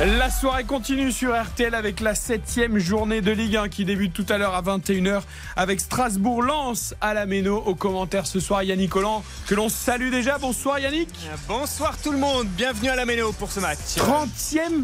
[0.00, 4.26] La soirée continue sur RTL avec la septième journée de Ligue 1 qui débute tout
[4.28, 5.22] à l'heure à 21h
[5.54, 7.58] avec Strasbourg-Lens à la Méno.
[7.64, 10.38] Au commentaire ce soir Yannick Collant que l'on salue déjà.
[10.38, 11.10] Bonsoir Yannick.
[11.46, 13.78] Bonsoir tout le monde, bienvenue à la Méno pour ce match.
[13.96, 14.82] 30e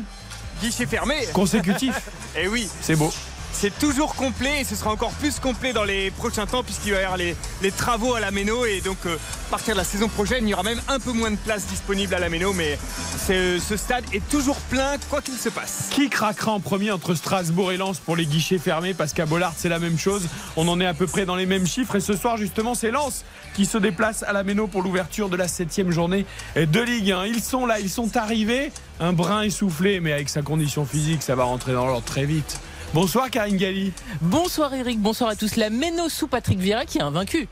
[0.63, 1.17] Guichet fermé.
[1.33, 2.09] consécutif.
[2.37, 3.13] Et oui, C'est beau.
[3.53, 7.01] C'est toujours complet et ce sera encore plus complet dans les prochains temps puisqu'il va
[7.01, 7.37] y avoir les,
[7.77, 9.17] travaux à la Méno et donc euh,
[9.49, 11.67] à partir de la saison prochaine, il y aura même un peu moins de place
[11.67, 12.79] disponible à la Méno mais
[13.27, 15.89] ce stade est toujours plein quoi qu'il se passe.
[15.91, 18.95] Qui craquera en premier entre Strasbourg et Lens pour les guichets fermés?
[18.95, 20.27] Parce qu'à Bollard, c'est la même chose.
[20.57, 21.97] On en est à peu près dans les mêmes chiffres.
[21.97, 25.37] Et ce soir, justement, c'est Lens qui se déplace à la Méno pour l'ouverture de
[25.37, 26.27] la septième journée
[26.57, 27.27] de Ligue 1.
[27.27, 28.73] Ils sont là, ils sont arrivés.
[29.01, 32.61] Un brin essoufflé, mais avec sa condition physique, ça va rentrer dans l'ordre très vite.
[32.93, 33.93] Bonsoir Karine Galli.
[34.21, 35.55] Bonsoir Eric, bonsoir à tous.
[35.55, 37.47] La Méno sous Patrick Vieira qui est invaincu.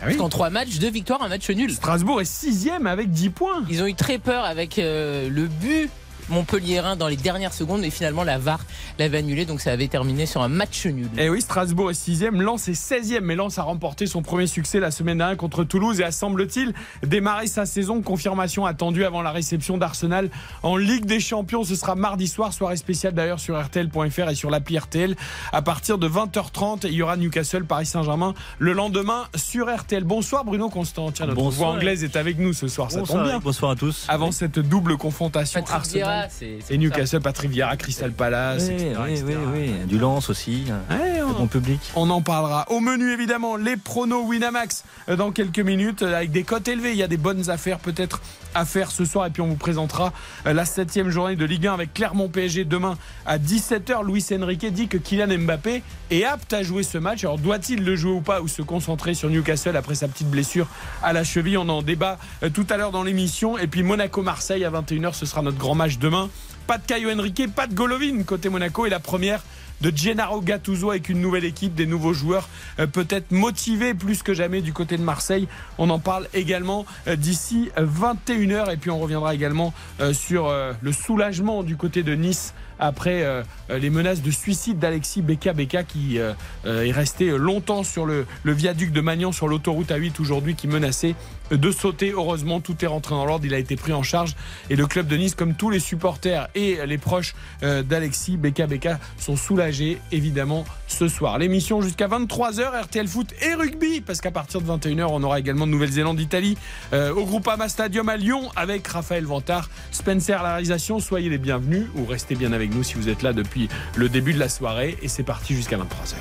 [0.00, 0.20] Ah oui.
[0.20, 1.72] En trois matchs, deux victoires, un match nul.
[1.72, 3.64] Strasbourg est sixième avec 10 points.
[3.68, 5.90] Ils ont eu très peur avec euh, le but
[6.28, 8.60] Montpellierin dans les dernières secondes, mais finalement la VAR
[8.98, 11.08] l'avait annulé, donc ça avait terminé sur un match nul.
[11.18, 14.80] Et oui, Strasbourg est sixième, Lens est 16e, mais Lens a remporté son premier succès
[14.80, 16.72] la semaine dernière contre Toulouse et a semble-t-il
[17.06, 18.02] démarré sa saison.
[18.02, 20.30] Confirmation attendue avant la réception d'Arsenal
[20.62, 21.64] en Ligue des Champions.
[21.64, 25.16] Ce sera mardi soir, soirée spéciale d'ailleurs sur RTL.fr et sur l'appli RTL.
[25.52, 30.04] À partir de 20h30, il y aura Newcastle, Paris Saint-Germain le lendemain sur RTL.
[30.04, 31.10] Bonsoir Bruno Constant.
[31.12, 31.70] Tiens, notre Bonsoir.
[31.70, 33.38] voix anglaise est avec nous ce soir, ça Bonsoir, tombe bien.
[33.40, 34.06] bonsoir à tous.
[34.08, 36.78] Avant cette double confrontation Patrick Arsenal C'est c'est et.
[36.78, 39.26] Newcastle, Patrick Vieira, Crystal Palace, Oui, etc., oui, etc.
[39.52, 39.86] oui, oui.
[39.86, 40.64] Du lance aussi.
[40.90, 41.80] Ouais, Le on- bon public.
[41.96, 42.66] on en parlera.
[42.70, 46.92] Au menu, évidemment, les pronos Winamax euh, dans quelques minutes euh, avec des cotes élevées.
[46.92, 48.20] Il y a des bonnes affaires peut-être
[48.54, 49.26] à faire ce soir.
[49.26, 50.12] Et puis, on vous présentera
[50.46, 54.04] euh, la septième journée de Ligue 1 avec Clermont PSG demain à 17h.
[54.06, 57.24] Luis Enrique dit que Kylian Mbappé est apte à jouer ce match.
[57.24, 60.68] Alors, doit-il le jouer ou pas ou se concentrer sur Newcastle après sa petite blessure
[61.02, 61.58] à la cheville?
[61.58, 62.18] On en débat
[62.52, 63.58] tout à l'heure dans l'émission.
[63.58, 66.28] Et puis, Monaco-Marseille à 21h, ce sera notre grand match demain.
[66.66, 68.84] Pas de Caio Henrique, pas de Golovin côté Monaco.
[68.84, 69.42] Et la première
[69.80, 72.48] de Gennaro Gattuso avec une nouvelle équipe, des nouveaux joueurs
[72.78, 75.48] euh, peut-être motivés plus que jamais du côté de Marseille.
[75.78, 80.72] On en parle également euh, d'ici 21h et puis on reviendra également euh, sur euh,
[80.82, 85.52] le soulagement du côté de Nice après euh, euh, les menaces de suicide d'Alexis Beka
[85.52, 86.32] Beka qui euh,
[86.66, 90.68] euh, est resté longtemps sur le, le viaduc de Magnan sur l'autoroute A8 aujourd'hui qui
[90.68, 91.14] menaçait
[91.50, 92.10] de sauter.
[92.10, 94.34] Heureusement, tout est rentré dans l'ordre, il a été pris en charge
[94.70, 98.66] et le club de Nice, comme tous les supporters et les proches euh, d'Alexis Beka
[98.66, 101.38] Beka, sont soulagés évidemment ce soir.
[101.38, 105.66] L'émission jusqu'à 23h, RTL Foot et rugby, parce qu'à partir de 21h, on aura également
[105.66, 106.56] de Nouvelle-Zélande-Italie
[106.92, 111.00] euh, au Groupama Stadium à Lyon avec Raphaël Vantard, Spencer à la réalisation.
[111.00, 114.32] Soyez les bienvenus ou restez bien avec nous si vous êtes là depuis le début
[114.32, 116.16] de la soirée et c'est parti jusqu'à 23h.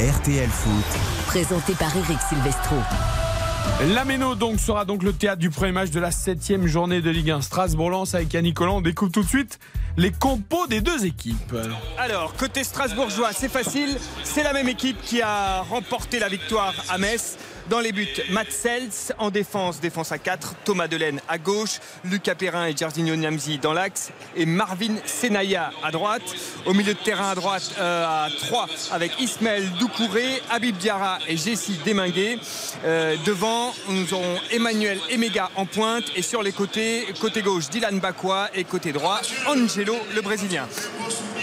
[0.00, 2.76] RTL Foot, Présenté par Eric Silvestro.
[3.94, 7.08] La Méno donc sera donc le théâtre du premier match de la septième journée de
[7.08, 8.76] Ligue 1 Strasbourg-Lens avec Yannick Collant.
[8.76, 9.58] On découvre tout de suite
[9.96, 11.54] les compos des deux équipes.
[11.98, 13.96] Alors, côté strasbourgeois, c'est facile.
[14.22, 17.38] C'est la même équipe qui a remporté la victoire à Metz.
[17.70, 22.34] Dans les buts, Matt Sells en défense, défense à 4, Thomas Delaine à gauche, Lucas
[22.34, 26.34] Perrin et Jarzinho Niamzi dans l'axe et Marvin Senaya à droite.
[26.66, 31.36] Au milieu de terrain à droite euh, à 3 avec Ismaël Doucouré, Habib Diarra et
[31.36, 32.38] Jessie Deminguet.
[32.84, 38.00] Euh, devant, nous aurons Emmanuel Emega en pointe et sur les côtés, côté gauche Dylan
[38.00, 40.66] Bakwa et côté droit Angelo le Brésilien.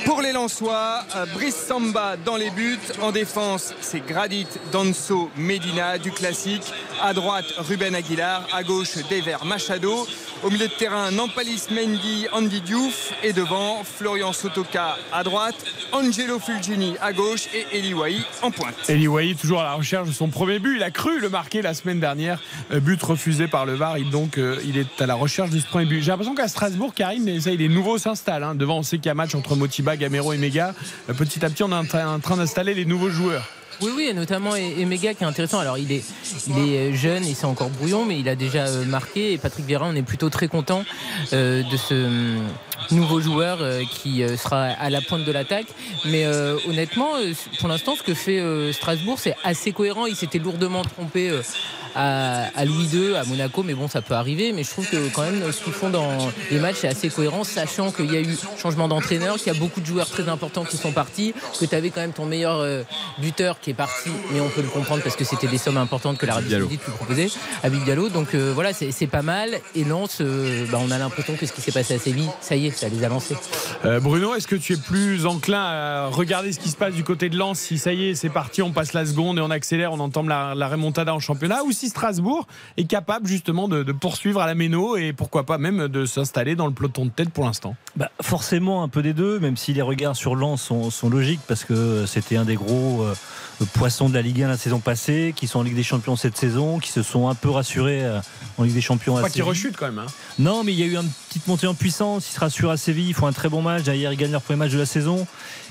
[0.06, 2.80] Pour les Lensois, euh, Brice Samba dans les buts.
[3.02, 6.64] En défense, c'est Gradit, Danso, Medina, du classique.
[7.02, 8.46] À droite, Ruben Aguilar.
[8.52, 10.08] À gauche, Dever Machado.
[10.44, 13.14] Au milieu de terrain, Nampalis Mendy, Andy Diouf.
[13.24, 15.56] Et devant, Florian Sotoka à droite,
[15.92, 18.76] Angelo Fulgini à gauche et Eli Wahi en pointe.
[18.90, 20.76] Eli Wahi toujours à la recherche de son premier but.
[20.78, 22.40] Il a cru le marquer la semaine dernière.
[22.72, 23.98] Euh, but refusé par le VAR.
[23.98, 26.02] Il, donc, euh, il est à la recherche de ce premier but.
[26.02, 28.44] J'ai l'impression qu'à Strasbourg, Karim, ça, les nouveaux s'installent.
[28.44, 28.56] hein.
[28.56, 30.74] Devant, on sait qu'il y a match entre Motiba, Gamero et Mega.
[31.10, 33.48] Euh, petit à petit, on est en train d'installer les nouveaux joueurs.
[33.82, 35.60] Oui, oui, et notamment Emega qui est intéressant.
[35.60, 36.04] Alors, il est,
[36.48, 39.34] il est jeune, il c'est encore brouillon, mais il a déjà euh, marqué.
[39.34, 40.84] Et Patrick Vieira, on est plutôt très content
[41.34, 42.48] euh, de ce hum,
[42.92, 45.68] nouveau joueur euh, qui sera à la pointe de l'attaque.
[46.06, 46.26] Mais
[46.68, 47.12] honnêtement,
[47.60, 48.42] pour l'instant, ce que fait
[48.74, 50.06] Strasbourg, c'est assez cohérent.
[50.06, 51.32] Il s'était lourdement trompé
[51.96, 54.52] euh, à, Louis II, à Monaco, mais bon, ça peut arriver.
[54.52, 57.44] Mais je trouve que quand même, ce qu'ils font dans les matchs, c'est assez cohérent,
[57.44, 60.64] sachant qu'il y a eu changement d'entraîneur, qu'il y a beaucoup de joueurs très importants
[60.64, 62.84] qui sont partis, que tu avais quand même ton meilleur euh,
[63.20, 66.18] buteur qui est parti, mais on peut le comprendre parce que c'était des sommes importantes
[66.18, 67.28] que l'Arabie Saoudite lui proposait,
[67.64, 68.10] Abid Diallo.
[68.10, 69.60] Donc euh, voilà, c'est pas mal.
[69.76, 72.68] Et euh, bah, on a l'impression que ce qui s'est passé à Séville, ça y
[72.68, 73.36] est, ça les a lancés.
[74.02, 77.30] Bruno, est-ce que tu es plus enclin à regarder ce qui se passe du côté
[77.30, 77.60] de Lens?
[77.60, 80.24] Si ça y est, c'est parti, on passe la seconde et on accélère, on entend
[80.24, 82.48] la, la remontada en championnat, ou si Strasbourg
[82.78, 86.68] est capable justement de, poursuivre à la méno et pourquoi pas même de s'installer dans
[86.68, 87.76] le peloton de tête pour l'instant.
[87.96, 91.64] Bah, Forcément un peu des deux, même si les regards sur Lens sont, logiques parce
[91.64, 93.14] que c'était un des gros euh,
[93.66, 96.38] poissons de la Ligue 1 la saison passée, qui sont en Ligue des Champions cette
[96.38, 98.20] saison, qui se sont un peu rassurés euh,
[98.58, 99.20] en Ligue des Champions.
[99.20, 100.00] Pas qu'ils rechutent quand même.
[100.00, 100.12] Hein.
[100.40, 102.30] Non, mais il y a eu une petite montée en puissance.
[102.30, 103.84] Ils se rassurent à Séville, ils font un très bon match.
[103.84, 105.26] D'ailleurs, ils gagnent leur premier match de la saison.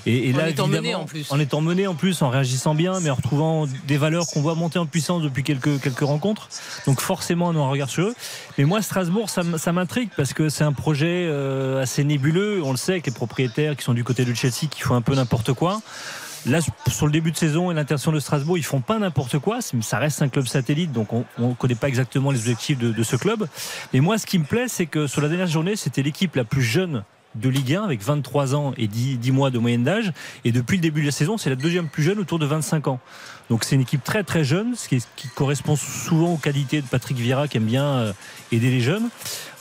[0.05, 1.29] Et, en étant mené en plus.
[1.31, 4.55] En étant mené en plus, en réagissant bien, mais en retrouvant des valeurs qu'on voit
[4.55, 6.47] monter en puissance depuis quelques, quelques rencontres.
[6.85, 8.15] Donc forcément, on en regarde sur eux.
[8.57, 12.61] Mais moi, Strasbourg, ça, m'intrigue parce que c'est un projet euh, assez nébuleux.
[12.63, 15.01] On le sait, avec les propriétaires qui sont du côté de Chelsea qui font un
[15.01, 15.81] peu n'importe quoi.
[16.47, 19.59] Là, sur le début de saison et l'intention de Strasbourg, ils font pas n'importe quoi.
[19.61, 23.03] Ça reste un club satellite, donc on ne connaît pas exactement les objectifs de, de,
[23.03, 23.47] ce club.
[23.93, 26.45] Mais moi, ce qui me plaît, c'est que sur la dernière journée, c'était l'équipe la
[26.45, 27.03] plus jeune
[27.35, 30.11] de Ligue 1 avec 23 ans et 10, mois de moyenne d'âge.
[30.43, 32.87] Et depuis le début de la saison, c'est la deuxième plus jeune autour de 25
[32.87, 32.99] ans.
[33.49, 35.01] Donc c'est une équipe très très jeune, ce qui,
[35.35, 38.13] correspond souvent aux qualités de Patrick Vieira qui aime bien euh,
[38.51, 39.09] aider les jeunes.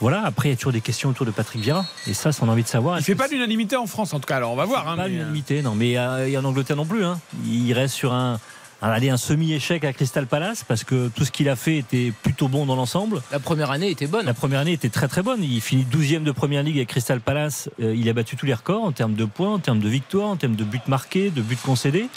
[0.01, 1.85] Voilà, après il y a toujours des questions autour de Patrick Vieira.
[2.07, 2.99] Et ça, ça on a envie de savoir.
[2.99, 4.89] Il fait pas d'unanimité en France en tout cas, alors on va voir.
[4.89, 5.75] Hein, pas d'unanimité, non.
[5.75, 7.05] Mais euh, il y a en Angleterre non plus.
[7.05, 7.21] Hein.
[7.45, 8.41] Il reste sur un,
[8.83, 12.49] aller un semi-échec à Crystal Palace parce que tout ce qu'il a fait était plutôt
[12.49, 13.23] bon dans l'ensemble.
[13.33, 14.27] La première année était bonne.
[14.27, 15.43] La première année était très très bonne.
[15.43, 17.71] Il finit 12e de première ligue avec Crystal Palace.
[17.81, 20.29] Euh, il a battu tous les records en termes de points, en termes de victoires,
[20.29, 22.09] en termes de buts marqués, de buts concédés.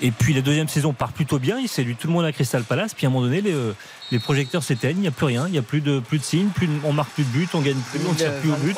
[0.00, 1.58] Et puis la deuxième saison part plutôt bien.
[1.58, 2.94] Il séduit tout le monde à Crystal Palace.
[2.94, 3.74] Puis à un moment donné, les, euh,
[4.10, 4.98] les projecteurs s'éteignent.
[4.98, 5.46] Il n'y a plus rien.
[5.46, 6.48] Il n'y a plus de, plus de signes.
[6.48, 7.48] Plus on marque plus de buts.
[7.54, 8.00] On gagne plus.
[8.08, 8.76] On tire plus au but.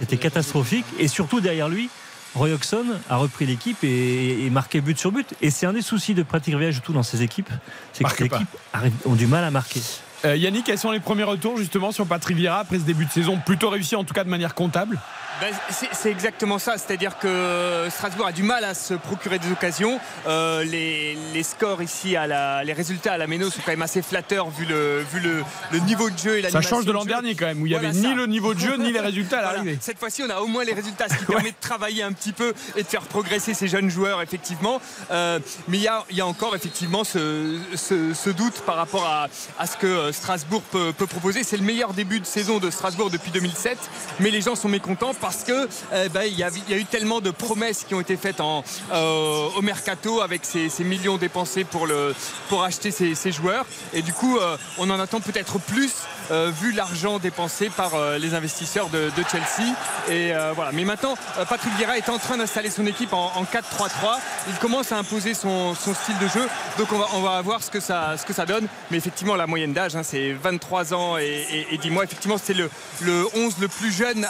[0.00, 0.86] C'était catastrophique.
[0.98, 1.90] Et surtout derrière lui,
[2.34, 5.34] Roy Hodgson a repris l'équipe et, marqué but sur but.
[5.42, 7.50] Et c'est un des soucis de Patrick Vieira, tout dans ses équipes,
[7.92, 8.56] c'est que les équipes
[9.04, 9.80] ont du mal à marquer.
[10.24, 13.10] Euh, Yannick, quels sont les premiers retours justement sur Patrick Vieira après ce début de
[13.10, 13.38] saison?
[13.44, 14.98] Plutôt réussi en tout cas de manière comptable?
[15.40, 15.54] Ben,
[15.92, 19.98] c'est exactement ça, c'est-à-dire que Strasbourg a du mal à se procurer des occasions.
[20.26, 24.02] Euh, les, scores ici, à la, les résultats à la Méno sont quand même assez
[24.02, 27.46] flatteurs vu le, vu le, niveau de jeu et Ça change de l'an dernier quand
[27.46, 29.78] même, où il n'y avait ni le niveau de jeu ni les résultats à l'arrivée.
[29.80, 32.32] Cette fois-ci, on a au moins les résultats, ce qui permet de travailler un petit
[32.32, 34.80] peu et de faire progresser ces jeunes joueurs, effectivement.
[35.10, 35.38] Euh,
[35.68, 39.28] mais il y a, y a, encore effectivement ce, ce, doute par rapport à,
[39.58, 41.44] à ce que Strasbourg peut, peut proposer.
[41.44, 43.78] C'est le meilleur début de saison de Strasbourg depuis 2007,
[44.20, 47.30] mais les gens sont mécontents parce que eh ben, il y, a eu tellement de
[47.30, 53.32] promesses qui ont été faites euh, au mercato avec ces, millions dépensés pour acheter ces,
[53.32, 53.66] joueurs.
[53.92, 55.92] Et du coup, euh, on en attend peut-être plus
[56.30, 59.74] euh, vu l'argent dépensé par les investisseurs de, Chelsea.
[60.08, 60.72] Et voilà.
[60.72, 61.14] Mais maintenant,
[61.48, 64.18] Patrick Vieira est en train d'installer son équipe en, 4-3-3.
[64.48, 66.48] Il commence à imposer son, style de jeu.
[66.78, 68.66] Donc on va, on va voir ce que, ça, ce que ça donne.
[68.90, 72.04] Mais effectivement, la moyenne d'âge, hein, c'est 23 ans et, 10 mois.
[72.04, 72.70] Effectivement, c'est le,
[73.02, 74.26] le 11 le plus jeune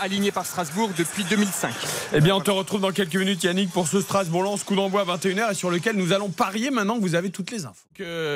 [0.00, 1.72] aligné par Strasbourg depuis 2005.
[2.14, 5.16] Eh bien, on te retrouve dans quelques minutes, Yannick, pour ce Strasbourg-Lens coup d'envoi à
[5.16, 7.84] 21h et sur lequel nous allons parier maintenant que vous avez toutes les infos.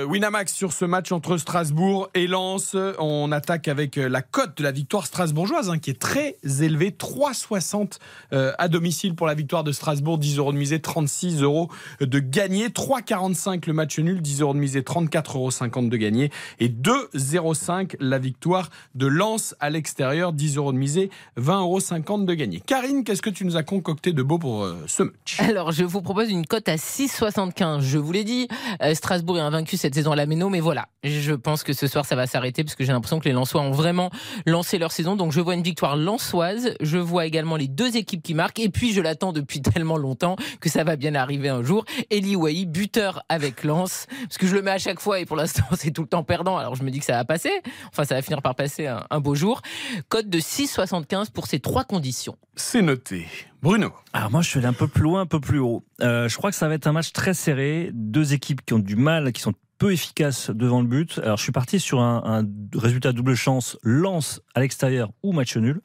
[0.08, 2.76] Winamax sur ce match entre Strasbourg et Lens.
[2.98, 7.98] On attaque avec la cote de la victoire strasbourgeoise hein, qui est très élevée, 3,60
[8.32, 11.68] euh, à domicile pour la victoire de Strasbourg, 10 euros de misée, 36 euros
[12.00, 16.30] de gagné, 3,45 le match nul, 10 euros de misée, 34,50 euros de gagné.
[16.60, 22.34] Et 2,05 la victoire de Lens à l'extérieur, 10 euros de misée, 20,50 euros de
[22.34, 22.60] gagné.
[22.66, 25.40] Karine, qu'est-ce que tu nous as concocté de beau pour euh, ce match?
[25.40, 27.80] Alors, je vous propose une cote à 6,75.
[27.80, 28.48] Je vous l'ai dit,
[28.82, 31.86] euh, Strasbourg est invaincu cette saison à la Méno, mais voilà, je pense que ce
[31.86, 34.10] soir ça va s'arrêter parce que j'ai l'impression que les Lensois ont vraiment
[34.46, 35.16] lancé leur saison.
[35.16, 36.74] Donc, je vois une victoire lensoise.
[36.80, 38.60] Je vois également les deux équipes qui marquent.
[38.60, 41.84] Et puis, je l'attends depuis tellement longtemps que ça va bien arriver un jour.
[42.10, 45.36] Eli Wahi, buteur avec Lens, parce que je le mets à chaque fois et pour
[45.36, 46.56] l'instant c'est tout le temps perdant.
[46.56, 47.52] Alors, je me dis que ça va passer.
[47.88, 49.62] Enfin, ça va finir par passer un, un beau jour.
[50.08, 52.36] Cote de 6,75 pour ces trois conditions.
[52.56, 53.26] C'est noté.
[53.62, 53.92] Bruno.
[54.12, 55.84] Alors moi je suis allé un peu plus loin, un peu plus haut.
[56.00, 57.90] Euh, je crois que ça va être un match très serré.
[57.92, 61.20] Deux équipes qui ont du mal, qui sont peu efficaces devant le but.
[61.22, 65.80] Alors je suis parti sur un, résultat double chance, lance à l'extérieur ou match nul.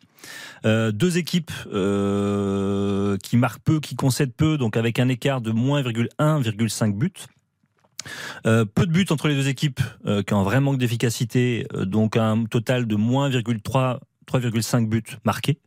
[0.66, 5.52] Euh, deux équipes euh, qui marquent peu, qui concèdent peu, donc avec un écart de
[5.52, 7.12] moins 1,5 buts.
[8.44, 9.82] peu de buts entre les deux équipes
[10.26, 15.60] qui ont un vrai manque d'efficacité, donc un total de moins 3,5 buts marqués.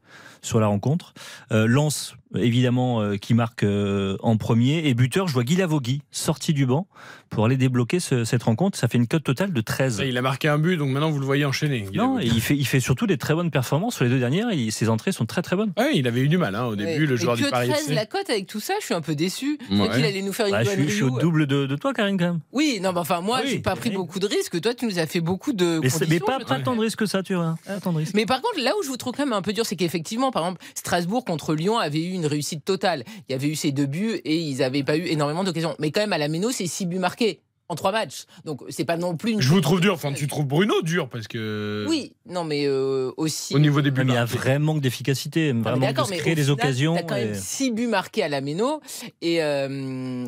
[0.42, 1.12] sur la rencontre.
[1.52, 4.86] Euh, Lance, évidemment, euh, qui marque euh, en premier.
[4.88, 6.86] Et buteur, je vois Guy Lavogui, sorti du banc,
[7.30, 8.78] pour aller débloquer ce- cette rencontre.
[8.78, 10.02] Ça fait une cote totale de 13.
[10.06, 11.80] Il a marqué un but, donc maintenant vous le voyez enchaîner.
[11.82, 14.50] Guy Non, il fait, il fait surtout des très bonnes performances sur les deux dernières.
[14.50, 15.72] et ses entrées sont très très bonnes.
[15.94, 17.06] Il avait eu du mal hein, au début, Ouais.
[17.06, 17.94] le joueur Et du que Paris 13 FC.
[17.94, 19.58] la cote avec tout ça, je suis un peu déçu.
[19.70, 19.88] Je Ouais.
[19.90, 21.92] qu'il allait nous faire une Bah, je, suis, je suis au double de, de toi,
[21.92, 22.40] Karine, quand même.
[22.52, 23.96] Oui, non, mais enfin, moi, oui, j'ai pas pris oui.
[23.96, 24.60] beaucoup de risques.
[24.60, 25.80] Toi, tu nous as fait beaucoup de.
[25.82, 27.56] Mais, c'est- mais pas, pas tant de risques que ça, tu vois.
[28.14, 30.30] Mais par contre, là où je vous trouve quand même un peu dur, c'est qu'effectivement,
[30.30, 33.04] par exemple, Strasbourg contre Lyon avait eu une réussite totale.
[33.28, 35.74] Il y avait eu ces deux buts et ils n'avaient pas eu énormément d'occasions.
[35.78, 38.24] Mais quand même, à la Méno, c'est six buts marqués en trois matchs.
[38.44, 39.40] Donc, c'est pas non plus une.
[39.40, 41.84] Je vous trouve dur, enfin tu trouves Bruno dur parce que.
[41.88, 43.54] Oui, non, mais euh, aussi.
[43.54, 44.02] Au niveau des buts.
[44.04, 44.38] Il y a un marqués.
[44.38, 46.94] vrai manque d'efficacité, vraiment de se créer des final, occasions.
[46.94, 48.80] T'as quand même 6 buts marqués à la Méno.
[49.20, 50.24] Et euh,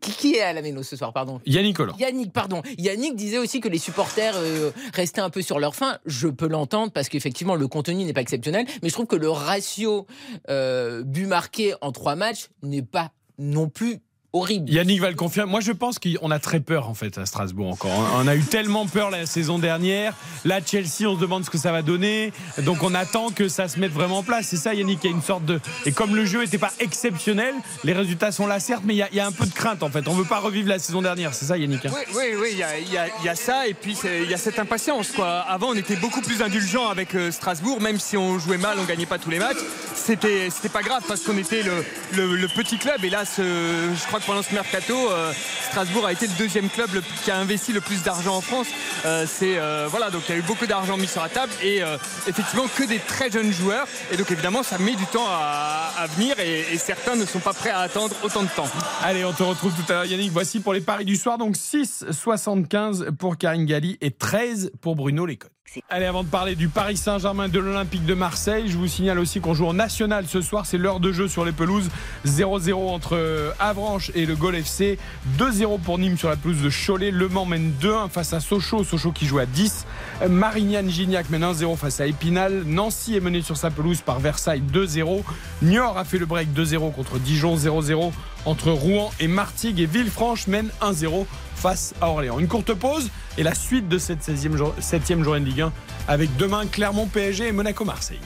[0.00, 1.40] qui, qui est à la Méno ce soir, pardon?
[1.46, 1.96] Yannick Collant.
[1.98, 2.62] Yannick, pardon.
[2.78, 5.98] Yannick disait aussi que les supporters euh, restaient un peu sur leur faim.
[6.06, 8.66] Je peux l'entendre parce qu'effectivement, le contenu n'est pas exceptionnel.
[8.82, 10.06] Mais je trouve que le ratio
[10.48, 13.98] euh, but marqué en trois matchs n'est pas non plus
[14.34, 14.70] horrible.
[14.70, 15.50] Yannick va le confirmer.
[15.50, 17.90] Moi, je pense qu'on a très peur en fait à Strasbourg encore.
[18.16, 20.12] On a eu tellement peur la saison dernière.
[20.44, 22.32] Là, Chelsea, on se demande ce que ça va donner.
[22.58, 24.46] Donc, on attend que ça se mette vraiment en place.
[24.48, 24.98] C'est ça, Yannick.
[25.04, 25.60] Il y a une sorte de.
[25.86, 29.02] Et comme le jeu n'était pas exceptionnel, les résultats sont là, certes, mais il y,
[29.02, 30.06] a, il y a un peu de crainte en fait.
[30.08, 31.32] On veut pas revivre la saison dernière.
[31.32, 31.86] C'est ça, Yannick.
[31.86, 33.74] hein Oui, oui, oui, il y a, il y a- il y a ça et
[33.74, 35.12] puis il y a cette impatience.
[35.12, 35.40] Quoi.
[35.48, 38.84] Avant, on était beaucoup plus indulgent avec euh, Strasbourg, même si on jouait mal, on
[38.84, 39.58] gagnait pas tous les matchs.
[39.94, 41.84] C'était, c'était pas grave parce qu'on était le,
[42.16, 43.04] le- le petit club.
[43.04, 45.32] Et là, ce- je crois que pendant ce mercato, euh,
[45.70, 46.90] Strasbourg a été le deuxième club
[47.22, 48.66] qui a investi le plus d'argent en France.
[49.04, 51.52] Euh, c'est euh, voilà, donc il y a eu beaucoup d'argent mis sur la table
[51.62, 51.80] et
[52.26, 53.86] effectivement que des très jeunes joueurs.
[54.12, 57.52] Et donc évidemment, ça met du temps à, venir et, et certains ne sont pas
[57.52, 58.68] prêts à attendre autant de temps.
[59.02, 60.32] Allez, on te retrouve tout à l'heure, Yannick.
[60.32, 61.38] Voici pour les paris du soir.
[61.38, 65.50] Donc 6,75 pour Karine Galli et 13 pour Bruno Lécotte.
[65.90, 69.40] Allez, avant de parler du Paris Saint-Germain de l'Olympique de Marseille, je vous signale aussi
[69.40, 70.66] qu'on joue en national ce soir.
[70.66, 71.90] C'est l'heure de jeu sur les pelouses.
[72.26, 74.98] 0-0 entre euh, Avranches et le Gol FC.
[75.38, 77.10] 2-0 pour Nîmes sur la pelouse de Cholet.
[77.10, 78.84] Le Mans mène 2-1 face à Sochaux.
[78.84, 79.86] Sochaux qui joue à 10.
[80.22, 82.62] Euh, Marignane-Gignac mène 1-0 face à Épinal.
[82.66, 85.22] Nancy est mené sur sa pelouse par Versailles 2-0.
[85.62, 88.12] Niort a fait le break 2-0 contre Dijon 0-0
[88.44, 89.80] entre Rouen et Martigues.
[89.80, 91.26] Et Villefranche mène 1-0
[91.64, 92.38] face à Orléans.
[92.38, 95.72] Une courte pause et la suite de cette 16e, jour- 7e journée de Ligue 1
[96.08, 98.20] avec demain Clermont PSG et Monaco Marseille.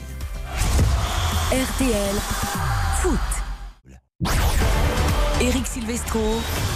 [1.49, 2.15] RTL
[3.01, 4.27] Foot.
[5.39, 6.19] Eric Silvestro.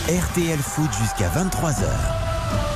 [0.07, 2.22] RTL Foot jusqu'à 23h.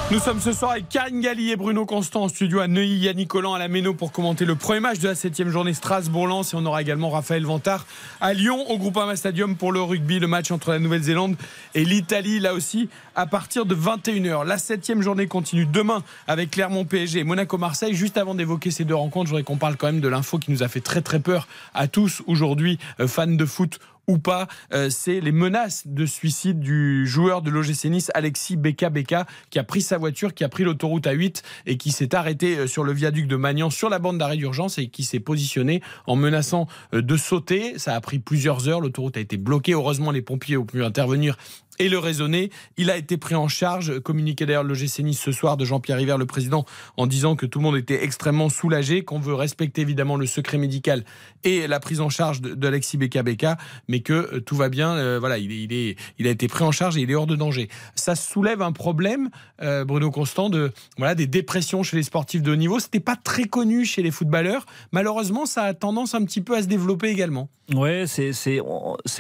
[0.10, 3.28] Nous sommes ce soir avec Karine Galli et Bruno Constant en studio à Neuilly, Yannick
[3.28, 6.56] Collant à la Méno pour commenter le premier match de la 7 journée Strasbourg-Lens et
[6.56, 7.86] on aura également Raphaël Vantard
[8.22, 11.36] à Lyon au Groupama Stadium pour le rugby, le match entre la Nouvelle-Zélande
[11.76, 14.46] et l'Italie là aussi à partir de 21h.
[14.46, 17.94] La 7 journée continue demain avec Clermont PSG et Monaco Marseille.
[17.94, 20.52] Juste avant d'évoquer ces deux rencontres, je voudrais qu'on parle quand même de l'info qui
[20.52, 24.48] nous a fait très très peur à tous aujourd'hui, euh, fans de foot ou pas,
[24.74, 29.60] euh, c'est les menaces de suicide du joueur de l'OGC Nice, Alexis Beka Beka, qui
[29.60, 32.86] a pris sa voiture, qui a pris l'autoroute A8 et qui s'est arrêté euh, sur
[32.86, 36.68] le viaduc de Magnan sur la bande d'arrêt d'urgence et qui s'est positionné en menaçant
[36.94, 37.78] euh, de sauter.
[37.78, 39.74] Ça a pris plusieurs heures, l'autoroute a été bloquée.
[39.74, 41.36] Heureusement, les pompiers ont pu intervenir
[41.80, 42.52] et le raisonner.
[42.78, 45.98] Il a été pris en charge, communiqué d'ailleurs le GC Nice ce soir de Jean-Pierre
[45.98, 46.66] River, le président,
[46.98, 50.58] en disant que tout le monde était extrêmement soulagé, qu'on veut respecter évidemment le secret
[50.58, 51.04] médical
[51.44, 53.58] et la prise en charge d'Alexis Beka Beka,
[53.88, 54.96] mais que euh, tout va bien.
[54.96, 57.36] euh, voilà, il, est, il, a été pris en charge et il est hors de
[57.36, 57.70] danger.
[57.96, 59.30] Ça soulève un problème,
[59.62, 62.80] euh, Bruno Constant, de voilà des dépressions chez les sportifs de haut niveau.
[62.80, 64.66] C'était pas très connu chez les footballeurs.
[64.92, 67.50] Malheureusement, ça a tendance un petit peu à se développer également.
[67.74, 68.32] Ouais, c'est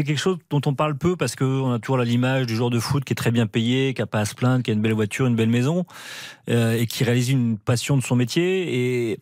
[0.03, 3.03] quelque chose dont on parle peu parce qu'on a toujours l'image du joueur de foot
[3.03, 4.93] qui est très bien payé, qui a pas à se plaindre, qui a une belle
[4.93, 5.85] voiture, une belle maison
[6.49, 9.11] euh, et qui réalise une passion de son métier.
[9.11, 9.19] Et,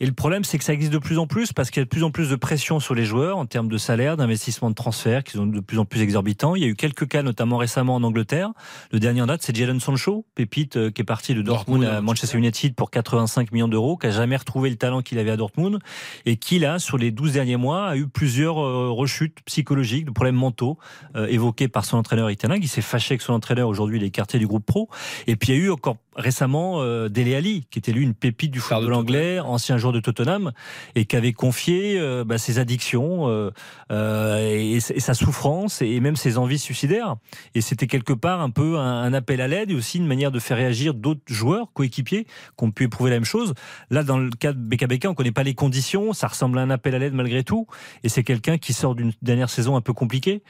[0.00, 1.84] et le problème, c'est que ça existe de plus en plus parce qu'il y a
[1.84, 4.74] de plus en plus de pression sur les joueurs en termes de salaire, d'investissement de
[4.74, 6.56] transfert qui sont de plus en plus exorbitants.
[6.56, 8.50] Il y a eu quelques cas, notamment récemment en Angleterre.
[8.90, 11.98] Le dernier en date, c'est Jadon Sancho, pépite euh, qui est parti de Dortmund, Dortmund,
[11.98, 15.30] à Manchester United pour 85 millions d'euros, qui a jamais retrouvé le talent qu'il avait
[15.30, 15.78] à Dortmund
[16.26, 20.10] et qui, là, sur les 12 derniers mois, a eu plusieurs euh, rechutes psychologiques, de
[20.10, 20.78] problèmes mentaux
[21.14, 22.64] euh, évoqués par son entraîneur Itenag.
[22.64, 24.88] Il s'est fâché avec son entraîneur, aujourd'hui il est écarté du groupe pro.
[25.28, 28.14] Et puis il y a eu encore récemment euh, Dele Alli, qui était lui une
[28.14, 30.52] pépite du football anglais, ancien joueur de Tottenham,
[30.94, 33.50] et qui avait confié euh, bah, ses addictions euh,
[33.90, 37.16] euh, et, et sa souffrance et même ses envies suicidaires.
[37.54, 40.30] Et c'était quelque part un peu un, un appel à l'aide et aussi une manière
[40.30, 43.54] de faire réagir d'autres joueurs, coéquipiers, qui ont pu éprouver la même chose.
[43.90, 46.70] Là, dans le cas de BKBK, on connaît pas les conditions, ça ressemble à un
[46.70, 47.66] appel à l'aide malgré tout,
[48.02, 50.42] et c'est quelqu'un qui sort d'une dernière saison un peu compliquée.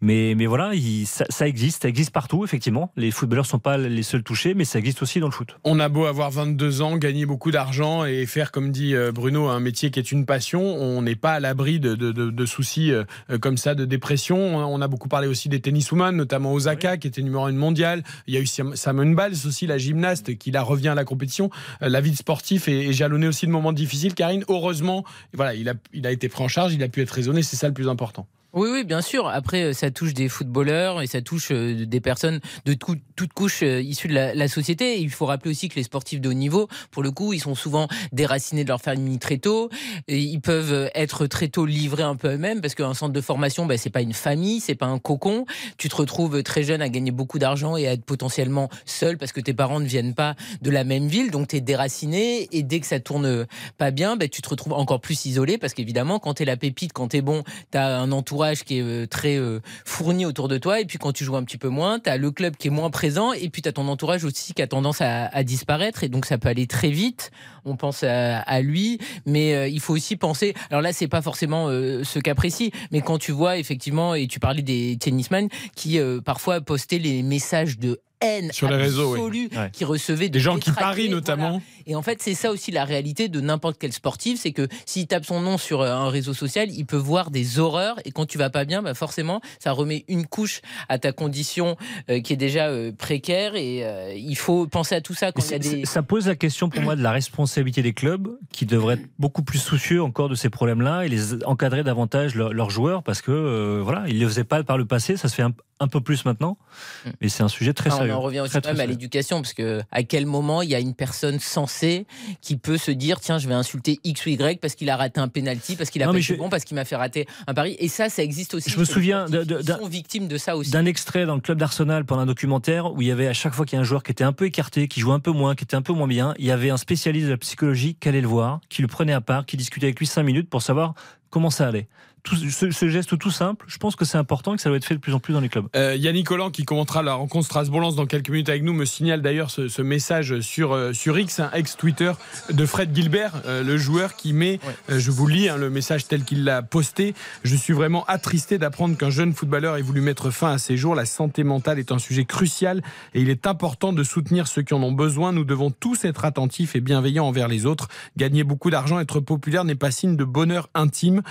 [0.00, 2.92] Mais, mais voilà, il- ça, ça existe, ça existe partout, effectivement.
[2.96, 5.56] Les footballeurs sont pas les seuls touchés, mais ça existe aussi aussi dans le foot.
[5.64, 9.48] On a beau avoir 22 ans, gagner beaucoup d'argent et faire, comme dit euh, Bruno,
[9.48, 12.46] un métier qui est une passion, on n'est pas à l'abri de, de, de, de
[12.46, 13.04] soucis euh,
[13.40, 14.38] comme ça, de dépression.
[14.38, 18.02] On a beaucoup parlé aussi des tenniswomen, notamment Osaka, qui était numéro 1 mondial.
[18.26, 21.48] Il y a eu Simone Biles aussi, la gymnaste, qui là revient à la compétition.
[21.80, 24.12] Euh, la vie de sportif est, est jalonnée aussi de moments difficiles.
[24.12, 27.10] Karine, heureusement, voilà, il a, il a été pris en charge, il a pu être
[27.10, 28.26] raisonné, c'est ça le plus important.
[28.54, 29.28] Oui, oui, bien sûr.
[29.28, 33.62] Après, euh, ça touche des footballeurs et ça touche euh, des personnes de toutes couches
[33.62, 34.98] euh, issues de la, société.
[34.98, 37.54] il faut rappeler aussi que les sportifs de haut niveau, pour le coup, ils sont
[37.54, 39.68] souvent déracinés de leur famille très tôt.
[40.08, 43.76] Ils peuvent être très tôt livrés un peu eux-mêmes parce qu'un centre de formation, ben,
[43.76, 45.44] c'est pas une famille, c'est pas un cocon.
[45.76, 49.32] Tu te retrouves très jeune à gagner beaucoup d'argent et à être potentiellement seul parce
[49.32, 52.48] que tes parents ne viennent pas de la même ville, donc tu es déraciné.
[52.52, 55.74] Et dès que ça tourne pas bien, ben, tu te retrouves encore plus isolé parce
[55.74, 58.78] qu'évidemment, quand tu es la pépite, quand tu es bon, tu as un entourage qui
[58.78, 60.80] est euh, très euh, fourni autour de toi.
[60.80, 62.70] Et puis quand tu joues un petit peu moins, tu as le club qui est
[62.70, 63.32] moins présent.
[63.32, 66.04] Et puis tu as ton entourage aussi qui a tendance à, disparaître.
[66.04, 67.30] Et donc ça peut aller très vite.
[67.64, 68.98] On pense à, lui.
[69.26, 70.54] Mais euh, il faut aussi penser.
[70.70, 72.72] Alors là, c'est pas forcément ce cas précis.
[72.92, 77.78] Mais quand tu vois effectivement, et tu parlais des tennisman qui parfois postaient les messages
[77.78, 79.30] de haine sur les réseaux,
[79.72, 81.60] qui recevaient des gens qui parient notamment.
[81.88, 85.06] Et en fait, c'est ça aussi la réalité de n'importe quel sportif, c'est que s'il
[85.06, 87.96] tape son nom sur euh, un réseau social, il peut voir des horreurs.
[88.04, 90.60] Et quand tu vas pas bien, bah forcément, ça remet une couche
[90.90, 91.78] à ta condition
[92.10, 93.54] euh, qui est déjà euh, précaire.
[93.54, 93.84] Et
[94.16, 95.84] il faut penser à tout ça quand il y a des...
[95.86, 99.42] Ça pose la question pour moi de la responsabilité des clubs, qui devraient être beaucoup
[99.42, 104.04] plus soucieux encore de ces problèmes-là et les encadrer davantage leurs joueurs, parce que voilà,
[104.08, 105.16] ils ne le faisaient pas par le passé.
[105.16, 106.58] Ça se fait un, un peu plus maintenant,
[107.06, 107.10] mm.
[107.20, 108.07] mais c'est un sujet très sérieux.
[108.12, 110.94] On revient aussi même à l'éducation, parce que à quel moment il y a une
[110.94, 112.06] personne sensée
[112.40, 115.20] qui peut se dire tiens, je vais insulter X ou Y parce qu'il a raté
[115.20, 117.76] un penalty, parce qu'il a pas été bon, parce qu'il m'a fait rater un pari.
[117.78, 118.70] Et ça, ça existe aussi.
[118.70, 120.70] Je me souviens de ça aussi.
[120.70, 123.54] D'un extrait dans le club d'Arsenal pendant un documentaire où il y avait à chaque
[123.54, 125.32] fois qu'il y a un joueur qui était un peu écarté, qui jouait un peu
[125.32, 127.94] moins, qui était un peu moins bien, il y avait un spécialiste de la psychologie
[127.94, 130.48] qui allait le voir, qui le prenait à part, qui discutait avec lui cinq minutes
[130.48, 130.94] pour savoir
[131.30, 131.88] comment ça allait
[132.36, 134.94] ce, geste tout simple, je pense que c'est important et que ça doit être fait
[134.94, 135.66] de plus en plus dans les clubs.
[135.76, 139.22] Euh, Yannick Collant, qui commentera la rencontre Strasbourg-Lens dans quelques minutes avec nous, me signale
[139.22, 142.12] d'ailleurs ce, message sur, euh, sur X, un ex-Twitter
[142.50, 146.24] de Fred Gilbert, euh, le joueur qui met, je vous lis hein, le message tel
[146.24, 150.52] qu'il l'a posté, je suis vraiment attristé d'apprendre qu'un jeune footballeur ait voulu mettre fin
[150.52, 150.94] à ses jours.
[150.94, 152.82] La santé mentale est un sujet crucial
[153.14, 155.32] et il est important de soutenir ceux qui en ont besoin.
[155.32, 157.88] Nous devons tous être attentifs et bienveillants envers les autres.
[158.16, 161.22] Gagner beaucoup d'argent, être populaire n'est pas signe de bonheur intime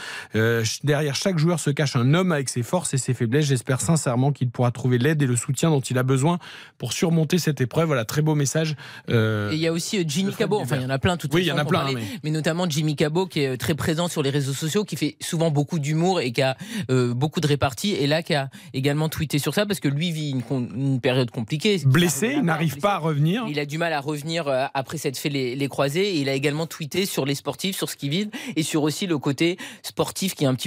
[0.87, 3.45] derrière chaque joueur se cache un homme avec ses forces et ses faiblesses.
[3.45, 6.39] J'espère sincèrement qu'il pourra trouver l'aide et le soutien dont il a besoin
[6.79, 7.87] pour surmonter cette épreuve.
[7.87, 8.75] Voilà, très beau message.
[9.09, 10.59] Euh, et il y a aussi euh, Jimmy Cabot.
[10.59, 11.17] Enfin, il y en a plein.
[11.31, 11.85] oui, il y en a plein.
[12.23, 12.31] mais...
[12.31, 15.51] notamment Jimmy Cabot qui est euh, très présent sur les réseaux sociaux, qui fait souvent
[15.51, 16.57] beaucoup d'humour et qui a
[16.89, 17.91] beaucoup de réparties.
[17.91, 21.79] Et là, qui a également tweeté sur ça parce que lui vit une, période compliquée.
[21.85, 23.45] Blessé, il n'arrive pas à revenir.
[23.49, 26.15] Il a du mal à revenir après s'être fait les, les croisés.
[26.15, 29.05] Et il a également tweeté sur les sportifs, sur ce qu'ils vivent et sur aussi
[29.05, 30.66] le côté sportif qui est un petit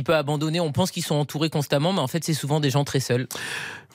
[0.61, 3.27] On pense qu'ils sont entourés constamment, mais en fait, c'est souvent des gens très seuls.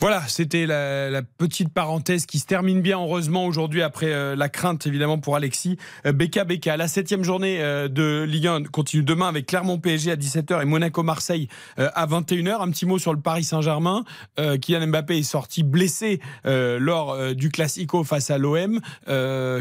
[0.02, 4.86] Voilà, c'était la, petite parenthèse qui se termine bien, heureusement, aujourd'hui, après euh, la crainte,
[4.86, 5.78] évidemment, pour Alexis.
[6.06, 10.18] Euh, Beka Beka, la septième journée euh, de Ligue 1 continue demain avec Clermont-PSG à
[10.18, 12.62] 17h et Monaco-Marseille à 21h.
[12.62, 14.04] Un petit mot sur le Paris Saint-Germain.
[14.38, 18.80] Kylian Mbappé est sorti blessé lors du Classico face à l'OM.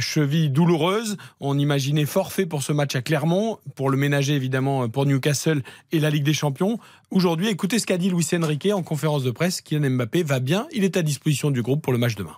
[0.00, 1.16] cheville douloureuse.
[1.40, 6.00] On imaginait forfait pour ce match à Clermont, pour le ménager, évidemment, pour Newcastle et
[6.00, 6.78] la Ligue des Champions.
[7.10, 9.60] Aujourd'hui, écoutez ce qu'a dit Luis Enrique en conférence de presse.
[9.60, 10.66] Kylian Mbappé va bien.
[10.72, 12.36] Il est à disposition du groupe pour le match demain.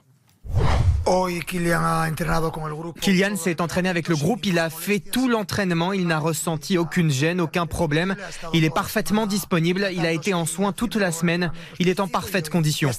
[3.00, 7.10] Kylian s'est entraîné avec le groupe, il a fait tout l'entraînement, il n'a ressenti aucune
[7.10, 8.16] gêne, aucun problème.
[8.52, 12.08] Il est parfaitement disponible, il a été en soins toute la semaine, il est en
[12.08, 12.90] parfaite condition.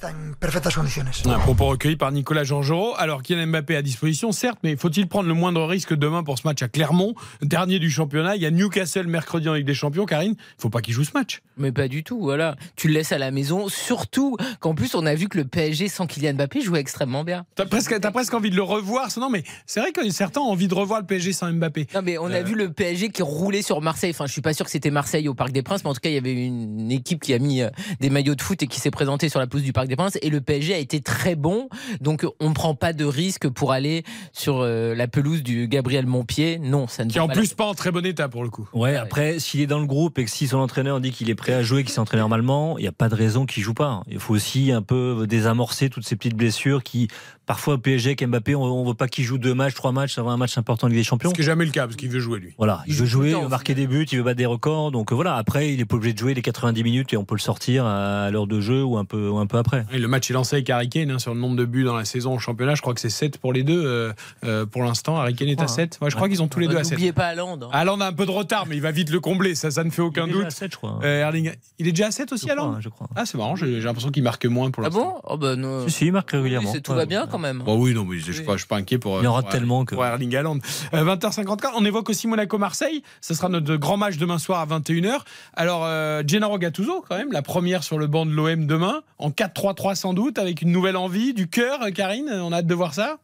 [1.25, 2.93] Un propos recueilli par Nicolas Jean-Jean.
[2.93, 6.47] Alors Kylian Mbappé à disposition, certes, mais faut-il prendre le moindre risque demain pour ce
[6.47, 8.37] match à Clermont, dernier du championnat?
[8.37, 10.35] Il y a Newcastle mercredi en Ligue des Champions, Karine.
[10.37, 11.41] Il faut pas qu'il joue ce match.
[11.57, 12.55] Mais pas du tout, voilà.
[12.77, 15.89] Tu le laisses à la maison, surtout qu'en plus on a vu que le PSG
[15.89, 17.45] sans Kylian Mbappé jouait extrêmement bien.
[17.55, 19.09] T'as presque t'as presque envie de le revoir.
[19.17, 21.87] Non, mais c'est vrai que certains ont envie de revoir le PSG sans Mbappé.
[21.93, 22.43] Non, mais on a euh.
[22.43, 24.11] vu le PSG qui roulait sur Marseille.
[24.11, 25.99] Enfin, je suis pas sûr que c'était Marseille au Parc des Princes, mais en tout
[26.01, 28.67] cas, il y avait une équipe qui a mis euh, des maillots de foot et
[28.67, 30.17] qui s'est présentée sur la pelouse du Parc des Princes.
[30.21, 31.69] Et le PSG a été très bon.
[32.01, 36.05] Donc, on ne prend pas de risque pour aller sur euh, la pelouse du Gabriel
[36.05, 36.59] Montpied.
[36.59, 38.67] Non, ça ne Qui en plus pas en très bon état pour le coup.
[38.73, 41.35] Ouais, après, s'il est dans le groupe et que si son entraîneur dit qu'il est
[41.35, 44.01] prêt à jouer, qu'il s'entraîne normalement, il n'y a pas de raison qu'il joue pas.
[44.07, 47.07] Il faut aussi un peu désamorcer toutes ces petites blessures qui
[47.47, 50.29] parfois PSG avec Mbappé, on, ne veut pas qu'il joue deux matchs, trois matchs avant
[50.31, 51.29] un match important de Ligue des Champions.
[51.29, 52.53] Ce qui n'est jamais le cas, parce qu'il veut jouer lui.
[52.57, 54.91] Voilà, il, veut jouer, il veut marquer des buts, il veut battre des records.
[54.91, 57.35] Donc voilà, après, il est pas obligé de jouer les 90 minutes et on peut
[57.35, 59.85] le sortir à l'heure de jeu ou un peu, un peu après.
[59.91, 62.05] le match est lancé avec Harry Kane hein, sur le nombre de buts dans la
[62.05, 62.75] saison au championnat.
[62.75, 64.11] Je crois que c'est 7 pour les deux euh,
[64.43, 65.17] euh, pour l'instant.
[65.17, 65.99] Harry Kane est à 7.
[66.05, 66.91] je crois qu'ils ont tous les deux à 7.
[66.91, 67.69] N'oubliez pas Allende.
[67.71, 67.99] Hein.
[68.01, 69.55] a un peu de retard, mais il va vite le combler.
[69.55, 70.47] Ça, ça ne fait aucun doute.
[70.59, 70.99] je crois.
[71.03, 71.31] Euh,
[71.79, 73.07] il est déjà à 7 aussi, Allende Je crois.
[73.15, 73.55] Ah, c'est marrant.
[73.55, 75.21] J'ai l'impression qu'il marque moins pour l'instant.
[75.23, 75.33] Ah bon?
[75.35, 75.87] Oh bah, non.
[75.87, 76.73] Si, il marque régulièrement.
[76.83, 77.63] tout va bien quand même.
[77.65, 79.19] oui, non, mais je ne suis, pas inquiet pour.
[79.21, 79.95] Il en rate tellement que.
[79.95, 80.57] Pour Erling Haaland.
[80.93, 83.03] 20h54, on évoque aussi Monaco-Marseille.
[83.21, 85.19] Ce sera notre grand match demain soir à 21h.
[85.53, 85.87] Alors,
[86.27, 90.13] Gennaro Gattuso, quand même, la première sur le banc de l'OM demain, en 4-3-3 sans
[90.13, 92.29] doute, avec une nouvelle envie, du cœur, Karine.
[92.29, 93.17] On a hâte de voir ça?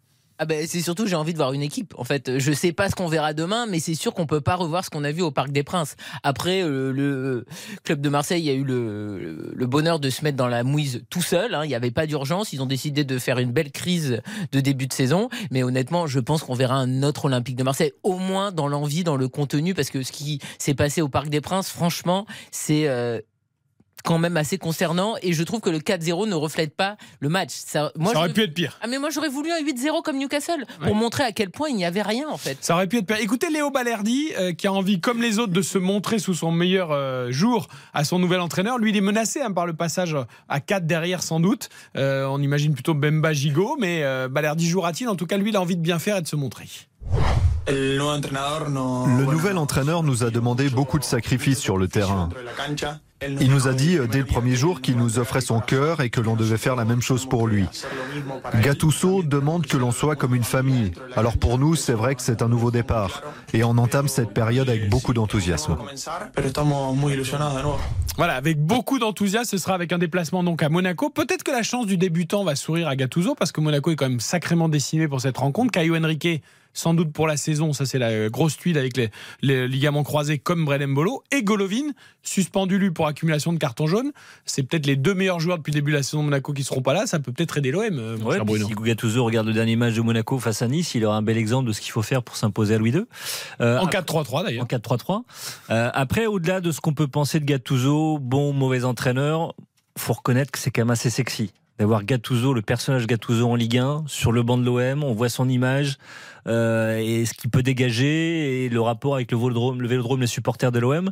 [0.43, 1.93] Ah ben, c'est surtout j'ai envie de voir une équipe.
[1.97, 4.55] En fait, je sais pas ce qu'on verra demain, mais c'est sûr qu'on peut pas
[4.55, 5.95] revoir ce qu'on a vu au Parc des Princes.
[6.21, 7.45] Après, euh, le
[7.85, 11.55] club de Marseille a eu le, bonheur de se mettre dans la mouise tout seul.
[11.55, 11.63] Hein.
[11.63, 12.51] Il n'y avait pas d'urgence.
[12.51, 15.29] Ils ont décidé de faire une belle crise de début de saison.
[15.49, 19.05] Mais honnêtement, je pense qu'on verra un autre Olympique de Marseille, au moins dans l'envie,
[19.05, 22.89] dans le contenu, parce que ce qui s'est passé au Parc des Princes, franchement, c'est
[22.89, 23.21] euh,
[24.03, 27.51] quand même assez concernant et je trouve que le 4-0 ne reflète pas le match.
[27.53, 28.77] Ça, moi, ça aurait pu être pire.
[28.81, 31.75] Ah mais moi j'aurais voulu un 8-0 comme Newcastle pour montrer à quel point il
[31.75, 32.57] n'y avait rien en fait.
[32.61, 33.17] Ça aurait pu être pire.
[33.19, 36.51] Écoutez Léo Balerdi euh, qui a envie comme les autres de se montrer sous son
[36.51, 38.77] meilleur euh, jour à son nouvel entraîneur.
[38.77, 40.15] Lui il est menacé hein, par le passage
[40.49, 41.69] à 4 derrière sans doute.
[41.97, 45.07] Euh, on imagine plutôt Bemba Gigot mais Balerdi jouera-t-il?
[45.07, 46.67] En tout cas lui il a envie de bien faire et de se montrer.
[49.07, 52.29] Le nouvel entraîneur nous a demandé beaucoup de sacrifices sur le terrain.
[53.39, 56.09] Il nous a dit euh, dès le premier jour qu'il nous offrait son cœur et
[56.09, 57.65] que l'on devait faire la même chose pour lui.
[58.61, 60.91] Gattuso demande que l'on soit comme une famille.
[61.15, 63.21] Alors pour nous, c'est vrai que c'est un nouveau départ.
[63.53, 65.77] Et on entame cette période avec beaucoup d'enthousiasme.
[68.17, 71.09] Voilà, avec beaucoup d'enthousiasme, ce sera avec un déplacement donc à Monaco.
[71.09, 74.09] Peut-être que la chance du débutant va sourire à Gattuso parce que Monaco est quand
[74.09, 75.71] même sacrément décimé pour cette rencontre.
[75.71, 77.73] Caio Henrique sans doute pour la saison.
[77.73, 81.23] Ça, c'est la grosse tuile avec les, ligaments croisés comme Brennan Bolo.
[81.31, 81.91] Et Golovin,
[82.23, 84.11] suspendu lui pour accumulation de cartons jaunes.
[84.45, 86.63] C'est peut-être les deux meilleurs joueurs depuis le début de la saison de Monaco qui
[86.63, 87.05] seront pas là.
[87.05, 87.99] Ça peut peut-être aider l'OM.
[87.99, 91.17] Euh, ouais, si Gattuso regarde le dernier match de Monaco face à Nice, il aura
[91.17, 93.05] un bel exemple de ce qu'il faut faire pour s'imposer à Louis II.
[93.61, 94.63] Euh, en 4-3-3 d'ailleurs.
[94.63, 95.23] En 4-3-3.
[95.69, 99.53] Euh, après, au-delà de ce qu'on peut penser de Gattuso, bon, mauvais entraîneur,
[99.97, 103.77] faut reconnaître que c'est quand même assez sexy d'avoir Gattuso, le personnage Gattuso en Ligue
[103.77, 105.03] 1, sur le banc de l'OM.
[105.03, 105.97] On voit son image
[106.47, 110.27] euh, et ce qu'il peut dégager et le rapport avec le vélodrome, le vélodrome, les
[110.27, 111.11] supporters de l'OM.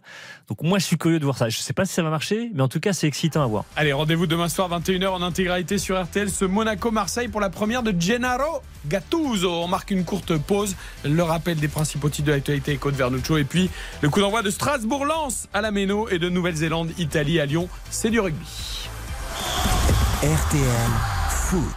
[0.49, 1.49] Donc moi, je suis curieux de voir ça.
[1.49, 3.47] Je ne sais pas si ça va marcher, mais en tout cas, c'est excitant à
[3.47, 3.65] voir.
[3.75, 7.93] Allez, rendez-vous demain soir 21h en intégralité sur RTL, ce Monaco-Marseille pour la première de
[7.99, 9.51] Gennaro Gattuso.
[9.51, 10.75] On marque une courte pause.
[11.05, 13.69] Le rappel des principaux titres de l'actualité Côte Vernuccio et puis
[14.01, 17.67] le coup d'envoi de Strasbourg-Lens à la Méno et de Nouvelle-Zélande, Italie à Lyon.
[17.89, 18.90] C'est du rugby.
[20.21, 20.91] RTL
[21.49, 21.75] Foot.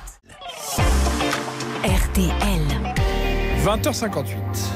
[1.82, 2.68] RTL.
[3.64, 4.73] 20h58.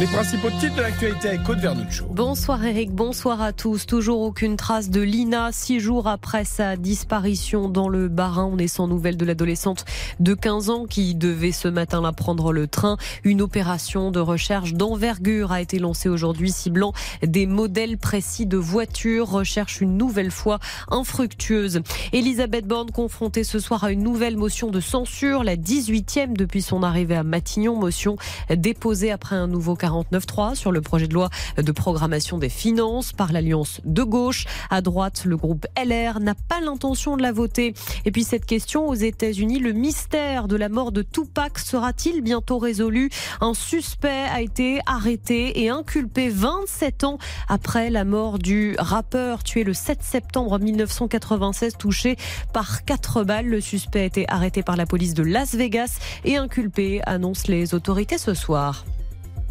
[0.00, 2.06] Les principaux titres de l'actualité avec Côte Vernuccio.
[2.08, 3.84] Bonsoir Eric, bonsoir à tous.
[3.84, 5.50] Toujours aucune trace de Lina.
[5.50, 9.86] Six jours après sa disparition dans le Barin, on est sans nouvelles de l'adolescente
[10.20, 12.96] de 15 ans qui devait ce matin-là prendre le train.
[13.24, 16.92] Une opération de recherche d'envergure a été lancée aujourd'hui, ciblant
[17.24, 19.28] des modèles précis de voitures.
[19.28, 20.60] Recherche une nouvelle fois
[20.92, 21.80] infructueuse.
[22.12, 26.84] Elisabeth Borne confrontée ce soir à une nouvelle motion de censure, la 18e depuis son
[26.84, 27.74] arrivée à Matignon.
[27.74, 28.16] Motion
[28.48, 33.12] déposée après un nouveau cas 49.3 sur le projet de loi de programmation des finances
[33.12, 34.44] par l'Alliance de gauche.
[34.70, 37.74] À droite, le groupe LR n'a pas l'intention de la voter.
[38.04, 42.58] Et puis cette question aux États-Unis, le mystère de la mort de Tupac sera-t-il bientôt
[42.58, 43.10] résolu?
[43.40, 49.64] Un suspect a été arrêté et inculpé 27 ans après la mort du rappeur tué
[49.64, 52.16] le 7 septembre 1996, touché
[52.52, 53.46] par quatre balles.
[53.46, 57.74] Le suspect a été arrêté par la police de Las Vegas et inculpé, annoncent les
[57.74, 58.84] autorités ce soir.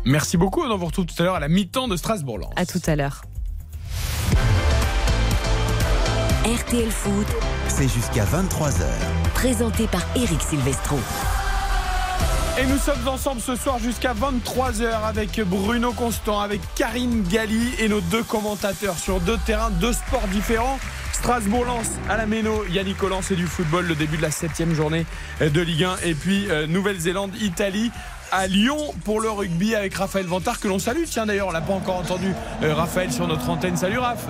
[0.07, 0.63] Merci beaucoup.
[0.63, 2.49] On vous retrouve tout à l'heure à la mi-temps de Strasbourg.
[2.55, 3.23] À tout à l'heure.
[6.45, 7.27] RTL Foot,
[7.67, 8.85] c'est jusqu'à 23h.
[9.33, 10.97] Présenté par Eric Silvestro.
[12.57, 17.89] Et nous sommes ensemble ce soir jusqu'à 23h avec Bruno Constant, avec Karine Galli et
[17.89, 20.79] nos deux commentateurs sur deux terrains, deux sports différents.
[21.11, 25.05] Strasbourg-Lens à la Méno, Yannick Collant, c'est du football, le début de la septième journée
[25.41, 25.97] de Ligue 1.
[26.05, 27.91] Et puis euh, Nouvelle-Zélande-Italie
[28.31, 31.03] à Lyon pour le rugby avec Raphaël Vantard que l'on salue.
[31.09, 33.77] Tiens d'ailleurs, on l'a pas encore entendu euh, Raphaël sur notre antenne.
[33.77, 34.25] Salut Raph.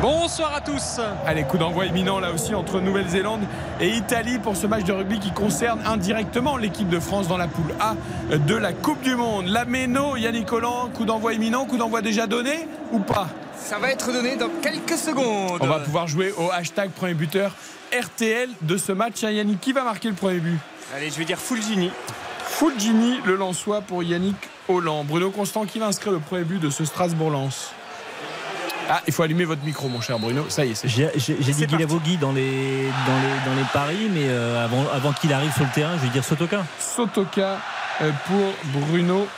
[0.00, 1.00] Bonsoir à tous.
[1.26, 3.40] Allez, coup d'envoi imminent là aussi entre Nouvelle-Zélande
[3.80, 7.48] et Italie pour ce match de rugby qui concerne indirectement l'équipe de France dans la
[7.48, 7.96] poule A
[8.36, 9.48] de la Coupe du Monde.
[9.48, 13.28] La Méno, Yannick Collant, coup d'envoi imminent, coup d'envoi déjà donné ou pas?
[13.58, 15.58] Ça va être donné dans quelques secondes.
[15.60, 17.52] On va pouvoir jouer au hashtag premier buteur
[17.92, 19.22] RTL de ce match.
[19.22, 20.58] Yannick, qui va marquer le premier but?
[20.96, 21.90] Allez, je vais dire Fulgini.
[22.50, 24.36] Fulgini, le Lançois pour Yannick
[24.68, 25.06] Holland.
[25.06, 27.72] Bruno Constant, qui va inscrire le premier but de ce Strasbourg-Lens
[28.92, 30.46] ah, il faut allumer votre micro, mon cher Bruno.
[30.48, 34.24] Ça y est, c'est J'ai dit Guilavogui dans les, dans, les, dans les paris, mais
[34.24, 36.64] euh, avant, avant qu'il arrive sur le terrain, je vais dire Sotoka.
[36.80, 37.60] Sotoka
[38.02, 39.28] euh, pour Bruno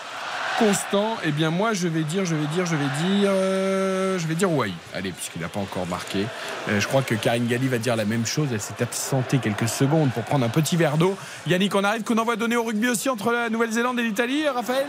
[0.59, 1.17] Constant.
[1.25, 4.35] Eh bien, moi, je vais dire, je vais dire, je vais dire, euh, je vais
[4.35, 4.73] dire Wai.
[4.95, 6.27] Allez, puisqu'il n'a pas encore marqué.
[6.69, 8.49] je crois que Karine Galli va dire la même chose.
[8.53, 11.17] Elle s'est absentée quelques secondes pour prendre un petit verre d'eau.
[11.47, 14.87] Yannick, on arrive qu'on envoie donner au rugby aussi entre la Nouvelle-Zélande et l'Italie, Raphaël?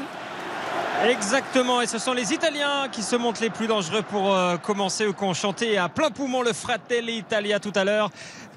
[1.05, 5.05] Exactement, et ce sont les Italiens qui se montrent les plus dangereux pour euh, commencer
[5.05, 8.09] ou qu'on chantait à plein poumon le Fratelli Italia tout à l'heure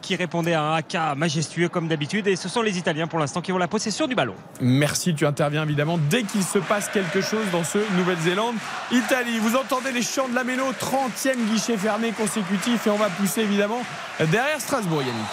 [0.02, 2.26] qui répondait à un AK majestueux comme d'habitude.
[2.26, 4.34] Et ce sont les Italiens pour l'instant qui ont la possession du ballon.
[4.60, 8.56] Merci, tu interviens évidemment dès qu'il se passe quelque chose dans ce Nouvelle-Zélande.
[8.92, 13.08] Italie, vous entendez les chants de la Méno, 30e guichet fermé consécutif et on va
[13.10, 13.82] pousser évidemment
[14.18, 15.26] derrière Strasbourg, Yannick.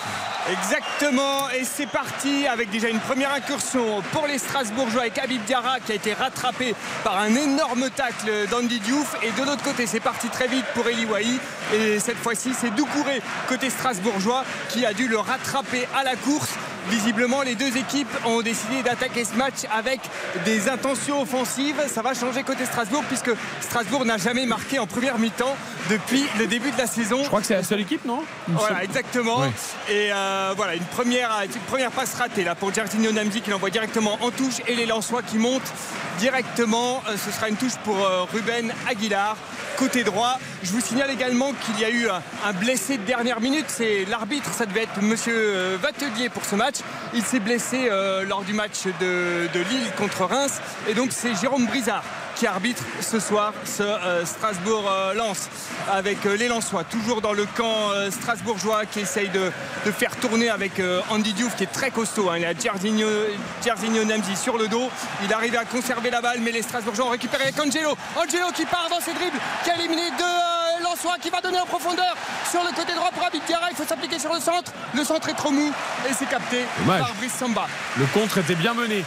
[0.51, 5.79] Exactement, et c'est parti avec déjà une première incursion pour les Strasbourgeois avec Habib Diarra
[5.79, 9.15] qui a été rattrapé par un énorme tacle d'Andy Diouf.
[9.23, 11.39] Et de l'autre côté, c'est parti très vite pour Eli Wahi.
[11.73, 16.49] Et cette fois-ci, c'est Doucouré côté strasbourgeois qui a dû le rattraper à la course.
[16.89, 20.01] Visiblement, les deux équipes ont décidé d'attaquer ce match avec
[20.43, 21.81] des intentions offensives.
[21.87, 25.55] Ça va changer côté Strasbourg puisque Strasbourg n'a jamais marqué en première mi-temps
[25.89, 27.19] depuis le début de la saison.
[27.23, 28.23] Je crois que c'est la seule équipe, non?
[28.47, 29.45] Voilà, exactement.
[29.89, 33.69] Et euh, voilà, une première, une première passe ratée là pour Jarzinho Namdi qui l'envoie
[33.69, 35.71] directement en touche et les Lensois qui montent
[36.19, 37.01] directement.
[37.07, 39.37] Euh, ce sera une touche pour euh, Ruben Aguilar
[39.77, 40.39] côté droit.
[40.63, 43.65] Je vous signale également qu'il y a eu un blessé de dernière minute.
[43.67, 46.75] C'est l'arbitre, ça devait être Monsieur Vatelier pour ce match.
[47.13, 47.89] Il s'est blessé
[48.27, 50.59] lors du match de, de Lille contre Reims.
[50.87, 52.03] Et donc c'est Jérôme Brizard
[52.43, 55.47] qui arbitre ce soir ce euh, Strasbourg-Lens
[55.89, 59.49] avec euh, les Lensois, toujours dans le camp euh, strasbourgeois qui essaye de,
[59.91, 62.29] faire tourner avec Andy Diouf qui est très costaud.
[62.29, 62.39] Hein.
[62.39, 64.89] Il a Giardino Namzi sur le dos.
[65.23, 67.95] Il arrive à conserver la balle, mais les Strasbourgeois ont récupéré avec Angelo.
[68.17, 70.52] Angelo qui part dans ses dribbles, qui a éliminé deux
[70.93, 72.15] Lensois, qui va donner en profondeur
[72.49, 74.71] sur le côté droit pour Abid Il faut s'appliquer sur le centre.
[74.93, 75.71] Le centre est trop mou
[76.07, 77.67] et c'est capté par Brice Samba.
[77.97, 79.03] Le contre était bien mené.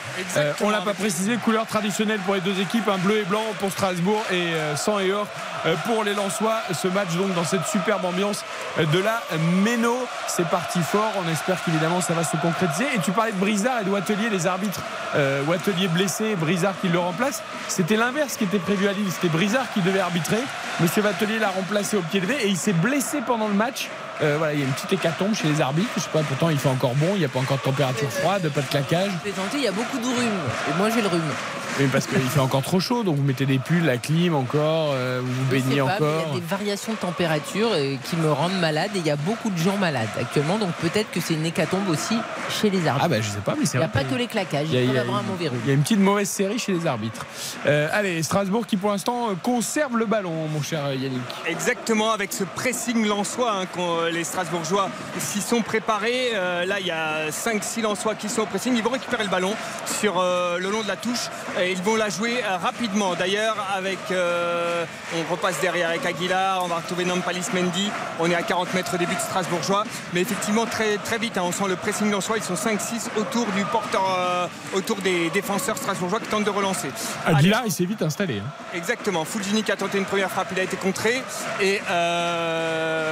[0.63, 3.71] on l'a pas précisé, couleur traditionnelle pour les deux équipes, un bleu et blanc pour
[3.71, 6.59] Strasbourg et euh, sang et or euh, pour les Lensois.
[6.73, 8.45] Ce match donc dans cette superbe ambiance
[8.79, 9.23] de la
[9.63, 9.97] Méno.
[10.29, 11.13] C'est parti fort.
[11.25, 12.87] On espère qu'évidemment ça va se concrétiser.
[12.95, 14.81] Et tu parlais de Brizard et de Watelier, les arbitres.
[15.15, 17.43] Euh, Watelier blessé, Brizard qui le remplace.
[17.69, 19.11] C'était l'inverse qui était prévu à Lille.
[19.11, 20.43] C'était Brizard qui devait arbitrer.
[20.81, 23.89] Monsieur Watelier l'a remplacé au pied levé et il s'est blessé pendant le match.
[24.23, 25.91] Euh, voilà, il y a une petite hécatombe chez les arbitres.
[25.97, 28.11] Je sais pas, pourtant il fait encore bon, il n'y a pas encore de température
[28.11, 29.11] froide, pas de claquage.
[29.55, 30.41] Il y a beaucoup de rhume.
[30.71, 31.33] Et moi j'ai le rhume.
[31.79, 34.93] Oui, parce qu'il fait encore trop chaud, donc vous mettez des pulls, la clim encore,
[34.95, 36.23] euh, vous vous baignez encore.
[36.27, 39.11] Il y a des variations de température euh, qui me rendent malade et il y
[39.11, 42.17] a beaucoup de gens malades actuellement, donc peut-être que c'est une hécatombe aussi
[42.49, 43.05] chez les arbitres.
[43.05, 44.91] Ah bah je sais pas, mais c'est Il n'y a pas que les claquages, il,
[44.91, 47.27] y a, un mauvais Il y a une petite mauvaise série chez les arbitres.
[47.67, 51.21] Euh, allez, Strasbourg qui pour l'instant conserve le ballon, mon cher Yannick.
[51.47, 56.33] Exactement, avec ce pressing lançois, hein, quand les Strasbourgeois s'y sont préparés.
[56.33, 59.55] là, il y a 5-6 lançois qui sont au pressing, ils vont récupérer le ballon
[59.85, 61.29] sur le long de la touche
[61.66, 63.15] et ils vont la jouer euh, rapidement.
[63.15, 64.85] D'ailleurs, avec, euh,
[65.17, 67.91] on repasse derrière avec Aguilar, on va retrouver Nampalis Mendy.
[68.21, 69.85] On est à 40 mètres début de Strasbourgeois.
[70.13, 72.37] Mais effectivement, très, très vite, hein, on sent le pressing dans soi.
[72.37, 76.89] Ils sont 5-6 autour du porteur, euh, autour des défenseurs strasbourgeois qui tentent de relancer.
[77.25, 78.39] Aguilar, il s'est vite installé.
[78.39, 78.51] Hein.
[78.75, 79.25] Exactement.
[79.25, 81.23] Fulgini qui a tenté une première frappe, il a été contré.
[81.61, 81.81] Et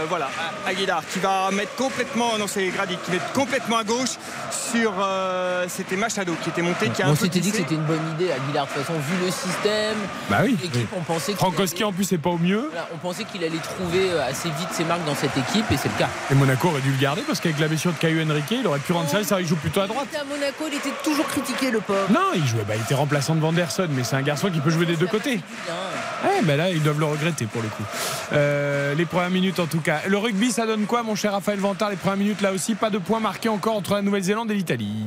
[0.08, 0.28] voilà,
[0.66, 4.16] Aguilar qui va mettre complètement, non c'est Grady, qui met complètement à gauche
[4.50, 4.92] sur.
[5.68, 6.88] c'était Machado qui était monté.
[6.90, 9.96] Qui a on s'était dit que c'était une bonne idée, Aguilar vu le système,
[10.30, 10.56] bah oui,
[10.96, 12.70] on pensait Frankowski en plus c'est pas au mieux.
[12.92, 15.88] on pensait qu'il allait trouver euh, assez vite ses marques dans cette équipe et c'est
[15.88, 16.08] le cas.
[16.30, 18.78] Et Monaco aurait dû le garder parce qu'avec la blessure de Caillou Henrique, il aurait
[18.78, 20.08] pu rendre ça, ça il joue plutôt à droite.
[20.18, 22.06] à Monaco, il était toujours critiqué le pauvre.
[22.10, 24.70] Non, il jouait, bah, il était remplaçant de Vanderson, mais c'est un garçon qui peut
[24.70, 25.40] jouer des deux côtés.
[26.24, 27.84] Ouais, bah là, ils doivent le regretter pour le coup.
[28.32, 30.00] Euh, les premières minutes en tout cas.
[30.06, 31.90] Le rugby, ça donne quoi, mon cher Raphaël Vantard?
[31.90, 35.06] Les premières minutes là aussi, pas de points marqués encore entre la Nouvelle-Zélande et l'Italie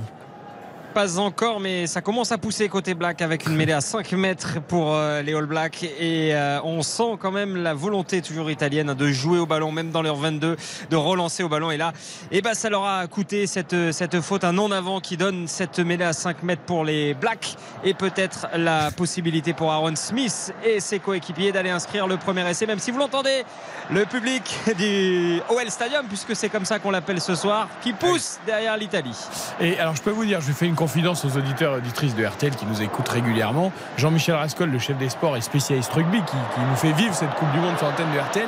[0.98, 4.60] pas encore, mais ça commence à pousser côté Black avec une mêlée à 5 mètres
[4.68, 5.84] pour euh, les All Blacks.
[5.84, 9.92] Et euh, on sent quand même la volonté toujours italienne de jouer au ballon, même
[9.92, 10.58] dans leur 22,
[10.90, 11.70] de relancer au ballon.
[11.70, 11.94] Et là,
[12.32, 16.04] eh ben, ça leur a coûté cette, cette faute, un non-avant qui donne cette mêlée
[16.04, 20.98] à 5 mètres pour les Blacks et peut-être la possibilité pour Aaron Smith et ses
[20.98, 23.44] coéquipiers d'aller inscrire le premier essai, même si vous l'entendez,
[23.92, 24.42] le public
[24.80, 29.16] du OL Stadium, puisque c'est comme ça qu'on l'appelle ce soir, qui pousse derrière l'Italie.
[29.60, 32.26] Et alors, je peux vous dire, je fais une confidence aux auditeurs et auditrices de
[32.26, 33.74] RTL qui nous écoutent régulièrement.
[33.98, 37.52] Jean-Michel Rascol, le chef des sports et spécialiste rugby, qui, nous fait vivre cette Coupe
[37.52, 38.48] du Monde sur l'antenne de RTL,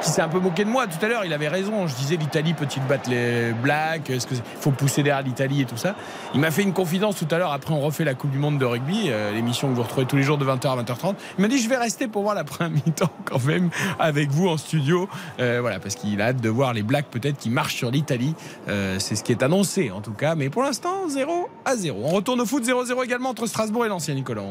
[0.00, 1.24] qui s'est un peu moqué de moi tout à l'heure.
[1.24, 1.86] Il avait raison.
[1.86, 4.10] Je disais l'Italie peut-il battre les Blacks?
[4.10, 4.26] Est-ce
[4.60, 5.94] faut pousser derrière l'Italie et tout ça?
[6.34, 7.52] Il m'a fait une confidence tout à l'heure.
[7.52, 10.16] Après, on refait la Coupe du Monde de rugby, euh, l'émission que vous retrouvez tous
[10.16, 11.14] les jours de 20h à 20h30.
[11.38, 14.48] Il m'a dit je vais rester pour voir la première mi-temps quand même avec vous
[14.48, 15.08] en studio.
[15.40, 18.34] Euh, voilà, parce qu'il a hâte de voir les Blacks peut-être qui marchent sur l'Italie.
[18.68, 20.34] Euh, c'est ce qui est annoncé en tout cas.
[20.34, 22.00] Mais pour l'instant, 0 à 0.
[22.04, 24.42] On retourne au foot 0-0 également entre Strasbourg et l'ancien Nicolas.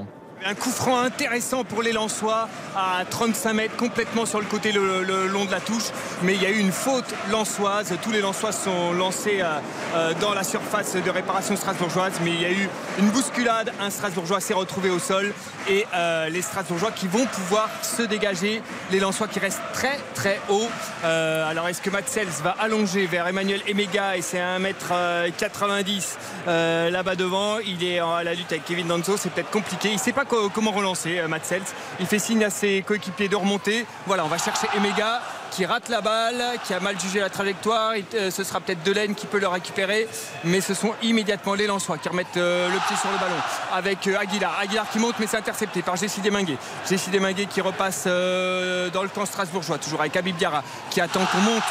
[0.44, 5.28] Un coup franc intéressant pour les Lensois à 35 mètres, complètement sur le côté le,
[5.28, 5.86] long de la touche.
[6.24, 7.94] Mais il y a eu une faute lensoise.
[8.04, 9.60] Tous les Lensois sont lancés euh,
[9.96, 12.14] euh, dans la surface de réparation strasbourgeoise.
[12.24, 12.70] Mais il y a eu
[13.00, 13.72] une bousculade.
[13.80, 15.34] Un Strasbourgeois s'est retrouvé au sol.
[15.70, 18.62] Et euh, les Strasbourgeois qui vont pouvoir se dégager.
[18.92, 20.68] Les Lensois qui restent très très haut.
[21.04, 24.18] alors est-ce que Matsels va allonger vers Emmanuel Emega?
[24.18, 27.60] Et c'est 1m90 là-bas devant.
[27.60, 29.16] Il est à la lutte avec Kevin Danzo.
[29.18, 29.90] C'est peut-être compliqué.
[29.92, 31.54] Il sait pas comment relancer euh, Matt
[32.00, 33.86] Il fait signe à ses coéquipiers de remonter.
[34.08, 37.94] Voilà, on va chercher Emega qui rate la balle, qui a mal jugé la trajectoire.
[38.14, 40.08] Euh, ce sera peut-être Delaine qui peut le récupérer,
[40.44, 43.36] mais ce sont immédiatement les Lensois qui remettent euh, le pied sur le ballon
[43.74, 44.58] avec Aguilar.
[44.60, 46.58] Aguilar qui monte, mais c'est intercepté par Jessie Deminguet.
[46.90, 51.40] Jessie Deminguet qui repasse dans le camp strasbourgeois, toujours avec Abib Diarra qui attend qu'on
[51.40, 51.64] monte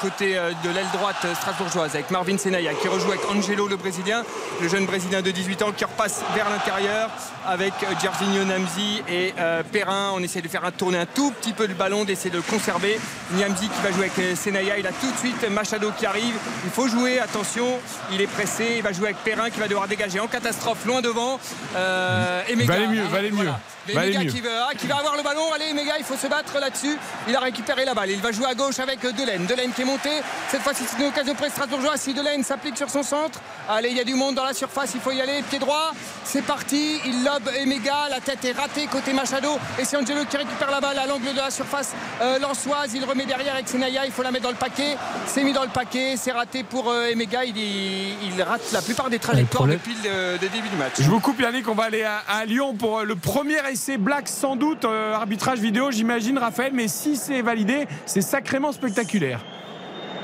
[0.00, 4.24] côté de l'aile droite strasbourgeoise avec Marvin Senaya qui rejoue avec Angelo le Brésilien,
[4.60, 7.10] le jeune Brésilien de 18 ans qui repasse vers l'intérieur
[7.46, 10.12] avec Jarzinho Namzi et euh, Perrin.
[10.14, 12.42] On essaie de faire un tourner un tout petit peu le ballon, d'essayer de le
[12.42, 12.98] conserver.
[13.32, 14.78] Niamzi qui va jouer avec euh, Senaya.
[14.78, 16.34] Il a tout de suite Machado qui arrive.
[16.64, 17.66] Il faut jouer, attention.
[18.12, 18.74] Il est pressé.
[18.76, 21.38] Il va jouer avec Perrin qui va devoir dégager en catastrophe loin devant.
[21.76, 23.50] Euh, et va aller mieux, va aller mieux.
[23.86, 25.52] Qui, va, qui va avoir le ballon.
[25.54, 26.96] Allez, Mega, il faut se battre là-dessus.
[27.28, 28.10] Il a récupéré la balle.
[28.10, 29.46] Il va jouer à gauche avec Delaine.
[29.46, 30.10] Delaine qui est monté.
[30.50, 31.96] Cette fois-ci, c'est une occasion pour Strasbourgeois.
[31.96, 33.40] Si Delaine s'applique sur son centre.
[33.68, 34.92] Allez, il y a du monde dans la surface.
[34.94, 35.42] Il faut y aller.
[35.48, 35.92] Pied droit.
[36.24, 37.00] C'est parti.
[37.06, 38.08] Il lobe Emega.
[38.10, 39.58] La tête est ratée côté Machado.
[39.78, 42.92] Et c'est Angelo qui récupère la balle à l'angle de la surface euh, lançoise.
[42.94, 44.04] Il remet derrière avec Senaya.
[44.06, 44.96] Il faut la mettre dans le paquet.
[45.26, 46.16] C'est mis dans le paquet.
[46.16, 47.44] C'est raté pour euh, Emega.
[47.44, 50.94] Il, il, rate la plupart des trajectoires depuis le, début du match.
[50.98, 51.68] Je vous coupe, Yannick.
[51.68, 54.84] On va aller à, Lyon pour euh, le premier essai Black sans doute.
[54.84, 56.72] arbitrage vidéo, j'imagine, Raphaël.
[56.74, 59.40] Mais si c'est validé, c'est sacrément spectaculaire.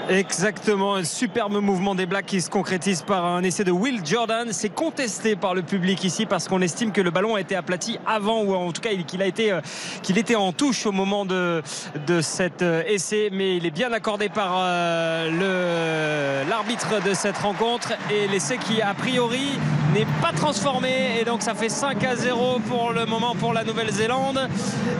[0.08, 4.48] Exactement, un superbe mouvement des Blacks qui se concrétise par un essai de Will Jordan.
[4.50, 7.98] C'est contesté par le public ici parce qu'on estime que le ballon a été aplati
[8.04, 9.60] avant ou en tout cas qu'il a euh,
[10.08, 11.62] était en touche au moment de
[12.06, 17.92] de cet euh, essai, mais il est bien accordé par euh, l'arbitre de cette rencontre
[18.10, 19.58] et l'essai qui a priori
[19.94, 23.62] n'est pas transformé et donc ça fait 5 à 0 pour le moment pour la
[23.62, 24.48] Nouvelle-Zélande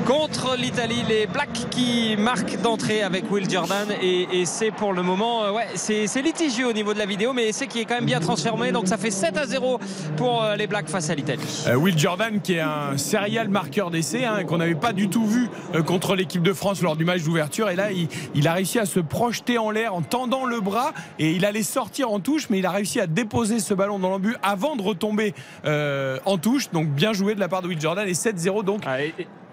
[0.06, 1.02] contre l'Italie.
[1.08, 5.66] Les Blacks qui marquent d'entrée avec Will Jordan et c'est pour le moment, euh, ouais,
[5.74, 8.72] c'est litigieux au niveau de la vidéo, mais c'est qui est quand même bien transformé.
[8.72, 9.78] Donc ça fait 7 à 0
[10.16, 11.64] pour euh, les Blacks face à l'Italie.
[11.66, 15.26] Euh, Will Jordan, qui est un serial marqueur d'essai, hein, qu'on n'avait pas du tout
[15.26, 15.48] vu
[15.86, 17.70] contre l'équipe de France lors du match d'ouverture.
[17.70, 17.88] Et là,
[18.34, 21.62] il, a réussi à se projeter en l'air en tendant le bras et il allait
[21.62, 24.82] sortir en touche, mais il a réussi à déposer ce ballon dans l'embut avant de
[24.82, 26.70] retomber en touche.
[26.70, 28.82] Donc bien joué de la part de Will Jordan et 7-0 donc.
[28.86, 28.96] Ah,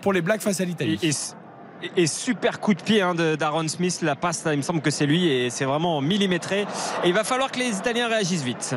[0.01, 0.97] pour les Blacks face à l'Italie
[1.95, 3.99] et super coup de pied hein, d'Aaron Smith.
[4.01, 6.61] La passe, il me semble que c'est lui et c'est vraiment millimétré.
[7.03, 8.75] Et il va falloir que les Italiens réagissent vite.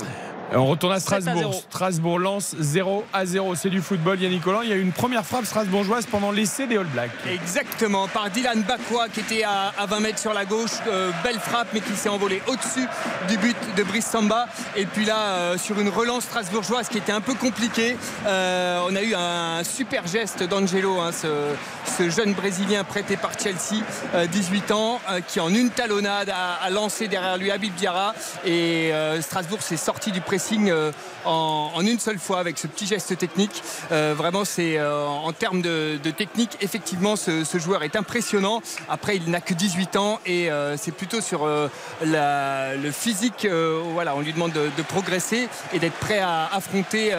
[0.54, 1.54] On retourne à Strasbourg.
[1.70, 3.54] Strasbourg lance 0 à 0.
[3.54, 4.60] C'est du football, Yannick Collant.
[4.62, 7.10] Il y a eu une première frappe strasbourgeoise pendant l'essai des All Blacks.
[7.26, 10.70] Exactement, par Dylan Bakwa qui était à, 20 mètres sur la gauche.
[10.88, 12.86] Euh, belle frappe, mais qui s'est envolée au-dessus
[13.28, 14.46] du but de Brice Samba.
[14.76, 18.94] Et puis là, euh, sur une relance strasbourgeoise qui était un peu compliquée, euh, on
[18.94, 23.82] a eu un super geste d'Angelo, hein, ce, jeune Brésilien prêté par Chelsea,
[24.30, 28.14] 18 ans, qui en une talonnade a, lancé derrière lui Habib Diarra.
[28.44, 30.92] Et Strasbourg s'est sorti du pressing signe
[31.26, 33.62] euh, en, une seule fois avec ce petit geste technique.
[33.90, 38.62] Euh, vraiment, c'est euh, en termes de, technique, effectivement, ce, joueur est impressionnant.
[38.88, 43.46] Après, il n'a que 18 ans et c'est plutôt sur le physique.
[43.92, 47.12] voilà, on lui demande de, progresser et d'être prêt à affronter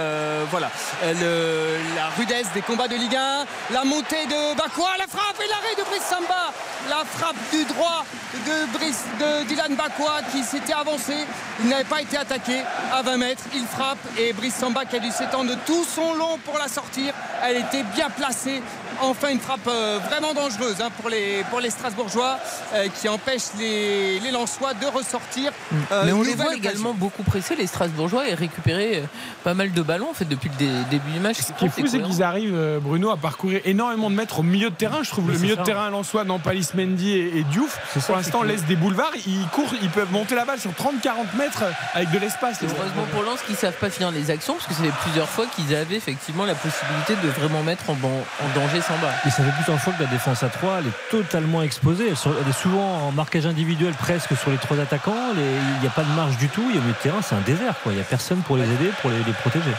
[0.52, 0.70] voilà,
[1.02, 3.46] la rudesse des combats de Ligue 1.
[3.74, 6.52] La montée de Bakwa, la frappe et l'arrêt de Brice Samba.
[6.90, 8.04] La frappe du droit
[8.46, 11.14] de, de Dylan Bakwa qui s'était avancé.
[11.62, 12.62] Il n'avait pas été attaqué
[12.92, 13.44] à 20 mètres.
[13.54, 17.14] Il frappe et Brice Samba qui a dû s'étendre tout son long pour la sortir.
[17.44, 18.62] Elle était bien placée
[19.02, 22.38] enfin une frappe euh, vraiment dangereuse hein, pour, les, pour les Strasbourgeois
[22.74, 25.52] euh, qui empêche les, les Lensois de ressortir.
[25.52, 25.76] Mm.
[25.92, 29.04] Euh, Mais on les voit également beaucoup pressés, les Strasbourgeois, et récupérer
[29.44, 31.38] pas mal de ballons en fait, depuis le début du match.
[31.38, 34.70] Ce qui est fou, c'est qu'ils arrivent, Bruno, à parcourir énormément de mètres au milieu
[34.70, 35.04] de terrain.
[35.04, 38.66] Je trouve le milieu de terrain Lensois, Nampalis Mendy et, et Diouf, pour l'instant, laisse
[38.66, 39.14] des boulevards.
[39.28, 42.60] Ils courent, ils peuvent monter la balle sur 30-40 mètres avec de l'espace.
[42.62, 45.46] heureusement pour Lens qu'ils savent pas finir les actions parce que ça fait plusieurs fois
[45.46, 49.10] qu'ils avaient effectivement la possibilité de vraiment mettre en, en danger Samba.
[49.28, 52.06] Et ça fait plusieurs fois que la défense à 3 elle est totalement exposée.
[52.08, 55.34] Elle est souvent en marquage individuel presque sur les trois attaquants.
[55.36, 56.64] Il n'y a pas de marge du tout.
[56.70, 57.76] Il y a le terrain, c'est un désert.
[57.84, 57.92] Quoi.
[57.92, 59.72] Il n'y a personne pour les aider, pour les, protéger.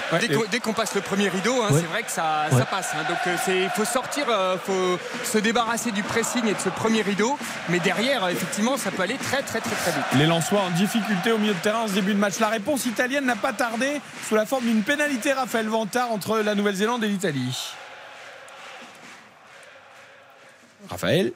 [0.50, 2.90] dès qu'on passe le premier rideau, hein, c'est vrai que ça, passe.
[2.94, 3.04] Hein.
[3.08, 6.68] Donc euh, il faut sortir, il euh, faut se débarrasser du pressing et de ce
[6.68, 7.38] premier rideau.
[7.70, 10.04] Mais derrière, effectivement, ça peut aller très très très très vite.
[10.18, 12.38] Les Lensois en difficulté au milieu de terrain en ce début de match.
[12.38, 13.93] La réponse italienne n'a pas tardé
[14.28, 17.74] sous la forme d'une pénalité Raphaël Vantard entre la Nouvelle-Zélande et l'Italie.
[20.88, 21.32] Raphaël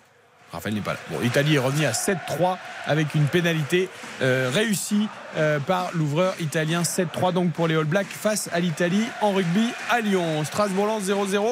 [0.53, 0.99] Raphaël n'est pas là.
[1.11, 2.57] Bon, l'Italie est revenue à 7-3
[2.87, 3.91] avec une pénalité
[4.23, 6.83] euh, réussie euh, par l'ouvreur italien.
[6.83, 10.43] 7-3 donc pour les All Blacks face à l'Italie en rugby à Lyon.
[10.45, 11.45] Strasbourg 0-0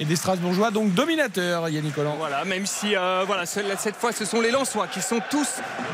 [0.00, 2.16] et des Strasbourgeois donc dominateurs Yannick Collant.
[2.16, 5.48] Voilà même si euh, voilà cette fois ce sont les Lensois qui sont tous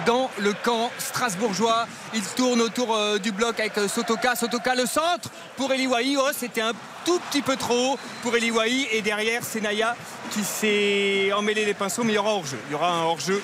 [0.07, 1.87] dans le camp strasbourgeois.
[2.15, 4.35] Ils tournent autour euh, du bloc avec euh, Sotoka.
[4.35, 6.73] Sotoka le centre pour Eliwahi oh, c'était un
[7.05, 9.97] tout petit peu trop pour Eliwahi et derrière c'est Naya
[10.31, 12.05] qui s'est emmêlé les pinceaux.
[12.05, 12.59] Mais il y aura hors-jeu.
[12.69, 13.43] Il y aura un hors-jeu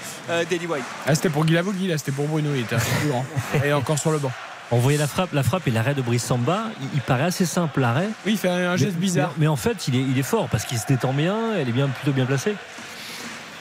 [0.48, 1.98] d'Eliwahi ah, c'était pour Guilavogui là.
[1.98, 2.76] C'était pour Bruno il était
[3.64, 4.32] et encore sur le banc
[4.70, 6.64] on voyait la frappe, la frappe et l'arrêt de Brice Samba.
[6.94, 8.08] Il, paraît assez simple l'arrêt.
[8.24, 9.32] Oui, il fait un geste bizarre.
[9.38, 11.36] Mais, en fait, il est, il est fort parce qu'il se détend bien.
[11.56, 12.54] Elle est bien plutôt bien placée.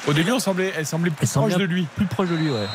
[0.07, 1.87] Au début, on semblait, elle semblait plus proche de lui.
[1.95, 2.67] Plus proche de lui, ouais.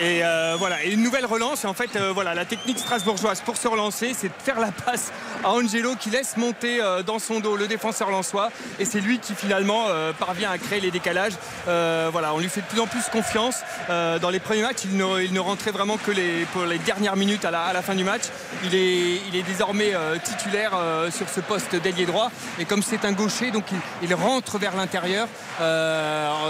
[0.00, 1.64] Et euh, voilà, et une nouvelle relance.
[1.64, 5.10] En fait, euh, voilà, la technique strasbourgeoise pour se relancer, c'est de faire la passe
[5.42, 8.50] à Angelo qui laisse monter euh, dans son dos le défenseur lensois.
[8.78, 9.86] Et c'est lui qui finalement
[10.18, 11.32] parvient à créer les décalages.
[11.66, 13.56] voilà, on lui fait de plus en plus confiance.
[13.88, 16.12] dans les premiers matchs, il ne, rentrait vraiment que
[16.52, 18.22] pour les dernières minutes à la, fin du match.
[18.64, 19.92] Il est, désormais
[20.22, 20.72] titulaire
[21.10, 22.30] sur ce poste d'ailier droit.
[22.58, 23.64] Et comme c'est un gaucher, donc
[24.02, 25.28] il, rentre vers l'intérieur,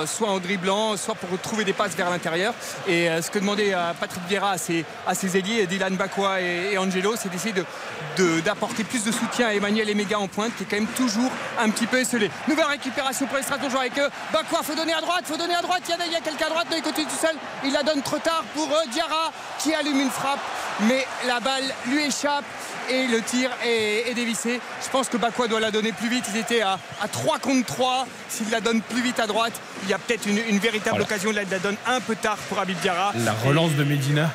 [0.06, 2.54] soit en dribblant, soit pour trouver des passes vers l'intérieur.
[3.40, 7.54] Demander à Patrick Vieira, à ses, à ses ailiers, Dylan Bakwa et, Angelo, c'est d'essayer
[8.44, 11.30] d'apporter de, plus de soutien à Emmanuel Emega en pointe, qui est quand même toujours
[11.58, 12.30] un petit peu esselé.
[12.46, 14.08] Nouvelle récupération pour les Strasbourgeois avec eux.
[14.32, 15.82] Bakwa, faut donner à droite, faut donner à droite.
[15.88, 17.36] Il y a, il y a quelqu'un à droite, il côté tout seul.
[17.64, 20.40] Il la donne trop tard pour euh, Diarra qui allume une frappe,
[20.80, 22.44] mais la balle lui échappe
[22.90, 24.60] et le tir est, dévissé.
[24.82, 26.24] Je pense que Bakwa doit la donner plus vite.
[26.32, 26.78] Ils étaient à,
[27.10, 28.06] 3 contre 3.
[28.28, 31.30] S'il la donne plus vite à droite, il y a peut-être une, véritable occasion.
[31.30, 33.12] de la donne un peu tard pour Abid Diarra.
[33.28, 34.32] La relance de Medina,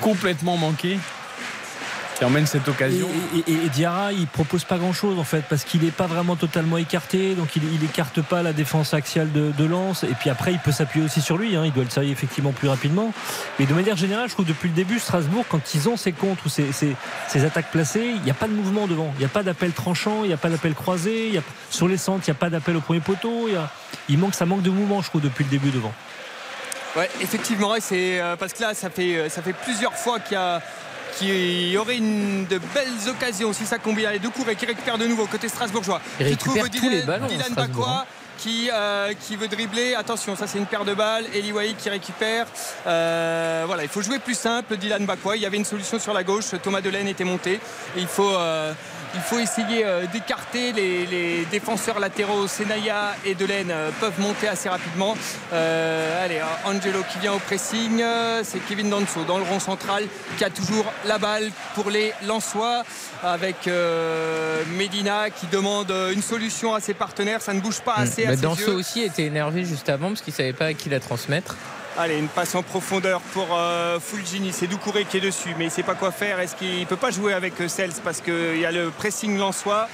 [0.00, 0.98] complètement manquée
[2.16, 3.06] qui emmène cette occasion.
[3.46, 6.78] Et, Diarra, il propose pas grand chose en fait, parce qu'il n'est pas vraiment totalement
[6.78, 10.04] écarté, donc il, il écarte pas la défense axiale de, de Lens.
[10.04, 11.64] Et puis après, il peut s'appuyer aussi sur lui, hein.
[11.66, 13.12] il doit le servir effectivement plus rapidement.
[13.58, 16.46] Mais de manière générale, je trouve depuis le début, Strasbourg, quand ils ont ces contres
[16.46, 19.42] ou ces, attaques placées, il n'y a pas de mouvement devant, il n'y a pas
[19.42, 22.36] d'appel tranchant, il n'y a pas d'appel croisé, y a, sur les centres, il n'y
[22.36, 23.48] a pas d'appel au premier poteau.
[24.08, 25.92] Il, manque, ça manque de mouvement, je trouve, depuis le début devant.
[26.98, 30.34] Ouais, effectivement, c'est euh, parce que là, ça fait, euh, ça fait plusieurs fois qu'il
[30.34, 30.60] y a
[31.16, 34.98] qui aurait une, de belles occasions si ça combine les deux coups et qui récupère
[34.98, 36.00] de nouveau côté strasbourgeois.
[36.20, 38.06] Il trouve tous les ballons, Dylan Bakwa
[38.38, 39.94] qui, euh, qui veut dribbler.
[39.94, 41.26] Attention, ça c'est une paire de balles.
[41.34, 42.46] Eli qui récupère.
[42.86, 44.76] Euh, voilà, il faut jouer plus simple.
[44.76, 46.46] Dylan Bakwa, il y avait une solution sur la gauche.
[46.62, 47.54] Thomas Delaine était monté.
[47.54, 48.34] Et il faut.
[48.34, 48.72] Euh,
[49.14, 52.46] il faut essayer d'écarter les, défenseurs latéraux.
[52.46, 55.16] Senaya et Delaine peuvent monter assez rapidement.
[55.52, 58.02] allez, Angelo qui vient au pressing.
[58.42, 60.04] C'est Kevin Danso dans le rond central
[60.36, 62.84] qui a toujours la balle pour les Lensois
[63.22, 63.68] avec
[64.76, 67.42] Medina qui demande une solution à ses partenaires.
[67.42, 68.02] Ça ne bouge pas mm.
[68.02, 71.00] assez bah, Danso aussi était énervé juste avant parce qu'il savait pas à qui la
[71.00, 71.56] transmettre.
[72.00, 74.52] Allez, une passe en profondeur pour euh, Fulgini.
[74.52, 76.38] C'est Doucouré qui est dessus, mais il ne sait pas quoi faire.
[76.38, 79.36] Est-ce qu'il ne peut pas jouer avec euh, Sels parce qu'il y a le pressing
[79.36, 79.88] lensois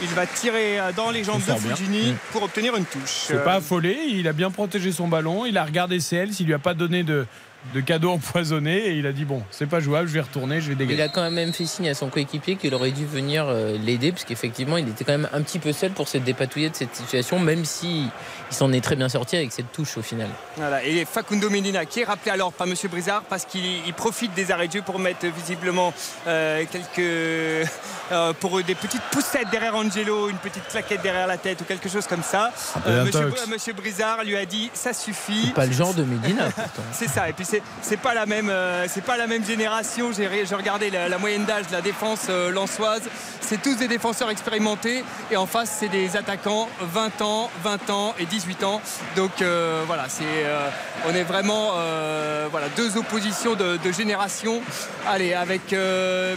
[0.00, 2.16] Il va tirer euh, dans les jambes de Fulgini mm.
[2.32, 3.26] pour obtenir une touche.
[3.26, 3.98] C'est pas affolé.
[4.08, 5.44] Il a bien protégé son ballon.
[5.44, 6.30] Il a regardé Sels.
[6.40, 7.26] Il lui a pas donné de,
[7.74, 10.70] de cadeaux empoisonnés et il a dit bon c'est pas jouable je vais retourner je
[10.70, 10.96] vais dégager.
[10.96, 14.12] Il a quand même fait signe à son coéquipier qu'il aurait dû venir euh, l'aider
[14.12, 16.94] parce qu'effectivement il était quand même un petit peu seul pour se dépatouiller de cette
[16.96, 18.06] situation même si
[18.50, 20.28] il s'en est très bien sorti avec cette touche au final.
[20.56, 20.82] Voilà.
[20.84, 24.68] Et Facundo Medina qui est rappelé alors par Monsieur Brizard parce qu'il profite des arrêts
[24.68, 25.92] de jeu pour mettre visiblement
[26.26, 27.68] euh, quelques
[28.12, 31.88] euh, pour des petites poussettes derrière Angelo une petite claquette derrière la tête ou quelque
[31.88, 32.52] chose comme ça.
[32.86, 35.52] Monsieur, monsieur, Brizard lui a dit ça suffit.
[35.54, 36.48] Pas le genre de Medina
[36.92, 37.28] c'est ça.
[37.28, 37.44] Et puis
[37.82, 40.10] c'est pas la même euh, c'est pas la même génération.
[40.12, 43.02] J'ai regardé la, moyenne d'âge de la défense euh, lançoise.
[43.40, 48.14] C'est tous des défenseurs expérimentés et en face c'est des attaquants 20 ans, 20 ans
[48.18, 48.80] et 18 ans.
[49.16, 50.24] Donc euh, voilà, c'est
[51.08, 51.72] on est vraiment
[52.50, 54.60] voilà deux oppositions de, génération.
[55.08, 55.74] Allez avec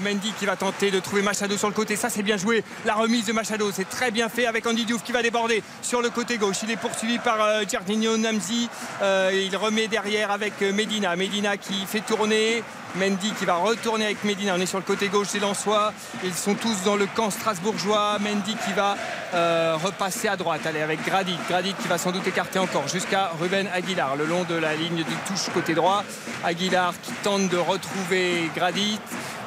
[0.03, 1.95] Mendy qui va tenter de trouver Machado sur le côté.
[1.95, 2.64] Ça c'est bien joué.
[2.86, 6.01] La remise de Machado c'est très bien fait avec Andy Diouf qui va déborder sur
[6.01, 6.57] le côté gauche.
[6.64, 7.38] Il est poursuivi par
[7.70, 8.70] Giardino Namzi.
[9.01, 11.03] il remet derrière avec Medina.
[11.16, 11.58] Medina.
[11.58, 12.64] qui fait tourner
[12.95, 14.54] Mendy qui va retourner avec Medina.
[14.56, 15.93] On est sur le côté gauche des Lensois.
[16.24, 18.18] Ils sont tous dans le camp strasbourgeois.
[18.20, 18.95] Mendy qui va
[19.34, 20.62] euh, repasser à droite.
[20.66, 21.38] Allez, avec Gradit.
[21.49, 24.97] Gradit qui va sans doute écarter encore jusqu'à Ruben Aguilar le long de la ligne
[24.97, 26.04] de touche côté droit.
[26.43, 28.99] Aguilar qui tente de retrouver Gradit.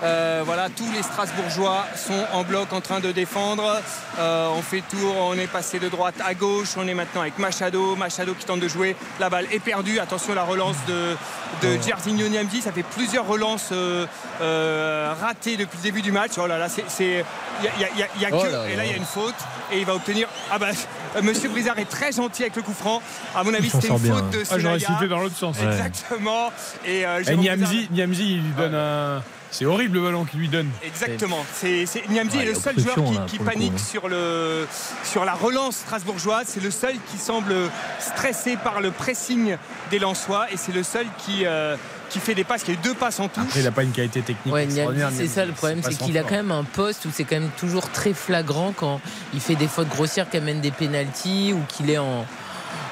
[0.03, 3.81] Euh, voilà, tous les Strasbourgeois sont en bloc en train de défendre.
[4.19, 6.71] Euh, on fait tour, on est passé de droite à gauche.
[6.77, 7.97] On est maintenant avec Machado.
[7.97, 8.97] Machado qui tente de jouer.
[9.21, 9.99] La balle est perdue.
[9.99, 11.17] Attention à la relance de,
[11.63, 12.61] de Niamzi.
[12.61, 16.33] Ça fait plusieurs relances euh, ratées depuis le début du match.
[16.37, 17.25] Oh là là, c'est.
[17.63, 18.71] Il y a, que.
[18.71, 19.35] et là, il y a une faute.
[19.73, 20.29] Et il va obtenir.
[20.51, 20.69] Ah bah,
[21.23, 23.01] Monsieur Brizard est très gentil avec le coup franc.
[23.35, 25.57] À mon avis, c'était une faute de ah, J'aurais sifflé dans l'autre sens.
[25.59, 26.53] Exactement.
[26.85, 29.23] Et, et Niamzi, Niamzi, il lui donne un.
[29.51, 30.69] C'est horrible le ballon qu'il lui donne.
[30.85, 31.45] Exactement.
[31.55, 34.67] C'est, Niamzi est le seul joueur qui, panique sur, le,
[35.05, 36.47] sur la relance strasbourgeoise.
[36.49, 37.55] C'est le seul qui semble
[37.99, 39.57] stressé par le pressing
[39.91, 41.45] des Lensois et c'est le seul qui.
[41.45, 41.77] Euh,
[42.09, 43.43] qui fait des passes, qui a eu deux passes en touche.
[43.43, 44.55] Après, il n'a pas une qualité technique.
[44.55, 44.69] Ouais,
[45.11, 47.51] c'est ça le problème, c'est qu'il a quand même un poste où c'est quand même
[47.59, 49.01] toujours très flagrant quand
[49.35, 52.25] il fait des fautes grossières qui amènent des pénalties ou qu'il est en,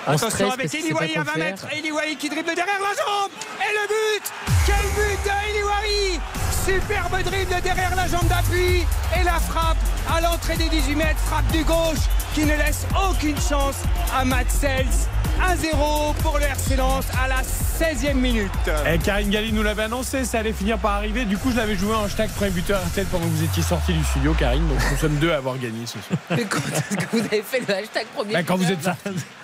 [0.06, 1.66] Attention avec Eliwai à 20 mètres.
[1.72, 3.30] Eliwai qui dribble derrière la jambe.
[3.58, 4.32] Et le but
[4.66, 6.20] Quel but d'Eliwai
[6.64, 8.84] Superbe dribble derrière la jambe d'appui.
[9.18, 9.78] Et la frappe
[10.14, 11.20] à l'entrée des 18 mètres.
[11.26, 13.76] Frappe du gauche qui ne laisse aucune chance
[14.12, 15.08] à Matt Sells.
[15.40, 18.50] 1-0 pour le RC Lens à la 16e minute.
[18.88, 21.24] Et Karine Galli nous l'avait annoncé, ça allait finir par arriver.
[21.24, 23.92] Du coup, je l'avais joué en hashtag premier buteur RTL pendant que vous étiez sorti
[23.92, 24.66] du studio, Karine.
[24.68, 26.18] Donc nous sommes deux à avoir gagné ce soir.
[26.30, 28.88] Mais quand est-ce que vous avez fait le hashtag premier bah, Quand vous êtes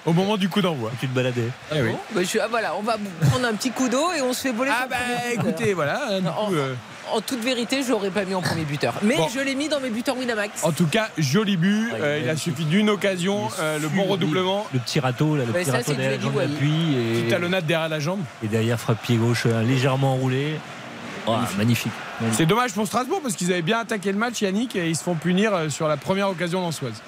[0.06, 0.90] au moment du coup d'envoi.
[1.00, 1.48] Tu te baladais.
[1.70, 1.92] Ah, oui.
[2.12, 2.96] bah, je, ah, voilà, on va
[3.28, 4.70] prendre un petit coup d'eau et on se fait voler.
[4.72, 4.96] Ah bah
[5.32, 6.00] écoutez, voilà.
[6.10, 6.22] Hein,
[6.52, 6.74] euh,
[7.12, 8.94] en toute vérité, je l'aurais pas mis en premier buteur.
[9.02, 10.64] Mais je l'ai mis dans mes buteurs Winamax.
[10.64, 11.90] En tout cas, joli but.
[11.94, 14.66] Euh, il a suffi d'une occasion, euh, le bon redoublement.
[14.72, 16.72] Le petit râteau, là, le petit râteau derrière la jambe d'appui.
[17.26, 17.28] Et...
[17.28, 18.20] talonnade derrière la jambe.
[18.44, 20.56] Et derrière, frappe pied gauche euh, légèrement enroulé.
[21.26, 21.92] Oh, magnifique.
[22.32, 25.02] C'est dommage pour Strasbourg parce qu'ils avaient bien attaqué le match, Yannick, et ils se
[25.02, 27.02] font punir sur la première occasion d'Ansoise.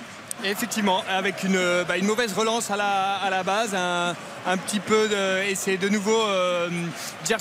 [0.45, 5.09] Effectivement, avec une, bah, une, mauvaise relance à la, base, un, petit peu
[5.49, 6.68] et c'est de nouveau euh,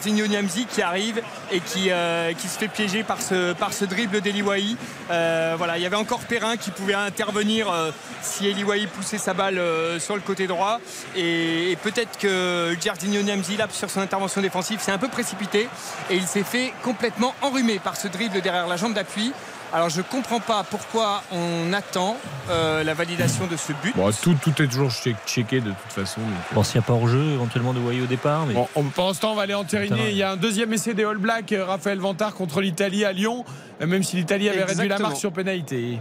[0.05, 1.21] Niamzi qui arrive
[1.51, 4.77] et qui, euh, qui se fait piéger par ce, dribble d'Eliwaï.
[5.09, 7.91] Euh, voilà, il y avait encore Perrin qui pouvait intervenir euh,
[8.21, 9.59] si Eliwaï poussait sa balle
[9.99, 10.79] sur le côté droit
[11.15, 15.67] et, peut-être que Giardino Niamzi là sur son intervention défensive s'est un peu précipité
[16.11, 19.33] et il s'est fait complètement enrhumé par ce dribble derrière la jambe d'appui.
[19.73, 22.17] Alors je ne comprends pas pourquoi on attend
[22.49, 23.93] euh, la validation de ce but.
[24.21, 26.19] tout, tout, est toujours checké de toute façon.
[26.49, 28.45] Je pense qu'il n'y a pas hors jeu éventuellement de Wai au départ.
[28.45, 28.53] Mais...
[28.53, 30.09] Bon, on, pendant ce temps, on va aller entériner.
[30.09, 33.13] Il y a un deuxième essai des All Blacks, euh, Raphaël Vantard contre l'Italie à
[33.13, 33.45] Lyon,
[33.81, 35.99] euh, même si l'Italie avait réduit la marque sur pénalité.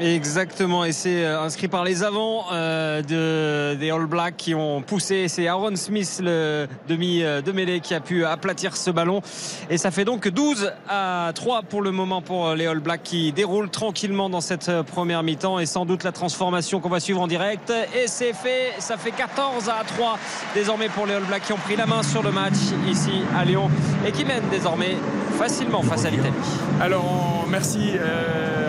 [0.00, 4.80] Exactement, et c'est euh, inscrit par les avants euh, de, des All Blacks qui ont
[4.80, 5.28] poussé.
[5.28, 9.20] C'est Aaron Smith, le demi euh, de mêlée, qui a pu aplatir ce ballon.
[9.68, 13.30] Et ça fait donc 12 à 3 pour le moment pour les All Blacks qui
[13.32, 15.58] déroulent tranquillement dans cette première mi-temps.
[15.58, 17.70] Et sans doute la transformation qu'on va suivre en direct.
[17.94, 20.18] Et c'est fait, ça fait 14 à 3
[20.54, 22.56] désormais pour les All Blacks qui ont pris la main sur le match
[22.88, 23.70] ici à Lyon
[24.06, 24.96] et qui mènent désormais
[25.38, 26.32] facilement face à l'Italie.
[26.80, 27.92] Alors, merci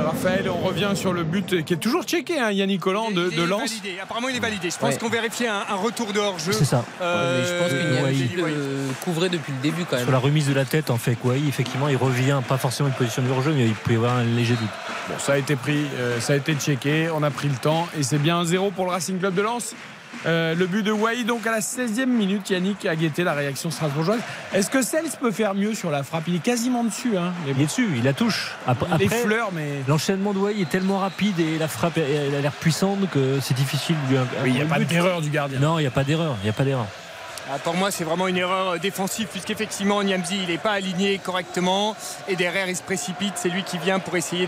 [0.04, 0.50] Raphaël.
[0.50, 3.82] On revient sur le but qui est toujours checké, hein, Yannick Collant de, de Lens.
[4.02, 4.70] Apparemment, il est validé.
[4.70, 6.52] Je pense qu'on vérifie un, un, retour de hors-jeu.
[6.52, 6.84] C'est ça.
[7.02, 10.06] Euh, je pense qu'il le couvrait depuis le début quand même.
[10.06, 12.96] Sur la remise de la tête, en fait, quoi, effectivement, il revient, pas forcément une
[12.96, 14.70] position de hors-jeu, mais il peut y avoir un léger doute.
[15.10, 17.88] Bon, ça a été pris, euh, ça a été checké, on a pris le temps
[17.98, 19.76] et c'est bien un 0 pour le Racing Club de Lens.
[20.26, 23.72] Euh, le but de Wai, donc à la 16e minute, Yannick a guetté la réaction
[23.72, 24.20] strasbourgeoise.
[24.54, 26.24] Est-ce que Sels peut faire mieux sur la frappe?
[26.28, 27.18] Il est quasiment dessus.
[27.18, 28.56] Hein, il est dessus, il la touche.
[28.68, 29.82] Après, les fleurs, mais.
[29.88, 33.56] L'enchaînement de Wai est tellement rapide et la frappe elle a l'air puissante que c'est
[33.56, 34.22] difficile de lui.
[34.44, 35.60] Oui, il n'y a pas d'erreur du gardien.
[35.60, 36.36] Non, il n'y a pas d'erreur.
[36.42, 36.88] Il n'y a pas d'erreur.
[37.50, 41.96] Ah, pour moi, c'est vraiment une erreur défensive puisqu'effectivement, Niamzi, il n'est pas aligné correctement
[42.28, 43.34] et derrière, il se précipite.
[43.36, 44.48] C'est lui qui vient pour essayer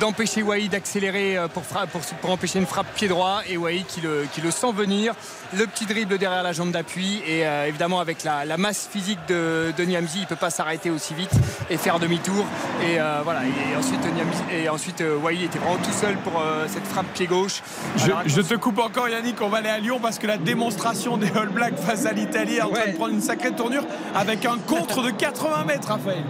[0.00, 4.26] d'empêcher Wai d'accélérer euh, pour, pour, empêcher une frappe pied droit et Wai qui le,
[4.32, 5.14] qui le sent venir.
[5.56, 9.72] Le petit dribble derrière la jambe d'appui et euh, évidemment, avec la, masse physique de,
[9.78, 11.32] Niamzi, il ne peut pas s'arrêter aussi vite
[11.70, 12.44] et faire demi-tour.
[12.82, 16.86] Et euh, voilà, et ensuite, Niamzi, et ensuite Wai était vraiment tout seul pour cette
[16.86, 17.62] frappe pied gauche.
[17.96, 19.40] Je, je, te coupe encore, Yannick.
[19.40, 22.25] On va aller à Lyon parce que la démonstration des All Blacks face à l'Italie
[22.34, 26.24] est en train de prendre une sacrée tournure avec un contre de 80 mètres, Raphaël.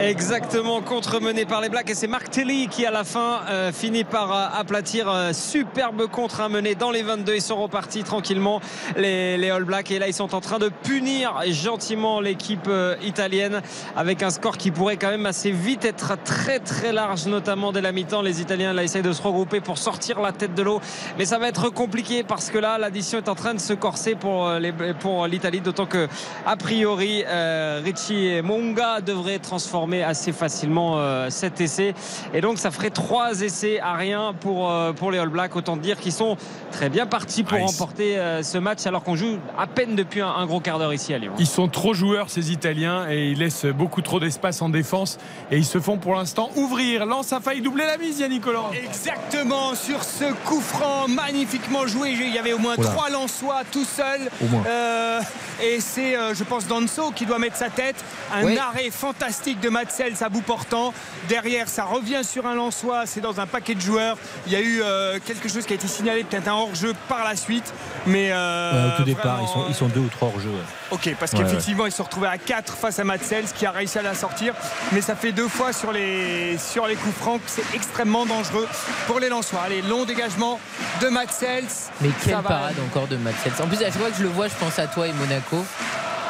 [0.00, 1.90] Exactement, contre-mené par les Blacks.
[1.90, 6.06] Et c'est Mark Telly qui à la fin euh, finit par euh, aplatir euh, superbe
[6.08, 8.60] contre un mené dans les 22 ils sont repartis tranquillement
[8.96, 9.90] les, les, All Blacks.
[9.90, 13.62] Et là ils sont en train de punir gentiment l'équipe euh, italienne
[13.96, 17.80] avec un score qui pourrait quand même assez vite être très très large notamment dès
[17.80, 18.22] la mi-temps.
[18.22, 20.80] Les Italiens là essayent de se regrouper pour sortir la tête de l'eau.
[21.18, 24.14] Mais ça va être compliqué parce que là l'addition est en train de se corser
[24.14, 25.60] pour, euh, les, pour l'Italie.
[25.60, 26.08] D'autant que
[26.46, 29.71] a priori euh, Richie Monga devrait transformer
[30.04, 31.94] assez facilement euh, cet essai
[32.34, 35.76] et donc ça ferait trois essais à rien pour, euh, pour les All Blacks autant
[35.76, 36.36] dire qu'ils sont
[36.72, 39.94] très bien partis pour Ah, ils- remporter euh, ce match alors qu'on joue à peine
[39.96, 43.06] depuis un, un gros quart d'heure ici à Lyon Ils sont trop joueurs ces Italiens
[43.10, 45.18] et ils laissent beaucoup trop d'espace en défense
[45.50, 47.06] et ils se font pour l'instant ouvrir.
[47.06, 48.42] Lance a failli doubler la mise Yannick.
[48.84, 52.10] Exactement sur ce coup franc magnifiquement joué.
[52.10, 52.88] Il y avait au moins Oula.
[52.88, 53.86] trois Lensois tout.
[54.66, 55.20] Euh,
[55.62, 57.96] et c'est, euh, je pense, Danso qui doit mettre sa tête.
[58.34, 58.58] Un Oui.
[58.58, 60.92] arrêt fantastique de Matsels à bout portant.
[61.28, 63.06] Derrière, ça revient sur un Lensois.
[63.06, 64.18] C'est dans un paquet de joueurs.
[64.46, 67.24] Il y a eu euh, quelque chose qui a été signalé, peut-être un hors-jeu par
[67.24, 67.72] la suite.
[68.06, 70.40] Mais euh, Ouais, au tout départ, vraiment, ils sont, ils sont deux ou trois hors
[70.40, 70.50] jeu.
[70.90, 73.70] Ok, parce Ouais, qu'effectivement, ils se sont retrouvés à 4 face à Matsels qui a
[73.70, 74.52] réussi à la sortir.
[74.92, 78.68] Mais ça fait deux fois sur les, sur les coups francs que c'est extrêmement dangereux
[79.06, 79.60] pour les Lensois.
[79.64, 80.58] Allez, long dégagement
[81.00, 81.64] de Matsels.
[82.00, 83.52] Mais quelle parade encore de Matsels.
[83.62, 85.64] En plus, à chaque fois que je le vois, je pense à toi et Monaco.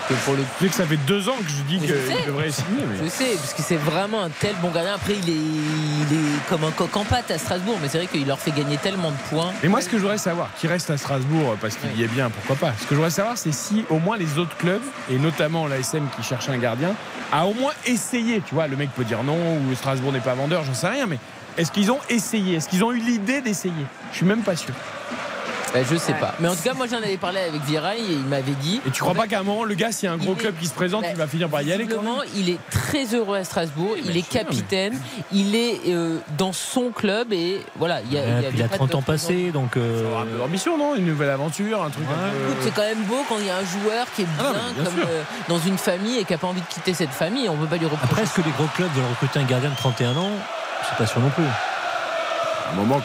[0.09, 2.85] Que pour le que ça fait deux ans que je dis qu'il devrait signer.
[2.91, 4.95] mais- je sais, parce que c'est vraiment un tel bon gardien.
[4.95, 8.07] Après, il est, il est comme un coq en pâte à Strasbourg, mais c'est vrai
[8.09, 9.53] qu'il leur fait gagner tellement de points.
[9.63, 12.09] Et moi, ce que je voudrais savoir, qui reste à Strasbourg parce qu'il y est
[12.09, 12.75] bien, pourquoi pas.
[12.79, 16.07] Ce que je voudrais savoir, c'est si au moins les autres clubs, et notamment l'ASM
[16.17, 16.95] qui cherche un gardien,
[17.33, 18.43] a au moins essayé.
[18.47, 21.07] Tu vois, le mec peut dire non ou Strasbourg n'est pas vendeur, j'en sais rien,
[21.07, 21.19] mais
[21.57, 22.57] est-ce qu'ils ont essayé?
[22.57, 23.87] Est-ce qu'ils ont eu l'idée d'essayer?
[24.11, 24.75] Je suis même pas sûr.
[25.75, 26.35] Ben, je sais pas.
[26.39, 28.81] Mais en tout cas, moi, j'en avais parlé avec Virail et il m'avait dit.
[28.87, 30.39] Et tu crois pas qu'à un moment, le gars, s'il y a un gros il
[30.39, 32.51] est- club qui se présente, Ben, il va finir par y aller quand même il
[32.51, 33.95] est très heureux à Strasbourg.
[33.97, 34.99] il est sûr, mais- capitaine.
[35.33, 38.01] Il est euh, dans son club et voilà.
[38.03, 39.77] Il y a, il y il avait a pas 30 de- ans passés, donc.
[39.77, 40.95] euh, Il un peu d'ambition, non?
[40.95, 43.51] Une nouvelle aventure, un truc un peu- Écoute, c'est quand même beau quand il y
[43.51, 46.39] a un joueur qui est Ah bien, comme euh, dans une famille et qui n'a
[46.39, 47.49] pas envie de quitter cette famille.
[47.49, 48.05] On ne peut pas lui reprocher.
[48.05, 50.31] Après, est-ce que les gros clubs veulent recruter un gardien de 31 ans?
[50.83, 51.45] Je suis pas sûr non plus.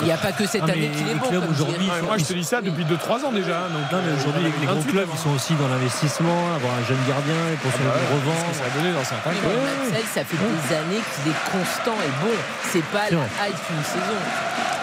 [0.02, 1.28] Il n'y a pas que cette Ah, année qu'il est bon.
[1.52, 1.90] aujourd'hui.
[1.90, 3.68] Ouais, moi, je te dis ça depuis 2-3 ans déjà.
[3.68, 5.14] Donc, Non, mais aujourd'hui, les, les gros 28 clubs, avant.
[5.14, 8.16] ils sont aussi dans l'investissement, avoir un jeune gardien et pour se Ah bah ouais,
[8.16, 8.54] revendre.
[8.56, 9.52] ça a donné dans certains Oui, clubs.
[9.54, 12.36] mais Matsel, ça fait des années qu'il est constant et bon.
[12.72, 14.20] C'est pas la hype une saison.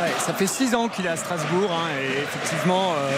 [0.03, 3.11] Ouais, ça fait 6 ans qu'il est à Strasbourg hein, et effectivement euh,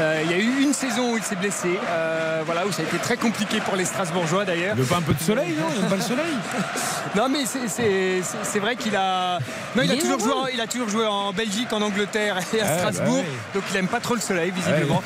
[0.00, 2.82] euh, il y a eu une saison où il s'est blessé euh, voilà où ça
[2.82, 5.56] a été très compliqué pour les Strasbourgeois d'ailleurs Il veut pas un peu de soleil,
[5.58, 5.64] non?
[5.76, 6.32] Il aime pas le soleil?
[7.16, 9.40] Non mais c'est- vrai qu'il a
[9.74, 12.60] non il, Il a toujours joué il a toujours joué en Belgique en Angleterre et
[12.60, 13.24] à Strasbourg bah ouais.
[13.54, 15.02] donc il aime pas trop le soleil visiblement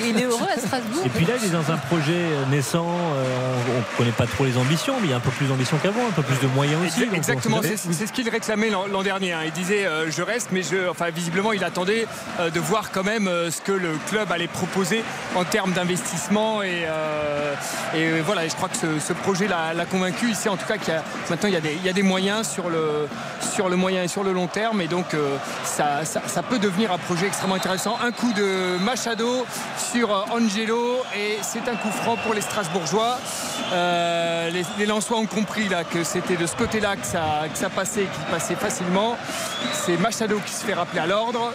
[0.00, 1.02] Il est, il est heureux à Strasbourg.
[1.04, 2.20] Et puis là, il est dans un projet
[2.50, 2.86] naissant.
[2.88, 3.24] euh,
[3.76, 5.76] on ne connaît pas trop les ambitions, mais il y a un peu plus d'ambition
[5.82, 7.02] qu'avant, un peu plus de moyens aussi.
[7.14, 9.32] Exactement, sait c'est ce qu'il réclamait l'an dernier.
[9.32, 9.40] hein.
[9.44, 12.06] Il disait euh, je reste, mais je, enfin visiblement il attendait
[12.40, 16.62] euh, de voir quand même euh, ce que le club allait proposer en termes d'investissement
[16.62, 16.86] et,
[17.94, 18.44] et voilà.
[18.44, 20.92] Et je crois que ce, ce projet l'a l'a convaincu ici, en tout cas qu'il
[20.92, 23.08] y a maintenant il y a des, il y a des moyens sur le
[23.54, 26.58] sur le moyen et sur le long terme, et donc euh, ça, ça, ça peut
[26.58, 27.98] devenir un projet extrêmement intéressant.
[28.04, 29.46] Un coup de Machado
[29.92, 33.18] sur euh, Angelo et c'est un coup franc pour les Strasbourgeois.
[33.72, 37.58] Euh, les, les Lensois ont compris là que c'était de ce côté-là que ça, que
[37.58, 39.16] ça passait, et qu'il passait facilement.
[39.72, 41.52] C'est Machado qui se fait rappeler à l'ordre.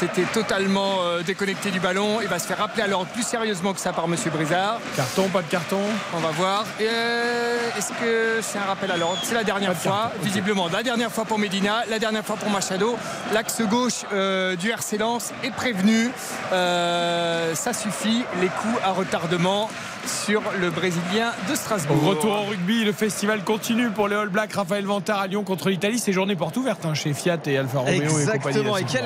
[0.00, 2.20] C'était totalement euh, déconnecté du ballon.
[2.22, 4.80] Il va se faire rappeler à l'ordre plus sérieusement que ça par Monsieur Brizard.
[4.96, 5.80] Carton, pas de carton
[6.14, 6.64] On va voir.
[6.80, 9.18] Euh, Est-ce que c'est un rappel à l'ordre?
[9.22, 10.68] C'est la dernière fois, visiblement.
[10.72, 12.96] La dernière fois pour Medina, la dernière fois pour Machado.
[13.32, 16.10] L'axe gauche euh, du RC Lens est prévenu.
[16.52, 18.24] Euh, ça suffit.
[18.40, 19.68] Les coups à retardement
[20.06, 22.02] sur le Brésilien de Strasbourg.
[22.02, 24.52] Retour au rugby, le festival continue pour les All Blacks.
[24.52, 25.98] Raphaël Vantard à Lyon contre l'Italie.
[25.98, 28.58] C'est journée porte ouverte hein, chez Fiat et Alfa Romeo et compagnie.
[28.80, 29.04] Et quel.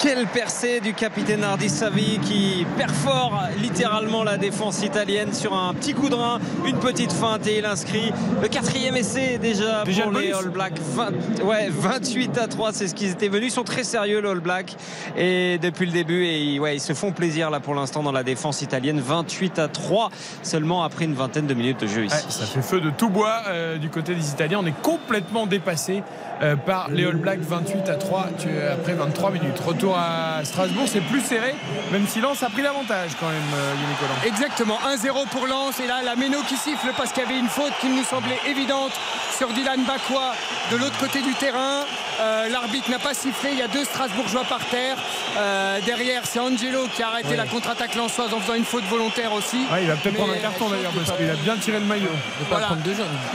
[0.00, 5.92] Quelle percée du capitaine Hardy Savi qui perfore littéralement la défense italienne sur un petit
[5.92, 10.20] coup de rein, une petite feinte et il inscrit le quatrième essai déjà, pour le
[10.20, 10.32] les.
[10.32, 10.78] All Blacks.
[10.78, 13.48] 20 ouais, 28 à 3, c'est ce qu'ils étaient venus.
[13.52, 14.74] Ils sont très sérieux, les All Blacks.
[15.18, 18.12] Et depuis le début, et ils- ouais, ils se font plaisir là pour l'instant dans
[18.12, 19.00] la défense italienne.
[19.00, 20.10] 28 à 3
[20.42, 22.14] seulement après une vingtaine de minutes de jeu ici.
[22.16, 24.60] Ouais, ça fait feu de tout bois euh, du côté des Italiens.
[24.62, 26.02] On est complètement dépassé
[26.42, 29.58] euh, par les All Blacks 28 à 3 tu- après 23 minutes.
[29.66, 31.54] Retour à Strasbourg, c'est plus serré,
[31.92, 34.26] même si Lens a pris l'avantage quand même, euh, Yannick.
[34.26, 37.48] Exactement, 1-0 pour Lens et là la Méno qui siffle parce qu'il y avait une
[37.48, 38.92] faute qui nous semblait évidente
[39.40, 40.34] sur Dylan Bakwa
[40.70, 41.86] de l'autre côté du terrain.
[42.20, 43.52] Euh, l'arbitre n'a pas sifflé.
[43.52, 44.98] Il y a deux Strasbourgeois par terre.
[45.38, 49.32] Euh, derrière, c'est Angelo qui a arrêté la contre-attaque lançoise en faisant une faute volontaire
[49.32, 49.64] aussi.
[49.80, 52.10] il va peut-être prendre un carton d'ailleurs parce qu'il a bien tiré le maillot.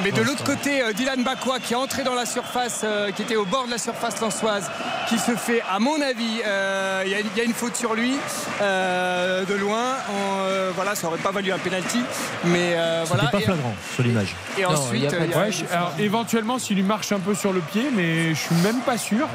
[0.03, 2.85] Mais de l'autre côté, euh, Dylan Bakwa qui est entré dans la surface,
[3.15, 4.69] qui était au bord de la surface lançoise,
[5.09, 6.41] qui se fait, à mon avis,
[7.05, 8.13] il y, a une faute sur lui
[8.61, 9.95] de loin.
[10.75, 12.01] voilà, ça aurait pas valu un penalty,
[12.43, 13.29] mais voilà.
[13.29, 14.35] pas flagrant sur l'image.
[14.59, 15.11] Et ensuite,
[15.71, 18.97] alors, éventuellement, s'il lui marche un peu sur le pied, mais je suis même pas
[18.97, 19.27] sûr.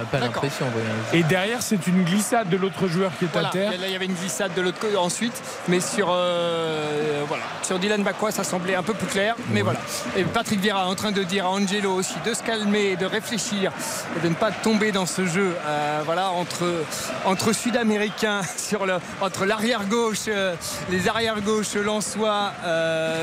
[1.13, 3.71] Et derrière, c'est une glissade de l'autre joueur qui est à terre.
[3.73, 7.79] Là, il y avait une glissade de l'autre côté ensuite, mais sur euh, voilà, sur
[7.79, 9.35] Dylan Bakwa, ça semblait un peu plus clair.
[9.51, 9.81] Mais voilà.
[10.17, 13.73] Et Patrick Vieira en train de dire à Angelo aussi de se calmer, de réfléchir
[14.17, 15.55] et de ne pas tomber dans ce jeu.
[15.67, 16.85] Euh, voilà, entre
[17.25, 20.55] entre Sud-Américains sur le entre l'arrière gauche, euh,
[20.91, 22.53] les arrières gauches Lançois,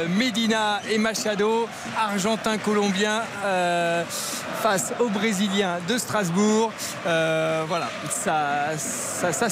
[0.09, 1.67] Medina et Machado,
[1.97, 3.16] Argentin, Colombien
[4.61, 6.72] face aux Brésiliens de Strasbourg.
[7.05, 9.47] Euh, voilà, ça, ça,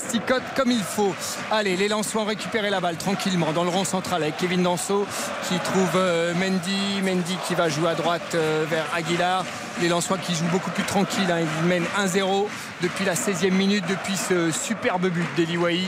[0.55, 1.13] comme il faut.
[1.51, 5.05] Allez, les Lensois ont récupéré la balle tranquillement dans le rond central avec Kevin Danso
[5.47, 7.01] qui trouve euh, Mendy.
[7.01, 9.45] Mendy qui va jouer à droite euh, vers Aguilar.
[9.81, 11.29] Les Lensois qui jouent beaucoup plus tranquille.
[11.29, 11.45] Hein.
[11.61, 12.47] Ils mènent 1-0
[12.81, 15.81] depuis la 16e minute, depuis ce superbe but d'Eliwaï.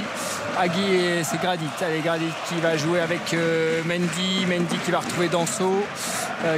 [0.60, 1.70] Agui et c'est Gradit.
[1.82, 3.36] Allez, Gradit qui va jouer avec
[3.86, 4.46] Mendy.
[4.48, 5.84] Mendy qui va retrouver Danso.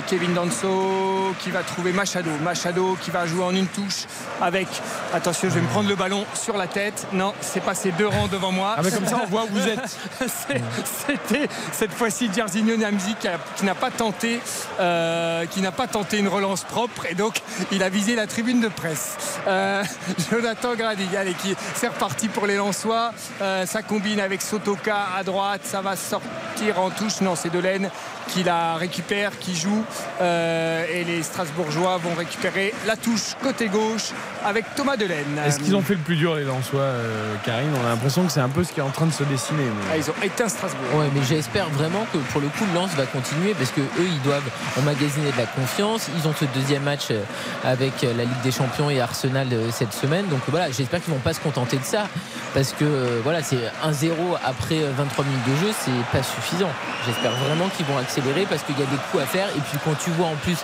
[0.07, 2.29] Kevin Danso qui va trouver Machado.
[2.43, 4.05] Machado qui va jouer en une touche
[4.41, 4.67] avec.
[5.13, 7.07] Attention, je vais me prendre le ballon sur la tête.
[7.13, 8.75] Non, c'est passé deux rangs devant moi.
[8.77, 9.97] Ah, mais comme ça, on voit où vous êtes.
[11.07, 13.15] C'était cette fois-ci Jairzinho Namzi
[13.55, 14.39] qui n'a pas tenté,
[14.79, 17.41] euh, qui n'a pas tenté une relance propre et donc
[17.71, 19.17] il a visé la tribune de presse.
[19.45, 19.83] Euh,
[20.31, 23.11] Jonathan Grady, allez, qui c'est reparti pour les Lensois.
[23.41, 27.21] Euh, ça combine avec Sotoka à droite, ça va sortir en touche.
[27.21, 27.89] Non, c'est Delaine
[28.29, 29.83] qui la récupère, qui joue.
[30.21, 34.11] Euh, et les Strasbourgeois vont récupérer la touche côté gauche
[34.45, 35.39] avec Thomas Delaine.
[35.45, 37.71] Est-ce qu'ils ont fait le plus dur les Lensois, euh, Karine?
[37.81, 39.63] On a l'impression que c'est un peu ce qui est en train de se dessiner.
[39.91, 40.99] Ah, ils ont éteint Strasbourg.
[40.99, 44.21] Ouais, mais j'espère vraiment que pour le coup, Lens va continuer parce que eux, ils
[44.21, 46.07] doivent emmagasiner de la confiance.
[46.17, 47.23] Ils ont ce deuxième match euh,
[47.63, 50.27] avec la Ligue des Champions et Arsenal cette semaine.
[50.27, 52.07] Donc voilà, j'espère qu'ils vont pas se contenter de ça
[52.53, 54.11] parce que voilà, c'est 1-0
[54.43, 56.69] après 23 minutes de jeu, c'est pas suffisant.
[57.05, 59.47] J'espère vraiment qu'ils vont accélérer parce qu'il y a des coups à faire.
[59.49, 60.57] Et puis quand tu vois en plus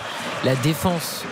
[0.44, 1.24] la défense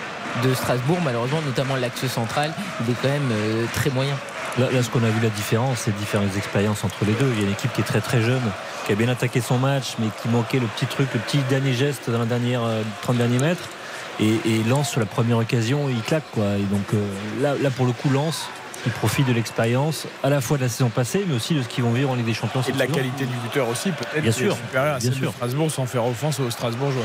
[0.42, 4.16] de Strasbourg, malheureusement, notamment l'axe central, il est quand même euh, très moyen.
[4.58, 7.28] Là, ce qu'on a vu la différence, c'est différentes expériences entre les deux.
[7.34, 8.42] Il y a une équipe qui est très très jeune,
[8.86, 11.72] qui a bien attaqué son match, mais qui manquait le petit truc, le petit dernier
[11.72, 12.60] geste dans la dernière
[13.02, 13.68] 30 euh, derniers mètres.
[14.20, 16.44] Et, lance sur la première occasion, il claque quoi.
[16.56, 17.06] Et donc euh,
[17.40, 18.48] là, là pour le coup, lance
[18.86, 21.68] ils profitent de l'expérience à la fois de la saison passée, mais aussi de ce
[21.68, 22.60] qu'ils vont vivre en Ligue des Champions.
[22.62, 24.22] Et de la qualité du buteur aussi, peut-être.
[24.22, 24.54] Bien sûr.
[24.54, 25.32] Supérieur à bien sûr.
[25.32, 27.04] Strasbourg sans faire offense aux Strasbourgeois.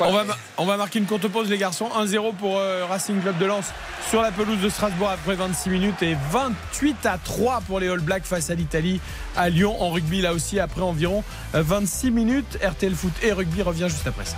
[0.00, 0.24] On va,
[0.58, 1.88] on va marquer une courte pause, les garçons.
[1.96, 3.72] 1-0 pour euh, Racing Club de Lens
[4.10, 8.00] sur la pelouse de Strasbourg après 26 minutes et 28 à 3 pour les All
[8.00, 9.00] Blacks face à l'Italie
[9.36, 11.24] à Lyon en rugby là aussi après environ
[11.54, 12.58] 26 minutes.
[12.62, 14.36] RTL Foot et rugby revient juste après ça.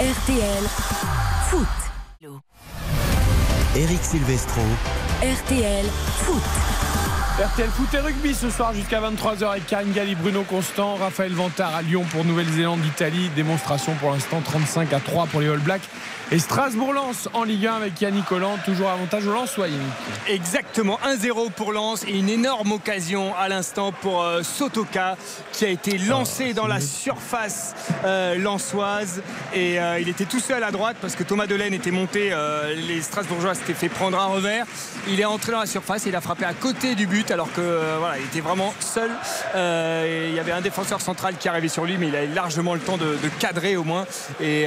[0.00, 0.64] RTL
[1.50, 1.68] Foot.
[3.76, 4.62] Eric Silvestro.
[5.20, 5.84] RTL
[6.24, 6.87] Foot.
[7.40, 11.72] RTL Foot et Rugby ce soir jusqu'à 23h avec Karine Galli, Bruno Constant, Raphaël Vantard
[11.72, 13.30] à Lyon pour Nouvelle-Zélande, Italie.
[13.36, 15.88] Démonstration pour l'instant 35 à 3 pour les All Blacks.
[16.30, 19.58] Et Strasbourg-Lens en Ligue 1 avec Yannick Collant, toujours avantage au Lens,
[20.26, 25.16] Exactement, 1-0 pour Lens et une énorme occasion à l'instant pour euh, Sotoka
[25.52, 27.74] qui a été lancé dans la surface
[28.04, 29.22] euh, lensoise
[29.54, 32.30] et euh, il était tout seul à droite parce que Thomas Delaine était monté,
[32.76, 34.66] les Strasbourgeois s'étaient fait prendre un revers.
[35.08, 37.52] Il est entré dans la surface et il a frappé à côté du but alors
[37.52, 37.82] que
[38.18, 39.10] il était vraiment seul.
[39.54, 42.74] il y avait un défenseur central qui arrivait sur lui mais il a eu largement
[42.74, 44.06] le temps de, cadrer au moins
[44.40, 44.66] et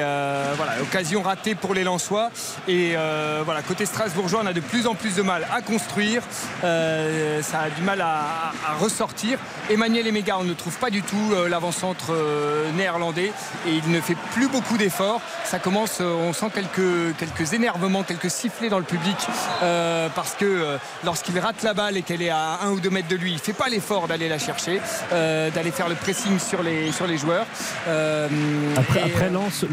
[0.55, 2.29] voilà, occasion ratée pour les Lensois.
[2.67, 6.21] Et euh, voilà, côté strasbourgeois, on a de plus en plus de mal à construire.
[6.63, 9.39] Euh, ça a du mal à, ressortir.
[9.69, 12.13] Emmanuel Emega, on ne trouve pas du tout euh, l'avant-centre
[12.75, 13.31] néerlandais
[13.67, 15.21] et il ne fait plus beaucoup d'efforts.
[15.43, 19.17] Ça commence, on sent quelques, quelques énervements, quelques sifflets dans le public
[20.15, 23.15] parce que lorsqu'il rate la balle et qu'elle est à un ou deux mètres de
[23.15, 24.81] lui, il ne fait pas l'effort d'aller la chercher,
[25.11, 27.45] d'aller faire le pressing sur les, sur les joueurs.
[28.77, 29.65] après, après Lance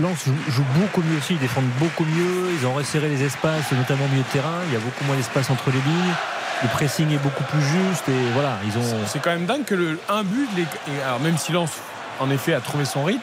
[0.48, 2.50] joue, beaucoup mieux aussi, il défend beaucoup mieux.
[2.60, 4.58] Ils ont resserré les espaces, notamment au milieu de terrain.
[4.68, 6.14] Il y a beaucoup moins d'espace entre les lignes.
[6.62, 9.06] Le pressing est beaucoup plus juste et voilà, ils ont.
[9.06, 10.66] C'est quand même dingue que le un but, les,
[11.04, 11.70] alors même si Lens
[12.18, 13.22] en effet a trouvé son rythme,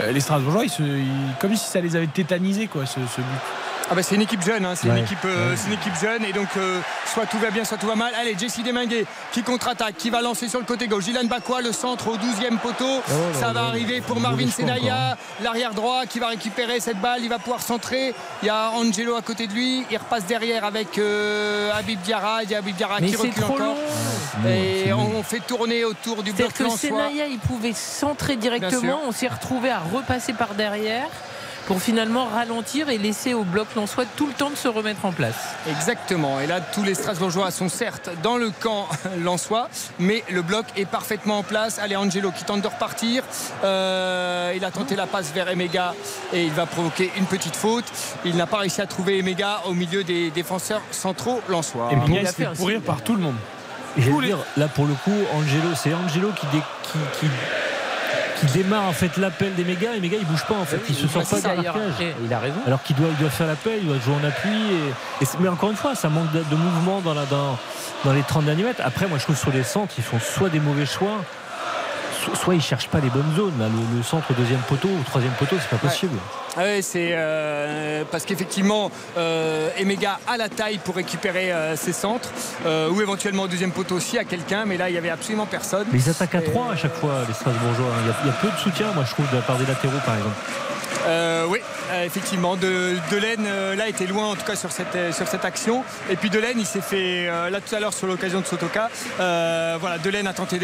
[0.00, 1.06] euh, les Strasbourgeois, ils
[1.38, 3.06] comme si ça les avait tétanisés quoi, ce, but.
[3.90, 4.74] Ah bah c'est une équipe jeune, hein.
[4.74, 5.56] c'est Ouais, une, équipe, euh, ouais.
[5.56, 8.12] c'est une équipe jeune et donc euh, soit tout va bien, soit tout va mal.
[8.18, 11.04] Allez, Jesse Deminguet qui contre-attaque, qui va lancer sur le côté gauche.
[11.04, 12.96] Dylan Bakwa, le centre au 12e poteau.
[13.08, 17.20] là Ça va arriver pour Marvin Senaya, l'arrière droit qui va récupérer cette balle.
[17.22, 18.14] Il va pouvoir centrer.
[18.42, 19.84] Il y a Angelo à côté de lui.
[19.90, 22.44] Il repasse derrière avec euh, Habib Diarra.
[22.44, 23.66] Il y a Habib Diarra Mais qui c'est recule trop encore.
[23.66, 23.76] long.
[24.48, 26.80] Et c'est on fait tourner autour du bloc C'est-à-dire que.
[26.80, 29.00] Senaya, il pouvait centrer directement.
[29.06, 31.06] On s'est retrouvé à repasser par derrière
[31.66, 35.12] pour finalement ralentir et laisser au bloc Lensois tout le temps de se remettre en
[35.12, 35.36] place.
[35.70, 36.40] Exactement.
[36.40, 38.88] Et là, tous les Strasbourgeois sont certes dans le camp
[39.18, 41.78] lensois, mais le bloc est parfaitement en place.
[41.78, 43.22] Allez, Angelo qui tente de repartir.
[43.64, 45.94] Euh, il a tenté la passe vers Emega
[46.32, 47.84] et il va provoquer une petite faute.
[48.24, 51.90] Il n'a pas réussi à trouver Emega au milieu des défenseurs centraux lensois.
[51.92, 52.80] Et il a fait signe.
[52.80, 53.36] par tout le monde.
[53.96, 57.26] Et dire, là pour le coup, Angelo, c'est Angelo qui, dé- qui, qui,
[58.46, 60.94] qui démarre en fait l'appel des mégas et mégas il bouge pas en fait, il
[60.94, 61.92] se sort pas ça, du marquage.
[62.24, 62.56] Il a raison.
[62.66, 64.50] Alors qu'il doit, il doit faire l'appel, il doit jouer en appui.
[65.20, 67.58] Et, mais encore une fois, ça manque de, de mouvement dans, la, dans,
[68.04, 68.82] dans les 30 derniers mètres.
[68.84, 71.24] Après, moi je trouve sur les centres, ils font soit des mauvais choix,
[72.34, 73.58] soit ils cherchent pas les bonnes zones.
[73.58, 76.16] Là, le, le centre deuxième poteau ou troisième poteau, c'est pas possible.
[76.56, 81.92] Ah ouais, c'est euh, parce qu'effectivement, euh, Emega a la taille pour récupérer euh, ses
[81.92, 82.30] centres,
[82.66, 85.46] euh, ou éventuellement au deuxième poteau aussi à quelqu'un, mais là il y avait absolument
[85.46, 85.86] personne.
[85.92, 87.86] Mais ils attaquent à 3 à chaque fois, les Strasbourgeois.
[88.02, 89.56] Il y, a, il y a peu de soutien, moi je trouve, de la part
[89.56, 90.36] des latéraux par exemple.
[91.06, 91.58] Euh, oui,
[91.90, 92.56] euh, effectivement.
[92.56, 95.84] De, Delaine, euh, là, était loin en tout cas sur cette, sur cette action.
[96.10, 99.98] Et puis Delaine, il s'est fait, là tout à l'heure sur l'occasion de Sotoka, voilà,
[100.02, 100.58] Delaine a tenté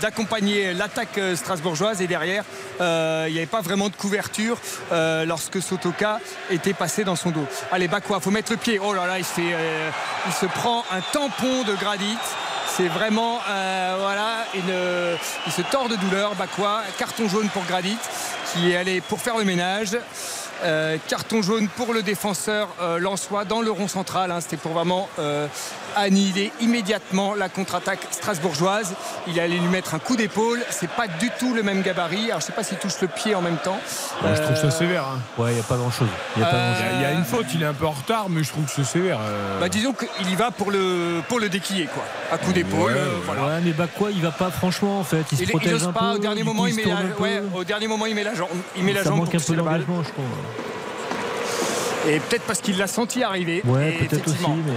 [0.00, 2.44] d'accompagner l'attaque strasbourgeoise et derrière,
[2.80, 4.58] il n'y avait pas vraiment de couverture
[4.90, 6.20] lorsque Sotoka
[6.50, 7.46] était passé dans son dos.
[7.70, 8.78] Allez, Bakwa, faut mettre le pied.
[8.82, 9.56] Oh là là, il se, fait,
[10.26, 12.16] il se prend un tampon de gradit.
[12.76, 16.80] C'est vraiment, euh, voilà, il se tord de douleur, Bakwa.
[16.98, 17.98] Carton jaune pour Gradit,
[18.52, 19.98] qui est allé pour faire le ménage.
[20.64, 24.30] Euh, carton jaune pour le défenseur euh, Lançois dans le rond central.
[24.30, 24.40] hein.
[24.40, 25.48] C'était pour vraiment euh,
[25.96, 28.94] annihiler immédiatement la contre-attaque strasbourgeoise.
[29.26, 30.60] Il allait lui mettre un coup d'épaule.
[30.70, 32.26] C'est pas du tout le même gabarit.
[32.30, 33.78] Alors je sais pas s'il touche le pied en même temps.
[34.24, 35.04] Ouais, je trouve ça Euh, sévère.
[35.04, 35.18] hein.
[35.38, 36.08] Ouais, il n'y a pas grand chose.
[36.36, 36.86] Il y a pas Euh, grand-chose.
[36.94, 38.42] Il y, a, il y a une faute, il est un peu en retard, mais
[38.42, 39.18] je trouve que c'est sévère.
[39.22, 39.60] euh.
[39.60, 42.04] bah, disons qu'il y va pour le, pour le déquiller, quoi.
[42.32, 42.92] À coup d'épaule.
[42.92, 43.22] Ouais, euh, ouais.
[43.26, 43.42] voilà.
[43.42, 45.24] Ouais, mais bah quoi, il va pas franchement en fait.
[45.32, 46.16] Il se Il, il protège ose un pas, peu.
[46.16, 48.48] au dernier moment il se met la, ouais, au dernier moment il met la jambe,
[48.76, 50.24] il met la ça jambe manque pour un peu d'engagement, je trouve.
[52.08, 53.62] Et peut-être parce qu'il l'a senti arriver.
[53.64, 54.72] Ouais, peut-être aussi, mais,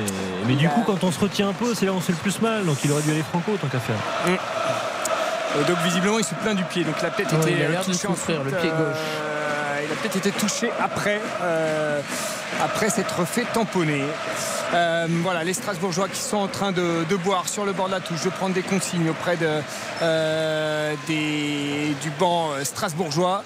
[0.48, 2.08] mais du a- coup, quand on se retient un peu, c'est là où on se
[2.08, 2.66] fait le plus mal.
[2.66, 3.96] Donc il aurait dû aller franco tant qu'à faire.
[4.28, 6.84] Euh, donc visiblement il se plaint du pied.
[6.84, 8.60] Donc il a peut-être Ouais, été il a euh, l'air de touché souffrir, ensuite, le
[8.60, 9.02] pied euh, gauche.
[9.86, 12.02] il a peut-être été touché après, euh,
[12.64, 14.04] après s'être fait tamponner.
[14.74, 17.94] Euh, voilà, les Strasbourgeois qui sont en train de, de boire sur le bord de
[17.94, 19.48] la touche, de prendre des consignes auprès de,
[20.02, 23.44] euh, des, du banc euh, strasbourgeois.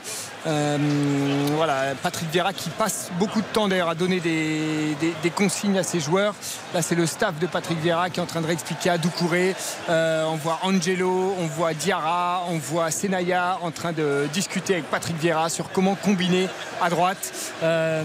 [0.47, 0.77] Euh,
[1.55, 5.99] voilà, Patrick Vieira qui passe beaucoup de temps d'ailleurs à donner des, consignes à ses
[5.99, 6.33] joueurs.
[6.73, 9.55] Là, c'est le staff de Patrick Vieira qui est en train de réexpliquer à Doucouré.
[9.89, 14.89] Euh, on voit Angelo, on voit Diarra, on voit Senaya en train de discuter avec
[14.89, 16.47] Patrick Vieira sur comment combiner
[16.81, 17.31] à droite.
[17.63, 18.03] Euh,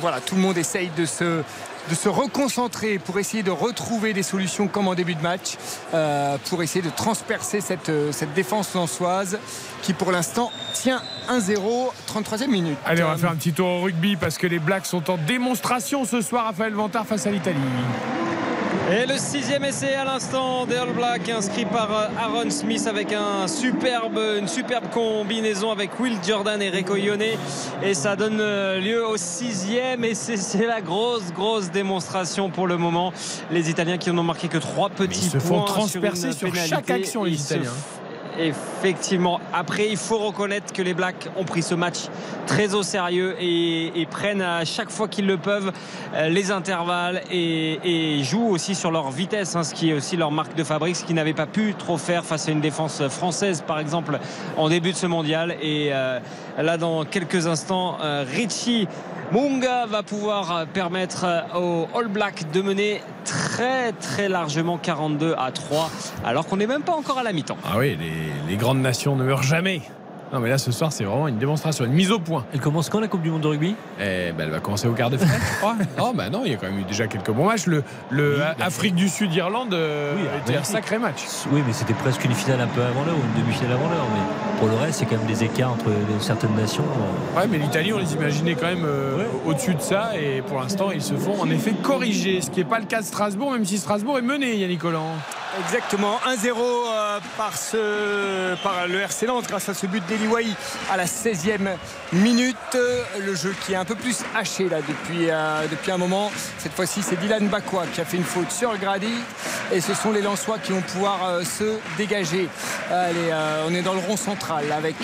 [0.00, 1.42] voilà, tout le monde essaye de se
[1.88, 5.56] de se reconcentrer pour essayer de retrouver des solutions comme en début de match,
[5.94, 9.38] euh, pour essayer de transpercer cette, euh, défense lançoise
[9.82, 12.78] qui pour l'instant tient 1-0, 33e minute.
[12.84, 15.16] Allez, on va faire un petit tour au rugby parce que les Blacks sont en
[15.16, 16.46] démonstration ce soir.
[16.46, 17.58] Raphaël Vantard face à l'Italie.
[18.88, 23.12] Et le sixième essai à l'instant des All Blacks inscrit par euh, Aaron Smith avec
[23.12, 27.22] un superbe, une superbe combinaison avec Will Jordan et Rico Ione.
[27.82, 32.76] Et ça donne euh, lieu au sixième et c'est la grosse grosse démonstration pour le
[32.76, 33.12] moment.
[33.50, 36.88] Les Italiens qui n'ont marqué que trois petits ils se font points transpercer sur, chaque
[36.88, 37.72] action, les Italiens.
[38.38, 39.40] Effectivement.
[39.52, 42.06] Après, il faut reconnaître que les Blacks ont pris ce match
[42.46, 45.72] très au sérieux et, prennent à chaque fois qu'ils le peuvent
[46.14, 47.80] euh, les intervalles et,
[48.18, 50.96] et jouent aussi sur leur vitesse, hein, ce qui est aussi leur marque de fabrique,
[50.96, 54.18] ce qu'ils n'avaient pas pu trop faire face à une défense française, par exemple,
[54.56, 55.56] en début de ce mondial.
[55.60, 56.20] Et euh,
[56.56, 58.88] là, dans quelques instants, euh, Richie.
[59.32, 65.34] Munga va pouvoir euh, permettre euh, aux All Blacks de mener très très largement 42
[65.36, 65.90] à 3
[66.24, 67.56] alors qu'on n'est même pas encore à la mi-temps.
[67.64, 69.82] Ah oui, les, les grandes nations ne meurent jamais.
[70.32, 72.44] Non, mais là, ce soir, c'est vraiment une démonstration, une mise au point.
[72.52, 73.76] Elle commence quand la Coupe du Monde de rugby?
[74.00, 75.76] Eh ben, elle va commencer au quart de finale, je crois.
[76.00, 77.66] Oh, bah non, il y a quand même eu déjà quelques bons matchs.
[77.66, 81.22] Le, le Oui, A- bah, Afrique du Sud-Irlande euh, Oui, était un sacré match.
[81.52, 84.06] Oui, mais c'était presque une finale un peu avant l'heure ou une demi-finale avant l'heure.
[84.14, 85.86] Mais pour le reste, c'est quand même des écarts entre
[86.20, 86.84] certaines nations.
[87.36, 89.26] Ouais, mais l'Italie, on les imaginait quand même euh, Ouais.
[89.46, 90.10] au-dessus de ça.
[90.20, 92.40] Et pour l'instant, ils se font en effet corriger.
[92.40, 95.12] Ce qui n'est pas le cas de Strasbourg, même si Strasbourg est mené, Yannick Collant.
[95.64, 100.02] Exactement, 1-0 euh, par, ce, par le RC Lens grâce à ce but
[100.90, 101.76] à la 16e
[102.12, 102.56] minute.
[103.20, 106.30] Le jeu qui est un peu plus haché là depuis, euh, depuis un moment.
[106.58, 109.12] Cette fois-ci, c'est Dylan Bakwa qui a fait une faute sur Grady
[109.72, 112.48] et ce sont les Lensois qui vont pouvoir euh, se dégager.
[112.90, 113.32] Allez,
[113.66, 114.96] on est dans le rond central avec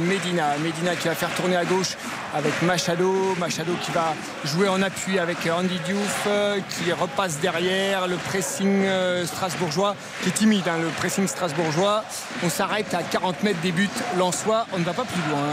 [0.00, 0.56] Medina.
[0.58, 1.96] Medina qui va faire tourner à gauche
[2.34, 3.36] avec Machado.
[3.38, 4.14] Machado qui va
[4.44, 6.28] jouer en appui avec Andy Diouf
[6.70, 8.84] qui repasse derrière le pressing
[9.26, 12.04] Strasbourg qui est timide, hein, le pressing strasbourgeois.
[12.42, 13.88] On s'arrête à 40 mètres des buts
[14.18, 14.33] Lensois.
[14.72, 15.46] On ne va pas plus loin.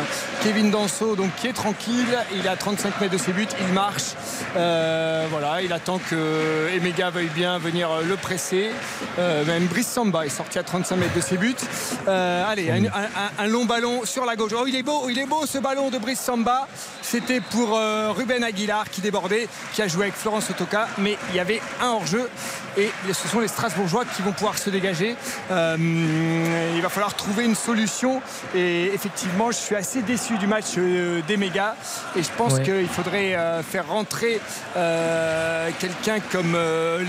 [0.44, 2.18] Kevin Danso, donc, qui est tranquille.
[2.34, 3.48] Il est à 35 mètres de ses buts.
[3.60, 4.16] Il marche.
[4.58, 8.72] Euh, voilà, il attend que Emega veuille bien venir le presser.
[9.20, 11.56] Euh, même Brice Samba est sorti à 35 mètres de ses buts.
[12.08, 12.72] Euh, allez,
[13.38, 14.52] un, long ballon sur la gauche.
[14.58, 16.68] Oh, il est beau, il est beau ce ballon de Brice Samba.
[17.02, 17.78] C'était pour
[18.16, 21.90] Ruben Aguilar qui débordait, qui a joué avec Florence Otoka, mais il y avait un
[21.90, 22.30] hors-jeu
[22.78, 25.16] et ce sont les Strasbourgeois qui vont pouvoir se dégager.
[25.50, 28.22] Il va falloir trouver une solution
[28.56, 31.76] et effectivement je suis assez déçu du match euh, des mégas
[32.16, 34.40] et je pense qu'il faudrait euh, faire rentrer
[35.80, 36.54] quelqu'un comme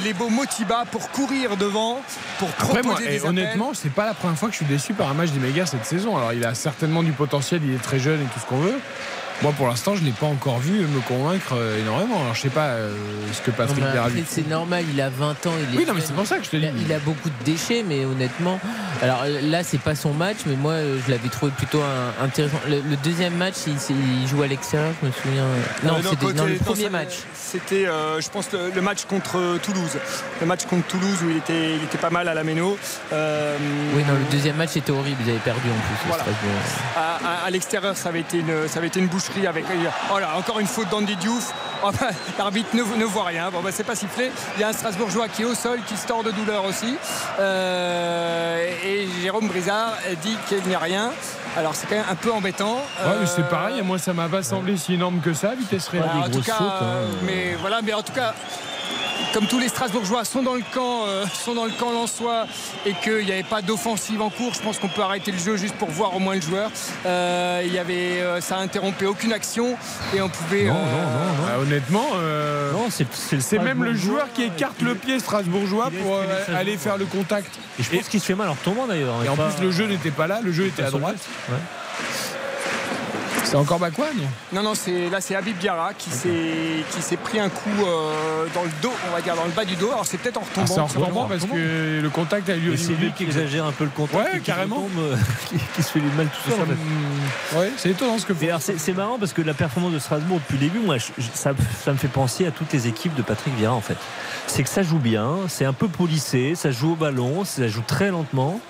[0.05, 2.01] Lebo Motiba pour courir devant,
[2.39, 5.09] pour proposer moi, des Honnêtement, c'est pas la première fois que je suis déçu par
[5.09, 6.17] un match des mégas cette saison.
[6.17, 8.79] Alors il a certainement du potentiel, il est très jeune et tout ce qu'on veut.
[9.43, 12.21] Moi, pour l'instant, je ne l'ai pas encore vu me convaincre euh, énormément.
[12.21, 12.95] Alors, je sais pas euh,
[13.33, 15.51] ce que Patrick Vieira C'est normal, il a 20 ans.
[15.73, 16.69] Il oui, non, mais c'est pour ça que je te dis.
[16.81, 18.61] Il a, beaucoup de déchets, mais honnêtement.
[19.03, 20.75] Alors là, c'est pas son match, mais moi,
[21.05, 21.81] je l'avais trouvé plutôt
[22.23, 22.59] intéressant.
[22.69, 25.45] Le, deuxième match, il, joue à l'extérieur, je me souviens.
[25.83, 27.15] Non, c'était dans le premier match.
[27.35, 29.99] C'était, euh, je pense, le, match contre Toulouse.
[30.41, 32.79] Le match contre Toulouse où il était, il était pas mal à la méno.
[33.11, 35.19] Oui, non, le deuxième match était horrible.
[35.25, 36.23] Ils avaient perdu en plus.
[36.97, 39.65] À, l'extérieur, ça avait été une, ça avait été une boucherie avec.
[40.13, 41.53] Oh là, encore une faute d'Andy Diouf.
[41.85, 41.91] Oh
[42.39, 43.51] l'arbitre ne, voit rien.
[43.51, 44.31] Bon, bah, c'est pas sifflé.
[44.55, 46.97] Il y a un Strasbourgeois qui est au sol, qui se de douleur aussi.
[47.41, 51.11] Euh, et Jérôme Brizard dit qu'il n'y a rien.
[51.57, 52.77] Alors c'est quand même un peu embêtant.
[52.77, 53.83] Ouais, mais c'est pareil.
[53.83, 56.05] Moi, ça m'a pas semblé si énorme que ça, vitesse réelle.
[56.05, 56.85] en tout cas, hein.
[57.25, 58.35] mais voilà, mais en tout cas,
[59.33, 62.47] comme tous les Strasbourgeois sont dans le camp, euh, sont dans le camp Lensois
[62.85, 65.57] et qu'il n'y avait pas d'offensive en cours, je pense qu'on peut arrêter le jeu
[65.57, 66.71] juste pour voir au moins le joueur.
[67.07, 69.77] Euh, il y avait, euh, ça interrompait aucune action
[70.15, 70.65] et on pouvait.
[70.65, 72.07] Non, non, non, ah, honnêtement,
[72.91, 76.19] c'est même le joueur qui écarte le pied strasbourgeois pour
[76.55, 77.49] aller faire le contact.
[77.79, 79.25] Et je pense qu'il se fait mal en retombant d'ailleurs.
[79.25, 81.17] Et en plus, le jeu n'était pas là, le jeu était à droite.
[83.53, 84.07] C'est encore Bakwa
[84.55, 88.47] Non, non, c'est, là c'est Habib Diarra qui s'est, qui s'est pris un coup euh,
[88.55, 89.91] dans le dos, on va dire dans le bas du dos.
[89.91, 90.63] Alors c'est peut-être en retombant.
[90.63, 92.77] Ah, c'est en retombant parce que le contact a eu lieu.
[92.79, 94.33] C'est lui qui exagère un peu le contact.
[94.33, 94.89] Ouais, carrément.
[94.99, 95.17] Euh,
[95.75, 97.59] qui, se fait du mal tout seul.
[97.61, 98.53] Ouais, c'est étonnant ce que fait.
[98.59, 100.97] C'est, marrant parce que la performance de Strasbourg depuis le début, moi,
[101.35, 101.53] ça,
[101.85, 103.99] ça, me fait penser à toutes les équipes de Patrick Vieira en fait.
[104.47, 107.83] C'est que ça joue bien, c'est un peu polissé, ça joue au ballon, ça joue
[107.87, 108.61] très lentement.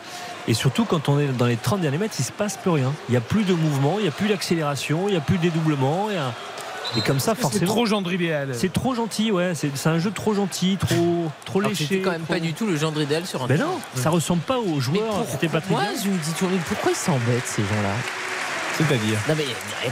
[0.48, 2.92] Et surtout, quand on est dans les 30 derniers mètres, il se passe plus rien.
[3.08, 5.38] Il n'y a plus de mouvement, il n'y a plus d'accélération, il n'y a plus
[5.38, 6.08] de dédoublement.
[6.96, 7.60] Et comme ça, forcément.
[7.60, 8.50] C'est trop gendre idéal.
[8.54, 9.52] C'est trop gentil, ouais.
[9.54, 11.86] C'est un jeu trop gentil, trop, trop léché.
[11.88, 13.46] C'est quand même pas du tout le gendre idéal sur un.
[13.46, 15.24] Mais non, ça ressemble pas aux joueurs.
[15.28, 17.94] C'était pas Moi, je me dis toujours, pourquoi ils s'embêtent ces gens-là?
[18.88, 19.46] C'est-à-dire Non mais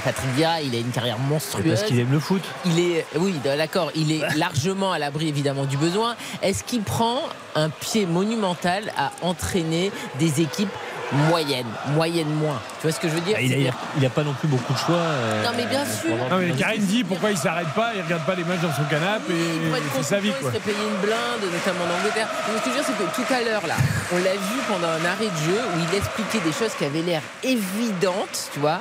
[0.04, 1.66] Patrick Vieira, il a une carrière monstrueuse.
[1.66, 2.42] Parce qu'il aime le foot.
[2.64, 3.90] Il est, oui, d'accord.
[3.94, 6.16] Il est largement à l'abri évidemment du besoin.
[6.42, 7.20] Est-ce qu'il prend
[7.54, 10.70] un pied monumental à entraîner des équipes
[11.12, 12.60] moyenne, moyenne moins.
[12.80, 14.72] Tu vois ce que je veux dire ah, Il n'a a pas non plus beaucoup
[14.72, 14.96] de choix.
[14.96, 16.16] Euh, non mais bien sûr.
[16.30, 18.84] Non mais Karine dit pourquoi il s'arrête pas, il regarde pas les matchs dans son
[18.84, 20.38] canapé et c'est sa vie quoi.
[20.42, 22.28] Il serait payé une blinde, notamment en Angleterre.
[22.48, 23.76] Mais ce que je veux dire c'est que tout à l'heure là,
[24.12, 27.02] on l'a vu pendant un arrêt de jeu où il expliquait des choses qui avaient
[27.02, 28.80] l'air évidentes, tu vois,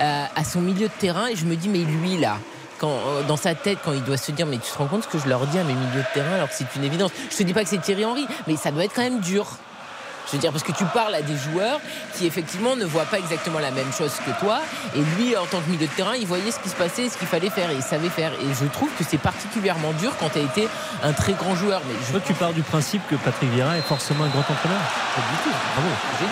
[0.00, 2.38] euh, à son milieu de terrain et je me dis mais lui là.
[2.78, 5.02] Quand, euh, dans sa tête, quand il doit se dire, mais tu te rends compte
[5.04, 7.10] ce que je leur dis à mes milieux de terrain alors que c'est une évidence.
[7.30, 9.46] Je te dis pas que c'est Thierry Henry, mais ça doit être quand même dur.
[10.30, 11.80] Je veux dire, parce que tu parles à des joueurs
[12.14, 14.60] qui effectivement ne voient pas exactement la même chose que toi.
[14.94, 17.18] Et lui, en tant que milieu de terrain, il voyait ce qui se passait, ce
[17.18, 18.30] qu'il fallait faire et il savait faire.
[18.34, 20.68] Et je trouve que c'est particulièrement dur quand tu as été
[21.02, 21.82] un très grand joueur.
[21.88, 22.12] Mais je...
[22.12, 24.80] Toi, tu pars du principe que Patrick Vieira est forcément un grand entraîneur
[25.16, 25.56] Pas du tout.
[25.74, 25.88] Bravo.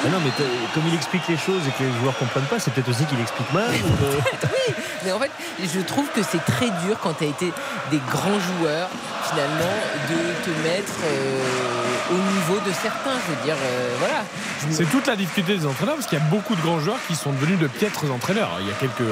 [0.07, 0.31] Ah non, mais
[0.75, 3.21] comme il explique les choses et que les joueurs comprennent pas, c'est peut-être aussi qu'il
[3.21, 3.71] explique mal.
[3.73, 4.75] oui,
[5.05, 5.31] mais en fait,
[5.61, 7.53] je trouve que c'est très dur quand tu as été
[7.91, 8.89] des grands joueurs,
[9.29, 9.75] finalement,
[10.09, 11.78] de te mettre euh,
[12.11, 13.19] au niveau de certains.
[13.27, 13.57] Je veux dire.
[13.57, 14.25] Euh, voilà.
[14.71, 17.15] C'est toute la difficulté des entraîneurs parce qu'il y a beaucoup de grands joueurs qui
[17.15, 18.51] sont devenus de piètres entraîneurs.
[18.61, 19.09] Il y a quelques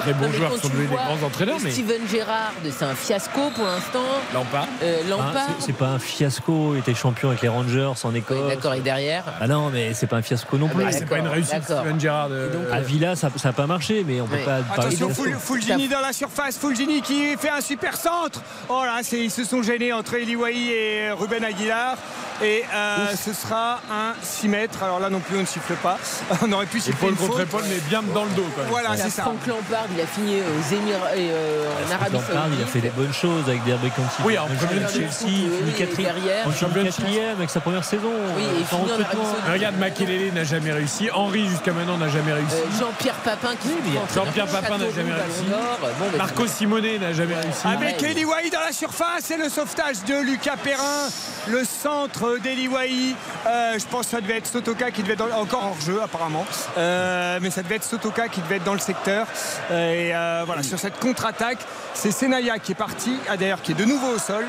[0.00, 1.58] très bons joueurs qui sont devenus des grands entraîneurs.
[1.62, 1.70] Mais...
[1.70, 4.04] Steven Gerrard, c'est un fiasco pour l'instant.
[4.34, 4.66] Lampard.
[4.82, 6.74] Euh, ah, c'est pas un fiasco.
[6.74, 8.48] Il était champion avec les Rangers en Écosse.
[8.48, 10.84] D'accord, et derrière Ah non, mais c'est pas un fiasco non ah, plus.
[10.86, 12.28] Ah, c'est pas une réussite, Steven Gerrard.
[12.30, 14.60] Euh, à Villa, ça n'a pas marché, mais on peut pas.
[14.72, 16.58] Attention, Fulgini dans la surface.
[16.58, 18.42] Fulgini qui fait un super centre.
[18.68, 20.36] Oh là, ils se sont gênés entre Eli
[20.70, 21.96] et Ruben Aguilar.
[22.42, 24.82] Et euh, ce sera un 6 mètres.
[24.82, 25.98] Alors là non plus, on ne siffle pas.
[26.42, 28.70] On aurait pu siffler Épaule contre épaule, mais bien dans le dos quand même.
[28.70, 29.22] Voilà, c'est ça.
[29.22, 32.80] Franck Lampard, il a fini aux Émirats et euh, en Arabie Lampard, il a fait
[32.80, 32.94] des Saoudite.
[32.96, 34.08] bonnes choses avec Derby County.
[34.24, 36.44] Oui, en Il a Premier Chelsea, il finit derrière.
[36.84, 38.10] Quatrième avec sa première saison.
[38.36, 39.24] Oui, et Sans finit en Arabie recrutement.
[39.32, 39.52] Saoudite.
[39.52, 41.10] Regarde, Makelele n'a jamais réussi.
[41.12, 42.54] Henri, jusqu'à maintenant, n'a jamais réussi.
[42.54, 43.68] Euh, Jean-Pierre Papin qui
[44.14, 45.44] Jean-Pierre Papin n'a Châteauroux, jamais réussi.
[45.82, 47.66] bah, Marco Simonet n'a jamais réussi.
[47.66, 48.02] Avec.
[48.02, 51.08] Eli Wahi dans la surface et le sauvetage de Lucas Perrin.
[51.48, 53.14] Le centre d'Eli Wahi.
[53.46, 56.00] Euh, je pense que ça devait être Sotoka qui devait être dans- encore hors jeu
[56.02, 56.46] apparemment.
[56.78, 59.26] Euh, mais ça devait être Sotoka qui devait être dans le secteur.
[59.70, 61.58] Euh, et euh, voilà, sur cette contre-attaque,
[61.94, 64.44] c'est Senaya qui est parti, d'ailleurs qui est de nouveau au sol.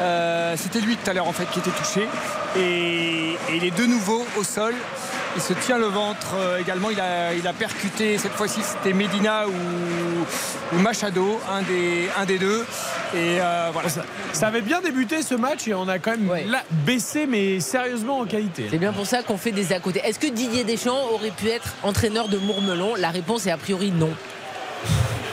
[0.00, 2.08] Euh, C'était lui tout à l'heure en fait qui était touché.
[2.56, 4.74] Et il est de nouveau au sol.
[5.36, 6.90] Il se tient le ventre euh, également.
[6.90, 9.52] Il a, il a percuté, cette fois-ci c'était Medina ou,
[10.76, 12.64] ou Machado, un des, un des deux.
[13.14, 13.88] Et euh, voilà.
[13.88, 16.44] Ça, ça avait bien débuté ce match et on a quand même Ouais.
[16.44, 18.66] là, baissé, mais sérieusement en qualité.
[18.70, 20.00] C'est bien pour ça qu'on fait des à côté.
[20.04, 22.94] Est-ce que Didier Deschamps aurait pu être entraîneur de Mourmelon?
[22.96, 24.10] La réponse est a priori non.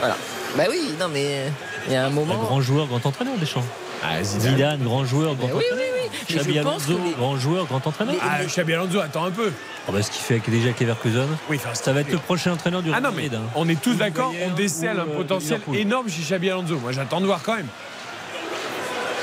[0.00, 0.16] Voilà.
[0.56, 1.44] Bah oui, non mais
[1.86, 2.36] il y a un Un moment.
[2.38, 3.64] grand joueur, grand entraîneur, Deschamps.
[4.02, 4.54] Ah, Zidane.
[4.56, 5.86] Zidane, grand joueur, grand oui, oui, entraîneur.
[5.94, 6.36] oui.
[6.36, 8.14] Xabi pense Alonso, que les- grand joueur, grand entraîneur.
[8.22, 9.50] Ah, Xabi Alonso, attends un peu.
[9.88, 12.18] Ah bah, ce qu'il fait avec, déjà avec Leverkusen, Oui, enfin, ça va être le
[12.18, 13.40] prochain entraîneur du Ah Real non, mais Madrid.
[13.44, 13.50] hein.
[13.54, 16.78] on est tous Ou d'accord, on décèle ou, un euh, potentiel énorme chez Xabi Alonso.
[16.78, 17.66] Moi, j'attends de voir quand même.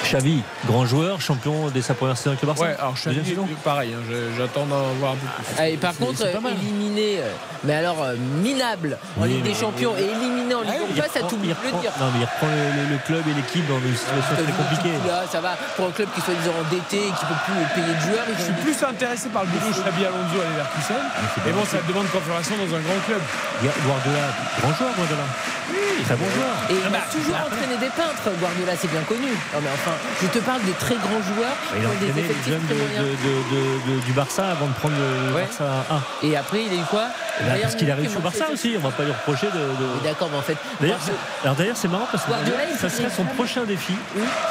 [0.10, 2.64] Xavi, grand joueur, champion dès sa première saison avec le Barça.
[2.64, 4.02] Ouais, alors Xavi, pareil, hein,
[4.38, 5.54] j'attends d'en voir un peu plus.
[5.58, 7.30] Ah, et par contre, éliminé, euh,
[7.64, 11.14] mais alors euh, minable en Oui, Ligue des Champions et éliminé en Ligue Il Europa,
[11.14, 11.46] ça de le
[11.82, 11.94] dire.
[12.02, 14.96] Non, mais il reprend le, le- le club et l'équipe dans une situation très compliquée.
[15.08, 17.94] Là, ça va pour un club qui soit disant endetté et qui peut plus payer
[17.94, 18.26] de joueurs.
[18.34, 21.04] Je suis plus intéressé par le boulot de Xabi Alonso à Leverkusen.
[21.46, 23.22] Mais bon, ça demande confirmation dans un grand club.
[23.62, 24.26] Guardiola,
[24.58, 25.28] grand joueur, Guardiola.
[26.06, 26.56] Très bon joueur.
[26.70, 29.30] Et il a toujours entraîné des peintres, Guardiola, c'est bien connu.
[29.54, 29.92] Non mais enfin,
[30.22, 33.06] je te parle des très grands joueurs Il a entraîné les jeunes de, moyens.
[33.06, 35.44] de- de- de- de- du Barça avant de prendre le Ouais.
[35.44, 36.28] Barça 1.
[36.28, 37.06] Et après, il a eu quoi
[37.42, 40.04] Bah, parce qu'il a réussi au Barça aussi, on va pas lui reprocher de.
[40.04, 42.32] D'accord, mais en fait, D'ailleurs, Guardiola- c'est- alors d'ailleurs, c'est marrant parce que
[42.80, 43.94] ça serait son prochain défi.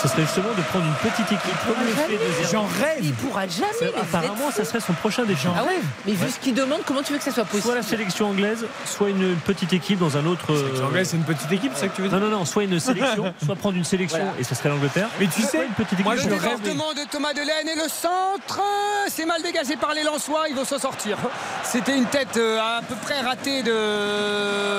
[0.02, 2.52] Ça serait justement de prendre une petite équipe comme le fait de Zerbi.
[2.52, 2.98] J'en rêve.
[3.02, 3.92] il pourra jamais.
[4.00, 5.46] Apparemment, ça serait son prochain défi.
[5.56, 7.74] Ah ouais Mais vu ce qu'il demande, comment tu veux que ça soit possible Soit
[7.74, 10.52] la sélection anglaise, soit une petite équipe dans un autre.
[10.52, 12.44] euh, L'anglais, c'est une petite équipe, c'est ça que tu veux dire Non, non, non,
[12.44, 14.32] soit une sélection, soit prendre une sélection Voilà.
[14.38, 15.08] et ça serait l'Angleterre.
[15.20, 16.04] Mais tu sais, une petite équipe.
[16.04, 16.40] moi, Le je rêve.
[16.60, 18.60] débordement de Thomas Delaine et le centre,
[19.08, 21.16] c'est mal dégagé par les Lensois, ils vont s'en sortir.
[21.64, 23.72] C'était une tête euh, à peu près ratée de,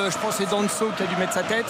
[0.10, 1.66] je pense, c'est Danso qui a dû mettre sa tête.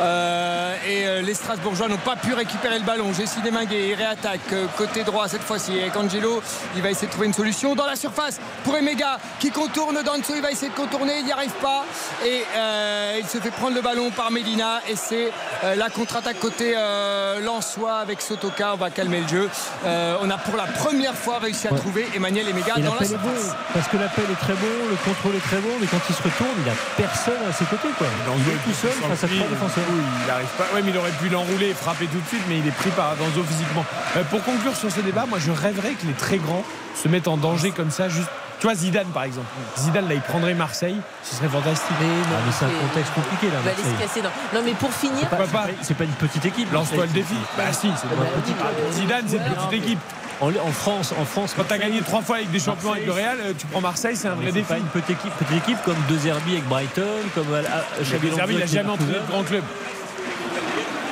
[0.00, 3.12] Euh, et euh, les Strasbourgeois n'ont pas pu récupérer le ballon.
[3.12, 4.40] Jessie Desminguet, il réattaque
[4.76, 6.42] côté droit cette fois-ci avec Angelo.
[6.76, 10.34] Il va essayer de trouver une solution dans la surface pour Emega qui contourne Danso.
[10.34, 11.84] Il va essayer de contourner, il n'y arrive pas.
[12.24, 14.80] Et euh, il se fait prendre le ballon par Medina.
[14.88, 15.30] Et c'est
[15.64, 18.74] euh, la contre-attaque côté euh, Lensois avec Sotoka.
[18.74, 19.48] On va calmer le jeu.
[19.84, 21.78] Euh, on a pour la première fois réussi à Ouais.
[21.78, 23.56] trouver Emmanuel Emega Et dans la l'appel est bon, surface.
[23.74, 26.22] parce que l'appel est très bon, le contrôle est très bon, mais quand il se
[26.22, 27.88] retourne, il n'a personne à ses côtés.
[27.98, 28.06] Quoi.
[28.36, 29.84] Il est tout seul face à trois défenseurs.
[29.90, 30.64] Oui, il n'arrive pas.
[30.74, 32.90] Ouais, mais il aurait pu l'enrouler et frapper tout de suite, mais il est pris
[32.90, 33.84] par Danzo physiquement.
[34.16, 36.64] Euh, pour conclure sur ce débat, moi je rêverais que les très grands
[37.00, 38.28] se mettent en danger comme ça, juste.
[38.60, 39.46] Tu vois, Zidane par exemple.
[39.78, 41.96] Zidane, là, il prendrait Marseille, ce serait fantastique.
[42.00, 43.54] Mais non, Ah, mais c'est un contexte compliqué là.
[43.60, 44.22] Il va aller se casser.
[44.22, 44.28] Non.
[44.54, 46.72] non, mais pour finir, Pas- Pourquoi pas c'est pas- pas une petite équipe.
[46.72, 47.34] Lance-toi le défi.
[47.56, 48.56] Bah si, c'est Bah, une petite.
[48.92, 49.98] Zidane, c'est une petite équipe.
[50.42, 53.12] En, en France, en France, Quand t'as gagné trois fois avec des champions avec le
[53.12, 54.66] Real, euh, tu prends Marseille, c'est un vrai défi.
[54.68, 57.02] pas une petite équipe, petite équipe comme De Zerbi avec Brighton,
[57.34, 57.62] comme euh,
[58.02, 59.62] Xabi Le Zerbi, il Alonso a avec jamais entraîné de grand club.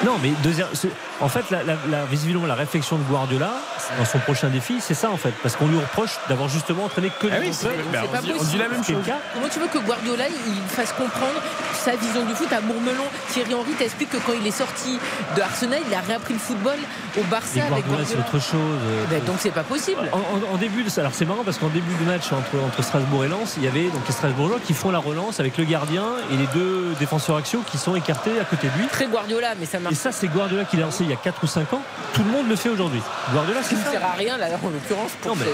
[0.04, 0.88] Non, mais De Zerbi-
[1.20, 3.52] en fait, la, la- la- visiblement, la réflexion de Guardiola
[3.98, 7.10] dans son prochain défi, c'est ça en fait, parce qu'on lui reproche d'avoir justement entraîné
[7.20, 8.50] que Ah oui, c'est- c'est on, pas dit, on possible.
[8.52, 9.04] dit la même chose.
[9.34, 11.40] Comment tu veux que Guardiola il fasse comprendre
[11.74, 14.98] sa vision du foot à Mourmelon Thierry Henry t'explique que quand il est sorti
[15.36, 16.76] de Arsenal, il a réappris le football
[17.18, 18.20] au Barça avec Guardiola, c'est Guardiola.
[18.20, 18.78] autre chose.
[18.84, 20.00] euh, Ben, donc c'est pas possible.
[20.12, 22.82] En, en- en début de alors c'est marrant parce qu'en début de match entre, entre
[22.82, 25.64] Strasbourg et Lens, il y avait donc les Strasbourgeois qui font la relance avec le
[25.64, 28.86] gardien et les deux défenseurs axiaux qui sont écartés à côté de lui.
[28.88, 29.94] Très Guardiola, mais ça Et marche.
[29.96, 31.82] ça, c'est Guardiola qui l'a lancé il y a 4 ou 5 ans.
[32.12, 33.00] Tout le monde le fait aujourd'hui.
[33.32, 33.90] Guardiola, Ça c'est ne ça.
[33.92, 35.50] sert à rien là en l'occurrence pour Non, mais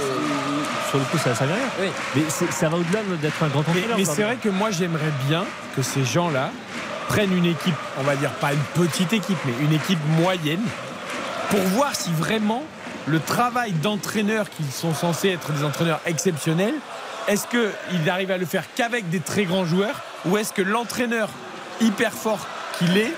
[0.90, 1.64] sur le coup, ça ne servait à rien.
[1.80, 1.86] Oui.
[2.16, 3.96] Mais c'est- ça va au-delà d'être un grand Mais, entraîneur.
[3.98, 5.44] mais c'est vrai que moi j'aimerais bien
[5.76, 6.50] que ces gens-là
[7.08, 10.62] prennent une équipe, on va dire pas une petite équipe, mais une équipe moyenne,
[11.50, 12.62] pour voir si vraiment
[13.06, 16.74] le travail d'entraîneurs qui sont censés être des entraîneurs exceptionnels,
[17.28, 21.28] est-ce qu'ils arrivent à le faire qu'avec des très grands joueurs, ou est-ce que l'entraîneur
[21.80, 22.46] hyper fort
[22.78, 23.12] qu'il est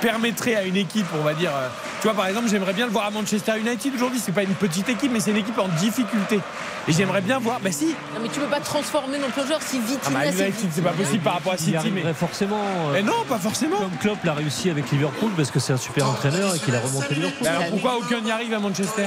[0.00, 1.68] permettrait à une équipe, on va dire, euh,
[2.06, 4.20] vois, par exemple, j'aimerais bien le voir à Manchester United aujourd'hui.
[4.24, 6.40] C'est pas une petite équipe, mais c'est une équipe en difficulté.
[6.88, 7.58] Et j'aimerais bien voir.
[7.60, 7.86] Bah si.
[7.86, 9.98] Non, mais tu peux pas transformer non plus le joueur si vite.
[10.06, 11.76] Ah, bah, United, c'est pas possible par rapport à Il City.
[11.76, 12.12] arriverait Mais...
[12.14, 12.60] forcément.
[12.60, 13.76] euh, mais non, pas forcément.
[13.78, 16.80] Comme Klopp l'a réussi avec Liverpool parce que c'est un super entraîneur et qu'il a
[16.80, 17.46] remonté Liverpool.
[17.48, 19.06] Alors pourquoi aucun n'y arrive à Manchester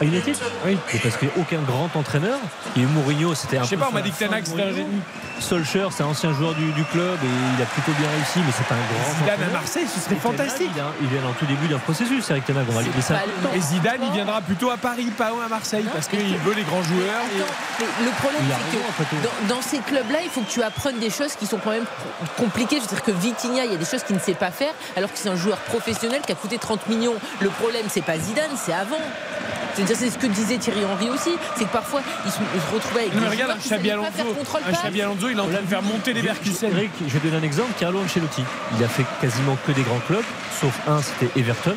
[0.00, 0.76] À United Oui.
[0.92, 2.38] Mais parce qu'il n'y a aucun grand entraîneur.
[2.76, 5.00] Et Mourinho, c'était un Je sais peu pas, on m'a dit que c'était un génie.
[5.40, 8.52] Solskjaer, c'est un ancien joueur du, du club et il a plutôt bien réussi, mais
[8.56, 9.52] c'est pas un grand Zidane à entraîneur.
[9.52, 10.68] Marseille, ce serait Et fantastique.
[10.74, 12.90] Il, a- il vient en tout début d'un processus avec Ten Hag, on va lui
[12.94, 13.54] laisser un pas peu de le temps.
[13.54, 16.82] Et Zidane, il viendra plutôt à Paris, pas à Marseille, parce qu'il veut les grands
[16.82, 17.22] joueurs.
[17.36, 17.52] et- Attends,
[18.00, 21.10] mais le problème, c'est que dans, dans ces clubs-là, il faut que tu apprennes des
[21.10, 21.86] choses qui sont quand même
[22.36, 22.76] compliquées.
[22.76, 24.72] Je veux dire que Vitinha, il y a des choses qu'il ne sait pas faire,
[24.96, 27.14] alors que c'est un joueur professionnel qui a coûté 30 millions.
[27.40, 29.00] Le problème, c'est pas Zidane, c'est avant.
[29.86, 32.38] C'est ce que disait Thierry Henry aussi, c'est que parfois il se,
[32.74, 33.90] retrouvait avec mais regarde, un Xabi
[35.00, 36.70] Alonso, il est en train de faire monter les Verkusen.
[36.72, 37.70] Eric, je vais donner un exemple.
[37.78, 38.42] Carlo Ancelotti,
[38.76, 40.24] il a fait quasiment que des grands clubs,
[40.60, 41.76] sauf un, c'était Everton.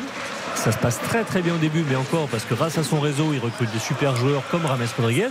[0.54, 3.00] Ça se passe très très bien au début, mais encore parce que grâce à son
[3.00, 5.28] réseau, il recrute des super joueurs comme Rames Rodriguez.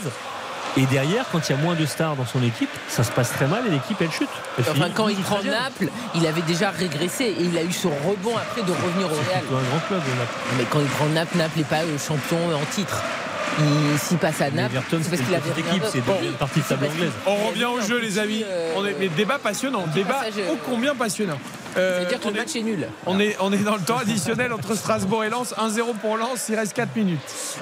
[0.77, 3.31] Et derrière, quand il y a moins de stars dans son équipe, ça se passe
[3.31, 4.29] très mal et l'équipe elle chute.
[4.57, 5.41] Elle Enfin, finit quand il prend.
[5.43, 9.15] Naples, il avait déjà régressé et il a eu ce rebond après de revenir au
[9.15, 9.41] Real.
[9.41, 9.99] plutôt un grand club.
[10.17, 10.33] Naples.
[10.57, 13.01] Mais quand il prend Naples, Naples n'est pas euh, champion en titre.
[13.59, 16.33] Il- S'il passe à Naples, c'est parce qu'il une avait petite rien équipe, c'est une
[16.33, 17.11] partie de table anglaise.
[17.25, 18.43] On revient au jeu, les amis.
[18.47, 21.37] Euh, On est, mais débat passionnant, débat passage, ô combien passionnant.
[21.77, 22.87] Euh, que on, le est, match est nul.
[23.05, 25.53] on, est, on est dans le temps additionnel entre Strasbourg et Lens.
[25.57, 27.19] 1-0 pour Lens, il reste 4 minutes.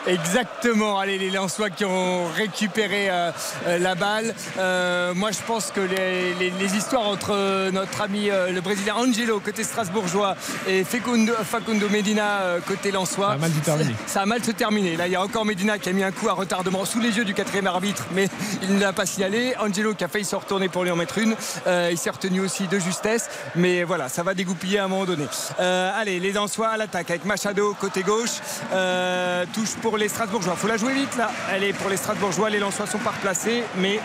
[0.07, 0.99] Exactement.
[0.99, 3.31] Allez, les Lensois qui ont récupéré euh,
[3.67, 4.33] euh, la balle.
[4.57, 8.95] Euh, moi, je pense que les, les- les histoires entre notre ami euh, le Brésilien
[8.95, 10.35] Angelo côté strasbourgeois
[10.67, 13.27] et Facundo, Facundo Medina côté Lensois.
[13.29, 13.95] Ça a mal dû terminer.
[14.07, 14.95] Ça a mal se terminer.
[14.97, 17.15] Là, il y a encore Medina qui a mis un coup à retardement sous les
[17.17, 18.27] yeux du quatrième arbitre, mais
[18.63, 19.53] il ne l'a pas signalé.
[19.59, 21.35] Angelo qui a failli se retourner pour lui en mettre une.
[21.67, 25.05] Euh, il s'est retenu aussi de justesse, mais voilà, ça va dégoupiller à un moment
[25.05, 25.25] donné.
[25.59, 28.39] Euh, allez, les Lensois à l'attaque avec Machado côté gauche.
[28.71, 30.55] Euh, touche pour les Strasbourgeois.
[30.55, 31.31] Faut la jouer vite là.
[31.61, 32.49] Est pour les Strasbourgeois.
[32.49, 33.99] Les Lensois sont pas replacés, mais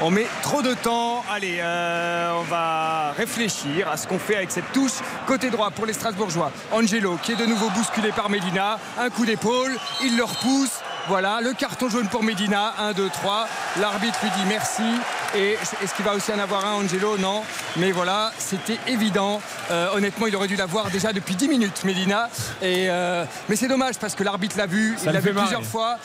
[0.00, 1.24] on met trop de temps.
[1.30, 4.92] Allez, euh, on va réfléchir à ce qu'on fait avec cette touche
[5.26, 6.52] côté droit pour les Strasbourgeois.
[6.72, 8.78] Angelo qui est de nouveau bousculé par Medina.
[8.98, 10.79] Un coup d'épaule, il le repousse.
[11.08, 12.74] Voilà, le carton jaune pour Medina.
[12.78, 13.48] 1, 2, 3.
[13.80, 14.82] L'arbitre lui dit merci.
[15.34, 17.42] Et est-ce qu'il va aussi en avoir un, Angelo Non.
[17.76, 19.40] Mais voilà, c'était évident.
[19.70, 22.28] Euh, honnêtement, il aurait dû l'avoir déjà depuis 10 minutes, Medina.
[22.62, 24.94] Et, euh, mais c'est dommage parce que l'arbitre l'a vu.
[24.98, 25.98] Ça il l'a vu plusieurs fois.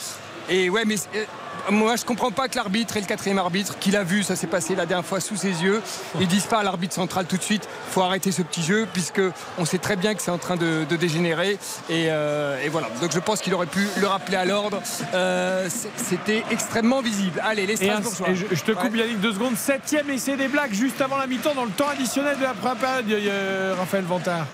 [0.49, 1.23] Et ouais, mais euh,
[1.71, 4.45] moi, je comprends pas que l'arbitre et le quatrième arbitre, qui l'a vu, ça s'est
[4.45, 5.81] passé la dernière fois sous ses yeux,
[6.19, 9.21] ils disent pas à l'arbitre central tout de suite, faut arrêter ce petit jeu, puisque
[9.57, 11.53] on sait très bien que c'est en train de, de dégénérer.
[11.89, 12.87] Et, euh, et voilà.
[13.01, 14.79] Donc je pense qu'il aurait pu le rappeler à l'ordre.
[15.15, 15.67] Euh,
[15.97, 17.41] C'était extrêmement visible.
[17.43, 18.27] Allez, les Strasbourgeois.
[18.33, 18.99] je, je te coupe Ouais.
[18.99, 19.57] Yannick deux secondes.
[19.57, 22.75] Septième essai des Blacks juste avant la mi-temps dans le temps additionnel de la première
[22.77, 23.05] période.
[23.09, 24.45] euh, Raphaël Vantard.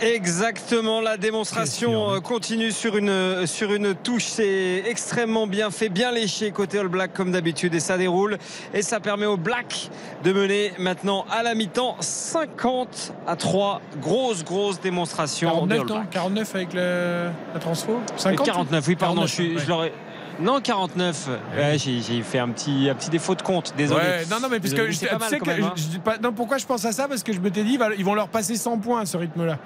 [0.00, 4.24] Exactement, la démonstration euh, continue sur une, sur une touche.
[4.24, 8.38] C'est extrêmement bien fait, bien léché côté All Black comme d'habitude et ça déroule.
[8.74, 9.90] Et ça permet aux Blacks
[10.24, 13.80] de mener maintenant à la mi-temps 50 à 3.
[14.00, 16.10] Grosse, grosse démonstration des 49, All non Blacks.
[16.10, 19.62] 49 avec le, la transfo 50 49, oui, pardon, 49, je, suis- ouais.
[19.62, 19.92] je l'aurais.
[20.40, 21.28] Non, 49.
[21.56, 24.00] Ouais, j'ai fait un petit, un petit défaut de compte, désolé.
[24.00, 25.50] Ouais, non, non, mais parce Désolé, que je, c'est pas tu mal sais quand que
[25.50, 25.72] même, hein.
[25.74, 27.08] je- je dis pas- non, pourquoi je pense à ça?
[27.08, 29.58] Parce que je m'étais dit, bah, ils vont leur passer 100 points à ce rythme-là.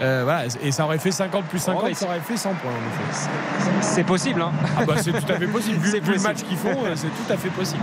[0.00, 2.54] Euh, voilà, et ça aurait fait 50 plus 50, Oh, ouais, ça aurait fait 100
[2.54, 2.70] points.
[2.70, 3.30] en effet.
[3.80, 4.50] C'est possible, hein.
[4.78, 5.76] Ah bah, c'est tout à fait possible.
[5.80, 7.82] Vu, vu le match qu'ils font, euh, c'est tout à fait possible.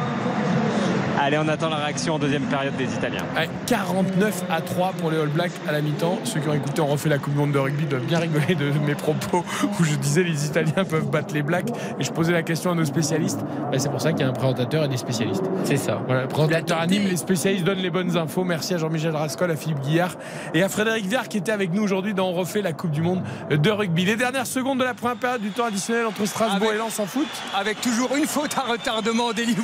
[1.19, 3.23] Allez, on attend la réaction en deuxième période des Italiens.
[3.35, 6.19] Ouais, 49 à 3 pour les All Blacks à la mi-temps.
[6.23, 8.55] Ceux qui ont écouté, on refait la Coupe du Monde de rugby, doivent bien rigoler
[8.55, 9.45] de mes propos
[9.79, 11.69] où je disais les Italiens peuvent battre les Blacks.
[11.99, 13.39] Et je posais la question à nos spécialistes.
[13.71, 15.43] Bah, c'est pour ça qu'il y a un présentateur et des spécialistes.
[15.63, 16.01] C'est ça.
[16.07, 18.43] Voilà, le présentateur anime, les spécialistes donnent les bonnes infos.
[18.43, 20.15] Merci à Jean-Michel Rascol, à Philippe Guillard
[20.53, 23.01] et à Frédéric Viard qui était avec nous aujourd'hui dans On refait la Coupe du
[23.01, 23.21] Monde
[23.51, 24.03] de rugby.
[24.05, 26.99] Les dernières secondes de la première période du temps additionnel entre Strasbourg Avec- et Lens
[26.99, 27.27] en foot.
[27.55, 29.55] avec toujours une faute à retardement d'Eli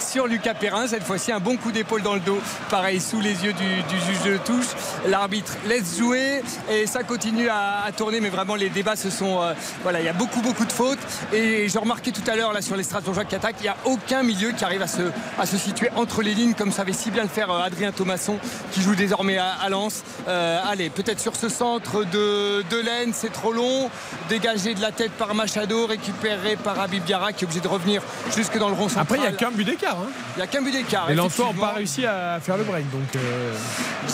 [0.00, 0.87] sur Lucas Perrin.
[0.88, 2.38] Cette fois-ci, un bon coup d'épaule dans le dos.
[2.70, 4.68] Pareil, sous les yeux du, du juge de touche.
[5.06, 8.20] L'arbitre laisse jouer et ça continue à, à tourner.
[8.20, 9.42] Mais vraiment, les débats se sont.
[9.42, 9.52] euh,
[9.82, 10.98] voilà, il y a beaucoup, beaucoup de fautes.
[11.32, 13.76] Et je remarquais tout à l'heure, là, sur les Strasbourgeois qui attaquent, il n'y a
[13.84, 15.02] aucun milieu qui arrive à se,
[15.38, 18.38] à se situer entre les lignes, comme savait si bien le faire euh, Adrien Thomasson,
[18.72, 20.02] qui joue désormais à, à Lens.
[20.26, 23.90] Euh, allez, peut-être sur ce centre de, de Laine, c'est trop long.
[24.30, 28.00] Dégagé de la tête par Machado, récupéré par Habib Diarra, qui est obligé de revenir
[28.34, 29.02] jusque dans le rond central.
[29.02, 29.98] Après, il n'y a qu'un but d'écart.
[30.00, 30.08] hein.
[30.36, 31.10] Il n'y a qu'un but d'écart.
[31.10, 31.66] Et Lensois n'ont effectivement.
[31.66, 32.90] pas réussi à faire le break.
[32.90, 33.52] Donc, euh,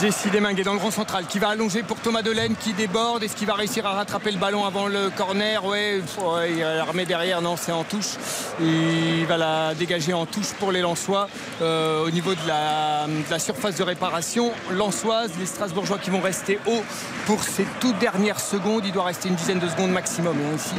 [0.01, 3.23] Jessie Demingue est dans le rond central qui va allonger pour Thomas Delaine qui déborde.
[3.23, 5.65] Est-ce qu'il va réussir à rattraper le ballon avant le corner?
[5.65, 7.41] Ouais, ouais, il la remet derrière.
[7.43, 8.15] Non, c'est en touche.
[8.61, 11.28] Il va la dégager en touche pour les Lensois
[11.62, 14.51] Euh, au niveau de la, de la surface de réparation.
[14.73, 16.82] Lensoise, les Strasbourgeois qui vont rester haut
[17.27, 18.82] pour ces toutes dernières secondes.
[18.85, 20.74] Il doit rester une dizaine de secondes maximum hein, ici.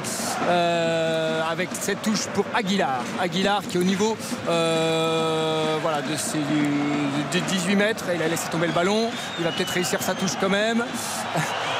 [0.50, 3.02] Euh, avec cette touche pour Aguilar.
[3.22, 4.18] Aguilar qui est au niveau
[4.50, 8.06] euh, voilà, de, ses, de 18 mètres.
[8.14, 9.10] Il a laissé tomber le ballon.
[9.40, 10.84] Il va peut-être réussir sa touche quand même.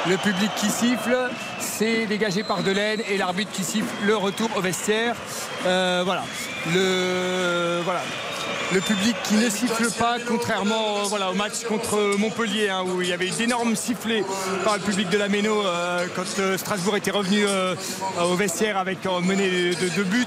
[0.08, 1.16] Le public qui siffle,
[1.58, 5.16] c'est dégagé par Delaine et l'arbitre qui siffle le retour au vestiaire.
[5.66, 6.22] Euh, voilà.
[8.74, 13.08] Le public qui ne siffle pas, contrairement euh, au match contre Montpellier, hein, où il
[13.08, 14.24] y avait d'énormes sifflets
[14.64, 17.44] par le public de la Méno euh, quand euh, Strasbourg était revenu
[18.20, 20.26] au vestiaire avec en menée de deux buts.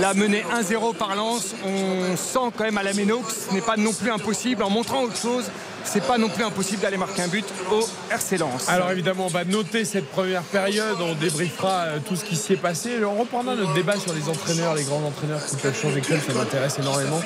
[0.00, 3.60] La menée 1-0 par Lens, on sent quand même à la Méno que ce n'est
[3.60, 5.44] pas non plus impossible, en montrant autre chose,
[5.86, 7.80] c'est pas non plus impossible d'aller marquer un but au
[8.10, 8.68] RC Lens.
[8.68, 12.54] Alors évidemment, on va noter cette première période, on débriefera euh, tout ce qui s'y
[12.54, 13.02] est passé.
[13.04, 16.34] On reprendra notre débat sur les entraîneurs, les grands entraîneurs qui peuvent changer club, ça
[16.34, 17.20] m'intéresse énormément.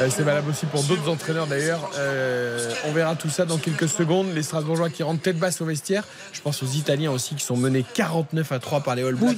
[0.00, 1.90] Euh, C'est valable aussi pour d'autres entraîneurs d'ailleurs.
[1.96, 4.28] Euh, on verra tout ça dans quelques secondes.
[4.34, 6.04] Les Strasbourgeois qui rentrent tête basse au vestiaire.
[6.32, 9.36] Je pense aux Italiens aussi qui sont menés 49 à 3 par les All Blacks.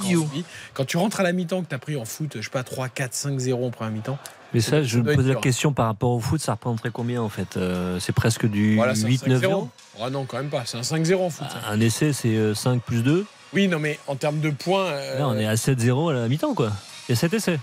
[0.73, 2.63] Quand tu rentres à la mi-temps, que tu as pris en foot, je sais pas,
[2.63, 4.17] 3, 4, 5, 0 en première mi-temps.
[4.53, 7.29] Mais ça, je me pose la question par rapport au foot, ça représenterait combien en
[7.29, 9.67] fait Euh, C'est presque du Voilà, c'est un 8-9 5-0.
[10.01, 10.63] Ah non, quand même pas.
[10.65, 11.47] C'est un 5-0 en foot.
[11.69, 13.25] Un essai, c'est euh, 5 plus 2.
[13.53, 14.85] Oui, non, mais en termes de points.
[14.85, 16.71] euh, Là, on est à 7-0 à la mi-temps, quoi.
[17.07, 17.59] Il y a 7 essais.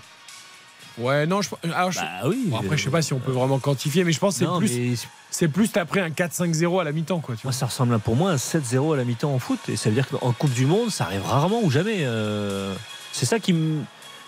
[0.97, 2.45] Ouais, non, je, alors, je- Bah oui.
[2.47, 4.57] Bon, après, je sais pas si on peut vraiment quantifier, mais je pense que c'est
[4.57, 4.95] plus, mais
[5.29, 7.35] c'est plus t'as pris un 4-5-0 à la mi-temps, quoi.
[7.35, 7.51] Tu vois.
[7.51, 9.59] moi, ça ressemble pour moi à 7-0 à la mi-temps en foot.
[9.69, 11.97] Et ça veut dire qu'en Coupe du Monde, ça arrive rarement ou jamais.
[11.99, 12.73] euh,
[13.11, 13.83] C'est ça qui me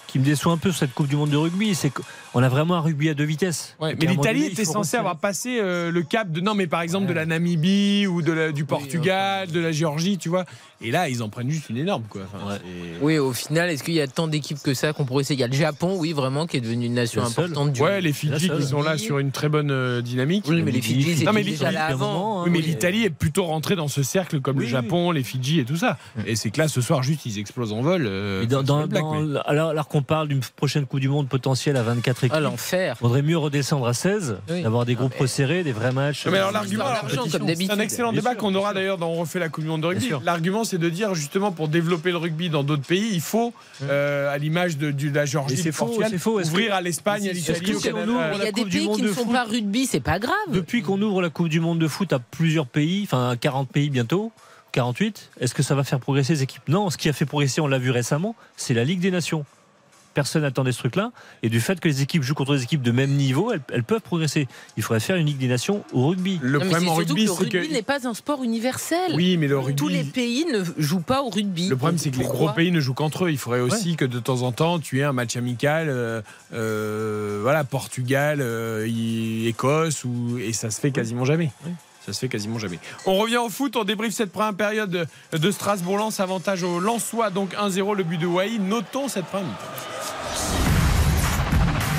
[0.08, 1.92] qui me déçoit un peu sur cette Coupe du Monde de rugby, c'est
[2.34, 3.76] qu'on a vraiment un rugby à deux vitesses.
[3.80, 7.08] Ouais, mais l'Italie était censée avoir passé euh, le cap de non, mais par exemple
[7.08, 10.46] de la Namibie ou de la- du Portugal, de la Géorgie, tu vois.
[10.82, 12.22] Et là, ils en prennent juste une énorme, quoi.
[12.34, 15.22] Enfin, c'est- Oui, au final, est-ce qu'il y a tant d'équipes que ça qu'on pourrait
[15.22, 15.36] essayer?
[15.38, 17.46] Il y a le Japon, oui, vraiment, qui est devenu une nation La seule.
[17.46, 20.46] importante du Ouais, les Fidji qui sont là sur une très bonne euh, dynamique.
[20.48, 22.40] Oui, mais les Fidji, l'Italie, déjà là avant.
[22.40, 22.66] hein, Oui, mais oui.
[22.66, 24.70] l'Italie est plutôt rentrée dans ce cercle comme le oui.
[24.70, 25.98] Japon, les Fidji et tout ça.
[26.26, 28.06] Et c'est que là, ce soir, juste, ils explosent en vol.
[28.06, 29.00] euh, dans, mais-
[29.46, 32.96] alors, alors qu'on parle d'une prochaine Coupe du Monde potentielle à 24 équipes, Ah, l'enfer.
[33.02, 34.62] vaudrait mieux redescendre à 16, Oui.
[34.64, 36.26] d'avoir des groupes Ah, mais- resserrés, des vrais matchs.
[36.28, 36.86] Mais alors l'argument,
[37.30, 39.82] c'est un excellent Bien débat qu'on aura d'ailleurs dans On refait la Coupe du Monde
[39.82, 40.12] de rugby.
[40.24, 44.34] L'argument, c'est de dire justement pour développer le rugby dans d'autres pays, il faut, euh,
[44.34, 46.10] à l'image de, la Géorgie, c'est faux, ouvrir
[46.70, 48.12] que- à l'Espagne, à l'Italie, au on Canada.
[48.36, 49.32] Il y a des pays qui ne foot.
[49.32, 50.34] pas rugby, c'est pas grave.
[50.50, 53.70] Depuis qu'on ouvre la Coupe du Monde de foot à plusieurs pays, enfin à 40
[53.70, 54.32] pays bientôt,
[54.72, 56.62] 48, est-ce que ça va faire progresser les équipes?
[56.68, 59.46] Non, ce qui a fait progresser, on l'a vu récemment, c'est la Ligue des Nations.
[60.20, 61.14] Personne n'attendait ce truc-là.
[61.44, 63.86] Et du fait que les équipes jouent contre des équipes de même niveau, elles, elles
[63.86, 64.50] peuvent progresser.
[64.76, 66.40] Il faudrait faire une Ligue des Nations au rugby.
[66.42, 67.74] Le Non, c'est problème en rugby, que le c'est rugby que.
[67.74, 69.14] n'est pas un sport universel.
[69.16, 69.76] Oui, mais le rugby.
[69.76, 71.70] Tous les pays ne jouent pas au rugby.
[71.70, 73.32] Le problème, c'est que les gros pays ne jouent qu'entre eux.
[73.32, 76.22] Il faudrait aussi que de temps en temps, tu aies un match amical, euh,
[76.54, 81.52] euh, voilà, Portugal, euh, y- Écosse, ou, et ça se fait quasiment jamais.
[82.06, 82.80] Ça se fait quasiment jamais.
[83.06, 87.54] On revient au foot, on débriefe cette première période de, Strasbourg-Lens, avantage au Lensois, donc
[87.54, 88.58] 1-0 le but de Wai.
[88.60, 89.58] Notons cette première.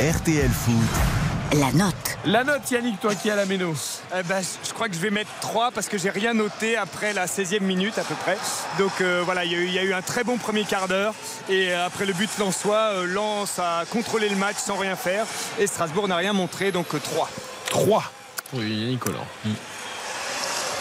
[0.01, 1.59] RTL Foot.
[1.59, 1.95] La note.
[2.25, 3.75] La note, Yannick, toi qui es à la méno.
[4.17, 7.13] Eh ben, je crois que je vais mettre 3 parce que j'ai rien noté après
[7.13, 8.39] la 16e minute à peu près.
[8.79, 10.65] Donc euh, voilà, il y, a eu- il y a eu un très bon premier
[10.65, 11.13] quart d'heure.
[11.49, 15.27] Et euh, après le but Lensois, euh, Lens a contrôlé le match sans rien faire.
[15.59, 17.29] Et Strasbourg n'a rien montré, donc 3.
[17.71, 18.05] 3
[18.51, 19.27] pour Yannick Collant.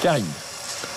[0.01, 0.25] Karim.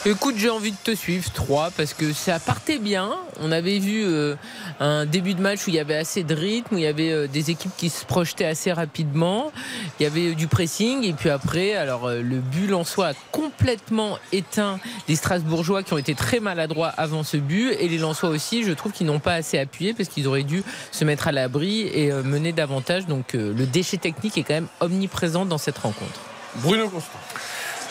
[0.05, 3.11] Écoute, j'ai envie de te suivre 3 parce que ça partait bien.
[3.41, 4.35] On avait vu euh,
[4.81, 7.13] un début de match où il y avait assez de rythme, où il y avait
[7.13, 9.53] euh, des équipes qui se projetaient assez rapidement.
[10.01, 13.09] Il y avait euh, du pressing et puis après, alors euh, le but en soi
[13.09, 17.99] a complètement éteint les Strasbourgeois qui ont été très maladroits avant ce but et les
[17.99, 18.65] Lensois aussi.
[18.65, 21.83] Je trouve qu'ils n'ont pas assez appuyé parce qu'ils auraient dû se mettre à l'abri
[21.83, 23.07] et euh, mener davantage.
[23.07, 26.21] Donc euh, le déchet technique est quand même omniprésent dans cette rencontre.
[26.57, 27.19] Bruno Constant.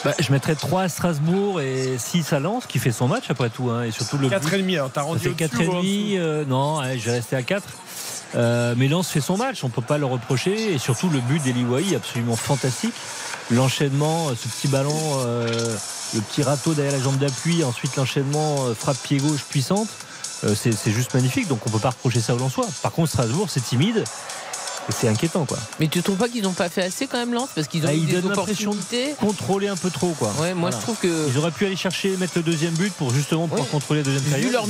[0.04, 3.50] Bah, je mettrais 3 à Strasbourg et 6 à Lens, qui fait son match après
[3.50, 3.70] tout.
[3.70, 4.36] hein, et surtout le but.
[4.36, 4.74] 4,5.
[4.76, 6.12] Alors, t'as Ça rendu fait au-dessus 4 ou en et demi.
[6.14, 7.64] dessous euh, non, allez, je vais rester à 4.
[8.34, 10.74] Euh, mais Lens fait son match, on peut pas le reprocher.
[10.74, 12.94] Et surtout le but d'Eli Wahi, absolument fantastique.
[13.52, 15.76] L'enchaînement, euh, ce petit ballon, euh,
[16.16, 19.90] le petit râteau derrière la jambe d'appui, ensuite l'enchaînement euh, frappe pied gauche puissante.
[20.44, 22.66] Euh, c'est c'est juste magnifique, donc on peut pas reprocher ça aux Lensois.
[22.82, 24.04] Par contre, Strasbourg, c'est timide.
[24.90, 25.58] C'est inquiétant, quoi.
[25.80, 27.50] Mais tu trouves pas qu'ils n'ont pas fait assez quand même, Lance?
[27.56, 30.34] Parce qu'ils ont Ah, eu ils des donnent l'impression de contrôler un peu trop, quoi.
[30.40, 30.78] Ouais, moi Voilà.
[30.78, 31.30] je trouve que.
[31.30, 33.72] Ils auraient pu aller chercher, mettre le deuxième but pour justement pouvoir Oui.
[33.72, 34.48] contrôler la deuxième période.
[34.48, 34.66] Vu leur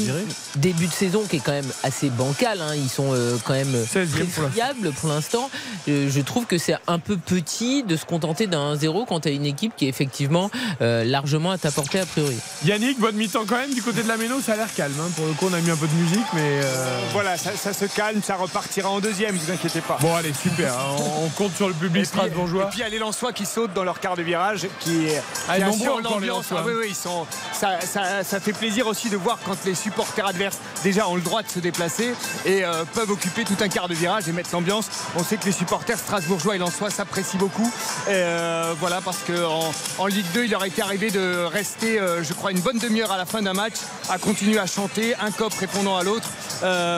[0.58, 3.74] début de saison qui est quand même assez bancal, hein, ils sont euh, quand même
[3.74, 4.50] 16e très pour l'instant.
[4.52, 5.50] friables pour l'instant.
[5.88, 9.30] Euh, je trouve que c'est un peu petit de se contenter d'un 1-0 quand tu
[9.30, 10.52] as une équipe qui est effectivement
[10.82, 12.36] euh, largement à ta portée a priori.
[12.66, 14.94] Yannick, bonne mi-temps quand même du côté de la Méno, ça a l'air calme.
[15.00, 15.10] hein.
[15.16, 16.42] Pour le coup, on a mis un peu de musique, mais.
[16.64, 19.98] euh, Voilà, ça, ça se calme, ça repartira en deuxième, vous inquiétez pas.
[20.02, 20.74] Bon, allez, super.
[20.74, 20.96] hein.
[20.98, 22.64] On, on compte sur le public strasbourgeois.
[22.64, 25.08] et puis il y a les Lensois qui sautent dans leur quart de virage, qui,
[25.48, 26.46] Ah, qui assurent l'ambiance.
[26.52, 29.76] Ah oui, oui, ils sont, ça, ça- ça fait plaisir aussi de voir quand les
[29.76, 32.16] supporters adverses déjà ont le droit de se déplacer
[32.46, 34.88] et euh, peuvent occuper tout un quart de virage et mettre l'ambiance.
[35.16, 37.72] On sait que les supporters strasbourgeois et lensois s'apprécient beaucoup.
[38.08, 42.24] Et, euh, voilà, parce qu'en en, Ligue 2, il leur était arrivé de rester, euh,
[42.24, 43.76] je crois, une bonne demi-heure à la fin d'un match
[44.10, 46.28] à continuer à chanter, un cop répondant à l'autre.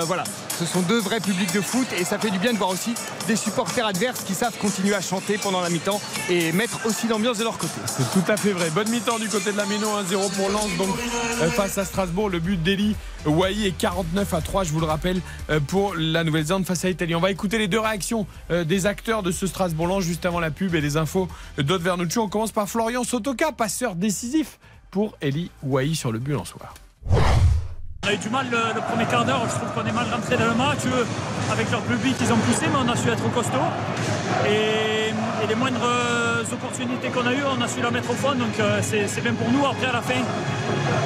[0.06, 0.24] Voilà,
[0.58, 2.94] ce sont deux vrais publics de foot et ça fait du bien de voir aussi
[3.28, 7.38] des supporters adverses qui savent continuer à chanter pendant la mi-temps et mettre aussi l'ambiance
[7.38, 7.74] de leur côté.
[7.86, 8.70] C'est tout à fait vrai.
[8.70, 10.70] Bonne mi-temps du côté de la Méno, 1-0 pour Lens.
[10.78, 10.90] Donc
[11.42, 14.86] euh, face à Strasbourg, le but d'Eli Wai est 49 à 3, je vous le
[14.86, 17.16] rappelle, euh, pour la Nouvelle-Zélande face à l'Italie.
[17.16, 20.52] On va écouter les deux réactions euh, des acteurs de ce Strasbourg-Lens juste avant la
[20.52, 21.28] pub et les infos
[21.58, 22.20] d'Aude Vernucci.
[22.20, 24.60] On commence par Florian Sotoka, passeur décisif
[24.92, 26.74] pour Eli Wai sur le but en soir.
[28.04, 30.06] On a eu du mal le, le premier quart d'heure, je trouve qu'on est mal
[30.12, 30.80] rentré dans le match.
[31.52, 33.58] Avec leur public, ils ont poussé, mais on a su être costaud.
[34.46, 35.14] Et,
[35.48, 35.84] les moindres
[36.52, 39.34] opportunités qu'on a eues, on a su la mettre au fond, donc euh, c'est bien
[39.34, 39.66] pour nous.
[39.66, 40.22] Après, à la fin,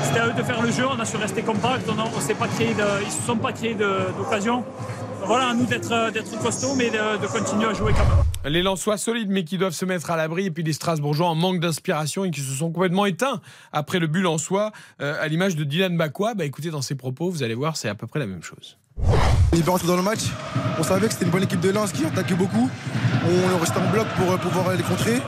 [0.03, 2.47] c'était à eux de faire le jeu, on a su rester compact, on ne pas
[2.47, 4.63] créé ils ne se sont pas créés d'occasion.
[5.27, 8.51] Voilà, à nous d'être euh, d'être costauds, mais de, de continuer à jouer quand même.
[8.51, 10.45] Les Lensois solides, mais qui doivent se mettre à l'abri.
[10.45, 13.41] Et puis les Strasbourgeois en manque d'inspiration et qui se sont complètement éteints
[13.73, 14.71] après le but Lensois,
[15.01, 16.33] euh, à l'image de Dylan Bakwa.
[16.33, 18.77] Bah, écoutez, dans ses propos, vous allez voir, c'est à peu près la même chose.
[19.53, 20.21] Il bien rentré dans le match.
[20.79, 22.69] On savait que c'était une bonne équipe de Lens qui attaquait beaucoup.
[23.25, 25.19] On est resté en bloc pour euh, pouvoir les contrer.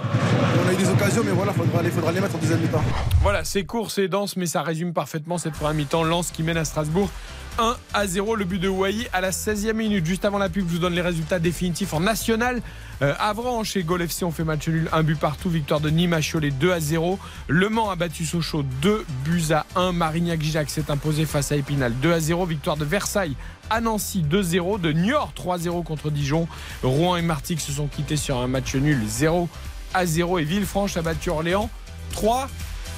[0.66, 2.60] On a eu des occasions, mais voilà, il faudra, les- faudra les mettre en deuxième
[2.62, 2.84] mi-temps.
[3.22, 6.04] Voilà, c'est court, c'est dense, mais ça résume parfaitement cette première mi-temps.
[6.04, 7.10] Lens qui mène à Strasbourg
[7.58, 8.36] 1 à 0.
[8.36, 10.06] Le but de Wai à la 16e minute.
[10.06, 12.62] Juste avant la pub, je vous donne les résultats définitifs en national.
[13.02, 15.50] Euh, Avranches et Gol ont fait match nul, un but partout.
[15.50, 17.18] Victoire de Nîmes à Cholet 2 à 0.
[17.48, 19.94] Le Mans a battu Sochaux 2 buts à 1.
[19.94, 22.46] Marignac-Gijac s'est imposé face à Épinal 2 à 0.
[22.46, 23.36] Victoire de Versailles
[23.70, 24.80] à Nancy 2-0.
[24.80, 26.48] De Niort 3-0 contre Dijon.
[26.84, 29.50] Rouen et Martigues se sont quittés sur un match nul 0
[29.94, 30.40] à 0.
[30.40, 31.70] Et Villefranche a battu Orléans
[32.12, 32.50] 3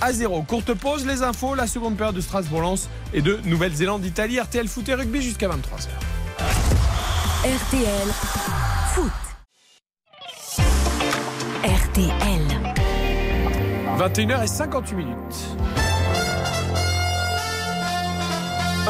[0.01, 0.43] à 0.
[0.43, 4.39] Courte pause, les infos, la seconde période de Strasbourg-Lens et de Nouvelle-Zélande-Italie.
[4.39, 5.87] RTL Foot et Rugby jusqu'à 23h.
[7.43, 8.07] RTL
[8.93, 9.11] Foot.
[11.63, 12.41] RTL.
[13.97, 15.80] 21h58 minutes.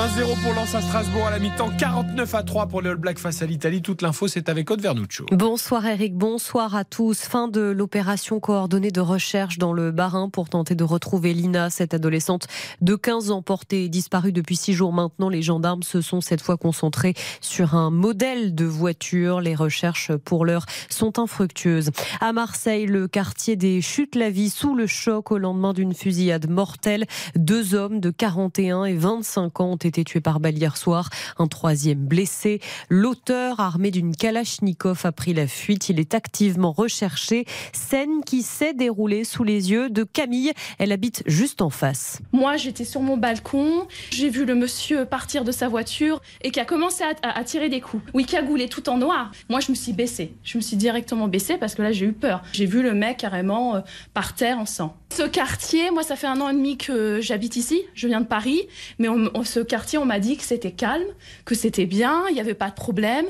[0.02, 3.20] 1-0 pour Lens à Strasbourg à la mi-temps, 49 à 3 pour les All Blacks
[3.20, 3.84] face à l'Italie.
[3.84, 5.28] Toute l'info, c'est avec Aude Vernuccio.
[5.32, 7.20] Bonsoir Eric, bonsoir à tous.
[7.20, 11.94] Fin de l'opération coordonnée de recherche dans le Bas-Rhin pour tenter de retrouver Lina, cette
[11.94, 12.48] adolescente
[12.82, 15.30] de 15 ans portée et disparue depuis 6 jours maintenant.
[15.30, 19.40] Les gendarmes se sont cette fois concentrés sur un modèle de voiture.
[19.40, 21.92] Les recherches pour l'heure sont infructueuses.
[22.22, 26.50] À Marseille, le quartier des Chutes la vie sous le choc au lendemain d'une fusillade
[26.50, 27.06] mortelle.
[27.36, 31.10] Deux hommes de 41 et 25 ans tués par balle hier soir.
[31.38, 32.60] Un troisième blessé.
[32.90, 35.90] L'auteur, armé d'une Kalachnikov, a pris la fuite.
[35.90, 37.46] Il est activement recherché.
[37.74, 40.54] Scène qui s'est déroulée sous les yeux de Camille.
[40.80, 42.22] Elle habite juste en face.
[42.32, 46.60] Moi, j'étais sur mon balcon, j'ai vu le monsieur partir de sa voiture et qui
[46.60, 48.04] a commencé à tirer des coups.
[48.14, 49.32] Oui, cagoulé tout en noir.
[49.50, 50.34] Moi, je me suis baissée.
[50.44, 52.42] Je me suis directement baissée parce que là, j'ai eu peur.
[52.54, 53.82] J'ai vu le mec carrément euh,
[54.14, 54.96] par terre en sang.
[55.12, 57.84] Ce quartier, moi, ça fait un an et demi que j'habite ici.
[57.94, 58.62] Je viens de Paris,
[58.98, 59.10] mais
[59.44, 61.06] ce quartier, on m'a dit que c'était calme,
[61.44, 63.26] que c'était bien, il n'y avait pas de problème.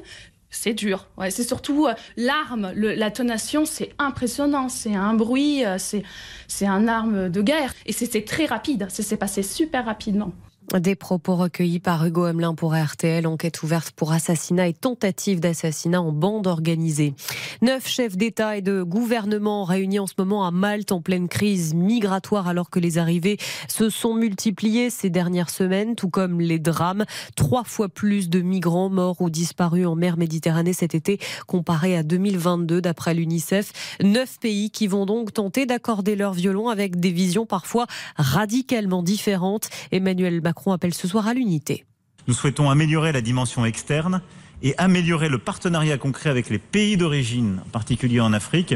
[0.51, 1.07] C'est dur.
[1.17, 4.69] Ouais, c'est surtout euh, l'arme, la tonation, c'est impressionnant.
[4.69, 6.03] C'est un bruit, euh, c'est
[6.47, 7.73] c'est un arme de guerre.
[7.85, 8.85] Et c'était très rapide.
[8.89, 10.33] Ça s'est passé super rapidement.
[10.80, 16.02] Des propos recueillis par Hugo Hamelin pour RTL, enquête ouverte pour assassinat et tentative d'assassinat
[16.02, 17.14] en bande organisée.
[17.61, 21.73] Neuf chefs d'État et de gouvernement réunis en ce moment à Malte en pleine crise
[21.73, 23.38] migratoire alors que les arrivées
[23.68, 27.03] se sont multipliées ces dernières semaines, tout comme les drames.
[27.35, 32.03] Trois fois plus de migrants morts ou disparus en mer Méditerranée cet été comparé à
[32.03, 33.98] 2022 d'après l'UNICEF.
[34.02, 39.69] Neuf pays qui vont donc tenter d'accorder leur violon avec des visions parfois radicalement différentes.
[39.91, 41.85] Emmanuel Macron appelle ce soir à l'unité.
[42.27, 44.21] Nous souhaitons améliorer la dimension externe
[44.61, 48.75] et améliorer le partenariat concret avec les pays d'origine, en particulier en Afrique,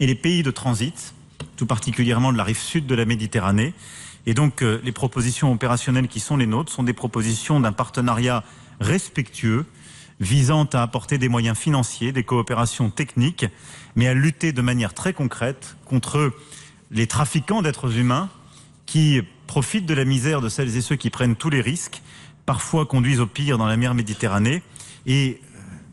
[0.00, 1.14] et les pays de transit,
[1.56, 3.74] tout particulièrement de la rive sud de la Méditerranée.
[4.26, 8.42] Et donc, euh, les propositions opérationnelles qui sont les nôtres sont des propositions d'un partenariat
[8.80, 9.66] respectueux
[10.20, 13.46] visant à apporter des moyens financiers, des coopérations techniques,
[13.96, 16.32] mais à lutter de manière très concrète contre
[16.90, 18.28] les trafiquants d'êtres humains
[18.84, 22.02] qui profitent de la misère de celles et ceux qui prennent tous les risques,
[22.46, 24.62] parfois conduisent au pire dans la mer Méditerranée
[25.06, 25.40] et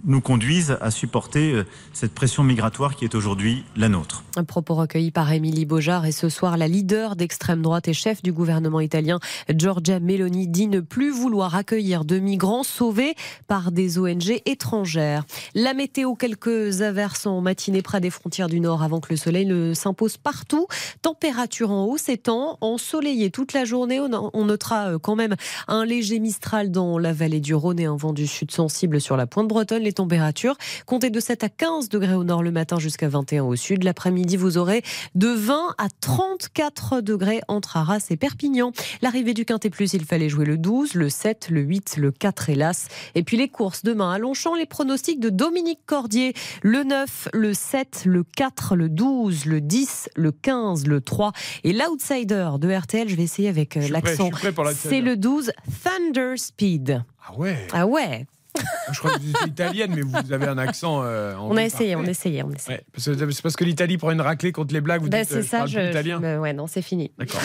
[0.08, 4.24] nous conduisent à supporter euh, cette pression migratoire qui est aujourd'hui la nôtre.
[4.36, 8.24] Un propos recueilli par Émilie Beaujard et ce soir, la leader d'extrême droite et chef
[8.24, 9.20] du gouvernement italien,
[9.50, 13.16] Giorgia Meloni, dit ne plus vouloir accueillir de migrants sauvés
[13.48, 15.26] par des ONG étrangères.
[15.54, 19.46] La météo, quelques averses en matinée près des frontières du Nord avant que le soleil
[19.46, 20.68] ne s'impose partout.
[21.02, 24.00] Température en hausse étant ensoleillé toute la journée.
[24.00, 25.36] On notera euh, quand même
[25.68, 29.18] un léger mistral dans la vallée du Rhône et un vent du sud sensible sur
[29.18, 29.84] la pointe bretonne.
[29.84, 30.56] Les températures
[30.86, 33.84] comptez de 7 à 15 degrés au nord le matin jusqu'à 21 au sud.
[33.84, 34.84] L'après-midi, vous aurez
[35.16, 38.72] de 20 à 34 degrés entre Arras et Perpignan.
[39.02, 42.52] L'arrivée du Quintet Plus, il fallait jouer le 12, le 7, le 8, le 4
[42.52, 42.88] hélas.
[43.16, 47.54] Et puis les courses demain à Longchamp, les pronostics de Dominique Cordier, le 9, le
[47.56, 51.32] 7, le 4, le 12, le 10, le 15, le 3
[51.64, 54.30] et l'outsider de RTL, je vais essayer avec euh, l'accent.
[54.76, 55.52] C'est le 12,
[55.84, 57.04] Thunder Speed.
[57.28, 57.68] Ah ouais.
[57.74, 58.28] Ah ouais.
[58.92, 61.04] Je crois que vous êtes italienne, mais vous avez un accent.
[61.04, 64.22] Euh, on a essayé, on a essayé, on Ouais, c'est parce que l'Italie prend une
[64.22, 65.02] raclée contre les blagues.
[65.02, 66.20] Vous bah, dites, c'est euh, ça, je italien.
[66.22, 67.12] je- ouais, non, c'est fini.
[67.18, 67.42] D'accord.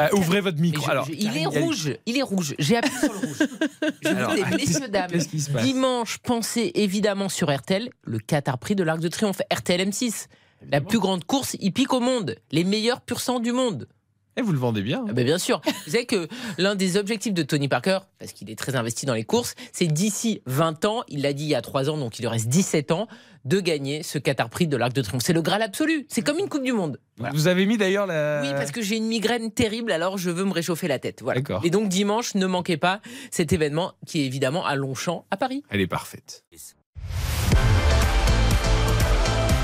[0.00, 0.84] Euh, ouvrez votre micro.
[0.86, 2.54] Je- Alors, je- il est rouge, il est rouge.
[2.58, 3.38] J'ai appuyé sur le rouge.
[4.02, 7.90] Je vous Alors, qu'est-ce- messieurs, dames, qu'est-ce qui se passe dimanche, pensez évidemment sur RTL,
[8.04, 10.26] le Qatar Prix de l'Arc de Triomphe, RTL M6.
[10.70, 13.88] La plus grande course hippique au monde, les meilleurs pur sang du monde.
[14.36, 15.04] Et vous le vendez bien.
[15.08, 15.60] Ah ben bien sûr.
[15.64, 19.14] Vous savez que l'un des objectifs de Tony Parker, parce qu'il est très investi dans
[19.14, 22.18] les courses, c'est d'ici 20 ans, il l'a dit il y a 3 ans, donc
[22.18, 23.08] il lui reste 17 ans,
[23.44, 25.22] de gagner ce Qatar Prix de l'Arc de Triomphe.
[25.24, 26.06] C'est le Graal absolu.
[26.08, 27.00] C'est comme une Coupe du Monde.
[27.32, 28.40] Vous avez mis d'ailleurs la.
[28.42, 31.22] Oui, parce que j'ai une migraine terrible, alors je veux me réchauffer la tête.
[31.22, 31.40] Voilà.
[31.40, 31.62] D'accord.
[31.64, 33.00] Et donc dimanche, ne manquez pas
[33.30, 35.62] cet événement qui est évidemment à Longchamp, à Paris.
[35.70, 36.44] Elle est parfaite.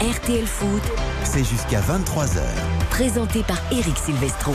[0.01, 0.83] RTL Foot,
[1.25, 2.76] C'est jusqu'à 23h.
[2.97, 4.55] Présenté par Eric Silvestro.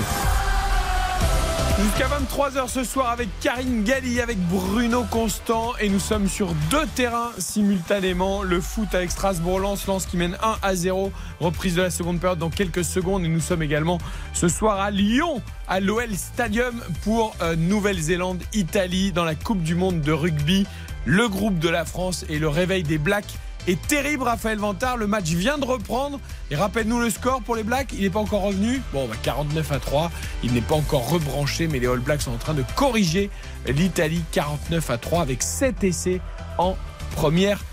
[1.80, 6.88] Jusqu'à 23h ce soir avec Karine Galli, avec Bruno Constant et nous sommes sur deux
[6.96, 8.42] terrains simultanément.
[8.42, 11.12] Le foot avec Strasbourg-Lens, Lens qui mène 1 à 0.
[11.40, 14.00] Reprise de la seconde période dans quelques secondes et nous sommes également
[14.34, 20.02] ce soir à Lyon, à l'OL Stadium pour euh, Nouvelle-Zélande-Italie dans la Coupe du Monde
[20.02, 20.66] de rugby.
[21.06, 24.98] Le groupe de la France et le réveil des Blacks est terrible, Raphaël Vantard.
[24.98, 26.20] Le match vient de reprendre.
[26.50, 27.92] Et rappelle-nous le score pour les Blacks.
[27.94, 28.82] Il n'est pas encore revenu.
[28.94, 30.12] Bon, bah, 49 à 3.
[30.44, 33.30] Il n'est pas encore rebranché, mais les All Blacks sont en train de corriger
[33.68, 36.22] l'Italie 49 à 3 avec 7 essais
[36.58, 36.76] en
[37.16, 37.64] première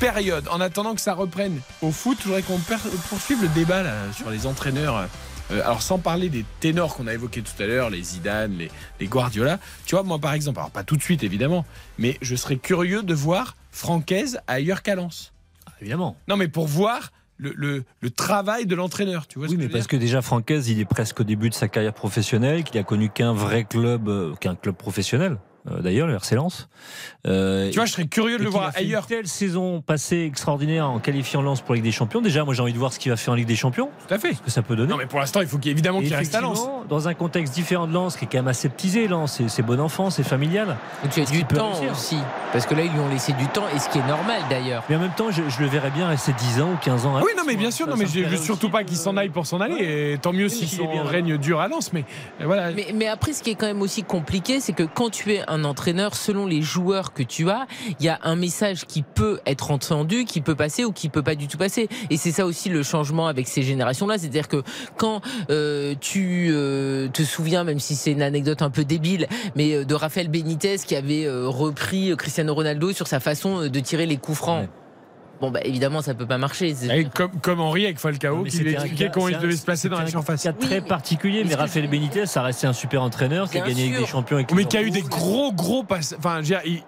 [0.00, 0.48] période.
[0.50, 2.60] En attendant que ça reprenne au foot, je voudrais qu'on
[3.08, 3.82] poursuive le débat
[4.16, 5.08] sur les entraîneurs.
[5.50, 8.70] Euh, alors sans parler des ténors qu'on a évoqués tout à l'heure, les Zidane, les,
[9.00, 9.58] les Guardiola.
[9.86, 11.64] Tu vois, moi par exemple, alors pas tout de suite évidemment,
[11.98, 15.32] mais je serais curieux de voir Francaise ailleurs qu'à Lens.
[15.80, 16.16] Évidemment.
[16.28, 19.26] Non, mais pour voir le, le- le travail de l'entraîneur.
[19.28, 21.68] Tu vois Oui, mais parce que déjà Francaise, il est presque au début de sa
[21.68, 25.38] carrière professionnelle, qu'il a connu qu'un vrai club, euh, qu'un club professionnel.
[25.70, 26.68] Euh, D'ailleurs, le RC Lens.
[27.26, 29.02] Euh, Tu vois, je serais curieux de le voir a fait ailleurs.
[29.02, 32.20] Une telle saison passée extraordinaire en qualifiant Lens pour la Ligue des Champions.
[32.20, 33.90] Déjà, moi, j'ai envie de voir ce qu'il va faire en Ligue des Champions.
[34.06, 34.34] Tout à fait.
[34.34, 34.90] Ce que ça peut donner.
[34.90, 36.66] Non, mais pour l'instant, il faut qu'il évidemment Et qu'il reste à Lens.
[36.88, 39.80] Dans un contexte différent de Lens, qui est quand même aseptisé, Lens, c'est- c'est bon
[39.80, 40.76] enfant, c'est familial.
[41.04, 42.16] Et tu as du temps réussir aussi.
[42.52, 44.82] Parce que là, ils lui ont laissé du temps, et ce qui est normal d'ailleurs.
[44.88, 47.16] Mais en même temps, je, je le verrais bien rester 10 ans ou 15 ans.
[47.16, 49.16] à Oui, non, mais bien sûr, Ça- non, mais je veux surtout pas qu'il s'en
[49.16, 50.12] aille pour s'en aller.
[50.14, 51.92] Et tant mieux si son règne dure à Lens.
[51.92, 52.04] Mais
[52.40, 52.70] euh, voilà.
[52.70, 55.47] Mais, mais après, ce qui est quand même aussi compliqué, c'est que quand tu es
[55.50, 57.66] un entraîneur, selon les joueurs que tu as,
[58.00, 61.22] il y a un message qui peut être entendu, qui peut passer ou qui peut
[61.22, 61.88] pas du tout passer.
[62.10, 64.18] Et c'est ça aussi le changement avec ces générations-là.
[64.18, 64.62] C'est-à-dire que
[64.96, 65.20] quand
[65.50, 69.26] euh, tu euh, te souviens, même si c'est une anecdote un peu débile,
[69.56, 74.06] mais euh, de Rafael Benitez qui avait repris Cristiano Ronaldo sur sa façon de tirer
[74.06, 74.68] les coups francs.
[75.40, 76.74] Bon, bah évidemment, ça peut pas marcher.
[76.74, 79.56] C'est- Et comme, comme Henri avec Falcao, qui lui expliquait cas- comment il c'est devait
[79.56, 80.42] se placer dans la surface.
[80.42, 84.00] cas très particulier, mais je- Benitez, ça restait un super entraîneur qui a gagné avec
[84.00, 86.14] des champions avec Mais qui a eu des gros, gros passes.
[86.18, 86.82] Enfin, il-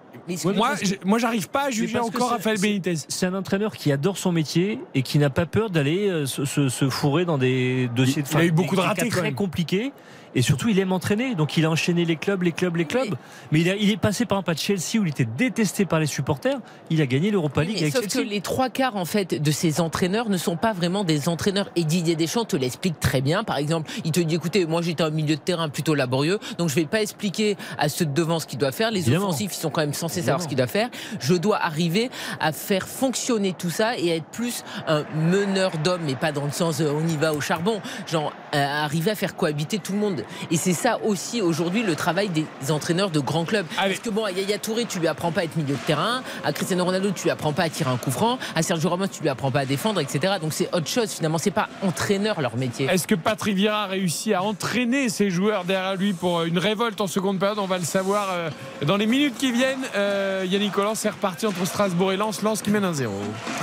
[0.53, 0.75] moi,
[1.05, 2.93] moi, j'arrive pas à juger encore c'est- Raphaël c'est- Benitez.
[3.07, 6.45] C'est un entraîneur qui adore son métier et qui n'a pas peur d'aller euh, se,
[6.45, 9.93] se- se fourrer dans des dossiers de Il a eu beaucoup de ratés, très compliqués.
[10.35, 11.35] Et surtout, il aime entraîner.
[11.35, 13.15] Donc, il a enchaîné les clubs, les clubs, les clubs.
[13.51, 15.85] Mais il, a- il est passé par un pas de Chelsea où il était détesté
[15.85, 16.57] par les supporters.
[16.89, 19.51] Il a gagné l'Europa Oui, League avec sauf que les trois quarts en fait de
[19.51, 21.69] ces entraîneurs ne sont pas vraiment des entraîneurs.
[21.75, 23.43] Et Didier Deschamps te l'explique très bien.
[23.43, 26.69] Par exemple, il te dit écoutez, moi j'étais un milieu de terrain plutôt laborieux, donc
[26.69, 28.91] je vais pas expliquer à ceux de devant ce qu'il doit faire.
[28.91, 29.25] Les Évidemment.
[29.27, 30.89] offensifs, ils sont quand même censés savoir ce qu'il doit faire.
[31.19, 32.09] Je dois arriver
[32.39, 36.51] à faire fonctionner tout ça et être plus un meneur d'hommes, mais pas dans le
[36.51, 37.81] sens euh, on y va au charbon.
[38.07, 40.20] Genre euh, arriver à faire cohabiter tout le monde.
[40.49, 43.65] Et c'est ça aussi aujourd'hui le travail des entraîneurs de grands clubs.
[43.75, 46.23] Parce que bon, à Yaya Touré, tu lui apprends pas à être milieu de terrain.
[46.43, 48.37] À Cristiano Ronaldo, tu lui apprends pas à tirer un coup franc.
[48.55, 50.35] À Sergio Ramos, tu lui apprends pas à défendre, etc.
[50.41, 51.37] Donc c'est autre chose finalement.
[51.37, 52.87] C'est pas entraîneur leur métier.
[52.87, 57.01] Est-ce que Patrick Vieira a réussi à entraîner ses joueurs derrière lui pour une révolte
[57.01, 57.59] en seconde période?
[57.59, 58.49] On va le savoir euh,
[58.85, 59.85] dans les minutes qui viennent.
[59.95, 62.41] Euh, Yannick Collant, c'est reparti entre Strasbourg et Lens.
[62.41, 63.13] Lens qui mène un 0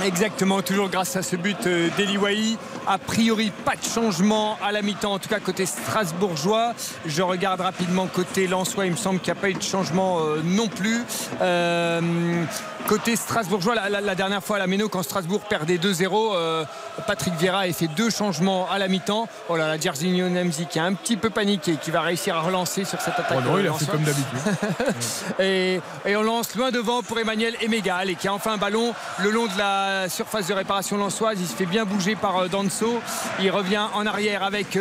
[0.03, 2.17] Exactement, toujours grâce à ce but euh, d'Eli
[2.87, 6.48] A priori, pas de changement à la mi-temps, en tout cas côté strasbourgeois.
[7.05, 10.19] Je regarde rapidement côté Lensois, il me semble qu'il n'y a pas eu de changement
[10.19, 11.03] euh, non plus.
[12.81, 16.65] Euh, côté strasbourgeois, la, dernière fois à la Méno, quand Strasbourg perdait 2-0, euh,
[17.07, 19.27] Patrick Vieira a fait deux changements à la mi-temps.
[19.49, 22.41] Oh là là, Jarzinho Nemzi qui a un petit peu paniqué, qui va réussir à
[22.41, 23.37] relancer sur cette attaque.
[23.45, 24.39] Oh il a fait comme d'habitude.
[25.39, 25.81] et,
[26.15, 29.45] on lance loin devant pour Emmanuel Emegal et qui a enfin un ballon le long
[29.45, 31.37] de la surface de réparation lançoise.
[31.39, 32.99] Il se fait bien bouger par Danso.
[33.39, 34.73] Il revient en arrière avec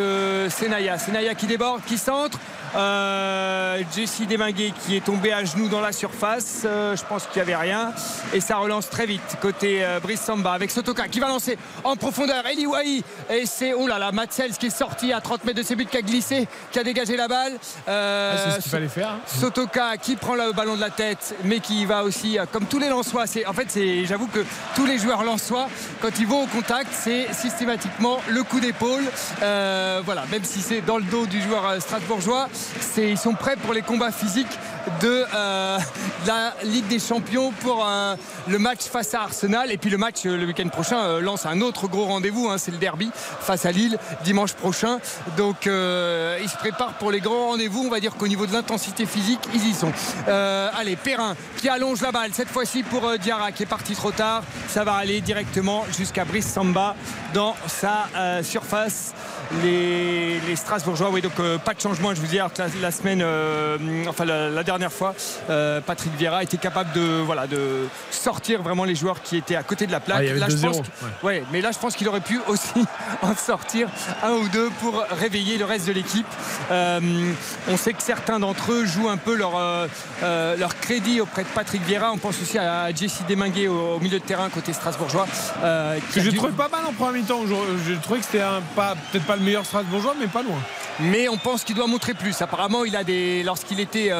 [0.48, 0.98] Senaya.
[0.98, 2.38] Senaya qui déborde, qui centre.
[2.74, 6.62] Euh, Jesse Deminguet qui est tombé à genoux dans la surface.
[6.64, 7.92] Euh, je pense qu'il n'y avait rien.
[8.32, 11.96] Et ça relance très vite côté euh, Brice Samba avec Sotoka qui va lancer en
[11.96, 12.46] profondeur.
[12.46, 13.02] Eli Wahi.
[13.30, 14.10] Et c'est, oh là
[14.58, 17.16] qui est sorti à 30 mètres de ses buts, qui a glissé, qui a dégagé
[17.16, 17.54] la balle.
[17.86, 19.10] Ah, c'est ce qu'il fallait faire.
[19.10, 19.20] Hein.
[19.26, 22.88] Sotoka qui prend le ballon de la tête, mais qui va aussi, comme tous les
[22.88, 23.26] Lensois.
[23.26, 25.68] C'est, en fait, c'est, j'avoue que tous les joueurs Lensois,
[26.00, 29.04] quand ils vont au contact, c'est systématiquement le coup d'épaule.
[29.40, 32.48] voilà, même si c'est dans le dos du joueur strasbourgeois
[32.96, 34.58] ils sont prêts pour les combats physiques
[35.00, 35.78] de euh,
[36.26, 38.16] la Ligue des Champions pour euh,
[38.48, 39.70] le match face à Arsenal.
[39.70, 42.48] Et puis le match euh, le week-end prochain lance un autre gros rendez-vous.
[42.48, 44.98] Hein, c'est le derby face à Lille dimanche prochain.
[45.36, 47.84] Donc ils se préparent pour les grands rendez-vous.
[47.86, 49.92] On va dire qu'au niveau de l'intensité physique, ils y sont.
[50.26, 54.42] allez, Perrin qui allonge la balle cette fois-ci pour Diarra qui est parti trop tard.
[54.68, 56.94] Ça va aller directement jusqu'à Brice Samba
[57.34, 58.08] dans sa
[58.42, 59.14] surface
[59.62, 61.10] les, Strasbourgeois.
[61.10, 61.34] Oui, donc
[61.64, 62.14] pas de changement.
[62.14, 63.24] Je vous dis la, semaine,
[64.08, 65.12] enfin la dernière dernière fois,
[65.50, 69.64] euh, Patrick Vieira était capable de, voilà, de sortir vraiment les joueurs qui étaient à
[69.64, 70.24] côté de la plaque.
[70.30, 70.82] Ah, là, je pense
[71.24, 71.42] ouais.
[71.50, 72.86] mais là, je pense qu'il aurait pu aussi
[73.22, 73.88] en sortir
[74.22, 76.26] un ou deux pour réveiller le reste de l'équipe.
[76.70, 77.00] Euh,
[77.68, 81.48] on sait que certains d'entre eux jouent un peu leur, euh, leur crédit auprès de
[81.48, 82.12] Patrick Vieira.
[82.12, 85.26] On pense aussi à Jesse Deminguet au, milieu de terrain côté strasbourgeois.
[86.14, 87.42] que je trouve pas mal en premier mi-temps.
[87.46, 88.44] Je, trouvais que c'était
[89.10, 90.58] peut-être pas le meilleur strasbourgeois, mais pas loin.
[91.00, 92.40] Mais on pense qu'il doit montrer plus.
[92.42, 94.10] Apparemment, il a des, lorsqu'il était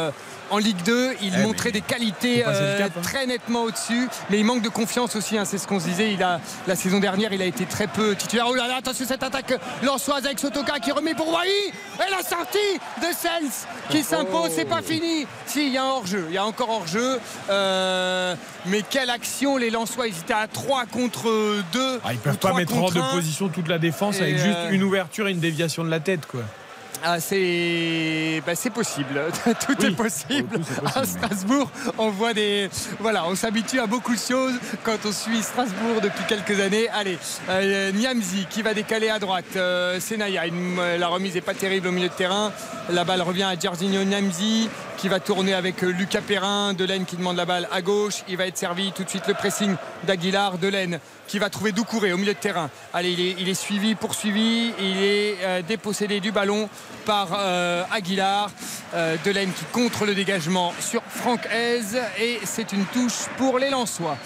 [0.50, 1.14] en Ligue 2.
[1.22, 2.88] Il eh, montrait des qualités euh, hein.
[3.02, 5.38] très nettement au-dessus, mais il manque de confiance aussi.
[5.38, 6.12] Hein, c'est ce qu'on se disait.
[6.12, 8.46] Il a, la saison dernière, il a été très peu titulaire.
[8.48, 11.48] Oh là là, attention cette attaque lançoise avec Sotoka qui remet pour Wai.
[11.48, 12.58] Et la sortie
[13.00, 14.50] de Sels qui s'impose.
[14.54, 15.26] C'est pas fini.
[15.46, 16.26] Si, il y a un hors-jeu.
[16.28, 17.18] Il y a encore hors-jeu.
[17.50, 18.34] Euh,
[18.66, 20.08] mais quelle action les Lensois.
[20.08, 22.00] Ils étaient à 3 contre 2.
[22.04, 24.82] Ah, ils peuvent pas mettre hors de position toute la défense avec juste euh, une
[24.82, 26.26] ouverture et une déviation de la tête.
[26.26, 26.40] quoi.
[27.04, 29.22] Ah, c'est bah, possible.
[29.66, 30.60] Tout est possible.
[30.94, 32.68] À Strasbourg, on voit des.
[32.98, 36.88] Voilà, on s'habitue à beaucoup de choses quand on suit Strasbourg depuis quelques années.
[36.88, 37.18] Allez,
[37.48, 39.44] euh, Niamzi qui va décaler à droite.
[39.56, 40.42] Euh, Senaya,
[40.98, 42.52] la remise n'est pas terrible au milieu de terrain.
[42.90, 46.74] La balle revient à Giorgino Niamzi qui va tourner avec euh, Lucas Perrin.
[46.74, 48.24] Delaine qui demande la balle à gauche.
[48.28, 50.58] Il va être servi tout de suite le pressing d'Aguilar.
[50.58, 50.98] Delaine
[51.28, 52.70] qui va trouver Doucouré au milieu de terrain.
[52.92, 54.72] Allez, il est, suivi, poursuivi.
[54.80, 56.68] Il est euh, dépossédé du ballon
[57.04, 58.50] par euh, Aguilar.
[59.24, 61.82] Delaine qui contre le dégagement sur Franck Hez.
[62.18, 64.16] Et c'est une touche pour les Lensois.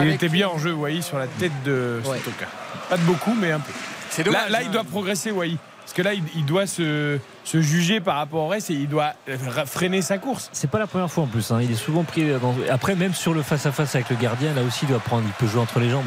[0.00, 2.46] Il était bien en jeu, Wai, sur la tête de Sotoka.
[2.88, 4.30] Pas de beaucoup, mais un peu.
[4.30, 4.70] Là, là, il hein.
[4.70, 5.56] doit progresser, Wai.
[5.84, 9.12] Parce que là, il, doit se, juger par rapport au reste et il doit
[9.66, 10.48] freiner sa course.
[10.52, 11.50] C'est pas la première fois en plus.
[11.50, 11.60] Hein.
[11.62, 12.24] Il est souvent pris.
[12.70, 15.24] Après, même sur le face-à-face avec le gardien, là aussi, il doit prendre.
[15.26, 16.04] Il peut jouer entre les jambes.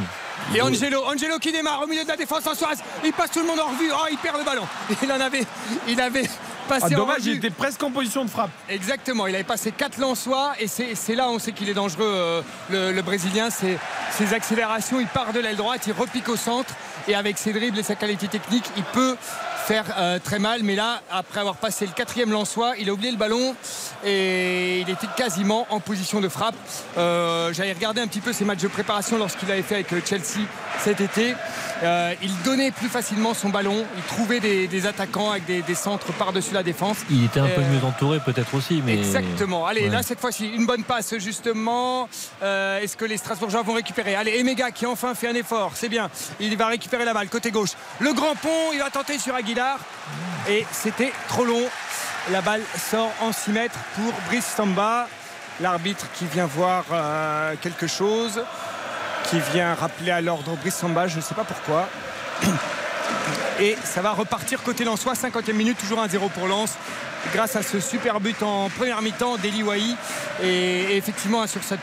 [0.56, 2.80] Et Angelo, Angelo qui démarre au milieu de la défense en Soise.
[3.04, 3.90] Il passe tout le monde en revue.
[3.94, 4.68] Oh, il perd le ballon.
[5.04, 5.46] Il en avait,
[5.88, 6.30] il avait
[6.68, 6.88] passé.
[6.92, 8.50] Ah, dommage, il était presque en position de frappe.
[8.70, 9.28] Exactement.
[9.28, 12.44] Il avait passé 4 Lensois et c'est là on sait qu'il est dangereux.
[12.72, 15.00] Euh, le, Brésilien, ses accélérations.
[15.00, 16.74] Il part de l'aile droite, il repique au centre
[17.08, 19.16] et avec ses dribbles et sa qualité technique, il peut
[19.68, 20.62] faire euh, très mal.
[20.64, 23.54] Mais là, après avoir passé le quatrième Lensois, il a oublié le ballon
[24.06, 26.56] et il était quasiment en position de frappe.
[26.98, 30.00] Euh, j'avais regardé un petit peu ses matchs de préparation lorsqu'il avait fait avec euh,
[30.06, 30.48] Chelsea
[30.80, 31.34] cet été.
[32.22, 36.62] il donnait plus facilement son ballon, il trouvait des, attaquants avec des, centres par-dessus la
[36.64, 36.98] défense.
[37.10, 38.82] Il était un peu mieux entouré peut-être aussi.
[38.86, 38.94] Mais...
[38.94, 39.66] Exactement.
[39.66, 42.08] Allez, là cette fois-ci, une bonne passe justement.
[42.42, 44.16] Est-ce que les Strasbourgeois vont récupérer?
[44.16, 46.10] Allez, Emega qui enfin fait un effort, c'est bien.
[46.40, 47.72] Il va récupérer la balle côté gauche.
[48.00, 49.57] Le grand pont, il va tenter sur Aguilar
[50.48, 51.64] et c'était trop long.
[52.32, 55.08] La balle sort en 6 mètres pour Brice Samba.
[55.60, 58.44] L'arbitre qui vient voir euh, quelque chose,
[59.30, 61.90] qui vient rappeler à l'ordre Brice Samba, je ne sais pas pourquoi.
[63.60, 66.78] Et ça va repartir côté Lensois, 50e minute, toujours 1-0 pour Lens
[67.34, 69.82] grâce à ce super but en première mi-temps d'Eli Wai.
[70.44, 71.80] Et, effectivement, sur cette,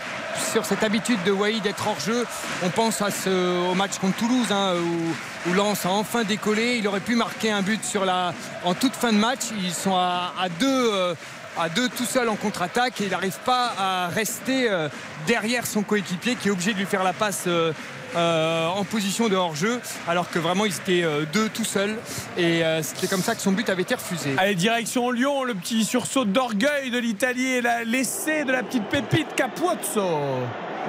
[0.52, 2.26] sur cette habitude de Wai d'être hors jeu,
[2.62, 6.76] on pense à ce, au match contre Toulouse hein, où, où, Lens a enfin décollé.
[6.78, 8.32] Il aurait pu marquer un but sur la,
[8.64, 9.40] en toute fin de match.
[9.60, 10.92] Ils sont à, à deux.
[10.92, 11.14] Euh,
[11.56, 14.88] à deux tout seul en contre-attaque et il n'arrive pas à rester euh,
[15.26, 17.72] derrière son coéquipier qui est obligé de lui faire la passe euh,
[18.16, 21.96] euh, en position de hors-jeu, alors que vraiment ils étaient euh, deux tout seuls.
[22.36, 24.34] Et euh, c'était comme ça que son but avait été refusé.
[24.36, 29.34] Allez, direction Lyon, le petit sursaut d'orgueil de l'Italie et l'essai de la petite pépite
[29.34, 30.04] Capuozzo.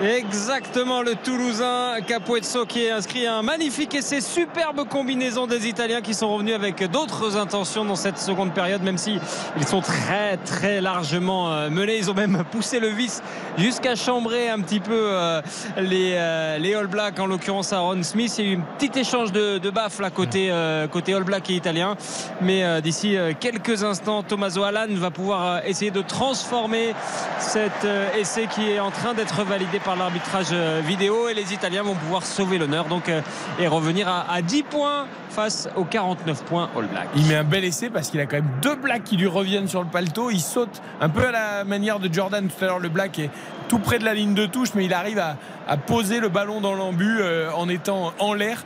[0.03, 6.13] Exactement, le Toulousain Capuezzo qui est inscrit un magnifique essai, superbe combinaison des Italiens qui
[6.13, 9.17] sont revenus avec d'autres intentions dans cette seconde période, même si
[9.55, 11.97] ils sont très très largement euh, menés.
[11.97, 13.23] Ils ont même poussé le vice
[13.57, 15.41] jusqu'à chambrer un petit peu euh,
[15.77, 18.35] les, euh, les All Blacks, en l'occurrence Aaron Smith.
[18.37, 20.51] Il y a eu un petit échange de, de baffes là côté,
[20.91, 21.95] côté All Black et italien,
[22.41, 26.93] mais d'ici quelques instants, Tommaso Allan va pouvoir essayer de transformer
[27.39, 31.83] cet essai qui est en train d'être validé par l'arbitrage euh, vidéo et les Italiens
[31.83, 33.21] vont pouvoir sauver l'honneur euh,
[33.59, 37.07] et revenir à, 10 points face aux 49 points All Black.
[37.15, 39.67] Il met un bel essai parce qu'il a quand même deux Blacks qui lui reviennent
[39.67, 40.31] sur le paletot.
[40.31, 42.79] Il saute un peu à la manière de Jordan tout à l'heure.
[42.79, 43.29] Le Black est
[43.67, 46.73] tout près de la ligne de touche, mais il arrive à, poser le ballon dans
[46.73, 48.65] l'embu euh, en étant en l'air.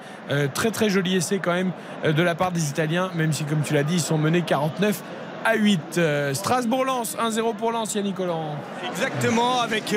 [0.53, 1.71] très très joli essai quand même
[2.03, 5.01] de la part des Italiens, même si comme tu l'as dit, ils sont menés 49
[5.45, 5.99] à 8.
[6.33, 8.55] Strasbourg-Lens, 1-0 pour Lens, Yannick Collant.
[8.83, 9.93] Exactement, avec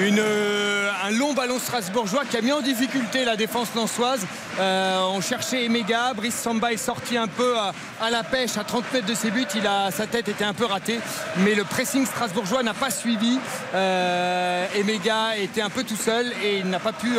[0.00, 4.24] une, euh, un long ballon strasbourgeois qui a mis en difficulté la défense lançoise.
[4.60, 8.92] Euh, on cherchait Emega, Brice Samba est sorti un peu à, la pêche à 30
[8.92, 9.46] mètres de ses buts.
[9.56, 11.00] Il a, sa tête était un peu ratée,
[11.38, 13.38] mais le pressing strasbourgeois n'a pas suivi.
[13.74, 17.18] Euh, Emega était un peu tout seul et il n'a pas pu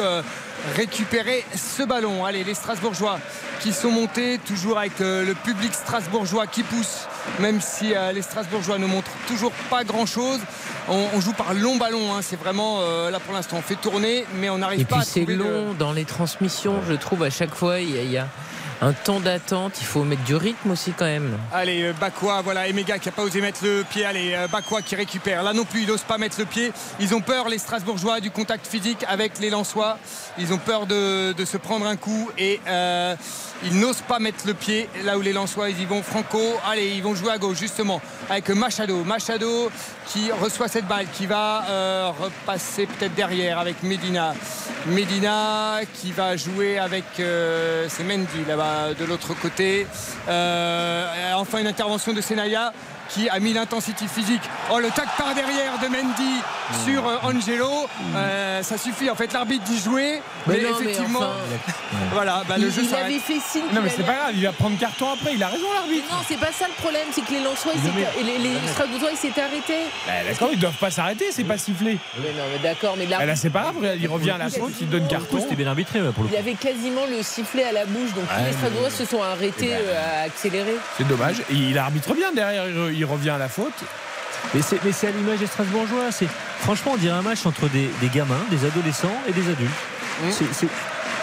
[0.75, 2.25] récupérer ce ballon.
[2.25, 3.19] Allez, les Strasbourgeois
[3.59, 7.07] qui sont montés, toujours avec le public strasbourgeois qui pousse,
[7.39, 10.39] même si les Strasbourgeois ne montrent toujours pas grand-chose
[10.89, 12.13] on, joue par long ballon.
[12.13, 12.19] Hein.
[12.21, 14.99] C'est vraiment euh, là pour l'instant, on fait tourner, mais on n'arrive pas à.
[14.99, 17.79] Et puis c'est long dans les transmissions, je trouve à chaque fois.
[17.79, 18.27] Il y a,
[18.81, 21.37] un temps d'attente, il faut mettre du rythme aussi quand même.
[21.53, 24.05] Allez, euh, Bakwa, voilà, Emega qui n'a pas osé mettre le pied.
[24.05, 25.43] Allez, euh, Bakwa qui récupère.
[25.43, 26.71] Là non plus, il n'ose pas mettre le pied.
[26.99, 29.97] Ils ont peur, les Strasbourgeois, du contact physique avec les Lensois.
[30.37, 33.15] Ils ont peur de, se prendre un coup et euh,
[33.63, 36.01] ils n'osent pas mettre le pied là où les Lensois ils y vont.
[36.01, 39.03] Franco, allez, ils vont jouer à gauche justement avec Machado.
[39.03, 39.71] Machado
[40.07, 44.33] qui reçoit cette balle, qui va repasser peut-être derrière avec Medina.
[44.87, 47.03] Medina qui va jouer avec.
[47.15, 49.87] c'est Mendy là-bas de l'autre côté.
[50.27, 52.73] Euh, enfin une intervention de Senaya
[53.09, 54.41] qui a mis l'intensité physique.
[54.71, 56.41] Oh, le tac par derrière de Mendy
[56.85, 57.87] sur euh, Angelo.
[58.15, 59.09] Euh, ça suffit.
[59.09, 60.21] En fait, l'arbitre dit jouer.
[60.47, 61.21] Mais, effectivement,
[62.13, 63.63] voilà, bah, le jeu il avait fait signe.
[63.73, 64.31] Non, mais c'est pas grave.
[64.35, 65.33] Il va prendre carton après.
[65.33, 66.07] Il a raison, l'arbitre.
[66.11, 67.07] Non, c'est pas ça le problème.
[67.11, 67.73] C'est que les Lensois,
[68.19, 69.85] et les, les Strasbourgeois, ils s'étaient arrêtés.
[70.05, 71.25] Bah, d'accord, ils doivent pas s'arrêter.
[71.31, 71.97] C'est pas sifflé.
[72.17, 72.95] Mais non, mais d'accord.
[72.97, 73.97] Mais là, c'est pas grave.
[73.99, 74.73] Il revient à la faute.
[74.81, 75.39] Il donne carton.
[75.41, 78.13] C'était bien arbitré pour le Il y avait quasiment le sifflet à la bouche.
[78.13, 80.75] Donc les Strasbourgeois se sont arrêtés eh ben, euh, à accélérer.
[80.97, 81.39] C'est dommage.
[81.49, 82.65] Et il arbitre bien derrière
[82.98, 83.73] il revient à la faute.
[84.53, 86.09] Mais c'est à l'image des Strasbourgeois.
[86.59, 89.69] Franchement, on dirait un match entre des, des gamins, des adolescents et des adultes.
[90.23, 90.29] Mmh.
[90.51, 90.67] C'est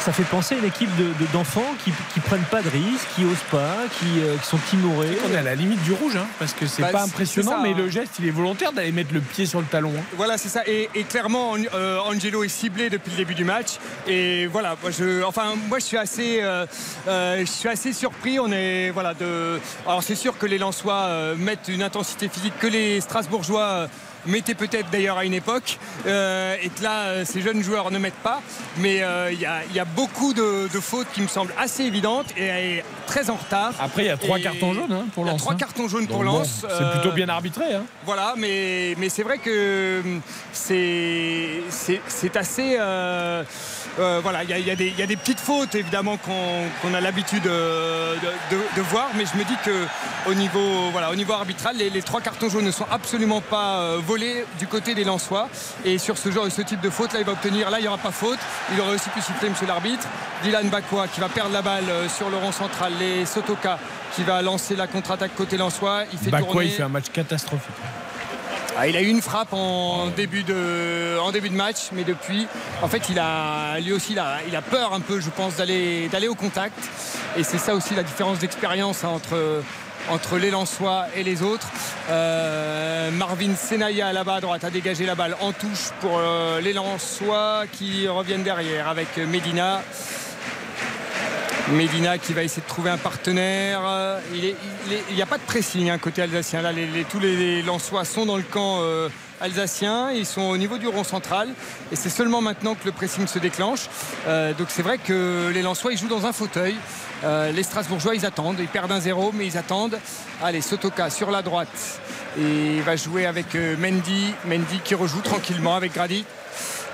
[0.07, 0.89] ça fait penser à une équipe
[1.33, 4.59] d'enfants de, qui, qui prennent pas de risques, qui osent pas, qui, euh, qui sont
[4.71, 5.19] timorés.
[5.29, 7.75] On est à la limite du rouge, hein, parce que c'est bah, pas impressionnant, mais
[7.75, 9.91] le geste, il est volontaire d'aller mettre le pied sur le talon.
[9.99, 10.03] Hein.
[10.17, 10.63] Voilà, c'est ça.
[10.69, 13.79] Et, clairement, euh, Angelo est ciblé depuis le début du match.
[14.07, 16.67] Et voilà, moi, je, enfin, moi, je suis assez, euh,
[17.09, 18.39] je suis assez surpris.
[18.39, 19.59] On est, voilà, de.
[19.89, 23.89] Alors, c'est sûr que les Lensois mettent une intensité physique que les Strasbourgeois
[24.27, 27.99] mettait peut-être d'ailleurs à une époque, euh, et que là, euh, ces jeunes joueurs ne
[27.99, 28.41] mettent pas.
[28.79, 33.31] Mais euh, il y, a beaucoup de, fautes qui me semblent assez évidentes et, très
[33.31, 33.73] en retard.
[33.81, 35.39] Après, il y a trois cartons jaunes hein, pour Lens.
[35.39, 35.57] Trois hein.
[35.57, 36.67] cartons jaunes pour Lens.
[36.69, 37.75] c'est plutôt bien arbitré.
[37.75, 37.85] Hein.
[38.05, 40.03] Voilà, mais, mais c'est vrai que
[40.53, 41.63] c'est
[42.35, 42.79] assez.
[43.97, 44.71] Voilà, il y,
[45.03, 49.87] a des petites fautes évidemment qu'on a l'habitude de, voir, mais je me dis que
[50.31, 54.45] au niveau, voilà, au niveau arbitral, les, trois cartons jaunes ne sont absolument pas volés
[54.59, 55.49] du côté des Lensois.
[55.85, 57.71] Et sur ce genre, ce type de faute, là, il va obtenir.
[57.71, 58.39] Là, il n'y aura pas faute.
[58.73, 60.07] Il aurait aussi pu siffler, monsieur l'arbitre.
[60.43, 62.93] Dylan Bakwa qui va perdre la balle euh, sur le rond central.
[62.99, 63.79] Les Sotoka
[64.15, 66.05] qui va lancer la contre-attaque côté Lensois.
[66.13, 67.75] Il fait Bakwa, il fait un match catastrophique.
[68.79, 72.47] Ah, il a eu une frappe en début, de, en début de match, mais depuis,
[72.83, 75.57] en fait, il a, lui aussi, il a, il a peur un peu, je pense,
[75.57, 76.79] d'aller, au contact.
[77.39, 79.63] Et c'est ça aussi la différence d'expérience entre
[80.09, 81.69] entre les Lensois et les autres.
[82.11, 86.73] Euh, Marvin Senaya là-bas à droite a dégagé la balle en touche pour euh, les
[86.73, 89.83] Lensois qui reviennent derrière avec Medina.
[91.73, 93.81] Medina qui va essayer de trouver un partenaire.
[93.85, 96.63] Euh, il n'y a pas de pressing hein, côté alsacien.
[96.63, 96.71] Là,
[97.11, 99.09] tous les, Lensois sont dans le camp euh,
[99.41, 100.13] alsacien.
[100.13, 101.49] Ils sont au niveau du rond central.
[101.91, 103.89] Et c'est seulement maintenant que le pressing se déclenche.
[104.29, 106.77] Euh, donc c'est vrai que les Lensois, ils jouent dans un fauteuil.
[107.25, 108.59] les Strasbourgeois, ils attendent.
[108.61, 109.99] Ils perdent un zéro, mais ils attendent.
[110.43, 112.01] Allez, Sotoka sur la droite.
[112.39, 114.35] Et il va jouer avec Mendy.
[114.45, 116.25] Mendy qui rejoue tranquillement avec Grady.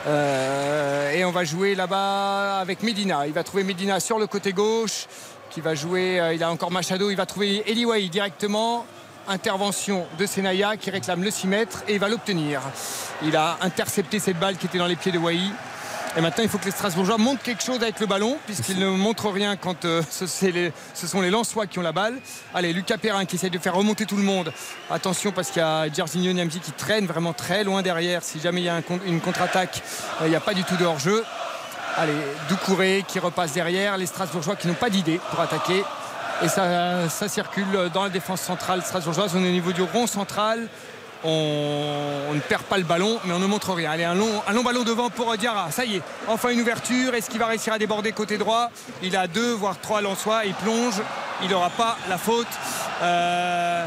[0.07, 3.27] Euh, et on va jouer là-bas avec Medina.
[3.27, 5.07] Il va trouver Medina sur le côté gauche,
[5.51, 6.21] qui va jouer.
[6.21, 7.11] Euh, il a encore Machado.
[7.11, 8.87] Il va trouver Eliwai directement.
[9.29, 12.61] Intervention de Senaya qui réclame le 6 mètres et il va l'obtenir.
[13.23, 15.39] Il a intercepté cette balle qui était dans les pieds de Wai.
[16.15, 18.87] Et maintenant, il faut que les Strasbourgeois montrent quelque chose avec le ballon, puisqu'ils ne
[18.89, 22.19] montrent rien quand euh, ce, sont les Lensois qui ont la balle.
[22.53, 24.53] Allez, Lucas Perrin qui essaie de faire remonter tout le monde.
[24.91, 28.23] Attention, parce qu'il y a Jarzinho Niamzi qui traîne vraiment très loin derrière.
[28.23, 29.83] Si jamais il y a une contre-attaque,
[30.21, 31.25] euh, il n'y a pas du tout de hors-jeu.
[31.97, 32.13] Allez,
[32.51, 33.97] Doucouré qui repasse derrière.
[33.97, 35.83] Les Strasbourgeois qui n'ont pas d'idée pour attaquer.
[36.43, 39.33] Et ça, ça circule dans la défense centrale strasbourgeoise.
[39.37, 40.69] On est au niveau du rond central
[41.25, 43.91] on, ne perd pas le ballon, mais on ne montre rien.
[43.91, 45.71] Allez, un long, un long ballon devant pour Diarra.
[45.71, 47.15] Ça y est, enfin une ouverture.
[47.15, 48.71] Est-ce qu'il va réussir à déborder côté droit?
[49.03, 50.45] Il a deux, voire trois Lensois.
[50.45, 51.01] Il plonge.
[51.43, 52.47] Il n'aura pas la faute.
[53.03, 53.85] Euh,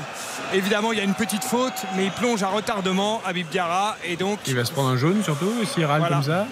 [0.53, 3.95] évidemment, il y a une petite faute, mais il plonge à retardement, Habib Diarra.
[4.03, 4.39] Et donc.
[4.47, 6.47] Il va se prendre un jaune surtout, s'il râle comme ça.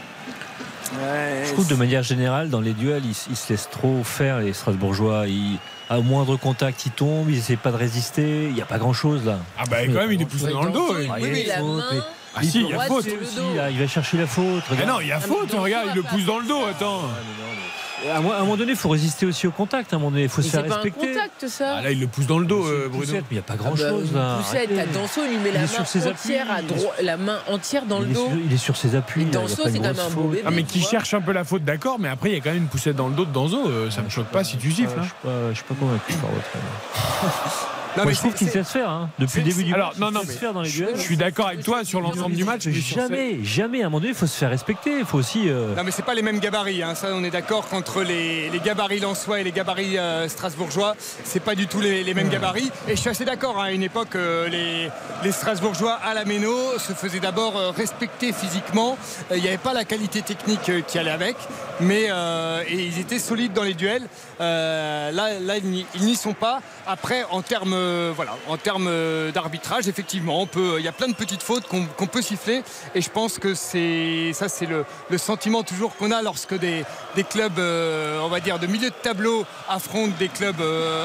[0.92, 5.28] Je trouve de manière générale, dans les duels, ils, se laissent trop faire, les Strasbourgeois.
[5.28, 5.58] Ils,
[5.90, 8.46] à moindre contact, ils tombent, ils essaient pas de résister.
[8.48, 9.40] Il n'y a pas grand chose là.
[9.58, 10.96] Ah, bah quand même, il est poussé dans le dos.
[10.96, 11.84] Oui, oui, la main.
[12.36, 13.06] Ah si, il y a faute.
[13.06, 13.40] Aussi,
[13.72, 14.64] il va chercher la faute.
[14.78, 17.02] Mais non, il y a faute, regarde, il le pousse dans le dos, attends.
[18.12, 19.94] À un moment donné, il faut résister aussi au contact.
[19.94, 21.00] À un moment donné, il faut se faire respecter.
[21.00, 21.76] C'est pas un contact, ça.
[21.78, 23.14] Ah, là, il le pousse dans le dos, euh, Bruno.
[23.32, 24.10] il n'y a pas grand-chose.
[24.12, 27.40] Ah bah, poussette, t'as Danso, il lui met la main, entière à droite, la main
[27.48, 28.30] entière dans le dos.
[28.46, 29.26] il est sur ses appuis.
[29.26, 30.44] Danso, c'est quand même un beau bébé.
[30.46, 32.52] Ah, mais qui cherche un peu la faute, d'accord, mais après, il y a quand
[32.52, 33.68] même une poussette dans le dos de Danzo.
[33.68, 35.00] Euh, ça me choque pas si tu siffles.
[35.24, 37.68] Je ne suis pas convaincu par votre.
[37.98, 39.10] Non, mais je trouve qu'il sait se faire hein.
[39.20, 40.00] depuis le début du Alors, match.
[40.00, 40.96] Non, non, mais faire dans les duels.
[40.96, 42.68] Je suis d'accord avec toi sur l'ensemble du match.
[42.68, 43.84] Jamais, jamais.
[43.84, 45.00] À un moment donné, il faut se faire respecter.
[45.00, 45.50] Il faut aussi.
[45.50, 46.82] Euh, non, mais c'est pas les mêmes gabarits.
[46.82, 46.96] Hein.
[46.96, 51.40] Ça, on est d'accord qu'entre les, les gabarits lensois et les gabarits euh, strasbourgeois, c'est
[51.40, 52.72] pas du tout les, mêmes gabarits.
[52.88, 53.62] Et je suis assez d'accord.
[53.62, 53.66] Hein.
[53.66, 54.90] À une époque, euh, les,
[55.24, 58.98] les, Strasbourgeois à la Méno se faisaient d'abord respecter physiquement.
[59.34, 61.36] Il n'y avait pas la qualité technique qui allait avec,
[61.80, 62.10] mais
[62.68, 64.04] et ils étaient solides dans les duels.
[64.40, 66.62] là, là, ils n'y sont pas.
[66.86, 70.92] Après, en termes euh, voilà, en termes euh, d'arbitrage, effectivement, on peut, il y a
[70.92, 72.64] plein de petites fautes qu'on peut siffler.
[72.96, 74.86] Et je pense que c'est ça, c'est le,
[75.18, 76.86] sentiment toujours qu'on a lorsque des,
[77.30, 80.62] clubs, euh, on va dire, de milieu de tableau affrontent des clubs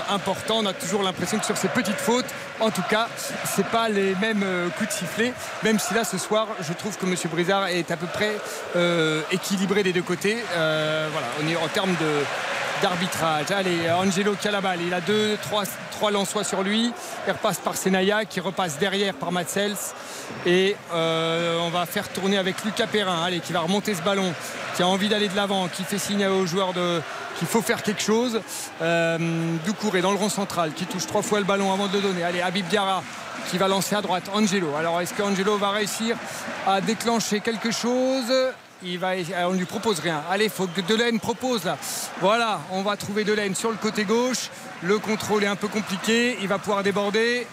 [0.09, 0.59] importants.
[0.59, 2.27] On a toujours l'impression que sur ces petites fautes,
[2.61, 3.09] en tout cas,
[3.45, 4.45] c'est pas les mêmes
[4.77, 5.33] coups de sifflet.
[5.63, 7.15] Même si là, ce soir, je trouve que M.
[7.31, 8.37] Brizard est à peu près
[9.31, 10.37] équilibré des deux côtés.
[10.55, 12.25] voilà, on est en termes de
[12.83, 13.51] d'arbitrage.
[13.51, 14.81] Allez, Angelo qui a la balle.
[14.87, 16.93] Il a deux, trois, trois Lensois sur lui.
[17.27, 19.77] Il repasse par Senaya qui repasse derrière par Matsels.
[20.47, 24.33] Et euh, on va faire tourner avec Lucas Perrin, allez, qui va remonter ce ballon,
[24.77, 26.73] qui a envie d'aller de l'avant, qui fait signe aux joueurs
[27.39, 28.41] qu'il faut faire quelque chose.
[28.83, 29.19] Euh,
[29.65, 32.25] Doucouré dans le rond central, qui touche trois fois le ballon avant de le donner.
[32.25, 33.03] Allez, Habib Diarra
[33.51, 34.25] qui va lancer à droite.
[34.35, 34.75] Angelo.
[34.79, 36.17] Alors, est-ce qu'Angelo va réussir
[36.67, 38.33] à déclencher quelque chose?
[38.83, 39.13] Il va,
[39.47, 40.23] on ne lui propose rien.
[40.31, 41.77] Allez, il faut que Delaine propose là.
[42.21, 44.51] Voilà, on va trouver Delaine sur le côté gauche.
[44.83, 46.39] Le contrôle est un peu compliqué.
[46.41, 47.47] Il va pouvoir déborder.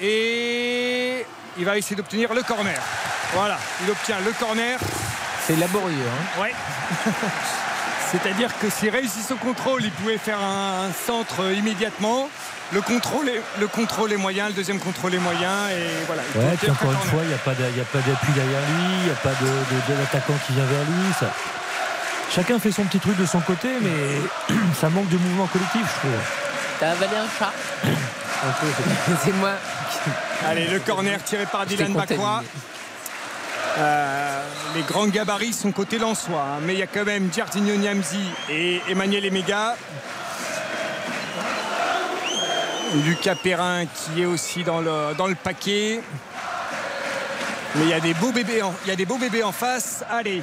[0.00, 1.24] Et
[1.58, 2.78] il va essayer d'obtenir le corner.
[3.32, 4.78] Voilà, il obtient le corner.
[5.46, 5.94] C'est laborieux.
[5.96, 6.54] Hein ouais.
[8.10, 12.28] C'est-à-dire que s'il réussit ce contrôle, il pouvait faire un centre immédiatement
[12.72, 15.68] le contrôle, est, le contrôle est moyen, le deuxième contrôle est moyen.
[15.70, 19.14] Et voilà, encore une fois, il n'y a pas d'appui derrière lui, il n'y a
[19.14, 21.12] pas de, l'attaquant qui vient vers lui.
[21.18, 21.26] Ça...
[22.34, 26.00] Chacun fait son petit truc de son côté, mais ça manque de mouvement collectif, je
[26.00, 26.20] trouve.
[26.80, 27.52] T'as avalé un chat
[29.24, 29.52] C'est moi.
[30.46, 32.42] Allez, le corner tiré par Dylan Bakwa.
[33.78, 34.42] Euh,
[34.74, 38.24] les grands gabarits sont côté Lensois, hein, mais il y a quand même Giardino Niamzi
[38.50, 39.76] et Emmanuel Emega
[43.04, 46.00] Lucas Perrin qui est aussi dans le, dans le paquet.
[47.74, 49.52] Mais il y a des beaux bébés en, il y a des beaux bébés en
[49.52, 50.04] face.
[50.10, 50.42] Allez,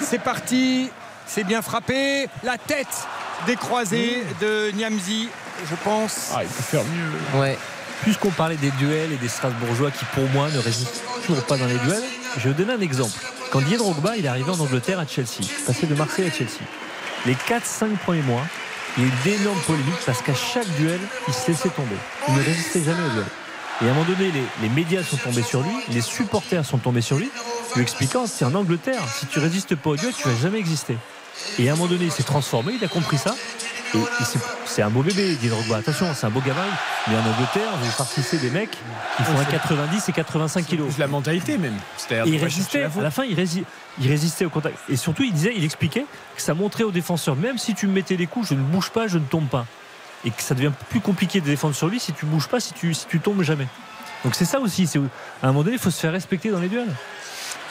[0.00, 0.90] c'est parti.
[1.26, 2.26] C'est bien frappé.
[2.42, 3.06] La tête
[3.46, 5.28] décroisée de Niamzi,
[5.68, 6.32] je pense.
[6.34, 7.40] Ah, il peut faire mieux.
[7.40, 7.56] Ouais.
[8.02, 11.66] Puisqu'on parlait des duels et des Strasbourgeois qui, pour moi, ne résistent toujours pas dans
[11.66, 12.02] les duels,
[12.36, 13.12] je vais vous donner un exemple.
[13.52, 16.60] Quand Didier Drogba il est arrivé en Angleterre à Chelsea, passé de Marseille à Chelsea,
[17.26, 18.42] les 4-5 premiers mois,
[18.96, 21.96] il y a eu d'énormes polémiques parce qu'à chaque duel, il se laissait tomber.
[22.28, 23.26] Il ne résistait jamais au duel.
[23.80, 27.00] Et à un moment donné, les, médias sont tombés sur lui, les supporters sont tombés
[27.00, 27.30] sur lui,
[27.74, 30.96] lui expliquant c'est en Angleterre, si tu résistes pas au duel, tu vas jamais exister.
[31.58, 33.34] Et à un moment donné, il s'est transformé, il a compris ça.
[33.94, 35.76] Et, et c'est- c'est un beau bébé, Didier Drogba.
[35.76, 36.70] Attention, c'est un beau gabarit.
[37.08, 38.70] Mais en Angleterre, vous farcissez des mecs
[39.16, 40.88] qui font un 90 et 85 kilos.
[40.88, 41.76] Plus la mentalité même.
[42.26, 42.84] Et il résistait.
[42.84, 43.64] À la fin, il, rési-
[44.00, 44.78] il résistait au contact.
[44.88, 46.06] Et surtout, il disait, il expliquait
[46.36, 48.90] que ça montrait aux défenseurs, même si tu me mettais les coups, je ne bouge
[48.90, 49.66] pas, je ne tombe pas.
[50.24, 52.72] Et que ça devient plus compliqué de défendre sur lui si tu bouges pas, si
[52.72, 53.66] tu, si tu tombes jamais.
[54.24, 54.86] Donc c'est ça aussi.
[54.86, 55.00] c'est-
[55.42, 56.94] À un moment donné, il faut se faire respecter dans les duels.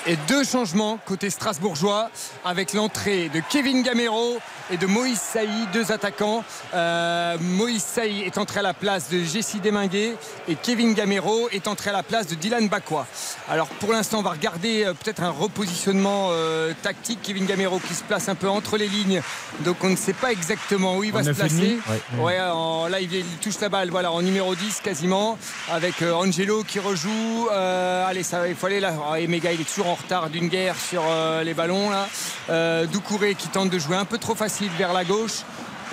[0.08, 2.10] Et deux changements côté strasbourgeois
[2.44, 4.40] avec l'entrée de Kevin Gamero
[4.70, 6.44] et de Moïse Saï, deux attaquants.
[6.74, 10.16] Euh, Moïse Saï est entré à la place de Jessie Deminguet
[10.48, 13.06] et Kevin Gamero est entré à la place de Dylan Bakwa.
[13.50, 17.20] Alors pour l'instant, on va regarder euh, peut-être un repositionnement euh, tactique.
[17.24, 19.22] Kevin Gamero qui se place un peu entre les lignes,
[19.62, 21.80] donc on ne sait pas exactement où il va se placer.
[21.90, 22.22] Ouais.
[22.22, 25.38] Ouais, en- là il, il touche la balle, voilà, en numéro 10 quasiment,
[25.72, 27.48] avec euh, Angelo qui rejoue.
[27.52, 28.94] Allez, ça, il faut aller là.
[29.10, 31.04] Ah, et Mega, il est toujours en retard d'une guerre sur
[31.44, 32.86] les ballons là.
[32.88, 35.44] Doucouré qui tente de jouer un peu trop facile vers la gauche.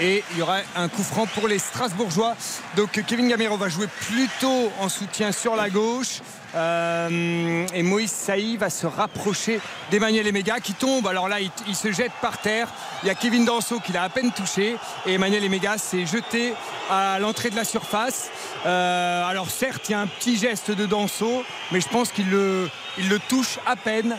[0.01, 2.37] Et il y aura un coup franc pour les Strasbourgeois.
[2.77, 6.21] Donc Kevin Gamero va jouer plutôt en soutien sur la gauche.
[6.55, 9.61] Euh, et Moïse Saï va se rapprocher
[9.91, 11.07] d'Emmanuel Emega qui tombe.
[11.09, 12.69] Alors là, il, se jette par terre.
[13.03, 14.77] Il y a Kevin Danso qui l'a à peine touché.
[15.05, 16.55] Et Emmanuel Emega s'est jeté
[16.89, 18.31] à l'entrée de la surface.
[18.67, 22.31] Euh, alors certes, il y a un petit geste de Danso, mais je pense qu'il
[22.31, 24.17] le, il le touche à peine.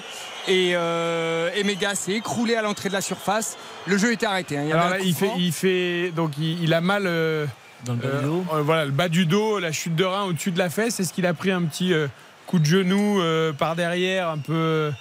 [0.47, 1.49] Et euh,
[1.95, 3.57] s'est écroulé à l'entrée de la surface.
[3.85, 4.57] Le jeu était arrêté.
[4.57, 4.63] hein.
[4.63, 5.35] Il y avait Alors là, il fait, franc.
[5.37, 7.45] il fait, donc il, il a mal euh,
[7.85, 8.45] Dans le bas euh, du dos.
[8.53, 10.99] euh, voilà, le bas du dos, la chute de rein au-dessus de la fesse.
[10.99, 12.07] Est-ce qu'il a pris un petit euh,
[12.47, 14.91] coup de genou euh, par derrière, un peu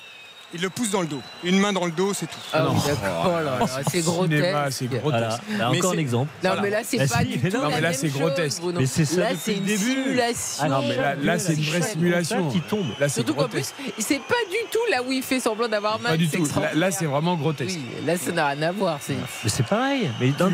[0.55, 1.21] Il le pousse dans le dos.
[1.45, 2.39] Une main dans le dos, c'est tout.
[2.55, 2.73] Ah non.
[2.75, 2.81] oui.
[2.91, 4.77] Oh là là, c'est Cinéma, grotesque.
[4.79, 5.03] c'est grotesque.
[5.05, 5.39] Voilà, là,
[5.73, 6.31] Mais encore un exemple.
[6.43, 6.63] Non, Voilà.
[6.63, 8.61] mais là, c'est pas si, du tout non, la mais là, c'est grotesque.
[8.63, 8.81] Bruno.
[8.81, 9.77] Mais c'est ça Là, c'est une début.
[9.85, 10.65] simulation.
[10.65, 12.49] Ah non, mais Là, là, c'est une vraie simulation.
[12.51, 12.87] qui tombe.
[12.99, 16.13] Là, Surtout qu'en plus, c'est pas du tout là où il fait semblant d'avoir mal.
[16.13, 16.49] Pas du tout.
[16.75, 17.77] Là, c'est vraiment grotesque.
[17.79, 19.01] Oui, là, ça n'a rien à voir.
[19.03, 20.09] C'est Mais c'est pareil.
[20.19, 20.53] Mais dans un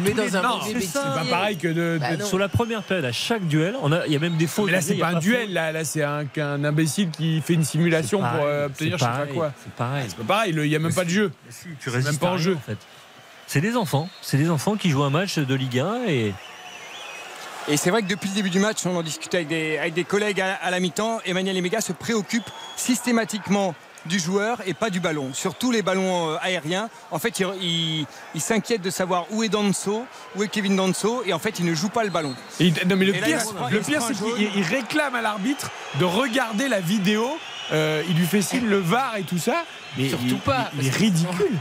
[0.81, 1.99] c'est pas pareil que de.
[2.01, 2.25] Bah.
[2.25, 4.67] Sur la première période, à chaque duel, on a- il y a même des fautes.
[4.67, 5.53] mais là, c'est pas un duel.
[5.53, 9.27] Là, c'est un, qu'un imbécile qui fait une simulation pour euh, obtenir je sais pas
[9.33, 9.53] quoi.
[9.85, 10.07] C'est pareil.
[10.09, 10.53] C'est pas pareil.
[10.53, 11.33] le- Il n'y a même pas de jeu.
[11.51, 12.57] Si, tu C'est résistes même pas en jeu.
[12.57, 12.79] en fait.
[13.47, 14.09] C'est des enfants.
[14.23, 16.33] C'est des enfants qui jouent un match de Ligue 1 et
[17.69, 19.95] Et c'est vrai que depuis le début du match, on en discutait avec des, avec
[19.95, 21.21] des collègues à, à la mi-temps.
[21.25, 22.45] Emmanuel Emega se préoccupe
[22.77, 23.75] systématiquement
[24.07, 25.31] du joueur et pas du ballon.
[25.33, 29.43] Sur tous les ballons euh, aériens, en fait, il, il- il s'inquiète de savoir où
[29.43, 30.05] est Danso,
[30.37, 32.35] où est Kevin Danso, et en fait, il ne joue pas le ballon.
[32.61, 33.41] Et non, mais le Et pire,
[33.71, 37.27] le pire c'est qu'il il réclame à l'arbitre de regarder la vidéo.
[37.73, 39.65] Euh, il lui fait signe le VAR et tout ça.
[39.97, 41.59] Mais Surtout il- pas, Il, il est parce que- ridicule.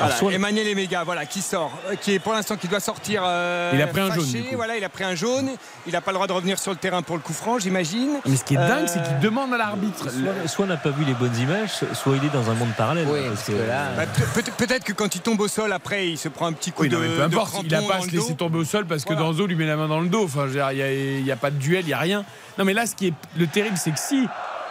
[0.00, 3.22] Voilà, soit- Emmanuel Emega, voilà, qui sort, euh, qui est pour l'instant qui doit sortir.
[3.24, 4.20] euh, Il a pris un fâché.
[4.20, 4.44] jaune.
[4.56, 5.50] Voilà, il a pris un jaune.
[5.86, 8.18] Il n'a pas le droit de revenir sur le terrain pour le coup franc, j'imagine.
[8.26, 10.10] Mais ce qui est dingue, Euh, c'est qu'il demande à l'arbitre.
[10.10, 12.72] soit, soit on n'a pas vu les bonnes images, soit il est dans un monde
[12.76, 13.06] parallèle.
[13.08, 15.72] Oui, parce parce que là- Bah, peut- peut- Peut-être que quand il tombe au sol,
[15.72, 16.96] après, il se prend un petit coup Oui, de.
[16.96, 19.04] non, mais peu de importe, il n'a pas à se laisser tomber au sol parce
[19.04, 19.28] que Voilà.
[19.28, 20.24] Danzo lui met la main dans le dos.
[20.24, 22.24] Enfin, il n'y a, il y a pas de duel, il n'y a rien.
[22.58, 24.26] Non, mais là, ce qui est le terrible, c'est que si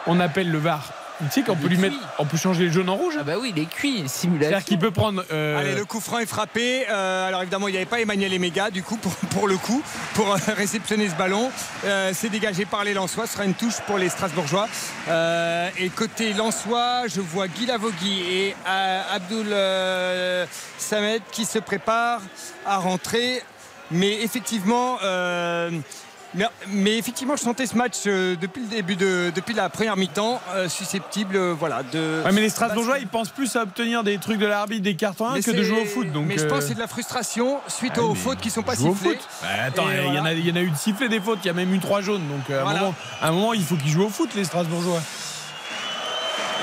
[0.08, 0.82] on appelle le VAR,
[1.26, 2.06] tu sais qu'on Il peut est lui mettre, cuit.
[2.20, 3.16] on peut changer les jaunes en rouge.
[3.20, 4.62] Ah bah oui, il est cuit, C'est-à-dire simulation.
[4.62, 5.24] qu'il peut prendre.
[5.32, 6.86] euh, Allez, le coup franc est frappé.
[6.90, 9.82] Euh, alors évidemment, il n'y avait pas Emmanuel Emega, du coup, pour, pour le coup,
[10.14, 11.52] pour euh, réceptionner ce ballon.
[11.86, 13.28] Euh, c'est dégagé par les Lensois.
[13.28, 14.68] Ce sera une touche pour les Strasbourgeois.
[15.10, 20.46] Euh, et côté Lensois, je vois Guy Lavogui et euh, Abdul euh,
[20.78, 22.22] Samed qui se préparent
[22.66, 23.42] à rentrer.
[23.92, 24.98] Mais effectivement.
[26.36, 29.98] Mais, mais effectivement, je sentais ce match euh, depuis le début de, depuis la première
[29.98, 32.22] mi-temps euh, susceptible, euh, voilà, de.
[32.26, 35.28] Ouais, mais les Strasbourgeois, ils pensent plus à obtenir des trucs de l'arbitre, des cartons
[35.28, 36.12] 1 Mais que de jouer au foot.
[36.12, 38.64] Donc, mais je pense que c'est de la frustration suite ah, aux fautes qui sont
[38.64, 39.12] pas sifflées.
[39.12, 39.20] foot.
[39.42, 41.40] Bah, attends, il y, en a- il y en a eu de siffler des fautes,
[41.44, 42.28] il y a même eu trois jaunes.
[42.28, 42.80] Donc à, Voilà.
[42.80, 45.02] un moment, à un moment, il faut qu'ils jouent au foot, les Strasbourgeois.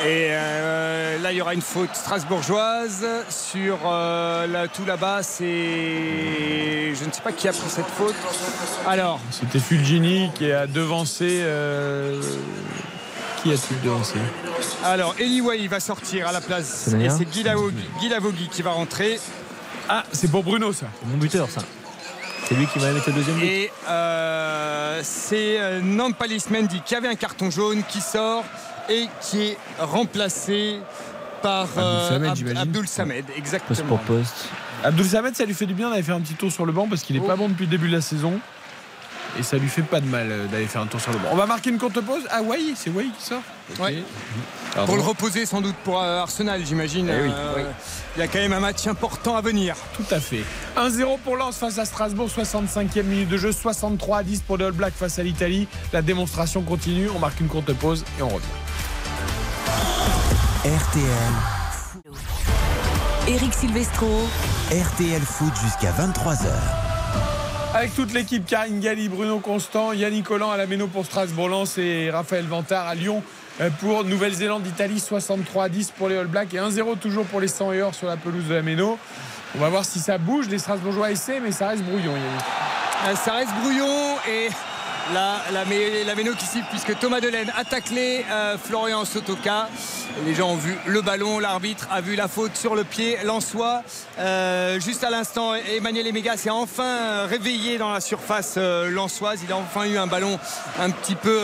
[0.04, 5.22] Et euh, là, il y aura une faute strasbourgeoise sur euh, là, tout là-bas.
[5.22, 8.14] C'est je ne sais pas qui a pris cette faute.
[8.86, 11.40] Alors, C'était Fulgini qui a devancé.
[11.42, 12.20] euh,
[13.42, 14.18] Qui a-t-il devancé?
[14.84, 16.88] Alors Eli Wahi va sortir à la place.
[17.00, 19.18] Et c'est Guy Lavogui, Guy Lavogui qui va rentrer.
[19.88, 20.86] Ah, c'est pour Bruno, ça.
[21.00, 21.62] C'est mon buteur, ça.
[22.48, 23.44] C'est lui qui m'a mis le deuxième but.
[23.44, 28.44] Et euh, c'est Nampalis Mendy qui avait un carton jaune qui sort
[28.88, 30.78] et qui est remplacé
[31.42, 32.56] par Abdul euh, Samed.
[32.56, 33.24] Abdul Samed.
[33.26, 33.84] Poste Exactement.
[33.88, 34.48] pour poste.
[34.84, 36.86] Abdul Samed, ça lui fait du bien d'aller faire un petit tour sur le banc
[36.88, 37.26] parce qu'il est Oh.
[37.26, 38.38] pas bon depuis le début de la saison.
[39.38, 41.28] Et ça lui fait pas de mal euh, d'aller faire un tour sur le banc.
[41.30, 42.22] On va marquer une courte pause.
[42.30, 43.42] Ah, Wai, c'est Wai qui sort
[43.72, 43.80] Ok.
[43.84, 44.02] Ouais.
[44.74, 44.86] Pardon.
[44.86, 47.10] Pour le reposer sans doute pour euh, Arsenal, j'imagine.
[47.10, 47.30] Eh oui.
[47.34, 47.64] Euh,
[48.16, 49.76] Il y a quand même un match important à venir.
[49.94, 50.42] Tout à fait.
[50.78, 54.64] 1-0 pour Lens face à Strasbourg, 65e minute de jeu, 63 à 10 pour les
[54.64, 55.68] All Blacks face à l'Italie.
[55.92, 57.10] La démonstration continue.
[57.14, 58.46] On marque une courte pause et on revient.
[60.64, 61.32] RTL.
[63.28, 64.08] Eric Silvestro.
[64.70, 66.46] RTL Foot jusqu'à 23h.
[67.74, 72.10] Avec toute l'équipe, Karine Galli, Bruno Constant, Yannick Collant à la Méno pour Strasbourg-Lens et
[72.10, 73.22] Raphaël Vantard à Lyon
[73.60, 77.48] euh, pour Nouvelle-Zélande-Italie, 63 à 10 pour les All Blacks et 1-0 toujours pour les
[77.48, 78.98] 100 et or sur la pelouse de la Méno.
[79.56, 80.48] On va voir si ça bouge.
[80.48, 82.44] Les Strasbourgeois essaient, mais ça reste brouillon, Yannick.
[83.08, 84.48] Euh, Ça reste brouillon et
[85.12, 85.64] la, la,
[86.04, 89.68] la Méno qui siffle puisque Thomas Delaine a taclé euh, Florian Sotoka.
[90.24, 93.18] Les gens ont vu le ballon, l'arbitre a vu la faute sur le pied.
[93.24, 93.82] Lançois,
[94.18, 99.40] euh, juste à l'instant, Emmanuel Emega s'est enfin euh, réveillé dans la surface euh, lançoise.
[99.44, 100.38] Il a enfin eu un ballon
[100.80, 101.38] un petit peu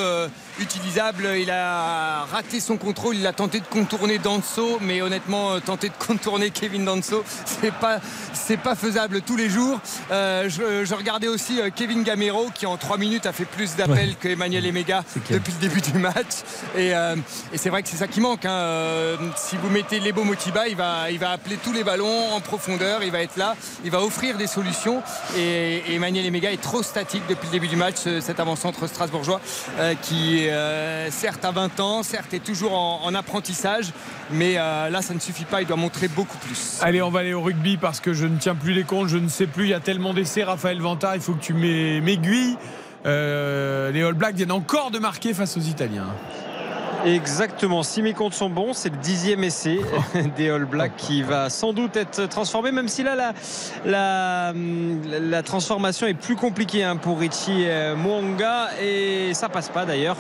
[0.61, 1.29] utilisable.
[1.39, 3.17] Il a raté son contrôle.
[3.17, 7.73] Il a tenté de contourner Danso, mais honnêtement, euh, tenter de contourner Kevin Danso, c'est
[7.73, 7.99] pas,
[8.33, 9.81] c'est pas faisable tous les jours.
[10.11, 13.77] Euh, je, je regardais aussi euh, Kevin Gamero qui en 3 minutes a fait plus
[13.77, 14.17] d'appels Ouais.
[14.19, 16.43] que Emmanuel Emega depuis le début du match.
[16.77, 17.17] Et, euh,
[17.53, 18.45] et c'est vrai que c'est ça qui manque.
[18.45, 19.17] hein.
[19.37, 23.03] Si vous mettez Lebo Motiba, il va, il va appeler tous les ballons en profondeur.
[23.03, 23.55] Il va être là.
[23.85, 25.03] Il va offrir des solutions.
[25.37, 28.87] Et, et Emmanuel Emega est trop statique depuis le début du match, ce- cet avant-centre
[28.87, 29.41] strasbourgeois
[29.79, 33.87] euh, qui, euh, certes, a 20 ans, certes, est toujours en, en apprentissage.
[34.31, 35.61] Mais euh, là, ça ne suffit pas.
[35.63, 36.79] Il doit montrer beaucoup plus.
[36.83, 39.19] Allez, on va aller au rugby parce que je ne tiens plus les comptes, je
[39.19, 40.43] ne sais plus, il y a tellement d'essais.
[40.45, 42.57] Raphaël Vantard, il faut que tu m'ai- m'aiguilles.
[43.05, 46.07] Euh, les All Blacks viennent encore de marquer face aux Italiens.
[47.05, 49.79] Exactement, si mes comptes sont bons, c'est le dixième essai
[50.37, 53.33] des All Blacks qui va sans doute être transformé, même si là la,
[53.85, 54.53] la,
[55.21, 60.17] la transformation est plus compliquée hein, pour Richie euh, Mwonga et ça passe pas d'ailleurs.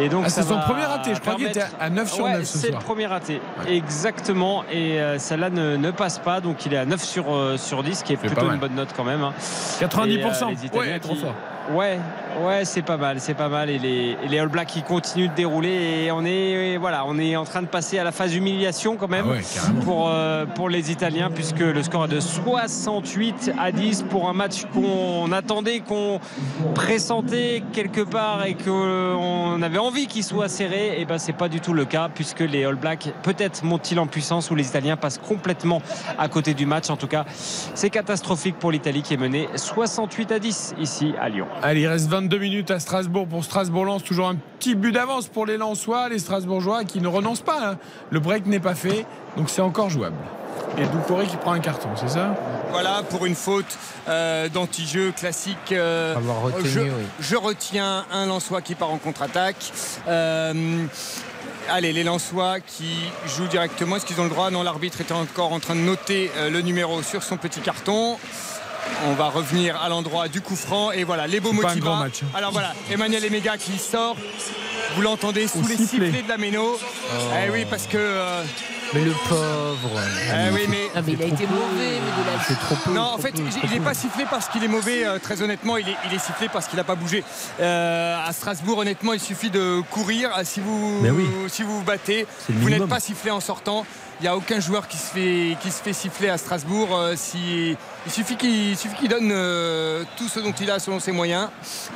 [0.00, 2.32] Et donc Ah, c'est son premier raté, je crois qu'il était à 9 sur Ouais,
[2.32, 6.66] 9 ce C'est le premier raté, exactement, et euh, celle-là ne, ne passe pas, donc
[6.66, 9.04] il est à 9 sur, euh, sur 10, qui est plutôt une bonne note quand
[9.04, 9.22] même.
[9.22, 9.32] hein.
[9.80, 10.08] 90%.
[10.08, 11.34] Et, euh, les Italiens Ouais, trop qui- fort.
[11.72, 11.98] Ouais,
[12.42, 13.70] ouais, c'est pas mal, c'est pas mal.
[13.70, 16.04] Et les, et les All Blacks qui continuent de dérouler.
[16.04, 19.08] Et on est, voilà, on est en train de passer à la phase humiliation quand
[19.08, 19.40] même Ah ouais,
[19.84, 24.34] pour, euh, pour les Italiens, puisque le score est de 68 à 10 pour un
[24.34, 26.20] match qu'on attendait, qu'on
[26.74, 31.00] pressentait quelque part et qu'on avait envie qu'il soit serré.
[31.00, 34.06] Et ben, c'est pas du tout le cas, puisque les All Blacks peut-être montent-ils en
[34.06, 35.80] puissance ou les Italiens passent complètement
[36.18, 36.90] à côté du match.
[36.90, 41.28] En tout cas, c'est catastrophique pour l'Italie qui est menée 68 à 10 ici à
[41.30, 41.46] Lyon.
[41.62, 44.02] Allez, il reste 22 minutes à Strasbourg pour Strasbourg-Lens.
[44.04, 47.70] Toujours un petit but d'avance pour les Lensois, les Strasbourgeois qui ne renoncent pas.
[47.70, 47.78] hein.
[48.10, 49.06] Le break n'est pas fait,
[49.36, 50.16] donc c'est encore jouable.
[50.76, 52.34] Et Doucouré qui prend un carton, c'est ça?
[52.70, 53.78] Voilà pour une faute
[54.08, 55.56] euh, d'anti-jeu classique.
[55.72, 56.88] euh, Avoir retenu, je, oui.
[57.20, 59.72] je retiens un Lensois qui part en contre-attaque.
[60.08, 60.84] Euh,
[61.70, 62.90] allez, les Lensois qui
[63.36, 63.96] jouent directement.
[63.96, 64.50] Est-ce qu'ils ont le droit?
[64.50, 68.16] Non, l'arbitre était encore en train de noter le numéro sur son petit carton.
[69.06, 70.90] On va revenir à l'endroit du coup franc.
[70.92, 72.26] Et voilà, les beaux match, hein.
[72.34, 74.16] Alors voilà, Emmanuel Emega qui sort.
[74.96, 76.06] Vous l'entendez sous Au les sifflet.
[76.06, 76.78] sifflets de la Méno.
[77.46, 77.96] Eh oui, parce que.
[77.98, 78.42] euh,
[78.94, 80.00] Mais le pauvre.
[80.00, 82.92] eh oui, mais Ah, mais il a été mauvais, mais de la C'est trop peu.
[82.92, 83.34] non, en fait,
[83.64, 86.18] il n'est pas sifflé parce qu'il est mauvais, euh, très honnêtement, il est, il est
[86.18, 87.24] sifflé parce qu'il n'a pas bougé.
[87.60, 90.30] Euh, à Strasbourg, honnêtement, il suffit de courir.
[90.44, 91.26] Si vous, oui.
[91.48, 93.84] si vous vous battez, vous n'êtes pas sifflé en sortant.
[94.20, 96.88] Il n'y a aucun joueur qui se fait, qui se fait siffler à Strasbourg.
[96.96, 101.12] Euh, si, il suffit qu'il qu'il donne euh, tout ce dont il a selon ses
[101.12, 101.48] moyens.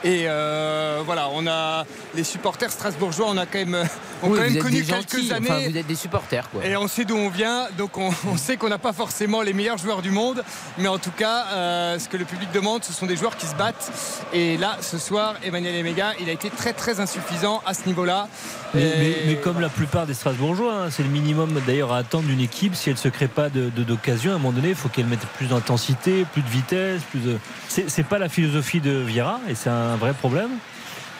[0.05, 3.75] Et euh, voilà, on a les supporters strasbourgeois, on a quand même,
[4.23, 5.47] ont Oui, quand même connu quelques gentils, années.
[5.51, 6.65] enfin, vous êtes des supporters quoi.
[6.65, 9.53] Et on sait d'où on vient, donc on, on sait qu'on n'a pas forcément les
[9.53, 10.43] meilleurs joueurs du monde,
[10.79, 13.47] mais en tout cas, euh, ce que le public demande, ce sont des joueurs qui
[13.47, 13.91] se battent.
[14.33, 18.29] Et là, ce soir, Emmanuel Emega, il a été très très insuffisant à ce niveau-là.
[18.75, 21.99] Mais, Et- mais- mais comme la plupart des Strasbourgeois, hein, c'est le minimum d'ailleurs à
[21.99, 22.75] attendre d'une équipe.
[22.75, 24.89] Si elle ne se crée pas de- de- d'occasion, à un moment donné, il faut
[24.89, 27.03] qu'elle mette plus d'intensité, plus de vitesse.
[27.11, 27.39] Plus de...
[27.69, 30.51] C'est pas la philosophie de Vieira et c'est un vrai problème.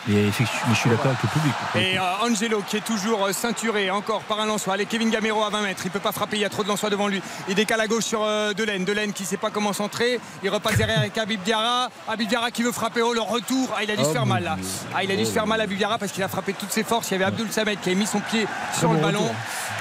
[0.09, 1.53] Effectivement, mais je suis d'accord avec le public.
[1.75, 4.73] Et euh, Angelo qui est toujours euh, ceinturé encore par un lançois.
[4.73, 5.81] Allez, Kevin Gamero à 20 mètres.
[5.85, 7.21] Il peut pas frapper, il y a trop de lançois devant lui.
[7.47, 8.85] Il décale à gauche sur euh, Delaine.
[8.85, 10.19] Delaine qui sait pas comment centrer.
[10.43, 11.89] Il repasse derrière avec Abib Diarra.
[12.07, 13.01] Abib Diarra qui veut frapper.
[13.01, 13.69] Oh, le retour.
[13.77, 14.57] Ah, il a dû se Oh, faire mal là.
[14.95, 16.57] Ah, il a dû se faire mal à Abib Diarra parce qu'il a frappé de
[16.57, 17.09] toutes ses forces.
[17.09, 19.19] Il y avait Abdul Samed qui a mis son pied sur bon le ballon.
[19.21, 19.35] retour.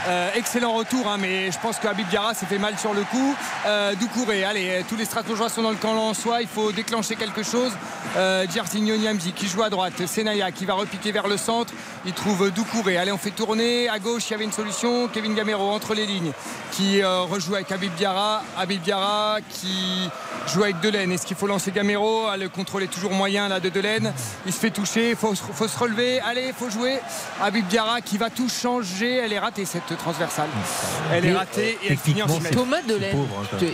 [0.06, 3.02] Euh, excellent retour, hein, mais je pense que Habib Diarra s'est fait mal sur le
[3.02, 3.34] coup.
[3.66, 6.40] Euh, Doucouré, allez, tous les Strasbourgeois sont dans le camp lensois.
[6.40, 7.72] Il faut déclencher quelque chose.
[8.16, 10.06] Euh, Niamzi qui joue à droite.
[10.18, 11.72] Senaya qui va repiquer vers le centre.
[12.04, 12.96] Il trouve Doucouré.
[12.96, 13.88] Allez, on fait tourner.
[13.88, 15.06] À gauche, il y avait une solution.
[15.06, 16.32] Kevin Gamero entre les lignes
[16.72, 18.42] qui euh, rejoue avec Habib Diarra.
[18.56, 20.08] Habib Diarra qui
[20.52, 21.12] joue avec Delaine.
[21.12, 22.26] Est-ce qu'il faut lancer Gamero?
[22.28, 24.12] Ah, Le contrôle est toujours moyen là de Delaine.
[24.44, 25.10] Il se fait toucher.
[25.10, 26.18] Il faut, faut se relever.
[26.20, 26.98] Allez, il faut jouer.
[27.40, 29.18] Habib Diarra qui va tout changer.
[29.18, 30.48] Elle est ratée cette transversale.
[31.12, 32.52] Elle est ratée et elle finit en finale.
[32.52, 33.16] Thomas Delaine,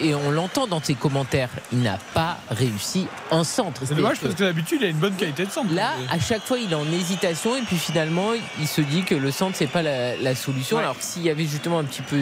[0.03, 3.83] et on l'entend dans ses commentaires, il n'a pas réussi en centre.
[3.87, 5.73] C'est dommage parce que d'habitude, il a une bonne qualité de centre.
[5.73, 9.15] Là, à chaque fois, il est en hésitation et puis finalement, il se dit que
[9.15, 10.79] le centre, c'est pas la, la solution.
[10.79, 12.21] Alors que s'il y avait justement un petit peu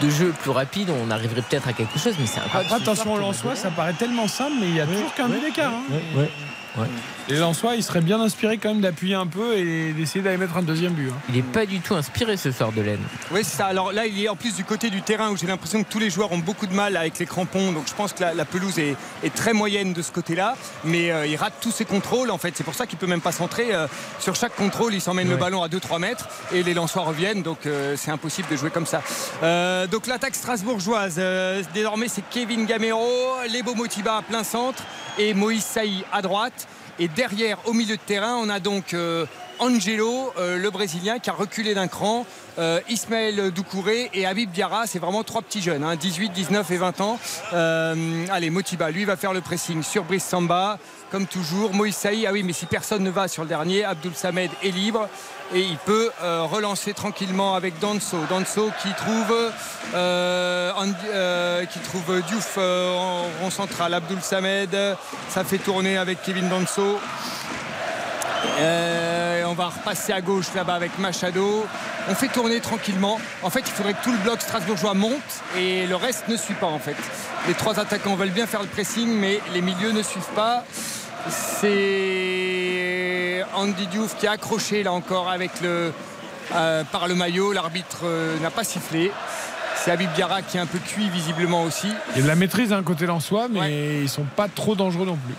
[0.00, 2.74] de jeu plus rapide, on arriverait peut-être à quelque chose, mais c'est incroyable.
[2.74, 5.72] Attention Lensois, ça paraît tellement simple, mais il y a toujours qu'un but d'écart.
[7.30, 10.58] Les Lensois, ils seraient bien inspirés quand même d'appuyer un peu et d'essayer d'aller mettre
[10.58, 11.08] un deuxième but.
[11.08, 11.14] hein.
[11.30, 13.00] Il n'est pas du tout inspiré ce soir de laine.
[13.30, 13.64] Oui, c'est ça.
[13.64, 15.98] Alors là, il est en plus du côté du terrain où j'ai l'impression que tous
[15.98, 17.72] les joueurs ont beaucoup de mal avec les crampons.
[17.72, 20.54] Donc je pense que la, la pelouse est, est très moyenne de ce côté-là.
[20.84, 22.54] Mais euh, il rate tous ses contrôles en fait.
[22.58, 23.74] C'est pour ça qu'il peut même pas centrer.
[23.74, 23.86] Euh,
[24.20, 27.42] sur chaque contrôle, il s'emmène le ballon à 2-3 mètres et les Lensois reviennent.
[27.42, 29.00] Donc euh, c'est impossible de jouer comme ça.
[29.42, 33.00] Euh, donc l'attaque strasbourgeoise, euh, désormais c'est Kevin Gamero,
[33.50, 34.82] Lebo Motiba à plein centre
[35.18, 36.68] et Moïse Saï à droite.
[36.98, 39.26] Et derrière, au milieu de terrain, on a donc euh,
[39.58, 42.24] Angelo, euh, le Brésilien, qui a reculé d'un cran.
[42.60, 46.76] euh, Ismaël Doucouré et Habib Diarra, c'est vraiment trois petits jeunes, hein, 18, 19 et
[46.76, 47.18] 20 ans.
[48.30, 50.78] Allez, Motiba, lui va faire le pressing sur Brice Samba,
[51.10, 51.72] comme toujours.
[51.74, 54.70] Moïse Saï, ah oui, mais si personne ne va sur le dernier, Abdul Samed est
[54.70, 55.08] libre
[55.54, 58.18] et il peut euh, relancer tranquillement avec Danso.
[58.28, 59.52] Danso qui trouve,
[59.94, 60.72] euh,
[61.12, 63.94] euh, qui trouve Diouf en rond central.
[63.94, 64.76] Abdul Samed,
[65.28, 66.98] ça fait tourner avec Kevin Danso.
[69.46, 71.64] On va repasser à gauche là-bas avec Machado.
[72.08, 73.20] On fait tourner tranquillement.
[73.44, 75.12] En fait, il faudrait que tout le bloc strasbourgeois monte
[75.56, 76.96] et le reste ne suit pas en fait.
[77.46, 80.64] Les trois attaquants veulent bien faire le pressing, mais les milieux ne suivent pas.
[81.28, 82.74] C'est
[83.54, 85.92] Andy Diouf qui est accroché là encore avec le,
[86.54, 87.52] euh, par le maillot.
[87.52, 89.10] L'arbitre euh, n'a pas sifflé.
[89.76, 91.88] C'est Habib Diarra qui est un peu cuit visiblement aussi.
[92.12, 95.06] Il y a de la maîtrise d'un côté Lensois, mais ils sont pas trop dangereux
[95.06, 95.34] non plus.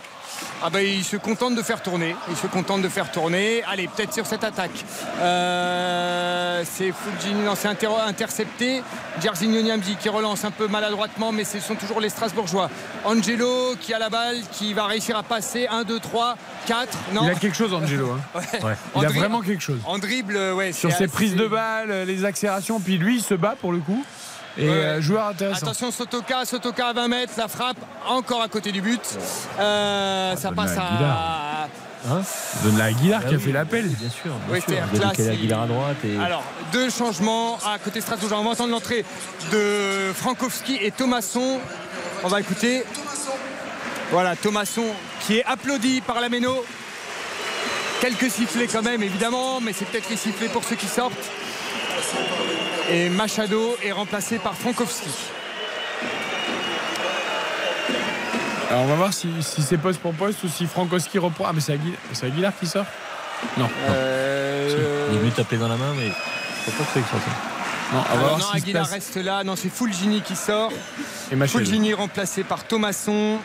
[0.67, 2.15] Ah ben il se contente de faire tourner.
[2.27, 3.61] Il se contente de faire tourner.
[3.71, 4.83] Allez, peut-être sur cette attaque.
[5.21, 8.81] Euh, c'est Fulgini, non, c'est inter- intercepté.
[9.21, 12.71] Jarzinho Niamzi qui relance un peu maladroitement, mais ce sont toujours les Strasbourgeois.
[13.03, 15.67] Angelo qui a la balle, qui va réussir à passer.
[15.69, 16.35] 1, 2, 3,
[16.65, 16.97] 4.
[17.13, 17.21] Non.
[17.25, 18.11] Il a quelque chose, Angelo.
[18.13, 18.41] hein.
[18.63, 18.75] Ouais.
[18.95, 19.79] Il a vraiment quelque chose.
[19.85, 20.71] En dribble, ouais.
[20.71, 24.03] Sur ses prises de balles, les accélérations, puis lui, il se bat pour le coup.
[24.57, 24.73] Et Ouais.
[24.73, 25.57] euh, joueur intéressant.
[25.65, 27.77] Attention Sotoka, Sotoka à 20 mètres, la frappe
[28.07, 29.02] encore à côté du but.
[29.60, 30.94] Euh, ça passe à à.
[30.94, 31.68] Aguilar.
[32.64, 33.88] Donne la Aguilar Ah qui a oui, fait l'appel.
[33.88, 34.32] Bien sûr.
[34.48, 35.30] Bien Oui, sûr.
[35.32, 36.18] Aguilar à droite et.
[36.19, 38.30] Alors, deux changements à côté Strasbourg.
[38.40, 39.03] On va entendre l'entrée
[39.52, 41.60] de Frankowski et Thomasson.
[42.23, 42.84] On va écouter.
[44.11, 44.84] Voilà, Thomasson
[45.22, 46.64] qui est applaudi par la Méno.
[48.02, 51.14] Quelques sifflets quand même, évidemment, mais c'est peut-être les sifflets pour ceux qui sortent.
[52.91, 55.10] Et Machado est remplacé par Frankowski.
[58.69, 61.45] Alors on va voir si, si c'est poste pour poste ou si Frankowski reprend.
[61.48, 62.86] Ah, mais c'est Aguilar, c'est Aguilar qui sort?
[63.57, 63.69] Non.
[63.90, 67.94] Euh, Il est venu taper dans la main, mais je crois pas que c'est.
[67.94, 68.94] Non, on va Alors voir non, Aguilar passe.
[68.94, 69.44] reste là.
[69.44, 70.72] Non, c'est Fulgini qui sort.
[71.32, 71.60] Et Machado.
[71.60, 73.38] Fulgini remplacé par Thomasson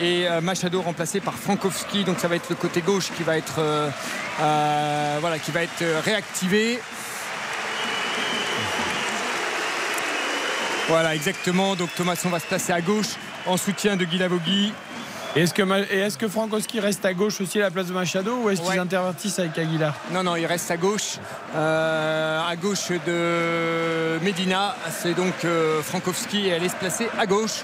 [0.00, 2.04] et euh, Machado remplacé par Frankowski.
[2.04, 3.90] Donc ça va être le côté gauche qui va être, euh,
[4.40, 6.80] euh, voilà, qui va être réactivé.
[10.88, 11.74] Voilà, exactement.
[11.76, 13.14] Donc Thomasson va se placer à gauche
[13.46, 14.72] en soutien de Guy Lavogui.
[15.36, 18.62] Et est-ce que, Frankowski reste à gauche aussi à la place de Machado ou est-ce
[18.62, 18.72] Ouais.
[18.72, 19.92] qu'ils intervertissent avec Aguilar?
[20.12, 21.18] Non, non, il reste à gauche.
[21.56, 24.76] Euh, à gauche de Medina.
[25.02, 27.62] C'est donc euh, Frankowski et allait se placer à gauche.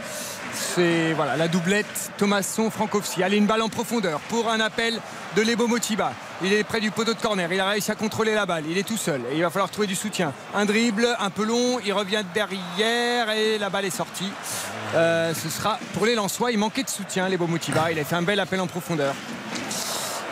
[0.52, 3.22] C'est voilà, la doublette Thomasson Frankowski.
[3.22, 4.98] Allez, une balle en profondeur pour un appel
[5.36, 6.12] de Lebo Motiba.
[6.42, 7.52] Il est près du poteau de corner.
[7.52, 8.64] Il a réussi à contrôler la balle.
[8.68, 9.20] Il est tout seul.
[9.32, 10.32] Et il va falloir trouver du soutien.
[10.54, 11.78] Un dribble un peu long.
[11.84, 14.30] Il revient derrière et la balle est sortie.
[14.94, 16.50] Euh, ce sera pour les Lensois.
[16.50, 17.90] Il manquait de soutien, Lebo Motiba.
[17.92, 19.14] Il a fait un bel appel en profondeur.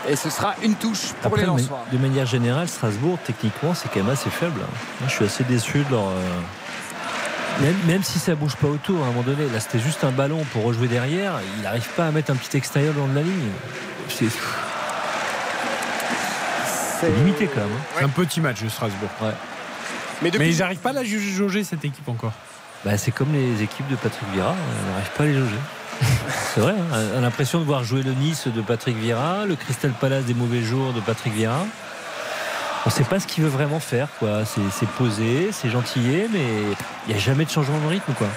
[0.09, 1.85] Et ce sera une touche pour Après, les Lensois.
[1.93, 4.61] de manière générale, Strasbourg, techniquement, c'est quand même assez faible.
[4.63, 4.75] hein.
[5.01, 6.07] Moi, je suis assez déçu de leur.
[6.09, 10.05] euh, Même, même si ça bouge pas autour, à un moment donné, là c'était juste
[10.05, 13.09] un ballon pour rejouer derrière, il n'arrive pas à mettre un petit extérieur le long
[13.09, 13.51] de la ligne.
[17.01, 17.69] C'est limité quand même.
[17.71, 17.95] hein.
[17.99, 19.09] C'est un petit match de Strasbourg.
[19.23, 19.33] Ouais.
[20.23, 22.33] Mais, Mais ils n'arrivent pas à la jauger cette équipe encore.
[22.85, 25.59] Bah, c'est comme les équipes de Patrick Vieira, on n'arrive pas à les jauger.
[26.55, 26.99] c'est vrai, hein.
[27.15, 30.35] on a l'impression de voir jouer le Nice de Patrick Vieira, le Crystal Palace des
[30.35, 31.65] mauvais jours de Patrick Vieira.
[32.87, 34.09] On ne sait pas ce qu'il veut vraiment faire.
[34.19, 34.45] quoi.
[34.45, 36.45] C'est c'est posé, c'est gentillé, mais
[37.07, 38.13] il n'y a jamais de changement de rythme.
[38.15, 38.29] quoi.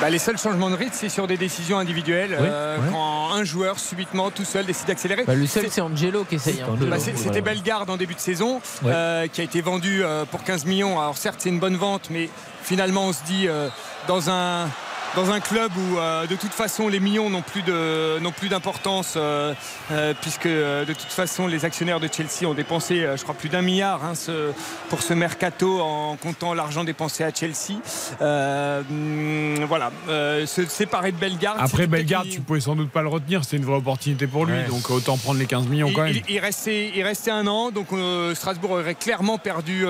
[0.00, 2.36] Bah, les seuls changements de rythme, c'est sur des décisions individuelles.
[2.38, 2.84] Oui, euh, ouais.
[2.92, 5.24] Quand un joueur, subitement, tout seul, décide d'accélérer.
[5.24, 6.86] Bah, le seul, C'est- Angelo qui essaye un peu.
[6.86, 8.92] Bah, C'était Bellegarde en début de saison, Ouais.
[8.92, 10.98] euh, qui a été vendu euh, pour 15 millions.
[11.00, 12.28] Alors certes, c'est une bonne vente, mais
[12.62, 13.68] finalement, on se dit, euh,
[14.08, 14.68] dans un
[15.14, 18.48] dans un club où euh, de toute façon les millions n'ont plus de n'ont plus
[18.48, 19.52] d'importance euh,
[19.90, 23.62] euh, puisque de toute façon les actionnaires de Chelsea ont dépensé je crois plus d'un
[23.62, 24.52] milliard hein, ce,
[24.88, 27.78] pour ce mercato en comptant l'argent dépensé à Chelsea.
[28.20, 29.90] Hum, voilà.
[30.08, 33.64] Se séparer de Bellegarde après Bellegarde tu pouvais sans doute pas le retenir c'est une
[33.64, 36.16] vraie opportunité pour lui donc autant prendre les 15 millions quand même.
[36.28, 37.88] il, restait il restait un an donc
[38.34, 39.84] Strasbourg aurait clairement perdu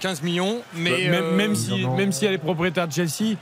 [0.00, 3.36] 15 ah millions mais même, même si même si elle est propriétaire de Chelsea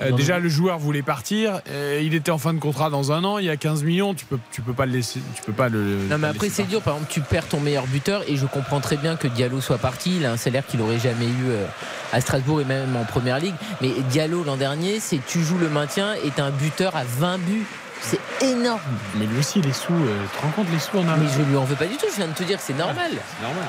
[0.00, 1.60] euh, déjà, le joueur voulait partir.
[1.70, 3.38] Euh, il était en fin de contrat dans un an.
[3.38, 4.14] Il y a 15 millions.
[4.14, 5.20] Tu peux, tu peux pas le laisser.
[5.34, 6.06] Tu peux pas le.
[6.08, 6.80] Non, mais après, c'est dur.
[6.80, 8.22] Par exemple, tu perds ton meilleur buteur.
[8.28, 10.16] Et je comprends très bien que Diallo soit parti.
[10.18, 11.66] Il a un salaire qu'il aurait jamais eu euh,
[12.12, 13.54] à Strasbourg et même en première ligue.
[13.80, 17.38] Mais Diallo, l'an dernier, c'est tu joues le maintien et tu un buteur à 20
[17.38, 17.66] buts.
[18.00, 18.80] C'est énorme.
[19.16, 21.42] Mais lui aussi, les sous, euh, tu te rends compte, les sous en Mais je
[21.42, 23.12] lui en veux pas du tout, je viens de te dire, c'est normal.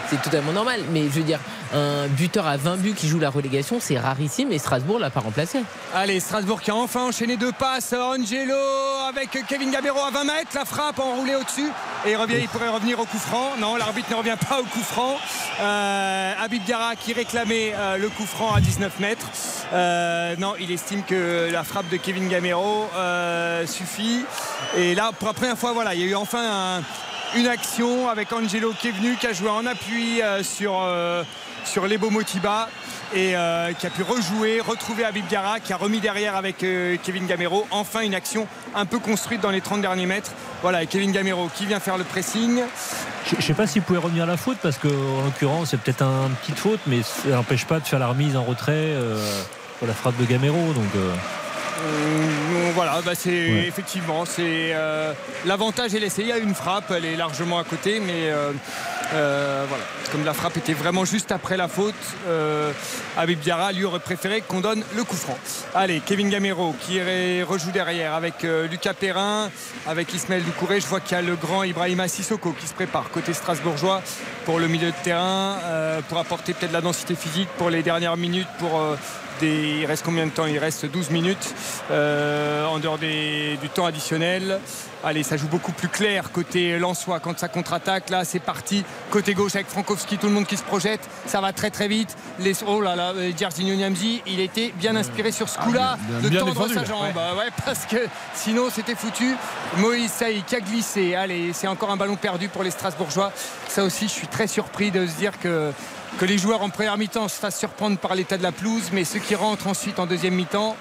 [0.09, 0.81] c'est totalement normal.
[0.91, 1.39] Mais je veux dire,
[1.73, 5.19] un buteur à 20 buts qui joue la relégation, c'est rarissime et Strasbourg l'a pas
[5.19, 5.59] remplacé.
[5.93, 7.93] Allez, Strasbourg qui a enfin enchaîné deux passes.
[7.93, 8.55] Angelo
[9.09, 11.69] avec Kevin Gabero à 20 mètres, la frappe enroulée au-dessus.
[12.05, 13.51] Et il, revient, il pourrait revenir au coup franc.
[13.59, 15.17] Non, l'arbitre ne revient pas au coup franc.
[15.61, 19.27] Euh, Habib Gara qui réclamait euh, le coup franc à 19 mètres.
[19.73, 22.87] Euh, non, il estime que la frappe de Kevin Gamero
[23.65, 24.18] suffit.
[24.77, 26.81] Et là, pour la première fois, voilà, il y a eu enfin
[27.35, 30.83] une action avec Angelo qui est venu, qui a joué en appui sur,
[31.65, 32.67] sur Lebo Motiba
[33.13, 36.97] et euh, qui a pu rejouer, retrouver Abib Gara, qui a remis derrière avec euh,
[37.01, 37.65] Kevin Gamero.
[37.71, 40.31] Enfin une action un peu construite dans les 30 derniers mètres.
[40.61, 42.61] Voilà, Kevin Gamero qui vient faire le pressing.
[43.29, 46.03] Je ne sais pas s'il pouvait revenir à la faute parce qu'en l'occurrence c'est peut-être
[46.03, 49.17] une petite faute, mais ça n'empêche pas de faire la remise en retrait euh,
[49.79, 50.73] pour la frappe de Gamero.
[50.73, 50.93] Donc,
[52.73, 53.31] voilà, bah, c'est
[53.67, 54.73] effectivement c'est
[55.45, 56.21] l'avantage est laissé.
[56.21, 58.31] Il y a une frappe, elle est largement à côté, mais
[59.13, 59.83] euh, voilà.
[60.11, 61.95] Comme la frappe était vraiment juste après la faute,
[62.27, 62.71] euh,
[63.17, 65.37] Abib Diarra lui aurait préféré qu'on donne le coup franc.
[65.73, 66.99] Allez, Kevin Gamero qui
[67.43, 69.49] rejoue derrière avec euh, Lucas Perrin,
[69.87, 70.79] avec Ismaël Doucouré.
[70.79, 74.01] Je vois qu'il y a le grand Ibrahima Sissoko qui se prépare côté strasbourgeois
[74.45, 75.57] pour le milieu de terrain,
[76.07, 78.81] pour apporter peut-être la densité physique pour les dernières minutes, pour
[79.41, 81.53] il reste combien de temps Il reste 12 minutes
[81.91, 84.59] euh, en dehors du temps additionnel.
[85.03, 88.09] Allez, ça joue beaucoup plus clair côté Lensois quand ça contre-attaque.
[88.09, 88.83] Là, c'est parti.
[89.09, 90.99] Côté gauche avec Frankowski, tout le monde qui se projette.
[91.25, 92.15] Ça va très très vite.
[92.39, 92.53] Les...
[92.67, 96.29] Oh là là, euh, Jerzy Nyamzi, il était bien inspiré sur ce ah, coup-là de
[96.37, 97.15] tendre sa jambe.
[97.15, 97.49] Ouais.
[97.65, 99.35] parce que sinon c'était foutu.
[99.77, 101.15] Moïse Saï qui a glissé.
[101.15, 103.31] Allez, c'est encore un ballon perdu pour les Strasbourgeois.
[103.69, 105.71] Ça aussi, je suis très surpris de se dire que
[106.17, 109.05] que les joueurs en première mi-temps se fassent surprendre par l'état de la pelouse, mais
[109.05, 110.75] ceux qui rentrent ensuite en deuxième mi-temps,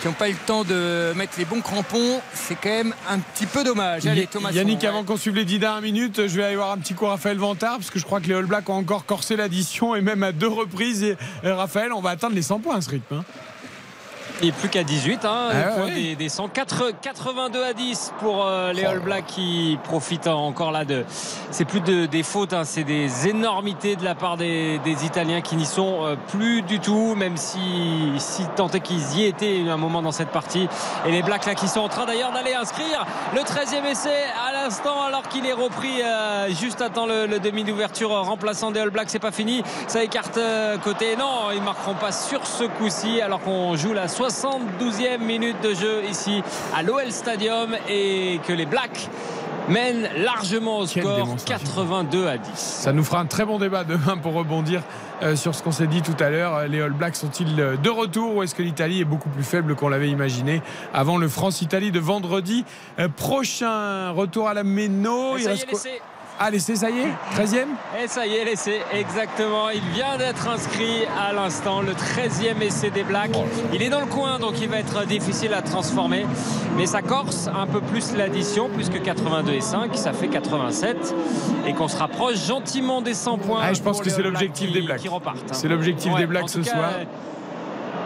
[0.00, 3.18] qui n'ont pas eu le temps de mettre les bons crampons, c'est quand même un
[3.18, 4.06] petit peu dommage.
[4.06, 6.78] Allez, Thomas Yannick, avant qu'on suive les 10 dernières minutes, je vais aller voir un
[6.78, 9.36] petit coup Raphaël Vantard, parce que je crois que les All Blacks ont encore corsé
[9.36, 11.02] l'addition, et même à deux reprises.
[11.02, 13.16] Et, Raphaël, on va atteindre les 100 points à ce rythme.
[13.16, 13.24] Hein.
[14.42, 18.98] Et plus qu'à 18, hein, ah des, des 82 à 10 pour euh, les All
[18.98, 21.04] Blacks qui profitent encore là de.
[21.50, 25.56] C'est plus de, des fautes, hein, c'est des énormités de la part des, Italiens qui
[25.56, 29.76] n'y sont euh, plus du tout, même si, si tant est qu'ils y étaient un
[29.76, 30.68] moment dans cette partie.
[31.06, 34.52] Et les Blacks là qui sont en train d'ailleurs d'aller inscrire le 13e essai à
[34.52, 38.90] l'instant alors qu'il est repris euh, juste à temps le, demi d'ouverture remplaçant des All
[38.90, 39.10] Blacks.
[39.10, 40.40] C'est pas fini, ça écarte
[40.82, 41.16] côté.
[41.16, 46.02] Non, ils marqueront pas sur ce coup-ci alors qu'on joue la 72e minute de jeu
[46.08, 46.42] ici
[46.74, 49.10] à l'OL Stadium et que les Blacks
[49.68, 52.50] mènent largement au score 82 à 10.
[52.54, 54.82] Ça nous fera un très bon débat demain pour rebondir
[55.22, 56.66] euh, sur ce qu'on s'est dit tout à l'heure.
[56.68, 59.88] Les All Blacks sont-ils de retour ou est-ce que l'Italie est beaucoup plus faible qu'on
[59.88, 60.62] l'avait imaginé
[60.94, 62.64] avant le France-Italie de vendredi
[62.98, 65.36] euh, prochain Retour à la Méno?
[65.36, 65.50] Il
[66.38, 67.66] ah, l'essai, ça y est 13e
[68.02, 69.70] Et ça y est, l'essai, exactement.
[69.70, 73.30] Il vient d'être inscrit à l'instant, le 13e essai des Blacks.
[73.72, 76.26] Il est dans le coin, donc il va être difficile à transformer.
[76.76, 81.14] Mais ça corse un peu plus l'addition, puisque 82 et 5, ça fait 87.
[81.66, 83.60] Et qu'on se rapproche gentiment des 100 points.
[83.62, 85.08] Ah, je pense que c'est l'objectif des Blacks.
[85.52, 86.90] C'est l'objectif des Blacks ce soir.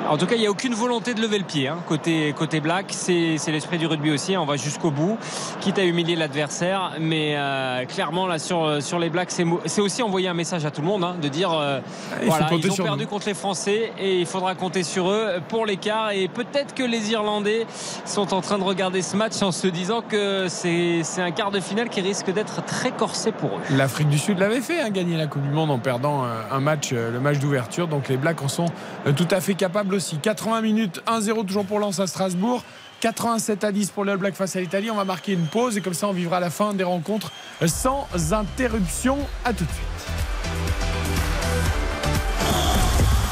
[0.07, 1.69] En tout cas, il n'y a aucune volonté de lever le pied.
[1.69, 1.79] Hein.
[1.87, 4.35] Côté, côté black, c'est l'esprit du rugby aussi.
[4.35, 4.41] Hein.
[4.41, 5.19] On va jusqu'au bout,
[5.61, 6.93] quitte à humilier l'adversaire.
[6.99, 10.81] Mais euh, clairement, là, sur, sur les blacks, c'est aussi envoyer un message à tout
[10.81, 11.81] le monde hein, de dire euh,
[12.23, 16.13] voilà, ils ont perdu contre les Français et il faudra compter sur eux pour l'écart.
[16.13, 17.67] Et peut-être que les Irlandais
[18.07, 21.61] sont en train de regarder ce match en se disant que c'est un quart de
[21.61, 23.77] finale qui risque d'être très corsé pour eux.
[23.77, 26.93] L'Afrique du Sud l'avait fait, gagner la Coupe du Monde en perdant euh, un match,
[26.93, 27.89] le match d'ouverture.
[27.89, 28.67] Donc les blacks en sont
[29.15, 30.19] tout à fait capables aussi.
[30.19, 32.63] 80 minutes, 1-0 toujours pour Lens à Strasbourg.
[33.01, 34.91] 87 à 10 pour le Black face à l'Italie.
[34.91, 37.31] On va marquer une pause et comme ça on vivra la fin des rencontres
[37.67, 39.19] sans interruption.
[39.45, 39.89] À tout de suite.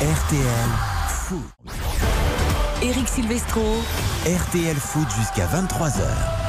[0.00, 0.70] RTL
[1.08, 1.40] Foot.
[2.82, 3.62] Eric Silvestro.
[4.26, 6.45] RTL Foot jusqu'à 23h.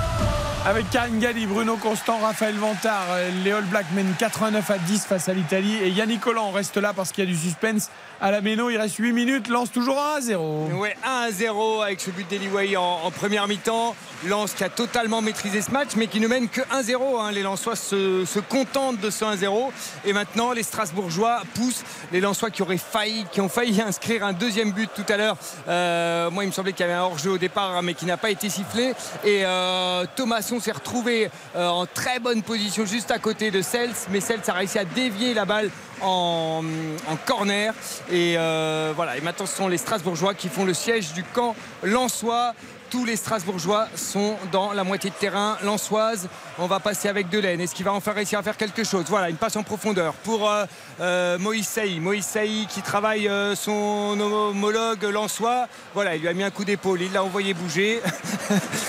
[0.67, 3.07] Avec Karine Galli, Bruno Constant, Raphaël Vantard,
[3.45, 6.91] les All Blacks mènent 89 à 10 face à l'Italie et Yannick Collant reste là
[6.93, 7.89] parce qu'il y a du suspense
[8.19, 8.69] à la Méno.
[8.69, 10.69] Il reste 8 minutes, lance toujours 1 à 0.
[10.73, 13.95] Ouais, 1 à 0 avec ce but d'Eliway en, première mi-temps.
[14.25, 17.21] Lance qui a totalement maîtrisé ce match mais qui ne mène que 1-0.
[17.21, 17.31] hein.
[17.31, 19.69] Les Lensois se, contentent de ce 1-0
[20.05, 24.33] et maintenant les Strasbourgeois poussent les Lensois qui auraient failli, qui ont failli inscrire un
[24.33, 25.37] deuxième but tout à l'heure.
[25.67, 28.17] Euh, moi, il me semblait qu'il y avait un hors-jeu au départ mais qui n'a
[28.17, 30.05] pas été sifflé et euh,
[30.57, 34.41] Thomasson s'est retrouvé euh, en très bonne position juste à côté de Sels mais Sels
[34.47, 35.69] a réussi à dévier la balle
[36.01, 36.63] en,
[37.07, 37.73] en corner.
[38.11, 39.17] Et euh, voilà.
[39.17, 42.53] Et maintenant ce sont les Strasbourgeois qui font le siège du camp lensois
[42.89, 46.29] tous les Strasbourgeois sont dans la moitié de terrain lensoise.
[46.57, 47.59] On va passer avec Delaine.
[47.61, 49.05] Est-ce qu'il va enfin réussir à faire quelque chose?
[49.07, 50.65] Voilà, une passe en profondeur pour euh,
[51.01, 51.99] euh, Moïse Saï.
[51.99, 55.67] Moïse Saï qui travaille euh, son homologue lensois.
[55.93, 57.01] Voilà, il lui a mis un coup d'épaule.
[57.01, 58.01] Il l'a envoyé bouger.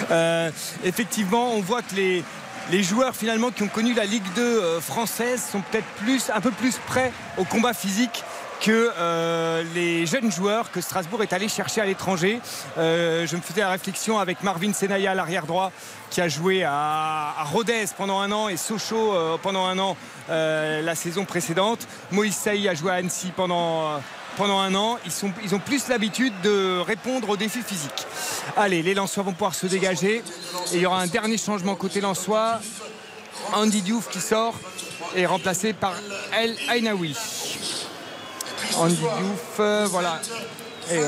[0.85, 5.43] Effectivement, on voit que les, joueurs finalement qui ont connu la Ligue 2 euh, française
[5.51, 8.25] sont peut-être plus, un peu plus prêts au combat physique
[8.61, 12.41] que euh, les jeunes joueurs que Strasbourg est allé chercher à l'étranger.
[12.77, 15.73] Euh, je me faisais la réflexion avec Marvin Senaya, l'arrière droit,
[16.11, 19.97] qui a joué à, à Rodez pendant un an et Sochaux euh, pendant un an
[20.29, 21.87] la saison précédente.
[22.11, 23.99] Moïse Saï a joué à Annecy pendant.
[24.37, 24.99] pendant un an,
[25.43, 28.07] ils ont plus l'habitude de répondre aux défis physiques.
[28.55, 30.17] Allez, les Lensois vont pouvoir se dégager.
[30.73, 32.61] Et il y aura un dernier changement côté Lensois.
[33.55, 34.55] Andy Diouf qui sort
[35.17, 35.95] est remplacé par
[36.33, 37.17] El Ainaoui.
[38.77, 40.21] Andy Diouf, euh, voilà.
[40.91, 41.01] Et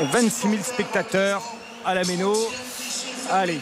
[0.00, 1.42] on- 26 000 spectateurs
[1.84, 2.34] à la Méno.
[3.30, 3.60] Allez,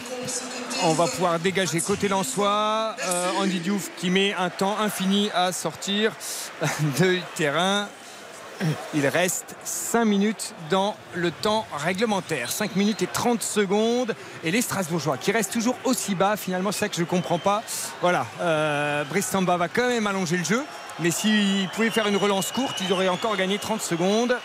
[0.83, 2.95] on va pouvoir dégager côté Lensois.
[3.05, 6.11] Euh, Andy Diouf qui met un temps infini à sortir
[6.99, 7.87] de terrain.
[8.95, 12.51] Il reste 5 minutes dans le temps réglementaire.
[12.51, 14.15] 5 minutes et 30 secondes.
[14.43, 17.37] Et les Strasbourgeois qui restent toujours aussi bas, finalement, c'est ça que je ne comprends
[17.39, 17.61] pas.
[18.01, 20.63] Voilà, euh, Brice Samba va quand même allonger le jeu.
[20.99, 24.35] Mais s'ils pouvaient faire une relance courte, ils auraient encore gagné 30 secondes.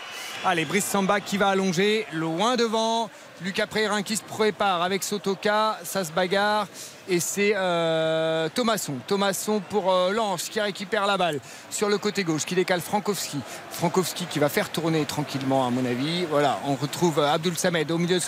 [0.45, 3.09] Allez, Brice Samba qui va allonger, loin devant.
[3.41, 6.67] Lucas Prérin qui se prépare avec Sotoka, ça se bagarre.
[7.09, 8.93] Et c'est euh, Thomasson.
[9.07, 11.39] Thomasson pour euh, Lange qui récupère la balle
[11.69, 13.37] sur le côté gauche, qui décale Frankowski.
[13.71, 16.25] Frankowski qui va faire tourner tranquillement, à mon avis.
[16.29, 18.23] Voilà, on retrouve euh, Abdul Samed au milieu de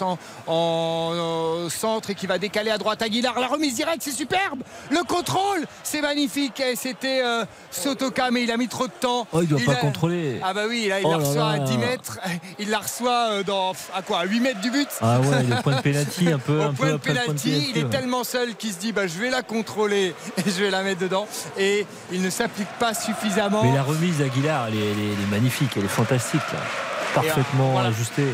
[0.48, 3.40] en euh, centre et qui va décaler à droite Aguilar.
[3.40, 4.62] La remise directe, c'est superbe.
[4.92, 6.62] Le contrôle, c'est magnifique.
[6.76, 9.26] C'était euh, Sotoka, mais il a mis trop de temps.
[9.32, 10.40] Oh, il doit pas a- contrôler.
[10.44, 11.64] Ah bah oui, là il Oh la là reçoit à là.
[11.64, 12.20] 10 mètres.
[12.60, 14.88] Il la reçoit dans à quoi à 8 mètres du but?
[15.02, 17.20] Ah ouais, le point de pénalty un peu, Au un point peu de point de
[17.20, 17.70] pénalty.
[17.72, 17.90] il est ouais.
[17.90, 21.02] tellement seul qu'il se dit bah, je vais la contrôler et je vais la mettre
[21.02, 21.28] dedans.
[21.58, 23.64] Et il ne s'applique pas suffisamment.
[23.64, 26.42] Mais la remise d'Aguilar, elle est, elle est- elle est magnifique, elle est fantastique.
[26.54, 26.60] là.
[27.14, 27.90] Parfaitement voilà.
[27.90, 28.28] ajustée.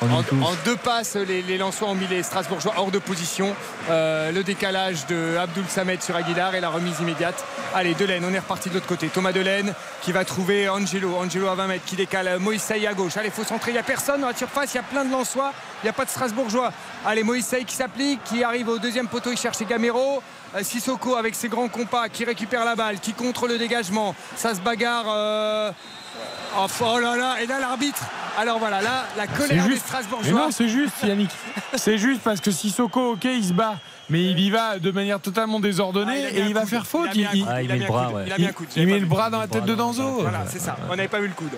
[0.00, 3.56] En deux passes, les, les Lensois ont mis les Strasbourgeois hors de position.
[3.90, 7.44] Euh, le décalage de Abdul Samed sur Aguilar et la remise immédiate.
[7.74, 9.08] Allez, Delaine, on est reparti de l'autre côté.
[9.08, 11.16] Thomas Delaine qui va trouver Angelo.
[11.16, 13.16] Angelo à 20 mètres qui décale Moïse Saï à gauche.
[13.16, 13.72] Allez, faut centrer.
[13.72, 14.72] Il n'y a personne dans la surface.
[14.72, 15.52] Il y a plein de Lensois.
[15.82, 16.72] Il n'y a pas de Strasbourgeois.
[17.04, 19.32] Allez, Moïse Saï qui s'applique, qui arrive au deuxième poteau.
[19.32, 20.22] Il cherche Gamero.
[20.54, 24.14] Euh, Sissoko avec ses grands compas qui récupère la balle, qui contre le dégagement.
[24.36, 25.06] Ça se bagarre.
[25.08, 25.72] euh,
[26.56, 28.04] Oh, oh là là, et là l'arbitre.
[28.38, 29.84] Alors voilà, là la C'est colère des juste.
[29.84, 30.40] Mais Strasbourgeois.
[30.40, 31.30] non, c'est juste, Yannick.
[31.74, 33.76] c'est juste parce que Sissoko, ok, il se bat.
[34.10, 37.10] Mais il y va de manière totalement désordonnée Ah, il et il va faire faute.
[37.14, 37.46] Il il Il.
[38.76, 40.20] Il a mis le bras dans la tête de Danzo.
[40.20, 40.76] Voilà, c'est ça.
[40.88, 41.50] On n'avait pas vu le coude.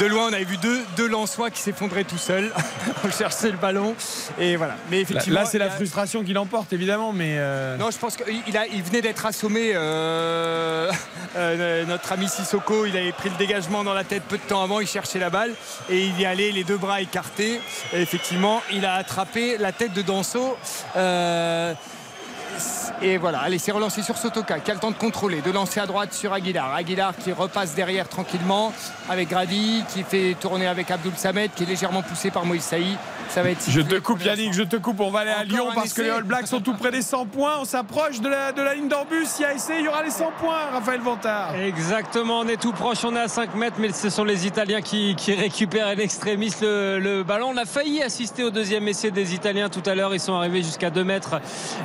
[0.00, 2.52] De loin, on avait vu deux, deux Lensois qui s'effondraient tout seuls.
[3.04, 3.94] on cherchait le ballon.
[4.40, 4.74] Et voilà.
[4.90, 5.40] Mais effectivement.
[5.40, 7.12] là, c'est la a- frustration qui l'emporte, évidemment.
[7.12, 9.70] Mais euh, Non, je pense qu'il a, il venait d'être assommé.
[9.74, 10.90] euh,
[11.36, 14.62] euh, notre ami Sissoko, il avait pris le dégagement dans la tête peu de temps
[14.64, 14.80] avant.
[14.80, 15.52] Il cherchait la balle
[15.88, 17.60] et il y allait les deux bras écartés.
[17.92, 20.56] Et effectivement, il a attrapé la tête de Danso.
[23.02, 25.80] Et voilà, allez, c'est relancé sur Sotoka qui a le temps de contrôler, de lancer
[25.80, 26.72] à droite sur Aguilar.
[26.74, 28.72] Aguilar qui repasse derrière tranquillement
[29.08, 32.96] avec Grady, qui fait tourner avec Abdul Samed, qui est légèrement poussé par Moïse Saï.
[33.28, 34.22] Ça va être je te coupe.
[34.22, 35.00] Yannick, je te coupe.
[35.00, 37.02] On va aller à Encore Lyon parce que les All Blacks sont tout près des
[37.02, 37.54] 100 points.
[37.60, 39.26] On s'approche de la, de la ligne d'Orbus.
[39.38, 41.54] Il y a essai, il y aura les 100 points, Raphaël Vantard.
[41.56, 44.82] Exactement, on est tout proche, on est à 5 mètres, mais ce sont les Italiens
[44.82, 47.50] qui, qui récupèrent en extremis le, le ballon.
[47.54, 50.14] On a failli assister au deuxième essai des Italiens tout à l'heure.
[50.14, 51.40] Ils sont arrivés jusqu'à 2 mètres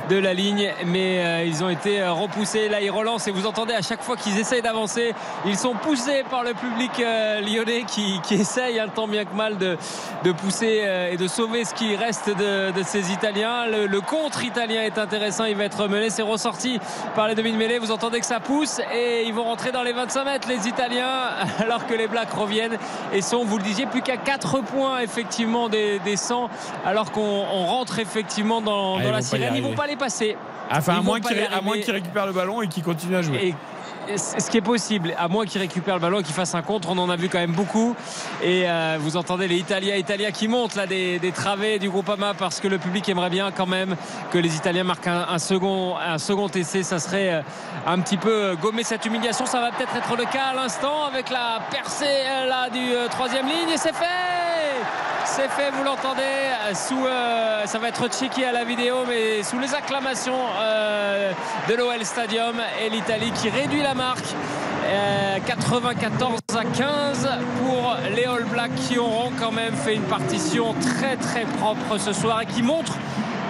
[0.08, 2.68] de la ligne mais euh, ils ont été euh, repoussés.
[2.68, 5.14] Là, ils relancent et vous entendez à chaque fois qu'ils essayent d'avancer,
[5.46, 9.34] ils sont poussés par le public euh, lyonnais qui, qui essaye un tant bien que
[9.34, 9.76] mal de,
[10.24, 13.66] de pousser et de sauver ce qui reste de, de ces Italiens.
[13.66, 16.78] Le, le contre-italien est intéressant, il va être mené, c'est ressorti
[17.14, 17.78] par les demi-mêlées.
[17.78, 21.30] Vous entendez que ça pousse et ils vont rentrer dans les 25 mètres, les Italiens,
[21.58, 22.76] alors que les Blacks reviennent
[23.12, 26.50] et sont, vous le disiez, plus qu'à 4 points effectivement des, des 100,
[26.84, 29.54] alors qu'on on rentre effectivement dans, Ah, dans la sirène.
[29.54, 30.36] Ils vont pas les passer.
[30.72, 31.64] Enfin, à Ils moins vont pas qu'il y ré- à arriver.
[31.66, 33.38] moins qu'il récupère le ballon et qu'il continue à jouer.
[33.48, 33.54] Et
[34.16, 36.90] ce qui est possible, à moins qu'il récupère le ballon et qu'il fasse un contre,
[36.90, 37.94] on en a vu quand même beaucoup.
[38.42, 42.34] Et euh, vous entendez les Italiens, Italiens qui montent là des, travées du groupe AMA
[42.34, 43.96] parce que le public aimerait bien quand même
[44.32, 46.82] que les Italiens marquent un, second, un second essai.
[46.82, 47.42] Ça serait euh,
[47.86, 49.46] un petit peu euh, gommer cette humiliation.
[49.46, 53.70] Ça va peut-être être le cas à l'instant avec la percée là du troisième ligne
[53.72, 54.06] et c'est fait.
[55.24, 59.42] C'est fait, vous l'entendez, euh, sous, euh, ça va être checké à la vidéo, mais
[59.42, 61.32] sous les acclamations euh,
[61.68, 64.34] de l'OL Stadium et l'Italie qui réduit la marque.
[64.86, 67.28] Euh, 94 à 15
[67.58, 72.12] pour les All Blacks qui auront quand même fait une partition très très propre ce
[72.12, 72.96] soir et qui montrent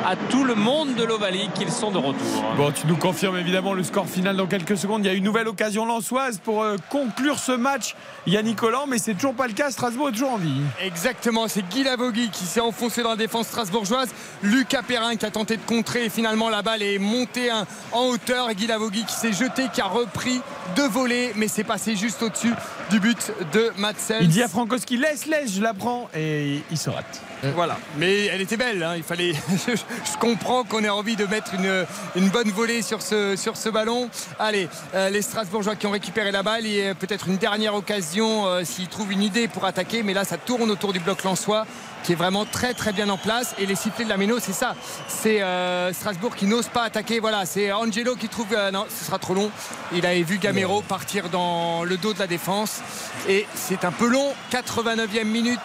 [0.07, 2.45] à tout le monde de l'Ovalie qu'ils sont de retour.
[2.57, 5.05] Bon, tu nous confirmes évidemment le score final dans quelques secondes.
[5.05, 7.95] Il y a une nouvelle occasion lançoise pour euh, conclure ce match.
[8.27, 9.71] Yannick Collant, mais c'est toujours pas le cas.
[9.71, 10.61] Strasbourg est toujours en vie.
[10.83, 14.11] Exactement, c'est Guy Lavogui qui s'est enfoncé dans la défense strasbourgeoise.
[14.43, 18.07] Lucas Perrin qui a tenté de contrer et finalement la balle est montée hein, en
[18.07, 18.51] hauteur.
[18.51, 20.41] Et Guy Lavogui qui s'est jeté, qui a repris
[20.77, 22.53] deux volets, mais c'est passé juste au-dessus
[22.91, 24.23] du but de Matsel.
[24.23, 27.23] Il dit à Frankowski laisse, laisse, je la prends et il se rate.
[27.55, 28.83] Voilà, mais elle était belle.
[28.83, 28.95] hein.
[28.97, 29.33] Il fallait.
[29.67, 31.87] je, comprends qu'on ait envie de mettre une,
[32.17, 34.11] une bonne volée sur ce, sur ce ballon.
[34.39, 38.65] Allez, euh, les Strasbourgeois qui ont récupéré la balle et peut-être une dernière occasion euh,
[38.65, 40.03] s'ils trouvent une idée pour attaquer.
[40.03, 41.67] Mais là, ça tourne autour du bloc lensois
[42.05, 44.55] qui est vraiment très très bien en place et les sifflets de la Méno c'est
[44.55, 44.75] ça
[45.07, 49.19] c'est euh, Strasbourg qui n'ose pas attaquer voilà c'est Angelo qui trouve non ce sera
[49.19, 49.51] trop long
[49.93, 52.81] il avait vu Gamero partir dans le dos de la défense
[53.29, 55.61] et c'est un peu long 89e minute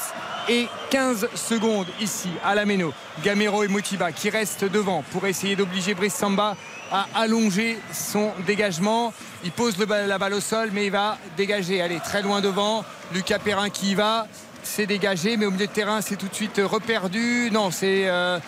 [0.50, 2.94] et 15 secondes ici à la Méno.
[3.24, 6.56] Gamero et Motiba qui restent devant pour essayer d'obliger Brice Samba
[6.92, 9.14] à allonger son dégagement.
[9.44, 11.82] Il pose la balle au sol, mais il va dégager.
[11.82, 12.84] Allez, très loin devant.
[13.14, 14.28] Lucas Perrin qui y va.
[14.64, 17.50] C'est dégagé, mais au milieu de terrain, c'est tout de suite reperdu.
[17.52, 18.40] Non, c'est euh,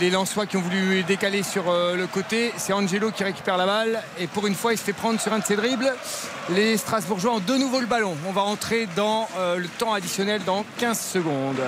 [0.00, 2.52] les Lensois qui ont voulu décaler sur euh, le côté.
[2.56, 4.02] C'est Angelo qui récupère la balle.
[4.18, 5.92] Et pour une fois, il se fait prendre sur un de ses dribbles.
[6.50, 8.16] Les Strasbourgeois ont de nouveau le ballon.
[8.28, 11.60] On va rentrer dans euh, le temps additionnel dans 15 secondes.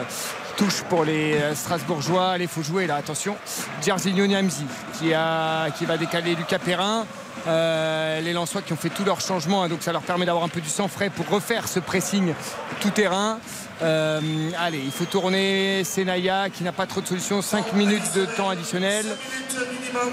[0.57, 2.31] Touche pour les euh, Strasbourgeois.
[2.31, 3.37] Allez, faut jouer là, attention.
[3.83, 4.65] Jairzinho Niamzi
[4.99, 7.07] qui, a, qui va décaler Lucas Perrin.
[7.47, 10.49] Les Lensois qui ont fait tous leurs changements, hein, donc ça leur permet d'avoir un
[10.49, 12.33] peu du sang frais pour refaire ce pressing
[12.81, 13.39] tout terrain.
[13.83, 14.21] Euh,
[14.59, 17.43] allez, il faut tourner Senaya qui n'a pas trop de solutions.
[17.43, 19.05] 5 minutes de temps additionnel.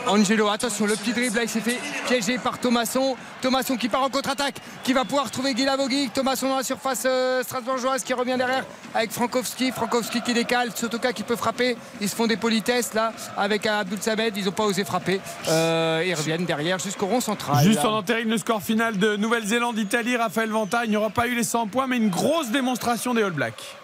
[0.08, 3.16] Angelo, attention, le petit dribble là, il s'est fait piéger par Thomasson.
[3.42, 6.10] Thomasson qui part en contre-attaque, qui va pouvoir trouver Guy Lavogui.
[6.14, 9.72] Thomasson dans la surface euh, strasbourgeoise qui revient derrière avec Frankowski.
[9.72, 11.78] Frankowski qui décale, Sotoka qui peut frapper.
[12.00, 14.36] Ils se font des politesses là avec Abdul Samed.
[14.38, 15.20] Ils n'ont pas osé frapper.
[15.48, 17.64] Euh, ils reviennent derrière jusqu'au rond central.
[17.64, 20.86] Juste en entérine le score final de Nouvelle-Zélande-Italie, Raphaël Vanta.
[20.86, 23.51] Il n'y aura pas eu les 100 points, mais une grosse démonstration des All Blacks.
[23.52, 23.81] Attack.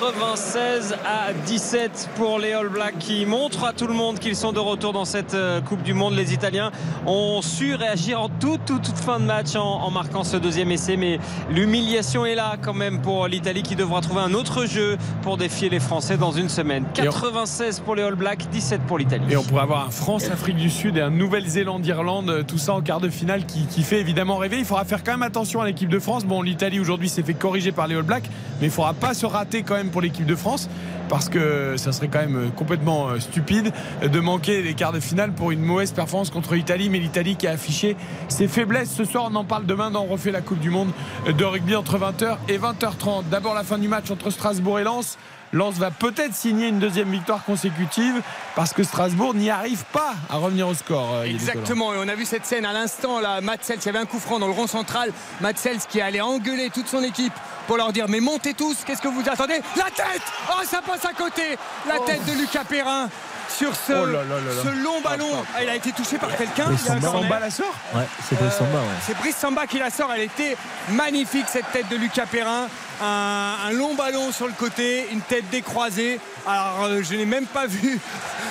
[0.00, 4.52] 96 à 17 pour les All Blacks qui montrent à tout le monde qu'ils sont
[4.52, 6.14] de retour dans cette euh, Coupe du Monde.
[6.14, 6.70] Les Italiens
[7.04, 10.70] ont su réagir en toute, toute, toute fin de match en, en marquant ce deuxième
[10.70, 11.18] essai, mais
[11.50, 15.68] l'humiliation est là quand même pour l'Italie qui devra trouver un autre jeu pour défier
[15.68, 16.84] les Français dans une semaine.
[16.94, 19.24] 96 pour les All Blacks, 17 pour l'Italie.
[19.30, 22.82] Et on pourrait avoir un France-Afrique du Sud et un Nouvelle-Zélande-Irlande, euh, tout ça en
[22.82, 24.58] quart de finale qui, qui fait évidemment rêver.
[24.58, 26.24] Il faudra faire quand même attention à l'équipe de France.
[26.24, 28.30] Bon, l'Italie aujourd'hui s'est fait corriger par les All Blacks,
[28.60, 30.68] mais il ne faudra pas se rater quand même pour l'équipe de France
[31.08, 35.00] parce que ça serait quand même euh, complètement euh, stupide de manquer les quarts de
[35.00, 36.90] finale pour une mauvaise performance contre l'Italie.
[36.90, 37.96] Mais l'Italie qui a affiché
[38.28, 40.90] ses faiblesses ce soir, on en parle demain dans On refait la Coupe du Monde
[41.26, 43.28] de rugby entre 20h et 20h30.
[43.30, 45.18] D'abord la fin du match entre Strasbourg et Lens.
[45.52, 48.20] Lens va peut-être signer une deuxième victoire consécutive
[48.54, 51.14] parce que Strasbourg n'y arrive pas à revenir au score.
[51.14, 51.24] euh.
[51.24, 54.04] Exactement, et on a vu cette scène à l'instant là, Matsels, il y avait un
[54.04, 55.10] coup franc dans le rond central,
[55.40, 57.32] Matsels qui allait engueuler toute son équipe
[57.68, 59.60] pour leur dire mais montez tous, qu'est-ce que vous attendez?
[59.76, 63.08] La tête Oh ça passe à côté La tête de Lucas Perrin
[63.56, 64.62] sur ce, Oh là là là là.
[64.62, 65.30] ce long ballon.
[65.56, 66.76] Ah, il a été touché par quelqu'un.
[66.76, 67.00] Samba.
[67.10, 68.84] Samba la sort Ouais, c'est Brice Samba, ouais.
[69.06, 70.12] C'est Brice Samba qui la sort.
[70.14, 70.54] Elle était
[70.90, 72.68] magnifique cette tête de Lucas Perrin.
[73.02, 76.20] Un, un long ballon sur le côté, une tête décroisée.
[76.46, 77.98] Alors euh, je n'ai même pas vu.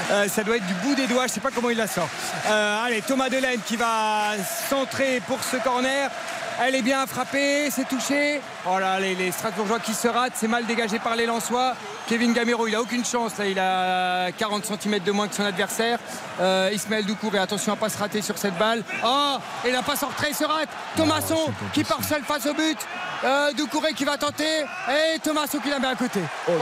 [0.10, 1.24] Euh, ça doit être du bout des doigts.
[1.24, 2.08] Je ne sais pas comment il la sort.
[2.48, 4.36] Euh, allez, Thomas Delaine qui va
[4.70, 6.10] centrer pour ce corner.
[6.60, 8.42] Elle est bien frappée, c'est touché.
[8.68, 11.76] Oh là, les, les Strasbourgeois qui se ratent, c'est mal dégagé par les Lensois.
[12.08, 13.38] Kevin Gamero, il a aucune chance.
[13.38, 16.00] Là, il a 40 cm de moins que son adversaire.
[16.42, 18.84] Euh, Ismaël Doucouré, attention à pas se rater sur cette balle.
[19.06, 19.36] Oh,
[19.66, 20.70] et la passe en retrait, il se rate.
[20.96, 22.78] Thomasson qui part seul face au but.
[23.24, 24.62] Euh, Doucouré qui va tenter.
[24.90, 26.22] Et Thomasson qui la met à côté.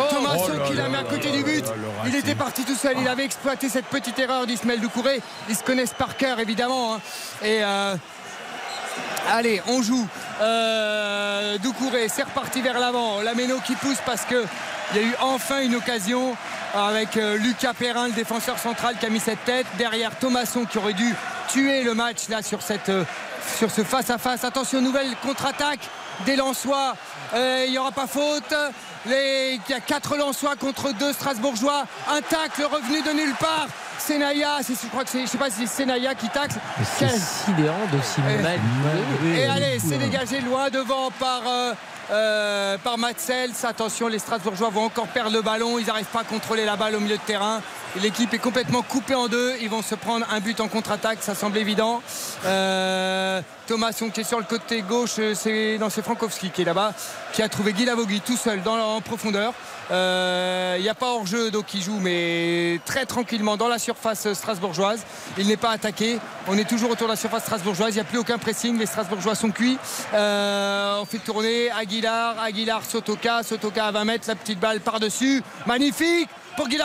[0.09, 1.63] Thomasson Oh là qui la met à côté du but.
[2.05, 2.97] Il était parti tout seul.
[2.99, 5.21] Il avait exploité cette petite erreur d'Ismaël Doucouré.
[5.47, 6.95] Ils se connaissent par cœur, évidemment.
[6.95, 6.99] hein.
[7.41, 7.63] Et.
[7.63, 7.95] euh,
[9.27, 10.07] Allez, on joue.
[10.41, 13.21] Euh, Doucouré, c'est reparti vers l'avant.
[13.21, 14.45] Lameno qui pousse parce que
[14.93, 16.35] il y a eu enfin une occasion
[16.75, 19.65] avec euh, Lucas Perrin, le défenseur central, qui a mis cette tête.
[19.77, 21.15] Derrière Thomasson qui aurait dû
[21.49, 23.03] tuer le match là sur, cette, euh,
[23.59, 24.43] ce face-à-face.
[24.43, 25.89] Attention, nouvelle contre-attaque
[26.25, 26.95] des Lensois.
[27.35, 28.53] Il n'y aura pas faute.
[29.07, 31.85] Les- Il y a quatre Lensois contre deux Strasbourgeois.
[32.11, 33.67] Un tacle revenu de nulle part.
[33.97, 36.55] Senaya, je crois que c'est, je sais pas si c'est Senaya qui tacle.
[36.99, 37.85] C'est sidérant
[38.39, 38.59] Eh, mal
[39.21, 39.39] joué.
[39.39, 41.73] et allez, c'est dégagé loin devant par, euh,
[42.11, 43.51] euh, par Matsels.
[43.63, 45.79] Attention, les Strasbourgeois vont encore perdre le ballon.
[45.79, 47.61] Ils n'arrivent pas à contrôler la balle au milieu de terrain.
[48.01, 49.53] L'équipe est complètement coupée en deux.
[49.61, 52.01] Ils vont se prendre un but en contre-attaque, ça semble évident.
[52.45, 56.93] Euh, Thomasson qui est sur le côté gauche, euh, c'est Frankowski qui est là-bas,
[57.33, 59.53] qui a trouvé Guy Lavogui tout seul dans, en profondeur.
[59.91, 64.31] Euh, Il n'y a pas hors-jeu, donc il joue, mais très tranquillement dans la surface
[64.33, 65.03] strasbourgeoise.
[65.37, 66.19] Il n'est pas attaqué.
[66.47, 67.91] On est toujours autour de la surface strasbourgeoise.
[67.93, 68.77] Il n'y a plus aucun pressing.
[68.77, 69.77] Les Strasbourgeois sont cuits.
[70.13, 73.43] Euh, on fait tourner Aguilar, Aguilar, Sotoka.
[73.43, 74.27] Sotoka à 20 mètres.
[74.27, 75.41] La petite balle par-dessus.
[75.65, 76.77] Magnifique pour Guy.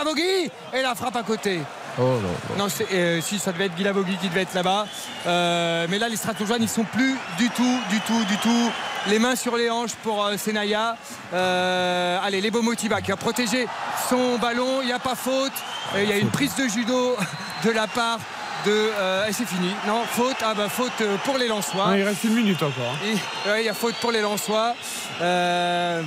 [0.73, 1.61] Et la frappe à côté.
[1.99, 2.19] Oh.
[2.57, 4.87] Non, euh, si ça devait être Guy Lavogui qui devait être là-bas.
[5.27, 8.71] Euh, mais là, les Strasbourgeois n'y sont plus du tout, du tout, du tout.
[9.09, 10.97] Les mains sur les hanches pour euh, Senaya.
[11.35, 13.67] Euh, allez, les Motiba qui a protégé
[14.09, 14.81] son ballon.
[14.83, 15.53] Il n'y a pas faute.
[15.95, 17.17] Euh, Il y a une prise de judo
[17.65, 18.19] de la part
[18.67, 18.71] de.
[18.71, 19.71] euh, et c'est fini.
[19.87, 20.37] Non, faute.
[20.43, 20.93] Ah bah faute
[21.25, 21.89] pour les Lensois.
[21.89, 22.95] Non, il reste une minute encore.
[23.03, 23.07] hein.
[23.47, 24.75] Et- ouais, Il y a faute pour les Lensois.
[25.23, 26.03] Euh,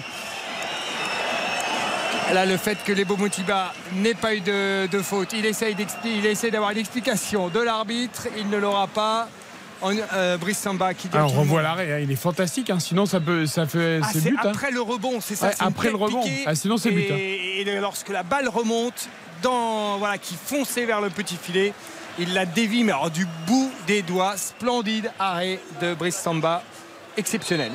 [2.33, 6.17] Là, le fait que les Motiba n'ait pas eu de, de faute, il essaye, d'expli-
[6.17, 8.27] il essaye d'avoir une explication de l'arbitre.
[8.37, 9.27] Il ne l'aura pas.
[9.81, 12.79] En, euh, Brice Samba qui dit qu'il- on revoit l'arrêt, hein, il est fantastique, hein,
[12.79, 14.35] sinon ça, peut, ça fait Ah, hein.
[14.49, 15.47] après le rebond, c'est ça.
[15.47, 16.23] Ouais, après le rebond.
[16.45, 17.01] Ah, sinon, c'est but.
[17.11, 19.09] Et, et lorsque la balle remonte,
[19.41, 21.73] dans, voilà, qui fonçait vers le petit filet,
[22.17, 24.37] il la dévie, mais alors du bout des doigts.
[24.37, 26.63] Splendide arrêt de Brice Samba,
[27.17, 27.71] exceptionnel.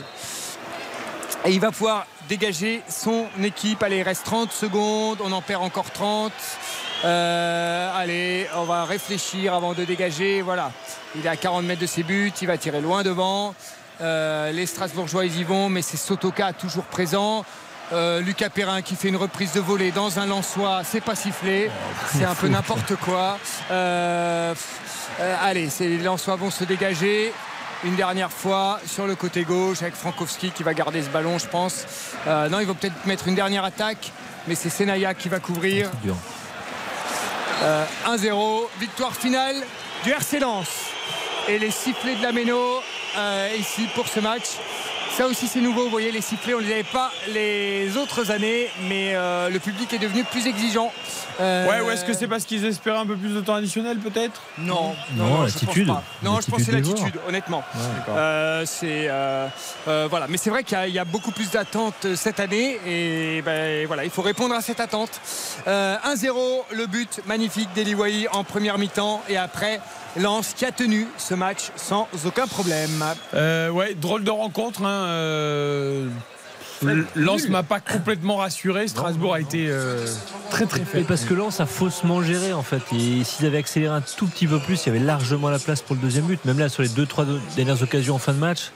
[1.45, 3.83] Et il va pouvoir dégager son équipe.
[3.83, 6.33] Allez, il reste 30 secondes, on en perd encore 30.
[7.05, 10.43] Euh, allez, on va réfléchir avant de dégager.
[10.43, 10.71] Voilà,
[11.17, 13.55] il est à 40 mètres de ses buts, il va tirer loin devant.
[14.01, 17.45] Euh, les Strasbourgeois, ils y vont, mais c'est Sotoka toujours présent.
[17.93, 21.71] Euh, Lucas Perrin qui fait une reprise de volée dans un lançois, c'est pas sifflé,
[22.13, 23.39] c'est un peu n'importe quoi.
[25.21, 27.33] Allez, les Lensois vont se dégager
[27.85, 31.47] une dernière fois sur le côté gauche avec Frankowski qui va garder ce ballon, je
[31.47, 31.87] pense.
[32.27, 34.13] Euh, non, ils vont peut-être mettre une dernière attaque,
[34.47, 35.91] mais c'est Senaya qui va couvrir.
[36.03, 36.17] dur.
[37.63, 39.57] Euh, 1-0, victoire finale
[40.05, 40.69] du RC Lens.
[41.49, 42.81] Et les sifflets de la Méno
[43.17, 44.45] euh, ici pour ce match.
[45.19, 48.31] Ça aussi c'est nouveau, vous voyez les sifflets, on ne les avait pas les autres
[48.31, 50.93] années, mais euh, le public est devenu plus exigeant.
[51.41, 53.99] Euh, Ouais, ou est-ce que c'est parce qu'ils espéraient un peu plus de temps additionnel
[53.99, 54.41] peut-être?
[54.59, 55.87] Non, Non, je pense l'attitude.
[55.89, 56.05] pas.
[56.23, 57.65] Non, je pense que c'est L'attitude honnêtement.
[57.97, 58.15] d'accord.
[58.17, 59.49] Euh, c'est euh,
[59.89, 62.39] euh, voilà, mais c'est vrai qu'il y a- il y, a beaucoup plus d'attentes cette
[62.39, 65.21] année et ben, voilà, il faut répondre à cette attente.
[65.67, 69.81] Euh, 1-0, le but magnifique d'Eliwaï en première mi-temps et après
[70.17, 73.05] Lens qui a tenu ce match sans aucun problème.
[73.35, 74.83] Euh, ouais, drôle de rencontre.
[74.83, 76.09] Hein, euh,
[77.15, 78.89] Lens m'a pas complètement rassuré.
[78.89, 80.07] Strasbourg a été euh,
[80.51, 81.07] très très faible.
[81.07, 82.83] parce que Lens a faussement géré en fait.
[82.95, 85.83] Et s'ils avaient accéléré un tout petit peu plus, il y avait largement la place
[85.83, 86.45] pour le deuxième but.
[86.45, 87.27] Même là, sur les deux, trois
[87.57, 88.71] dernières occasions en fin de match,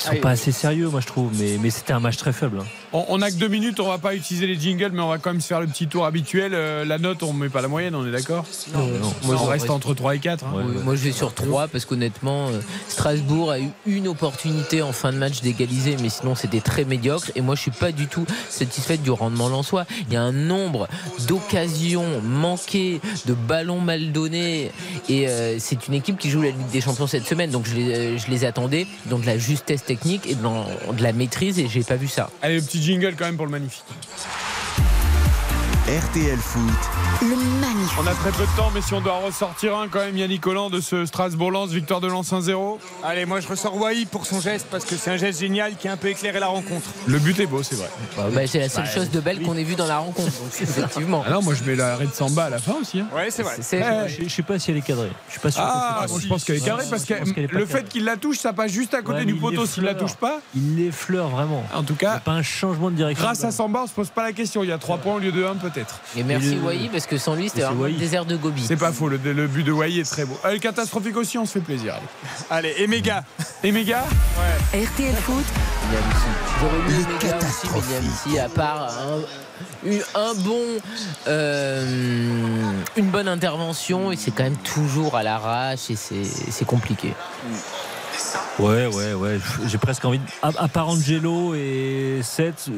[0.00, 1.30] ils sont Ah, pas assez sérieux, moi je trouve.
[1.38, 2.58] Mais, mais c'était un match très faible.
[2.60, 2.66] hein.
[2.92, 5.18] On, on a que deux minutes, on va pas utiliser les jingles, mais on va
[5.18, 6.52] quand même se faire le petit tour habituel.
[6.54, 8.44] Euh, la note, on met pas la moyenne, on est d'accord
[8.74, 9.12] Non, non.
[9.24, 10.44] Moi, On je reste reste- entre 3 et 4.
[10.44, 10.52] hein.
[10.84, 15.12] Moi je vais sur 3 parce qu'honnêtement euh, Strasbourg a eu une opportunité en fin
[15.12, 18.24] de match d'égaliser mais sinon c'était très médiocre et moi je suis pas du tout
[18.48, 19.84] satisfaite du rendement lensois.
[20.08, 20.88] Il y a un nombre
[21.28, 24.72] d'occasions manquées, de ballons mal donnés
[25.08, 27.74] et euh, c'est une équipe qui joue la Ligue des Champions cette semaine donc je
[27.76, 31.82] les, euh, je les attendais de la justesse technique et de la maîtrise et j'ai
[31.82, 32.30] pas vu ça.
[32.42, 33.82] Allez, le petit jingle quand même pour le magnifique.
[35.90, 36.62] RTL Foot.
[37.20, 37.98] Le magnifique.
[38.00, 40.40] On a très peu de temps, mais si on doit ressortir un quand même, Yannick
[40.40, 42.78] Collant de ce Strasbourg-Lens, victoire de Lens 1-0.
[43.02, 45.88] Allez, moi je ressors Wai pour son geste parce que c'est un geste génial qui
[45.88, 46.88] a un peu éclairé la rencontre.
[47.08, 47.90] Le but est beau, c'est vrai.
[48.32, 51.24] Bah, c'est la seule chose de belle qu'on ait vu dans la rencontre, donc, effectivement.
[51.26, 53.00] Ah non, moi je mets la de Samba à la fin aussi.
[53.00, 53.08] hein.
[53.12, 53.56] Ouais, c'est vrai.
[53.56, 54.08] Ouais.
[54.08, 55.10] Je, je sais pas si elle est cadrée.
[55.26, 55.62] Je suis pas sûr.
[55.64, 57.66] Ah, que c'est moi, je pense qu'elle est carrée parce que le cadrée.
[57.66, 59.66] fait qu'il la touche, ça passe juste à côté Ouais, du poteau.
[59.66, 61.64] S'il la touche pas, Il l'effleure vraiment.
[61.74, 63.24] en tout Il n'y a cas, pas un changement de direction.
[63.24, 64.62] grâce à Samba, on se pose pas la question.
[64.62, 65.79] Il y a 3 points au lieu de 1 peut-être.
[66.16, 67.98] Et merci Wai parce que sans lui c'était c'est vraiment le Wai.
[67.98, 68.64] désert de Gobi.
[68.66, 70.38] C'est pas faux, le, le but de Wai est très beau.
[70.44, 71.94] Allez, catastrophique aussi, on se fait plaisir.
[72.50, 72.70] allez.
[72.70, 73.24] Allez, et méga.
[73.62, 74.04] Et méga
[74.72, 75.44] RTL Foot,
[76.60, 80.60] J'aurais eu méga aussi, mais Niamsi, à part un, eu un bon,
[81.26, 87.14] euh, une bonne intervention, et c'est quand même toujours à l'arrache et c'est c'est compliqué.
[88.58, 89.38] Ouais, ouais, ouais.
[89.66, 90.24] J'ai presque envie de.
[90.42, 92.68] À, à part Angelo et Seth,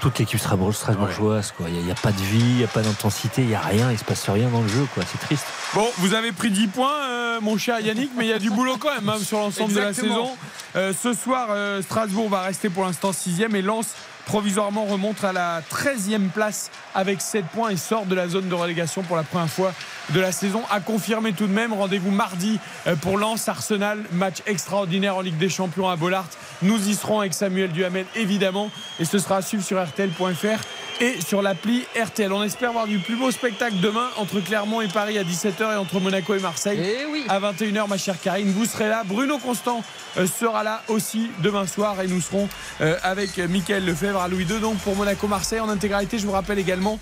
[0.00, 1.66] toute l'équipe Strasbourg- strasbourgeoise, quoi.
[1.68, 3.90] Il n'y a, pas de vie, il n'y a pas d'intensité, il n'y a rien,
[3.90, 5.02] il se passe rien dans le jeu, quoi.
[5.10, 5.46] C'est triste.
[5.74, 8.50] Bon, vous avez pris 10 points, euh, mon cher Yannick, mais il y a du
[8.50, 10.30] boulot quand même hein, sur l'ensemble de la saison.
[10.76, 13.94] Euh, ce soir, euh, Strasbourg va rester pour l'instant 6 et Lens
[14.26, 18.54] provisoirement remonte à la 13e place avec 7 points et sort de la zone de
[18.54, 19.72] relégation pour la première fois
[20.10, 20.62] de la saison.
[20.70, 25.38] À confirmer tout de même, rendez-vous mardi euh, pour Lens Arsenal, match extraordinaire en Ligue
[25.38, 26.26] des Champions à Bollard.
[26.62, 30.62] Nous y serons avec Samuel Duhamel évidemment et ce sera à suivre sur RTL.fr
[31.00, 32.32] et sur l'appli RTL.
[32.32, 35.76] On espère voir du plus beau spectacle demain entre Clermont et Paris à 17h et
[35.76, 37.24] entre Monaco et Marseille Eh oui.
[37.28, 38.50] à 21h, ma chère Karine.
[38.50, 39.02] Vous serez là.
[39.04, 39.84] Bruno Constant
[40.16, 42.48] euh, sera là aussi demain soir et nous serons
[42.80, 44.58] euh, avec Mickaël Lefebvre à Louis II.
[44.60, 46.98] Donc pour Monaco-Marseille en intégralité, je vous rappelle également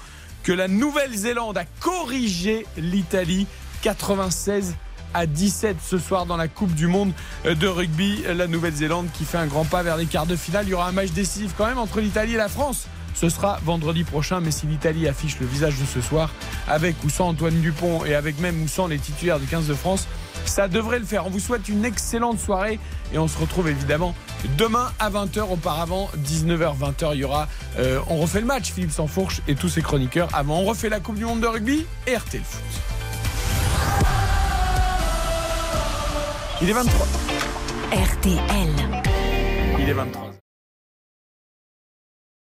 [0.47, 3.49] que la Nouvelle-Zélande a corrigé l'Italie
[3.83, 4.77] 96
[5.13, 7.11] à 17 ce soir dans la Coupe du Monde
[7.47, 8.23] euh, de rugby.
[8.33, 10.67] La Nouvelle-Zélande qui fait un grand pas vers les quarts de finale.
[10.69, 12.87] Il y aura un match décisif quand même entre l'Italie et la France.
[13.17, 16.31] Ce sera vendredi prochain, mais si l'Italie affiche le visage de ce soir,
[16.69, 19.75] avec ou sans Antoine Dupont et avec même ou sans les titulaires du 15 de
[19.75, 20.07] France,
[20.49, 21.27] ça devrait le faire.
[21.27, 22.79] On vous souhaite une excellente soirée
[23.13, 24.15] et on se retrouve évidemment
[24.57, 25.51] demain à 20h.
[25.51, 27.49] Auparavant, 19h, 20h, il y aura.
[27.79, 30.29] euh, on refait le match, Philippe Sansfourche et tous ses chroniqueurs.
[30.33, 32.63] Avant, on refait la Coupe du Monde de rugby et RTL Foot.
[36.63, 37.07] Il est 23.
[37.93, 39.03] RTL.
[39.79, 40.36] Il est 23.